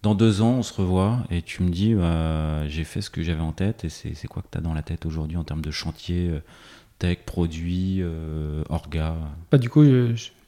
Dans 0.03 0.15
deux 0.15 0.41
ans, 0.41 0.57
on 0.59 0.63
se 0.63 0.73
revoit 0.73 1.23
et 1.31 1.41
tu 1.41 1.63
me 1.63 1.69
dis, 1.69 1.95
j'ai 2.69 2.83
fait 2.83 3.01
ce 3.01 3.09
que 3.09 3.23
j'avais 3.23 3.41
en 3.41 3.51
tête 3.51 3.83
et 3.83 3.89
c'est 3.89 4.27
quoi 4.27 4.41
que 4.41 4.47
tu 4.51 4.57
as 4.57 4.61
dans 4.61 4.73
la 4.73 4.83
tête 4.83 5.05
aujourd'hui 5.05 5.37
en 5.37 5.43
termes 5.43 5.63
de 5.63 5.71
chantier, 5.71 6.29
euh, 6.29 6.39
tech, 6.99 7.19
produit, 7.25 7.97
euh, 8.01 8.63
orga? 8.69 9.15
Bah, 9.51 9.57
Du 9.57 9.69
coup, 9.69 9.83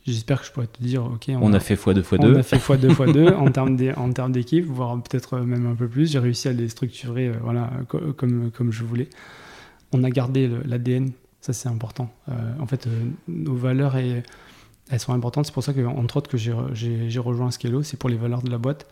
j'espère 0.07 0.41
que 0.41 0.47
je 0.47 0.51
pourrais 0.51 0.67
te 0.67 0.81
dire, 0.81 1.03
ok, 1.03 1.29
on, 1.39 1.53
a, 1.53 1.59
fait 1.59 1.75
x2 1.75 2.01
x2. 2.01 2.17
On 2.19 2.35
a 2.35 2.43
fait 2.43 2.57
x2 2.57 2.87
x2 2.89 3.33
en 3.97 4.11
termes 4.11 4.31
d'équipe, 4.31 4.65
voire 4.65 5.01
peut-être 5.01 5.39
même 5.39 5.67
un 5.67 5.75
peu 5.75 5.87
plus. 5.87 6.11
J'ai 6.11 6.19
réussi 6.19 6.47
à 6.47 6.53
les 6.53 6.69
structurer 6.69 7.31
voilà, 7.41 7.69
comme, 8.17 8.51
comme 8.51 8.71
je 8.71 8.83
voulais. 8.83 9.09
On 9.93 10.03
a 10.03 10.09
gardé 10.09 10.49
l'ADN 10.65 11.11
ça, 11.41 11.53
c'est 11.53 11.69
important. 11.69 12.09
Euh, 12.29 12.33
en 12.59 12.65
fait, 12.65 12.87
euh, 12.87 13.05
nos 13.27 13.55
valeurs, 13.55 13.95
elles 13.95 14.23
sont 14.99 15.13
importantes. 15.13 15.45
C'est 15.45 15.53
pour 15.53 15.63
ça 15.63 15.73
que, 15.73 15.85
entre 15.85 16.17
autres, 16.17 16.29
que 16.29 16.37
j'ai 16.37 17.19
rejoint 17.19 17.51
Scalo, 17.51 17.83
c'est 17.83 17.97
pour 17.97 18.09
les 18.09 18.17
valeurs 18.17 18.41
de 18.41 18.49
la 18.49 18.57
boîte 18.57 18.85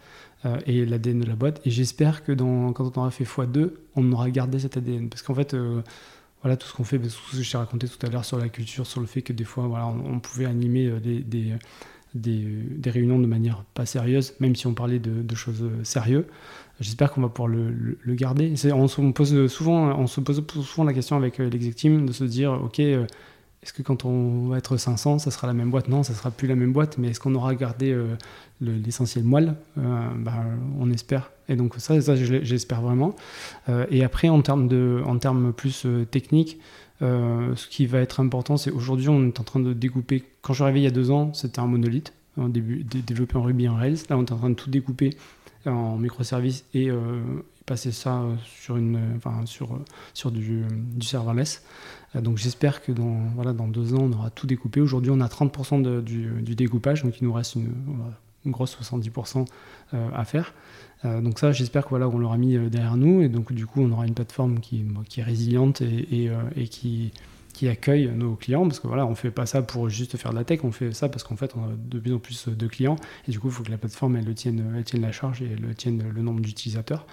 euh, 0.45 0.57
et 0.65 0.85
l'ADN 0.85 1.19
de 1.19 1.25
la 1.25 1.35
boîte. 1.35 1.59
Et 1.65 1.69
j'espère 1.69 2.23
que 2.23 2.31
dans, 2.31 2.71
quand 2.71 2.97
on 2.97 3.01
aura 3.01 3.11
fait 3.11 3.25
x2, 3.25 3.71
on 3.95 4.11
aura 4.13 4.29
gardé 4.29 4.59
cet 4.59 4.77
ADN. 4.77 5.09
Parce 5.09 5.21
qu'en 5.21 5.33
fait, 5.33 5.53
voilà, 6.45 6.57
tout 6.57 6.67
ce 6.67 6.73
qu'on 6.73 6.83
fait, 6.83 6.99
tout 6.99 7.09
ce 7.09 7.37
que 7.37 7.41
je 7.41 7.51
t'ai 7.51 7.57
raconté 7.57 7.87
tout 7.87 8.05
à 8.05 8.09
l'heure 8.11 8.23
sur 8.23 8.37
la 8.37 8.49
culture, 8.49 8.85
sur 8.85 9.01
le 9.01 9.07
fait 9.07 9.23
que 9.23 9.33
des 9.33 9.43
fois, 9.43 9.63
on, 9.65 10.19
pouvait 10.19 10.45
animer 10.45 10.91
des, 10.99 11.21
des, 11.21 11.57
des, 12.13 12.89
réunions 12.91 13.17
de 13.17 13.25
manière 13.25 13.63
pas 13.73 13.87
sérieuse, 13.87 14.35
même 14.39 14.55
si 14.55 14.67
on 14.67 14.75
parlait 14.75 14.99
de, 14.99 15.35
choses 15.35 15.67
sérieuses. 15.81 16.25
J'espère 16.79 17.11
qu'on 17.11 17.21
va 17.21 17.29
pouvoir 17.29 17.47
le, 17.47 18.13
garder. 18.13 18.53
On, 18.73 18.87
souvent, 18.87 19.11
se 20.07 20.19
pose 20.21 20.43
souvent 20.65 20.83
la 20.83 20.93
question 20.93 21.17
avec 21.17 21.39
euh, 21.39 21.49
l'exec 21.49 21.75
team 21.75 22.05
de 22.05 22.11
se 22.11 22.25
dire, 22.25 22.51
ok, 22.51 22.79
euh, 22.79 23.07
est-ce 23.65 23.73
que 23.73 23.81
quand 23.81 24.05
on 24.05 24.47
va 24.49 24.59
être 24.59 24.77
500, 24.77 25.19
ça 25.19 25.31
sera 25.31 25.47
la 25.47 25.53
même 25.53 25.71
boîte? 25.71 25.89
Non, 25.89 26.03
ça 26.03 26.13
sera 26.13 26.29
plus 26.31 26.47
la 26.47 26.55
même 26.55 26.71
boîte, 26.71 26.97
mais 26.97 27.09
est-ce 27.09 27.19
qu'on 27.19 27.33
aura 27.35 27.55
gardé 27.55 27.91
euh, 27.91 28.15
l'essentiel 28.61 29.23
moelle? 29.23 29.55
Bah, 29.75 30.45
On 30.79 30.91
espère. 30.91 31.31
Et 31.49 31.55
donc 31.55 31.75
ça, 31.77 31.99
ça 31.99 32.15
j'espère 32.15 32.81
vraiment. 32.81 33.15
et 33.89 34.03
après, 34.03 34.29
en 34.29 34.41
termes, 34.41 34.67
de, 34.67 35.01
en 35.05 35.17
termes 35.17 35.51
plus 35.51 35.85
techniques, 36.11 36.59
ce 37.01 37.67
qui 37.67 37.85
va 37.87 37.99
être 37.99 38.19
important, 38.19 38.55
c'est 38.57 38.71
aujourd'hui, 38.71 39.09
on 39.09 39.25
est 39.25 39.39
en 39.39 39.43
train 39.43 39.59
de 39.59 39.73
découper. 39.73 40.23
Quand 40.41 40.53
je 40.53 40.57
suis 40.57 40.63
arrivé 40.63 40.81
il 40.81 40.83
y 40.83 40.87
a 40.87 40.91
deux 40.91 41.11
ans, 41.11 41.33
c'était 41.33 41.59
un 41.59 41.67
monolithe, 41.67 42.13
en 42.37 42.49
début, 42.49 42.83
développé 42.83 43.35
en 43.35 43.41
Ruby 43.41 43.67
en 43.67 43.75
Rails. 43.75 43.97
Là, 44.09 44.17
on 44.17 44.25
est 44.25 44.31
en 44.31 44.37
train 44.37 44.49
de 44.49 44.55
tout 44.55 44.69
découper 44.69 45.11
en 45.69 45.97
microservices 45.97 46.65
et 46.73 46.89
euh, 46.89 47.21
passer 47.65 47.91
ça 47.91 48.23
sur, 48.43 48.77
une, 48.77 48.99
enfin, 49.17 49.45
sur, 49.45 49.79
sur 50.13 50.31
du, 50.31 50.63
du 50.69 51.05
serverless. 51.05 51.63
Euh, 52.15 52.21
donc 52.21 52.37
j'espère 52.37 52.81
que 52.81 52.91
dans, 52.91 53.17
voilà, 53.35 53.53
dans 53.53 53.67
deux 53.67 53.93
ans, 53.93 54.03
on 54.03 54.13
aura 54.13 54.29
tout 54.29 54.47
découpé. 54.47 54.81
Aujourd'hui, 54.81 55.11
on 55.11 55.19
a 55.19 55.27
30% 55.27 55.81
de, 55.81 56.01
du, 56.01 56.41
du, 56.41 56.55
découpage, 56.55 57.03
donc 57.03 57.19
il 57.19 57.23
nous 57.23 57.33
reste 57.33 57.55
une, 57.55 57.73
grosse 58.47 58.77
70% 58.79 59.47
euh, 59.93 60.09
à 60.13 60.23
faire. 60.23 60.53
donc 61.03 61.39
ça, 61.39 61.51
j'espère 61.51 61.83
qu'on 61.83 61.97
voilà, 61.97 62.07
on 62.07 62.19
l'aura 62.19 62.37
mis 62.37 62.57
derrière 62.69 62.95
nous, 62.95 63.23
et 63.23 63.29
donc 63.29 63.51
du 63.51 63.65
coup, 63.65 63.81
on 63.81 63.91
aura 63.91 64.05
une 64.05 64.13
plateforme 64.13 64.59
qui, 64.59 64.85
qui 65.09 65.19
est 65.19 65.23
résiliente 65.23 65.81
et, 65.81 66.29
et 66.55 66.67
qui 66.67 67.11
qui 67.55 67.69
accueille 67.69 68.11
nos 68.13 68.35
clients, 68.35 68.63
parce 68.63 68.79
que 68.79 68.87
voilà, 68.87 69.05
on 69.05 69.15
fait 69.15 69.31
pas 69.31 69.45
ça 69.45 69.61
pour 69.61 69.89
juste 69.89 70.17
faire 70.17 70.31
de 70.31 70.35
la 70.35 70.43
tech, 70.43 70.59
on 70.63 70.71
fait 70.71 70.91
ça 70.91 71.09
parce 71.09 71.23
qu'en 71.23 71.35
fait, 71.35 71.53
on 71.55 71.63
a 71.63 71.69
de 71.77 71.99
plus 71.99 72.13
en 72.13 72.19
plus 72.19 72.49
de 72.49 72.67
clients, 72.67 72.97
et 73.27 73.31
du 73.31 73.39
coup, 73.39 73.47
il 73.47 73.53
faut 73.53 73.63
que 73.63 73.71
la 73.71 73.77
plateforme, 73.77 74.17
elle, 74.17 74.33
tienne, 74.35 74.73
elle 74.77 74.83
tienne 74.83 75.01
la 75.01 75.11
charge 75.11 75.41
et 75.41 75.49
elle 75.51 75.75
tienne 75.75 76.03
le 76.13 76.21
nombre 76.21 76.41
d'utilisateurs. 76.41 77.05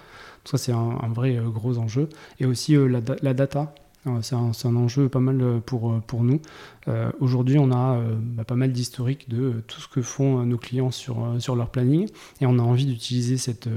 Ça, 0.45 0.57
c'est 0.57 0.73
un, 0.73 0.97
vrai 1.13 1.37
euh, 1.37 1.49
gros 1.49 1.77
enjeu. 1.77 2.09
Et 2.39 2.45
aussi 2.45 2.75
euh, 2.75 2.87
la, 2.87 3.33
data, 3.33 3.73
euh, 4.07 4.21
c'est 4.21 4.35
un, 4.35 4.51
un, 4.51 4.75
enjeu 4.75 5.07
pas 5.07 5.21
mal 5.21 5.61
pour, 5.65 6.01
pour 6.01 6.23
nous. 6.23 6.41
Aujourd'hui, 7.21 7.57
on 7.57 7.71
a 7.71 7.97
bah, 8.19 8.43
pas 8.43 8.55
mal 8.55 8.73
d'historique 8.73 9.29
de 9.29 9.63
tout 9.67 9.79
ce 9.79 9.87
que 9.87 10.01
font 10.01 10.45
nos 10.45 10.57
clients 10.57 10.91
sur, 10.91 11.35
sur 11.39 11.55
leur 11.55 11.69
planning, 11.69 12.09
et 12.41 12.45
on 12.45 12.59
a 12.59 12.61
envie 12.61 12.85
d'utiliser 12.85 13.37
cette 13.37 13.69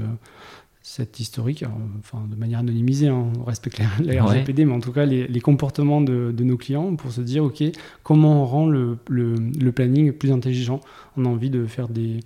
cette 0.89 1.19
historique, 1.19 1.65
enfin 1.99 2.25
de 2.31 2.35
manière 2.37 2.59
anonymisée, 2.59 3.09
hein, 3.09 3.27
on 3.37 3.43
respecte 3.43 3.77
la, 3.77 4.23
RGPD, 4.23 4.63
mais 4.63 4.73
en 4.73 4.79
tout 4.79 4.93
cas 4.93 5.05
les, 5.05 5.41
comportements 5.41 5.99
de, 5.99 6.33
nos 6.39 6.55
clients 6.55 6.95
pour 6.95 7.11
se 7.11 7.19
dire, 7.19 7.43
ok, 7.43 7.61
comment 8.03 8.41
on 8.41 8.45
rend 8.45 8.67
le, 8.67 8.97
le, 9.09 9.71
planning 9.73 10.13
plus 10.13 10.31
intelligent 10.31 10.79
On 11.17 11.25
a 11.25 11.27
envie 11.27 11.49
de 11.49 11.65
faire 11.65 11.89
des, 11.89 12.21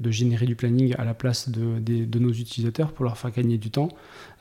de 0.00 0.10
générer 0.10 0.46
du 0.46 0.56
planning 0.56 0.96
à 0.98 1.04
la 1.04 1.14
place 1.14 1.48
de, 1.48 1.78
de, 1.78 2.18
nos 2.18 2.32
utilisateurs 2.32 2.92
pour 2.92 3.04
leur 3.04 3.16
faire 3.16 3.30
gagner 3.30 3.56
du 3.56 3.70
temps. 3.70 3.88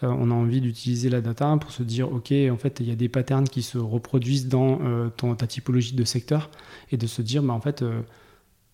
Euh, 0.02 0.08
on 0.08 0.32
a 0.32 0.34
envie 0.34 0.60
d'utiliser 0.60 1.10
la 1.10 1.22
data 1.22 1.56
pour 1.62 1.72
se 1.72 1.84
dire, 1.84 2.12
ok, 2.12 2.34
en 2.52 2.58
fait, 2.58 2.80
il 2.80 2.90
y 2.90 2.92
a 2.92 2.96
des 2.96 3.10
patterns 3.10 3.48
qui 3.48 3.62
se 3.62 3.78
reproduisent 3.78 4.48
dans 4.48 4.80
euh, 4.82 5.10
ton, 5.16 5.36
ta 5.36 5.46
typologie 5.46 5.94
de 5.94 6.04
secteur 6.04 6.50
et 6.92 6.98
de 6.98 7.06
se 7.06 7.22
dire, 7.22 7.44
bah, 7.44 7.54
en 7.54 7.62
fait, 7.62 7.84
euh, 7.84 8.02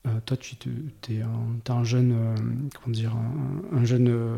euh, 0.08 0.20
toi, 0.26 0.38
tu 0.38 0.58
es 1.10 1.22
un, 1.22 1.74
un, 1.74 1.84
jeune, 1.84 2.12
euh, 2.12 2.36
comment 2.82 2.94
dire, 2.94 3.16
un, 3.72 3.86
jeune 3.86 4.08
euh, 4.08 4.36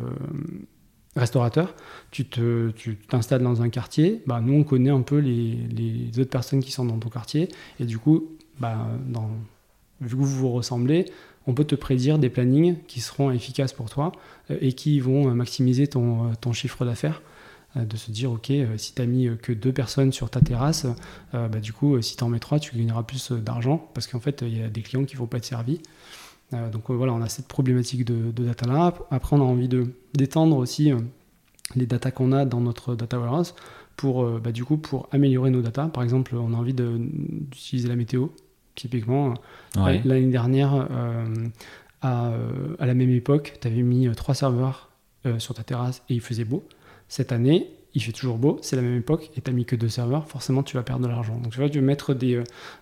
restaurateur, 1.16 1.76
tu 2.12 2.26
t'installes 3.10 3.44
dans 3.44 3.62
un 3.62 3.70
quartier, 3.70 4.22
bah, 4.26 4.42
nous 4.42 4.54
on 4.54 4.64
connaît 4.64 4.90
un 4.90 5.02
peu 5.02 5.18
les, 5.18 6.10
autres 6.20 6.30
personnes 6.30 6.62
qui 6.62 6.72
sont 6.72 6.86
dans 6.86 6.98
ton 6.98 7.10
quartier, 7.10 7.50
et 7.80 7.86
du 7.86 7.98
coup, 7.98 8.30
bah, 8.60 8.88
vu 10.02 10.16
que 10.16 10.22
vous 10.22 10.26
vous 10.26 10.52
ressemblez, 10.52 11.06
on 11.48 11.54
peut 11.54 11.66
te 11.66 11.76
prédire 11.76 12.20
des 12.20 12.30
plannings 12.30 12.78
qui 12.88 13.02
seront 13.02 13.32
efficaces 13.32 13.74
pour 13.74 13.90
toi 13.90 14.12
et 14.50 14.74
qui 14.74 15.00
vont 15.00 15.34
maximiser 15.34 15.88
ton 15.88 16.54
chiffre 16.54 16.86
d'affaires. 16.86 17.22
Euh, 17.78 17.86
de 17.86 17.98
se 17.98 18.10
dire, 18.10 18.32
ok, 18.32 18.50
euh, 18.50 18.78
si 18.78 18.96
tu 18.96 19.02
as 19.02 19.06
mis 19.06 19.28
euh, 19.28 19.36
que 19.36 19.52
deux 19.52 19.72
personnes 19.72 20.12
sur 20.12 20.32
ta 20.32 20.42
terrasse, 20.42 20.88
bah, 21.34 21.60
du 21.62 21.72
coup, 21.72 22.02
si 22.02 22.18
tu 22.18 22.24
en 22.24 22.30
mets 22.30 22.40
trois, 22.40 22.60
tu 22.60 22.76
gagneras 22.76 23.04
plus 23.04 23.32
d'argent 23.32 23.90
parce 23.94 24.08
qu'en 24.08 24.20
fait, 24.20 24.42
il 24.42 24.58
y 24.58 24.64
a 24.64 24.70
des 24.70 24.82
clients 24.82 25.06
qui 25.06 25.16
ne 25.16 25.20
vont 25.20 25.28
pas 25.28 25.38
être 25.38 25.46
servis. 25.46 25.82
donc 26.52 26.90
voilà, 26.90 27.14
on 27.14 27.22
a 27.22 27.30
cette 27.30 27.48
problématique 27.48 28.06
de, 28.06 28.32
data 28.32 28.66
là. 28.66 28.94
Après, 29.12 29.36
on 29.36 29.42
a 29.42 29.46
envie 29.46 29.68
de 29.68 29.94
d'étendre 30.16 30.58
aussi 30.58 30.92
les 31.76 31.86
data 31.86 32.10
qu'on 32.10 32.32
a 32.32 32.46
dans 32.46 32.62
notre 32.62 32.96
data 32.96 33.20
warehouse 33.20 33.54
pour, 33.96 34.26
bah, 34.40 34.52
du 34.52 34.66
coup, 34.66 34.78
pour 34.78 35.08
améliorer 35.12 35.52
nos 35.52 35.62
data. 35.62 35.86
Par 35.86 36.02
exemple, 36.04 36.36
on 36.36 36.54
a 36.54 36.58
envie 36.58 36.74
d'utiliser 36.74 37.88
la 37.88 37.96
météo. 37.96 38.28
Typiquement, 38.76 39.36
l'année 39.76 40.32
dernière, 40.32 40.88
à, 42.02 42.32
à, 42.80 42.86
la 42.86 42.94
même 42.96 43.12
époque, 43.12 43.60
tu 43.62 43.68
avais 43.68 43.84
mis 43.84 44.10
trois 44.16 44.34
serveurs 44.34 44.90
sur 45.38 45.54
ta 45.54 45.64
terrasse 45.64 46.02
et 46.10 46.16
il 46.16 46.22
faisait 46.22 46.46
beau. 46.46 46.64
Cette 47.10 47.32
année, 47.34 47.68
il 47.96 48.02
fait 48.04 48.12
toujours 48.12 48.38
beau, 48.38 48.60
c'est 48.62 48.76
la 48.76 48.82
même 48.84 48.98
époque, 48.98 49.32
et 49.36 49.42
tu 49.42 49.52
mis 49.52 49.66
que 49.66 49.76
deux 49.76 49.90
serveurs, 49.90 50.28
forcément 50.28 50.62
tu 50.64 50.78
vas 50.78 50.84
perdre 50.84 51.04
de 51.04 51.10
l'argent. 51.10 51.38
Donc 51.40 51.52
tu 51.52 51.60
vois, 51.60 51.70
tu 51.70 51.80
veux 51.80 51.86
mettre 51.86 52.14
des, 52.14 52.42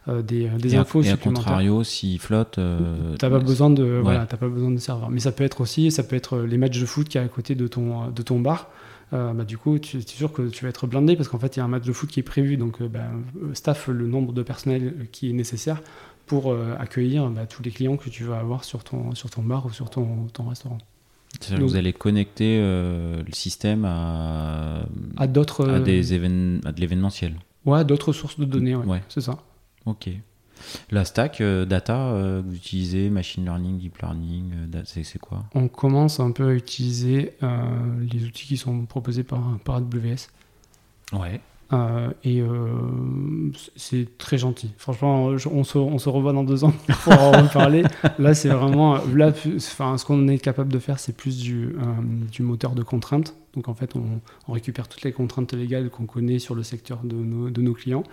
euh, 0.10 0.22
des, 0.22 0.50
des 0.50 0.76
Et, 0.76 0.78
infos 0.78 1.02
et 1.02 1.06
supplémentaires. 1.06 1.46
contrario, 1.46 1.84
s'il 1.84 2.20
flotte. 2.20 2.58
euh, 2.60 3.16
T'as 3.18 3.30
pas 3.30 3.40
besoin 3.40 3.70
de 3.70 3.84
ouais. 3.84 4.02
voilà, 4.02 4.26
t'as 4.26 4.38
pas 4.38 4.50
besoin 4.50 4.70
de 4.70 4.78
serveur. 4.78 5.10
Mais 5.10 5.22
ça 5.22 5.32
peut 5.32 5.46
être 5.46 5.62
aussi, 5.62 5.90
ça 5.92 6.04
peut 6.04 6.16
être 6.18 6.40
les 6.40 6.58
matchs 6.58 6.80
de 6.80 6.86
foot 6.86 7.08
qui 7.08 7.18
est 7.18 7.22
à 7.22 7.28
côté 7.30 7.56
de 7.56 7.68
ton 7.68 8.10
de 8.10 8.22
ton 8.22 8.40
bar. 8.40 8.70
Euh, 9.14 9.32
bah, 9.32 9.46
du 9.46 9.58
coup, 9.58 9.80
tu 9.80 10.00
es 10.00 10.02
sûr 10.02 10.34
que 10.34 10.50
tu 10.50 10.66
vas 10.66 10.70
être 10.70 10.86
blindé 10.86 11.16
parce 11.16 11.30
qu'en 11.30 11.40
fait, 11.40 11.56
il 11.56 11.60
y 11.60 11.62
a 11.62 11.66
un 11.66 11.70
match 11.70 11.86
de 11.86 11.94
foot 11.94 12.10
qui 12.10 12.20
est 12.20 12.24
prévu. 12.24 12.58
Donc, 12.58 12.82
euh, 12.82 12.90
bah, 12.90 13.00
euh, 13.42 13.54
staff 13.54 13.88
le 13.88 14.06
nombre 14.06 14.34
de 14.34 14.44
personnel 14.44 15.08
qui 15.14 15.30
est 15.30 15.34
nécessaire 15.34 15.82
pour 16.26 16.52
euh, 16.52 16.76
accueillir 16.78 17.30
bah, 17.30 17.46
tous 17.46 17.64
les 17.64 17.72
clients 17.72 17.96
que 17.96 18.10
tu 18.10 18.26
vas 18.26 18.40
avoir 18.40 18.66
sur 18.66 18.84
ton 18.84 19.16
sur 19.16 19.30
ton 19.30 19.42
bar 19.44 19.66
ou 19.66 19.70
sur 19.72 19.90
ton, 19.90 20.28
ton 20.34 20.50
restaurant. 20.50 20.80
Vous 21.60 21.76
allez 21.76 21.94
connecter 21.94 22.58
euh, 22.60 23.22
le 23.26 23.32
système 23.34 23.86
à, 23.86 24.86
À 25.18 25.28
d'autres 25.28 25.70
à 25.70 25.80
des 25.80 26.14
évén- 26.18 26.66
à 26.66 26.72
de 26.72 26.80
l'événementiel. 26.82 27.36
ouais, 27.66 27.84
d'autres 27.86 28.14
sources 28.14 28.40
de 28.40 28.46
données. 28.46 28.76
Ouais, 28.76 28.86
Ouais. 28.86 29.04
c'est 29.10 29.22
ça. 29.22 29.38
Ok. 29.86 30.10
La 30.90 31.06
stack 31.06 31.40
euh, 31.42 31.66
data 31.66 31.96
euh, 32.10 32.42
vous 32.46 32.56
utilisez, 32.56 33.10
machine 33.12 33.44
learning, 33.46 33.78
deep 33.78 33.98
learning, 34.00 34.52
c'est 34.86 35.20
quoi? 35.20 35.46
On 35.54 35.68
commence 35.68 36.20
un 36.20 36.32
peu 36.32 36.48
à 36.48 36.54
utiliser 36.54 37.34
les 38.12 38.26
outils 38.26 38.48
qui 38.48 38.58
sont 38.58 38.86
proposés 38.86 39.24
par 39.24 39.60
par 39.64 39.76
AWS. 39.76 40.30
Ouais. 41.14 41.40
Euh, 41.74 42.12
et 42.24 42.40
euh, 42.40 42.68
c'est 43.76 44.18
très 44.18 44.38
gentil. 44.38 44.72
Franchement, 44.78 45.26
on 45.52 45.64
se, 45.64 46.10
revoit 46.10 46.34
dans 46.34 46.44
deux 46.44 46.64
ans 46.64 46.74
pour 47.04 47.14
en 47.14 47.32
reparler. 47.32 47.84
Là, 48.20 48.34
c'est 48.34 48.50
vraiment. 48.50 48.98
Là, 49.14 49.34
enfin, 49.56 49.98
ce 49.98 50.06
qu'on 50.06 50.28
est 50.28 50.40
capable 50.40 50.72
de 50.72 50.80
faire, 50.80 51.00
c'est 51.00 51.16
plus 51.16 51.38
du, 51.40 51.76
euh, 51.76 52.44
moteur 52.44 52.74
de 52.74 52.84
contraintes. 52.84 53.36
Donc, 53.56 53.68
en 53.68 53.74
fait, 53.74 53.94
on, 53.96 54.52
récupère 54.54 54.88
toutes 54.88 55.02
les 55.02 55.12
contraintes 55.12 55.54
légales 55.54 55.90
qu'on 55.90 56.06
connaît 56.06 56.40
sur 56.40 56.56
le 56.56 56.64
secteur 56.64 57.00
de 57.04 57.16
nos, 57.16 57.50
de 57.50 57.62
nos 57.62 57.74
clients 57.74 58.04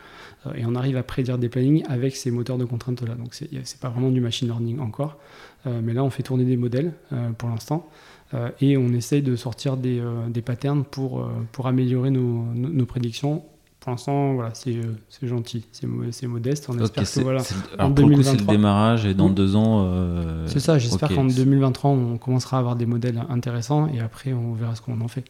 et 0.54 0.64
on 0.64 0.74
arrive 0.74 0.96
à 0.96 1.02
prédire 1.02 1.36
des 1.36 1.50
plannings 1.50 1.84
avec 1.86 2.16
ces 2.16 2.30
moteurs 2.30 2.56
de 2.56 2.64
contraintes-là. 2.64 3.14
Donc, 3.14 3.34
c'est 3.34 3.80
pas 3.80 3.90
vraiment 3.90 4.10
du 4.10 4.22
machine 4.22 4.48
learning 4.48 4.78
encore. 4.80 5.18
Mais 5.66 5.92
là, 5.92 6.02
on 6.02 6.08
fait 6.08 6.22
tourner 6.22 6.44
des 6.44 6.56
modèles 6.56 6.94
pour 7.36 7.50
l'instant. 7.50 7.86
Euh, 8.32 8.50
et 8.60 8.76
on 8.76 8.88
essaye 8.94 9.22
de 9.22 9.36
sortir 9.36 9.76
des, 9.76 10.00
euh, 10.00 10.28
des 10.28 10.40
patterns 10.42 10.82
pour, 10.84 11.20
euh, 11.20 11.28
pour 11.52 11.66
améliorer 11.66 12.10
nos, 12.10 12.44
nos, 12.54 12.68
nos 12.70 12.86
prédictions. 12.86 13.44
Pour 13.80 13.90
l'instant, 13.90 14.32
voilà, 14.32 14.54
c'est 14.54 14.80
c'est 15.10 15.26
gentil, 15.28 15.66
c'est 15.70 15.86
mo- 15.86 16.10
c'est 16.10 16.26
modeste. 16.26 16.68
On 16.70 16.72
Ok, 16.78 16.82
espère 16.84 17.06
c'est- 17.06 17.20
que 17.20 17.24
voilà. 17.24 17.42
en 17.42 17.74
alors 17.78 17.94
pour 17.94 18.08
le 18.08 18.16
coup, 18.16 18.22
c'est 18.22 18.30
le 18.32 18.38
2023. 18.38 18.54
démarrage 18.54 19.04
et 19.04 19.12
dans 19.12 19.28
Oui. 19.28 19.34
deux 19.34 19.56
ans. 19.56 19.84
euh, 19.86 20.46
C'est 20.46 20.58
ça, 20.60 20.78
j'espère 20.78 21.10
qu'en 21.10 21.26
2023, 21.26 21.90
on 21.90 22.16
commencera 22.16 22.56
à 22.56 22.60
avoir 22.60 22.76
des 22.76 22.86
modèles 22.86 23.22
intéressants 23.28 23.88
et 23.88 24.00
après, 24.00 24.32
on 24.32 24.54
verra 24.54 24.74
ce 24.74 24.80
qu'on 24.80 25.00
en 25.02 25.08
fait. 25.08 25.26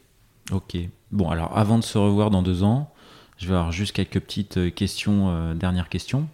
Ok. 0.53 0.77
Bon, 1.11 1.31
alors 1.31 1.59
avant 1.59 1.79
de 1.79 1.85
se 1.85 1.99
revoir 1.99 2.31
dans 2.31 2.43
deux 2.43 2.63
ans, 2.63 2.93
je 3.39 3.49
vais 3.49 3.55
avoir 3.55 3.73
juste 3.73 3.91
quelques 3.93 4.21
petites 4.21 4.73
questions, 4.77 5.31
euh, 5.31 5.55
dernières 5.55 5.89
questions. 5.89 6.29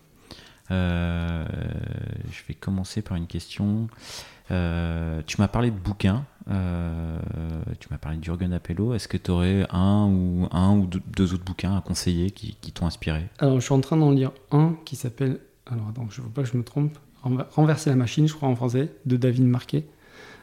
Euh, 0.71 1.45
je 2.31 2.41
vais 2.49 2.55
commencer 2.55 3.03
par 3.03 3.17
une 3.17 3.27
question. 3.27 3.89
Euh, 4.51 5.23
tu 5.27 5.41
m'as 5.41 5.49
parlé 5.49 5.71
de 5.71 5.77
bouquins. 5.77 6.25
Euh, 6.51 7.19
tu 7.79 7.89
m'as 7.91 7.99
parlé 7.99 8.19
de 8.19 8.25
Jürgen 8.25 8.53
Appello. 8.53 8.95
Est-ce 8.95 9.09
que 9.09 9.17
tu 9.17 9.31
aurais 9.31 9.67
un 9.71 10.07
ou, 10.07 10.49
un 10.51 10.77
ou 10.77 10.87
deux, 10.87 11.35
autres 11.35 11.45
bouquins 11.45 11.77
à 11.77 11.81
conseiller 11.81 12.31
qui, 12.31 12.73
t'ont 12.73 12.87
inspiré? 12.87 13.27
Alors, 13.39 13.61
je 13.61 13.65
suis 13.65 13.75
en 13.75 13.81
train 13.81 13.97
d'en 13.97 14.11
lire 14.11 14.33
un 14.51 14.75
qui 14.85 14.97
s'appelle. 14.97 15.39
Alors, 15.71 15.89
attends, 15.89 16.07
je 16.11 16.21
ne 16.21 16.27
veux 16.27 16.33
pas 16.33 16.43
que 16.43 16.49
je 16.49 16.57
me 16.57 16.65
trompe. 16.65 16.99
Renver- 17.23 17.45
Renverser 17.53 17.91
la 17.91 17.97
machine, 17.97 18.27
je 18.27 18.35
crois 18.35 18.49
en 18.49 18.57
français, 18.57 18.91
de 19.07 19.17
David 19.17 19.45
Marquet. 19.45 19.85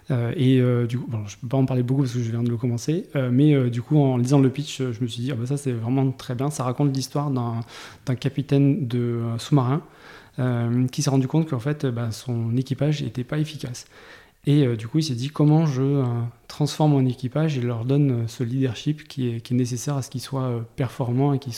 Euh, 0.09 0.31
et 0.37 0.61
euh, 0.61 0.87
du 0.87 0.97
coup, 0.97 1.09
je 1.25 1.35
peux 1.35 1.47
pas 1.47 1.57
en 1.57 1.65
parler 1.65 1.83
beaucoup 1.83 2.03
parce 2.03 2.13
que 2.13 2.21
je 2.21 2.31
viens 2.31 2.43
de 2.43 2.49
le 2.49 2.55
commencer, 2.57 3.07
mais 3.31 3.69
du 3.69 3.81
coup, 3.81 3.97
en 3.97 4.15
lisant 4.17 4.39
le 4.39 4.49
pitch, 4.49 4.77
je 4.77 5.01
me 5.01 5.07
suis 5.07 5.23
dit, 5.23 5.31
ah 5.31 5.35
bah 5.35 5.45
ça 5.45 5.57
c'est 5.57 5.73
vraiment 5.73 6.09
très 6.11 6.33
bien. 6.35 6.49
Ça 6.49 6.63
raconte 6.63 6.95
l'histoire 6.95 7.29
d'un 7.31 8.15
capitaine 8.15 8.87
de 8.87 9.21
sous-marin 9.37 9.81
qui 10.91 11.01
s'est 11.01 11.09
rendu 11.09 11.27
compte 11.27 11.49
qu'en 11.49 11.59
fait, 11.59 11.85
bah, 11.87 12.11
son 12.11 12.55
équipage 12.55 13.03
n'était 13.03 13.23
pas 13.23 13.39
efficace. 13.39 13.87
Et 14.47 14.65
euh, 14.65 14.77
du 14.77 14.87
coup, 14.87 14.99
il 14.99 15.03
s'est 15.03 15.13
dit 15.13 15.29
comment 15.29 15.65
je 15.65 15.81
euh, 15.81 16.03
transforme 16.47 16.93
mon 16.93 17.05
équipage 17.05 17.57
et 17.57 17.61
leur 17.61 17.83
donne 17.83 18.11
euh, 18.11 18.27
ce 18.27 18.45
leadership 18.45 19.05
qui 19.05 19.27
est, 19.27 19.51
nécessaire 19.51 19.97
à 19.97 20.01
ce 20.01 20.09
qu'il 20.09 20.21
soit 20.21 20.65
performant 20.77 21.33
et 21.33 21.39
qu'il 21.39 21.53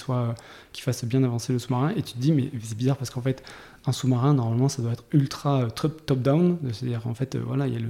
qu'il 0.73 0.83
fasse 0.83 1.05
bien 1.05 1.23
avancer 1.23 1.53
le 1.53 1.59
sous-marin. 1.59 1.91
Et 1.95 2.01
tu 2.01 2.13
te 2.13 2.17
dis, 2.17 2.31
mais 2.31 2.49
c'est 2.61 2.77
bizarre 2.77 2.97
parce 2.97 3.11
qu'en 3.11 3.21
fait, 3.21 3.43
un 3.85 3.91
sous-marin, 3.91 4.33
normalement, 4.33 4.69
ça 4.69 4.81
doit 4.81 4.93
être 4.93 5.05
ultra 5.13 5.67
top- 5.69 6.03
top-down. 6.05 6.57
C'est-à-dire, 6.73 7.05
en 7.05 7.13
fait, 7.13 7.37
voilà, 7.37 7.67
il 7.67 7.73
y 7.73 7.75
a 7.77 7.79
le, 7.79 7.89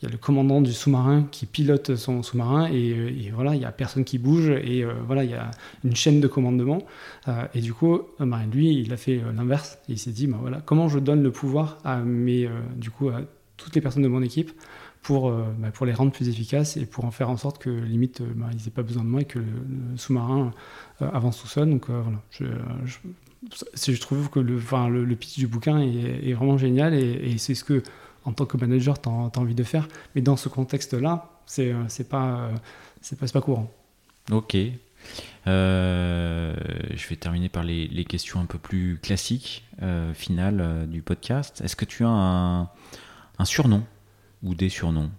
il 0.00 0.04
y 0.04 0.08
a 0.08 0.12
le 0.12 0.18
commandant 0.18 0.60
du 0.60 0.72
sous-marin 0.72 1.24
qui 1.32 1.46
pilote 1.46 1.96
son 1.96 2.22
sous-marin 2.22 2.68
et, 2.70 3.32
voilà, 3.34 3.56
il 3.56 3.62
y 3.62 3.64
a 3.64 3.72
personne 3.72 4.04
qui 4.04 4.18
bouge 4.18 4.50
et 4.50 4.84
voilà, 5.06 5.24
il 5.24 5.30
y 5.30 5.34
a 5.34 5.50
une 5.84 5.96
chaîne 5.96 6.20
de 6.20 6.28
commandement. 6.28 6.82
Et 7.54 7.60
du 7.60 7.72
coup, 7.72 8.00
bah, 8.20 8.40
lui, 8.52 8.78
il 8.80 8.92
a 8.92 8.96
fait 8.96 9.18
euh, 9.18 9.32
l'inverse. 9.34 9.78
Il 9.88 9.98
s'est 9.98 10.10
dit, 10.10 10.26
bah, 10.26 10.36
voilà, 10.40 10.60
comment 10.64 10.88
je 10.88 10.98
donne 10.98 11.22
le 11.22 11.32
pouvoir 11.32 11.78
à 11.84 11.98
mes, 11.98 12.48
du 12.76 12.90
coup, 12.90 13.08
à 13.08 13.22
toutes 13.56 13.74
les 13.74 13.80
personnes 13.80 14.02
de 14.02 14.08
mon 14.08 14.22
équipe 14.22 14.52
pour, 15.06 15.28
euh, 15.28 15.44
bah, 15.58 15.70
pour 15.70 15.86
les 15.86 15.92
rendre 15.92 16.10
plus 16.10 16.28
efficaces 16.28 16.76
et 16.76 16.84
pour 16.84 17.04
en 17.04 17.12
faire 17.12 17.30
en 17.30 17.36
sorte 17.36 17.58
que 17.58 17.70
limite, 17.70 18.20
euh, 18.20 18.32
bah, 18.34 18.46
ils 18.52 18.64
n'aient 18.64 18.72
pas 18.74 18.82
besoin 18.82 19.04
de 19.04 19.08
moi 19.08 19.20
et 19.20 19.24
que 19.24 19.38
le, 19.38 19.46
sous-marin 19.96 20.52
euh, 21.00 21.08
avance 21.12 21.40
tout 21.40 21.46
seul. 21.46 21.70
Donc 21.70 21.88
voilà, 21.88 22.18
je, 22.30 24.00
trouve 24.00 24.30
que 24.30 24.40
le, 24.40 24.56
enfin, 24.56 24.88
le, 24.88 25.14
pitch 25.14 25.38
du 25.38 25.46
bouquin 25.46 25.78
est, 25.80 26.32
vraiment 26.32 26.58
génial 26.58 26.92
et, 26.94 27.38
c'est 27.38 27.54
ce 27.54 27.62
que, 27.62 27.84
en 28.24 28.32
tant 28.32 28.46
que 28.46 28.56
manager, 28.56 29.00
tu 29.00 29.08
as, 29.08 29.12
envie 29.12 29.54
de 29.54 29.62
faire. 29.62 29.86
Mais 30.16 30.22
dans 30.22 30.36
ce 30.36 30.48
contexte-là, 30.48 31.30
c'est 31.46 31.72
c'est 31.86 32.08
pas, 32.08 32.50
pas, 33.20 33.26
pas 33.28 33.40
courant. 33.40 33.72
Ok. 34.32 34.56
Je 35.46 37.08
vais 37.08 37.16
terminer 37.16 37.48
par 37.48 37.62
les, 37.62 38.04
questions 38.04 38.40
un 38.40 38.46
peu 38.46 38.58
plus 38.58 38.98
classiques, 39.00 39.64
euh, 39.82 40.12
finales 40.14 40.88
du 40.88 41.02
podcast. 41.02 41.60
Est-ce 41.60 41.76
que 41.76 41.84
tu 41.84 42.04
as 42.04 42.08
un, 42.08 42.70
un 43.38 43.44
surnom 43.44 43.82
ou 44.42 44.54
des 44.54 44.68
surnoms 44.68 45.10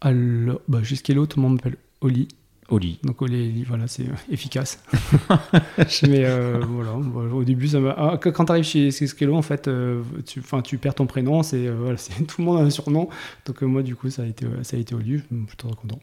Alors, 0.00 0.60
bah, 0.68 0.82
jusqu'à 0.82 1.14
tout 1.14 1.26
le 1.36 1.42
monde 1.42 1.54
m'appelle 1.54 1.76
Oli. 2.00 2.28
Oli. 2.68 2.98
Donc 3.02 3.20
Oli, 3.20 3.64
voilà, 3.64 3.86
c'est 3.86 4.04
euh, 4.08 4.14
efficace. 4.30 4.82
Mais 6.08 6.24
euh, 6.24 6.60
voilà, 6.66 6.92
voilà, 6.92 7.34
au 7.34 7.44
début, 7.44 7.68
ça 7.68 7.80
m'a. 7.80 7.90
Ah, 7.96 8.18
quand 8.18 8.44
tu 8.46 8.52
arrives 8.52 8.64
chez 8.64 8.90
Skello, 8.90 9.36
en 9.36 9.42
fait, 9.42 9.68
euh, 9.68 10.02
tu, 10.26 10.40
enfin, 10.40 10.62
tu 10.62 10.78
perds 10.78 10.94
ton 10.94 11.06
prénom, 11.06 11.42
c'est 11.42 11.68
voilà, 11.68 11.96
c'est- 11.98 12.24
tout 12.24 12.40
le 12.40 12.44
monde 12.46 12.58
a 12.60 12.62
un 12.62 12.70
surnom. 12.70 13.08
Donc 13.46 13.60
moi, 13.62 13.82
du 13.82 13.94
coup, 13.94 14.08
ça 14.10 14.22
a 14.22 14.26
été, 14.26 14.46
ça 14.62 14.76
a 14.76 14.80
été 14.80 14.94
Oli, 14.94 15.18
je 15.18 15.22
suis 15.24 15.46
plutôt 15.46 15.68
content. 15.68 15.98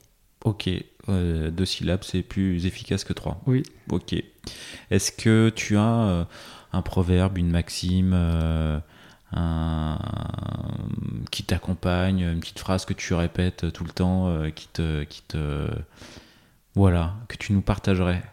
Ok. 0.45 0.69
Euh, 1.09 1.49
deux 1.49 1.65
syllabes, 1.65 2.03
c'est 2.03 2.21
plus 2.21 2.65
efficace 2.65 3.03
que 3.03 3.13
trois. 3.13 3.41
Oui. 3.47 3.63
Ok. 3.89 4.15
Est-ce 4.91 5.11
que 5.11 5.49
tu 5.49 5.75
as 5.75 6.01
euh, 6.03 6.25
un 6.71 6.81
proverbe, 6.81 7.37
une 7.37 7.49
maxime, 7.49 8.13
un... 9.31 9.99
qui 11.31 11.43
t'accompagne, 11.43 12.21
une 12.21 12.39
petite 12.39 12.59
phrase 12.59 12.85
que 12.85 12.93
tu 12.93 13.13
répètes 13.13 13.71
tout 13.71 13.83
le 13.83 13.91
temps, 13.91 14.29
euh, 14.29 14.49
qui 14.49 14.67
te, 14.67 15.03
qui 15.03 15.21
te, 15.23 15.67
voilà, 16.75 17.15
que 17.27 17.37
tu 17.37 17.53
nous 17.53 17.61
partagerais 17.61 18.23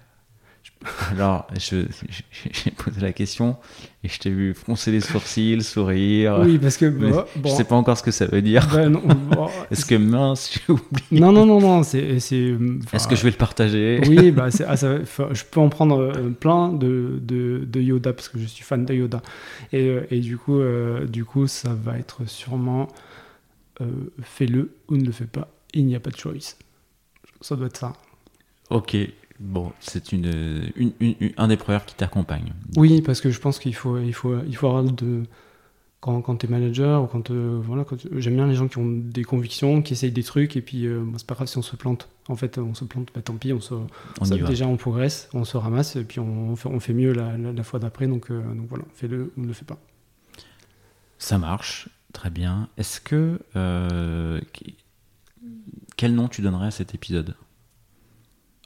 Alors, 1.10 1.46
j'ai 1.58 2.70
posé 2.76 3.00
la 3.00 3.12
question 3.12 3.56
et 4.04 4.08
je 4.08 4.18
t'ai 4.18 4.30
vu 4.30 4.54
froncer 4.54 4.90
les 4.92 5.00
sourcils, 5.00 5.62
sourire. 5.62 6.40
Oui, 6.44 6.58
parce 6.58 6.76
que 6.76 6.86
bah, 6.86 7.26
Je 7.34 7.40
bon, 7.40 7.56
sais 7.56 7.64
pas 7.64 7.74
encore 7.76 7.96
ce 7.98 8.02
que 8.02 8.10
ça 8.10 8.26
veut 8.26 8.42
dire. 8.42 8.66
bah, 8.72 8.88
bon, 8.88 9.48
Est-ce 9.70 9.84
que 9.84 9.94
mince, 9.94 10.52
j'ai 10.54 10.72
oublié. 10.72 11.20
non, 11.20 11.32
non, 11.32 11.46
non, 11.46 11.60
non, 11.60 11.82
c'est, 11.82 12.00
Est-ce 12.00 13.08
que 13.08 13.16
je 13.16 13.22
vais 13.22 13.30
le 13.30 13.36
partager? 13.36 14.00
Oui, 14.08 14.30
bah, 14.30 14.48
ah, 14.66 14.76
ça- 14.76 14.98
je 15.02 15.44
peux 15.50 15.60
en 15.60 15.68
prendre 15.68 15.98
euh, 16.00 16.30
plein 16.30 16.72
de, 16.72 17.18
de, 17.22 17.64
de 17.66 17.80
Yoda 17.80 18.12
parce 18.12 18.28
que 18.28 18.38
je 18.38 18.46
suis 18.46 18.64
fan 18.64 18.84
de 18.84 18.94
Yoda. 18.94 19.22
Et, 19.72 19.88
euh, 19.88 20.06
et 20.10 20.20
du, 20.20 20.36
coup, 20.38 20.58
euh, 20.60 21.06
du 21.06 21.24
coup, 21.24 21.46
ça 21.46 21.70
va 21.74 21.98
être 21.98 22.28
sûrement 22.28 22.88
euh, 23.80 23.86
fais-le 24.22 24.70
ou 24.88 24.96
ne 24.96 25.04
le 25.04 25.12
fais 25.12 25.26
pas. 25.26 25.48
Il 25.74 25.86
n'y 25.86 25.94
a 25.96 26.00
pas 26.00 26.10
de 26.10 26.16
choice. 26.16 26.56
Ça 27.40 27.56
doit 27.56 27.66
être 27.66 27.76
ça. 27.76 27.92
Ok, 28.70 28.96
bon, 29.40 29.72
c'est 29.80 30.12
une, 30.12 30.70
une- 30.76 30.92
une- 31.00 31.14
une- 31.20 31.32
un 31.36 31.48
des 31.48 31.56
proverbes 31.56 31.84
qui 31.86 31.94
t'accompagne. 31.94 32.52
Oui, 32.76 33.02
parce 33.02 33.20
que 33.20 33.30
je 33.30 33.40
pense 33.40 33.58
qu'il 33.58 33.74
faut, 33.74 33.98
il 33.98 34.12
faut, 34.12 34.38
il 34.46 34.56
faut 34.56 34.66
avoir 34.68 34.84
de. 34.84 35.22
Quand, 36.00 36.20
quand 36.22 36.36
tu 36.36 36.46
es 36.46 36.48
manager 36.48 37.02
ou 37.02 37.06
quand. 37.06 37.30
euh, 37.30 37.58
voilà, 37.62 37.84
quand- 37.84 37.96
J'aime 38.16 38.36
bien 38.36 38.46
les 38.46 38.54
gens 38.54 38.68
qui 38.68 38.78
ont 38.78 38.86
des 38.88 39.24
convictions, 39.24 39.82
qui 39.82 39.94
essayent 39.94 40.12
des 40.12 40.22
trucs 40.22 40.56
et 40.56 40.60
puis 40.60 40.86
euh, 40.86 41.02
bon, 41.04 41.18
c'est 41.18 41.26
pas 41.26 41.34
grave 41.34 41.48
si 41.48 41.56
on 41.58 41.62
se 41.62 41.74
plante. 41.74 42.08
En 42.28 42.36
fait, 42.36 42.58
on 42.58 42.74
se 42.74 42.84
plante, 42.84 43.08
bah, 43.14 43.22
tant 43.22 43.34
pis, 43.34 43.52
on 43.52 43.60
se, 43.60 43.74
On 43.74 44.24
Ça, 44.24 44.36
déjà, 44.36 44.66
on 44.66 44.76
progresse, 44.76 45.28
on 45.32 45.44
se 45.44 45.56
ramasse, 45.56 45.96
et 45.96 46.04
puis 46.04 46.20
on 46.20 46.54
fait, 46.54 46.68
on 46.68 46.78
fait 46.80 46.92
mieux 46.92 47.12
la, 47.12 47.36
la- 47.38 47.52
la 47.52 47.62
fois 47.62 47.80
d'après. 47.80 48.06
Donc, 48.06 48.30
euh, 48.30 48.40
donc 48.54 48.68
voilà, 48.68 48.84
fais-le 48.94 49.32
ou 49.36 49.40
ne 49.42 49.46
le 49.46 49.52
fais 49.52 49.64
pas. 49.64 49.78
Ça 51.18 51.38
marche, 51.38 51.88
très 52.12 52.30
bien. 52.30 52.68
Est-ce 52.76 53.00
que. 53.00 53.40
euh, 53.56 54.40
quel 55.96 56.14
nom 56.14 56.28
tu 56.28 56.42
donnerais 56.42 56.66
à 56.66 56.70
cet 56.70 56.94
épisode? 56.94 57.34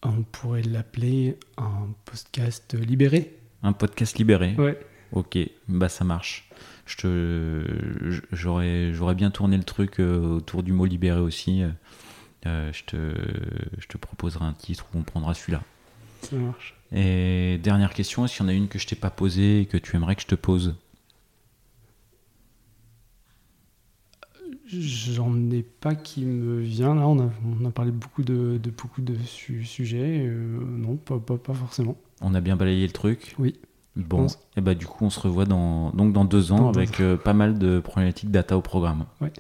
On 0.03 0.23
pourrait 0.23 0.63
l'appeler 0.63 1.37
un 1.59 1.89
podcast 2.05 2.75
libéré. 2.75 3.37
Un 3.63 3.73
podcast 3.73 4.17
libéré 4.19 4.55
Ouais. 4.57 4.79
Ok, 5.13 5.39
bah 5.69 5.89
ça 5.89 6.05
marche. 6.05 6.49
Je 6.87 6.97
te, 6.97 8.21
j'aurais, 8.33 8.93
j'aurais 8.93 9.15
bien 9.15 9.31
tourné 9.31 9.57
le 9.57 9.65
truc 9.65 10.01
euh, 10.01 10.37
autour 10.37 10.63
du 10.63 10.73
mot 10.73 10.87
libéré 10.87 11.21
aussi. 11.21 11.63
Euh, 12.47 12.73
je 12.73 12.85
te, 12.85 12.97
je 13.79 13.87
te 13.87 13.99
proposerai 13.99 14.45
un 14.45 14.53
titre 14.53 14.87
où 14.95 14.99
on 14.99 15.03
prendra 15.03 15.35
celui-là. 15.35 15.63
Ça 16.23 16.37
marche. 16.37 16.77
Et 16.93 17.59
dernière 17.63 17.93
question, 17.93 18.25
est-ce 18.25 18.37
qu'il 18.37 18.45
y 18.45 18.47
en 18.47 18.51
a 18.51 18.55
une 18.55 18.69
que 18.69 18.79
je 18.79 18.87
t'ai 18.87 18.97
pas 18.97 19.11
posée 19.11 19.61
et 19.61 19.67
que 19.67 19.77
tu 19.77 19.97
aimerais 19.97 20.17
que 20.17 20.23
je 20.23 20.27
te 20.27 20.35
pose? 20.35 20.77
J'en 24.73 25.35
ai 25.51 25.63
pas 25.63 25.95
qui 25.95 26.25
me 26.25 26.61
vient 26.61 26.95
là. 26.95 27.07
On 27.09 27.19
a, 27.21 27.31
on 27.61 27.65
a 27.65 27.71
parlé 27.71 27.91
beaucoup 27.91 28.23
de, 28.23 28.59
de 28.63 28.71
beaucoup 28.71 29.01
de 29.03 29.15
su- 29.25 29.65
sujets. 29.65 30.27
euh, 30.27 30.61
non, 30.65 30.97
pas, 30.97 31.19
pas, 31.19 31.37
pas 31.39 31.55
forcément. 31.55 31.97
On 32.21 32.35
a 32.35 32.41
bien 32.41 32.57
balayé 32.57 32.87
le 32.87 32.93
truc 32.93 33.35
Oui. 33.39 33.57
Bon, 33.97 34.29
et 34.57 34.61
bah 34.61 34.75
du 34.75 34.87
coup 34.87 35.05
on 35.05 35.11
se 35.11 35.19
revoit 35.19 35.47
dans, 35.47 35.91
donc 35.91 36.13
dans 36.13 36.25
deux 36.25 36.53
ans 36.53 36.59
Dans 36.59 36.71
deux 36.73 36.79
avec 36.81 37.01
euh, 37.01 37.17
pas 37.17 37.33
mal 37.33 37.59
de 37.59 37.81
problématiques 37.81 38.31
data 38.31 38.57
au 38.57 38.61
programme. 38.63 39.05
Ouais. 39.21 39.33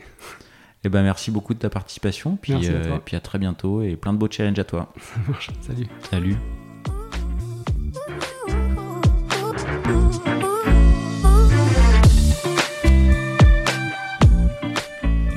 Et 0.83 0.89
ben 0.89 1.03
merci 1.05 1.31
beaucoup 1.31 1.55
de 1.55 1.61
ta 1.61 1.70
participation, 1.70 2.37
puis, 2.37 2.55
Merci 2.55 2.68
à 2.68 2.72
euh, 2.72 2.85
toi. 2.89 2.97
et 2.97 3.01
puis 3.05 3.14
à 3.16 3.20
très 3.20 3.39
bientôt 3.39 3.81
et 3.83 3.95
plein 3.95 4.12
de 4.12 4.18
beaux 4.18 4.28
challenges 4.28 4.59
à 4.59 4.64
toi. 4.64 4.93
Ça 4.99 5.20
marche. 5.28 5.51
Salut. 5.61 5.87
Salut. 6.11 6.37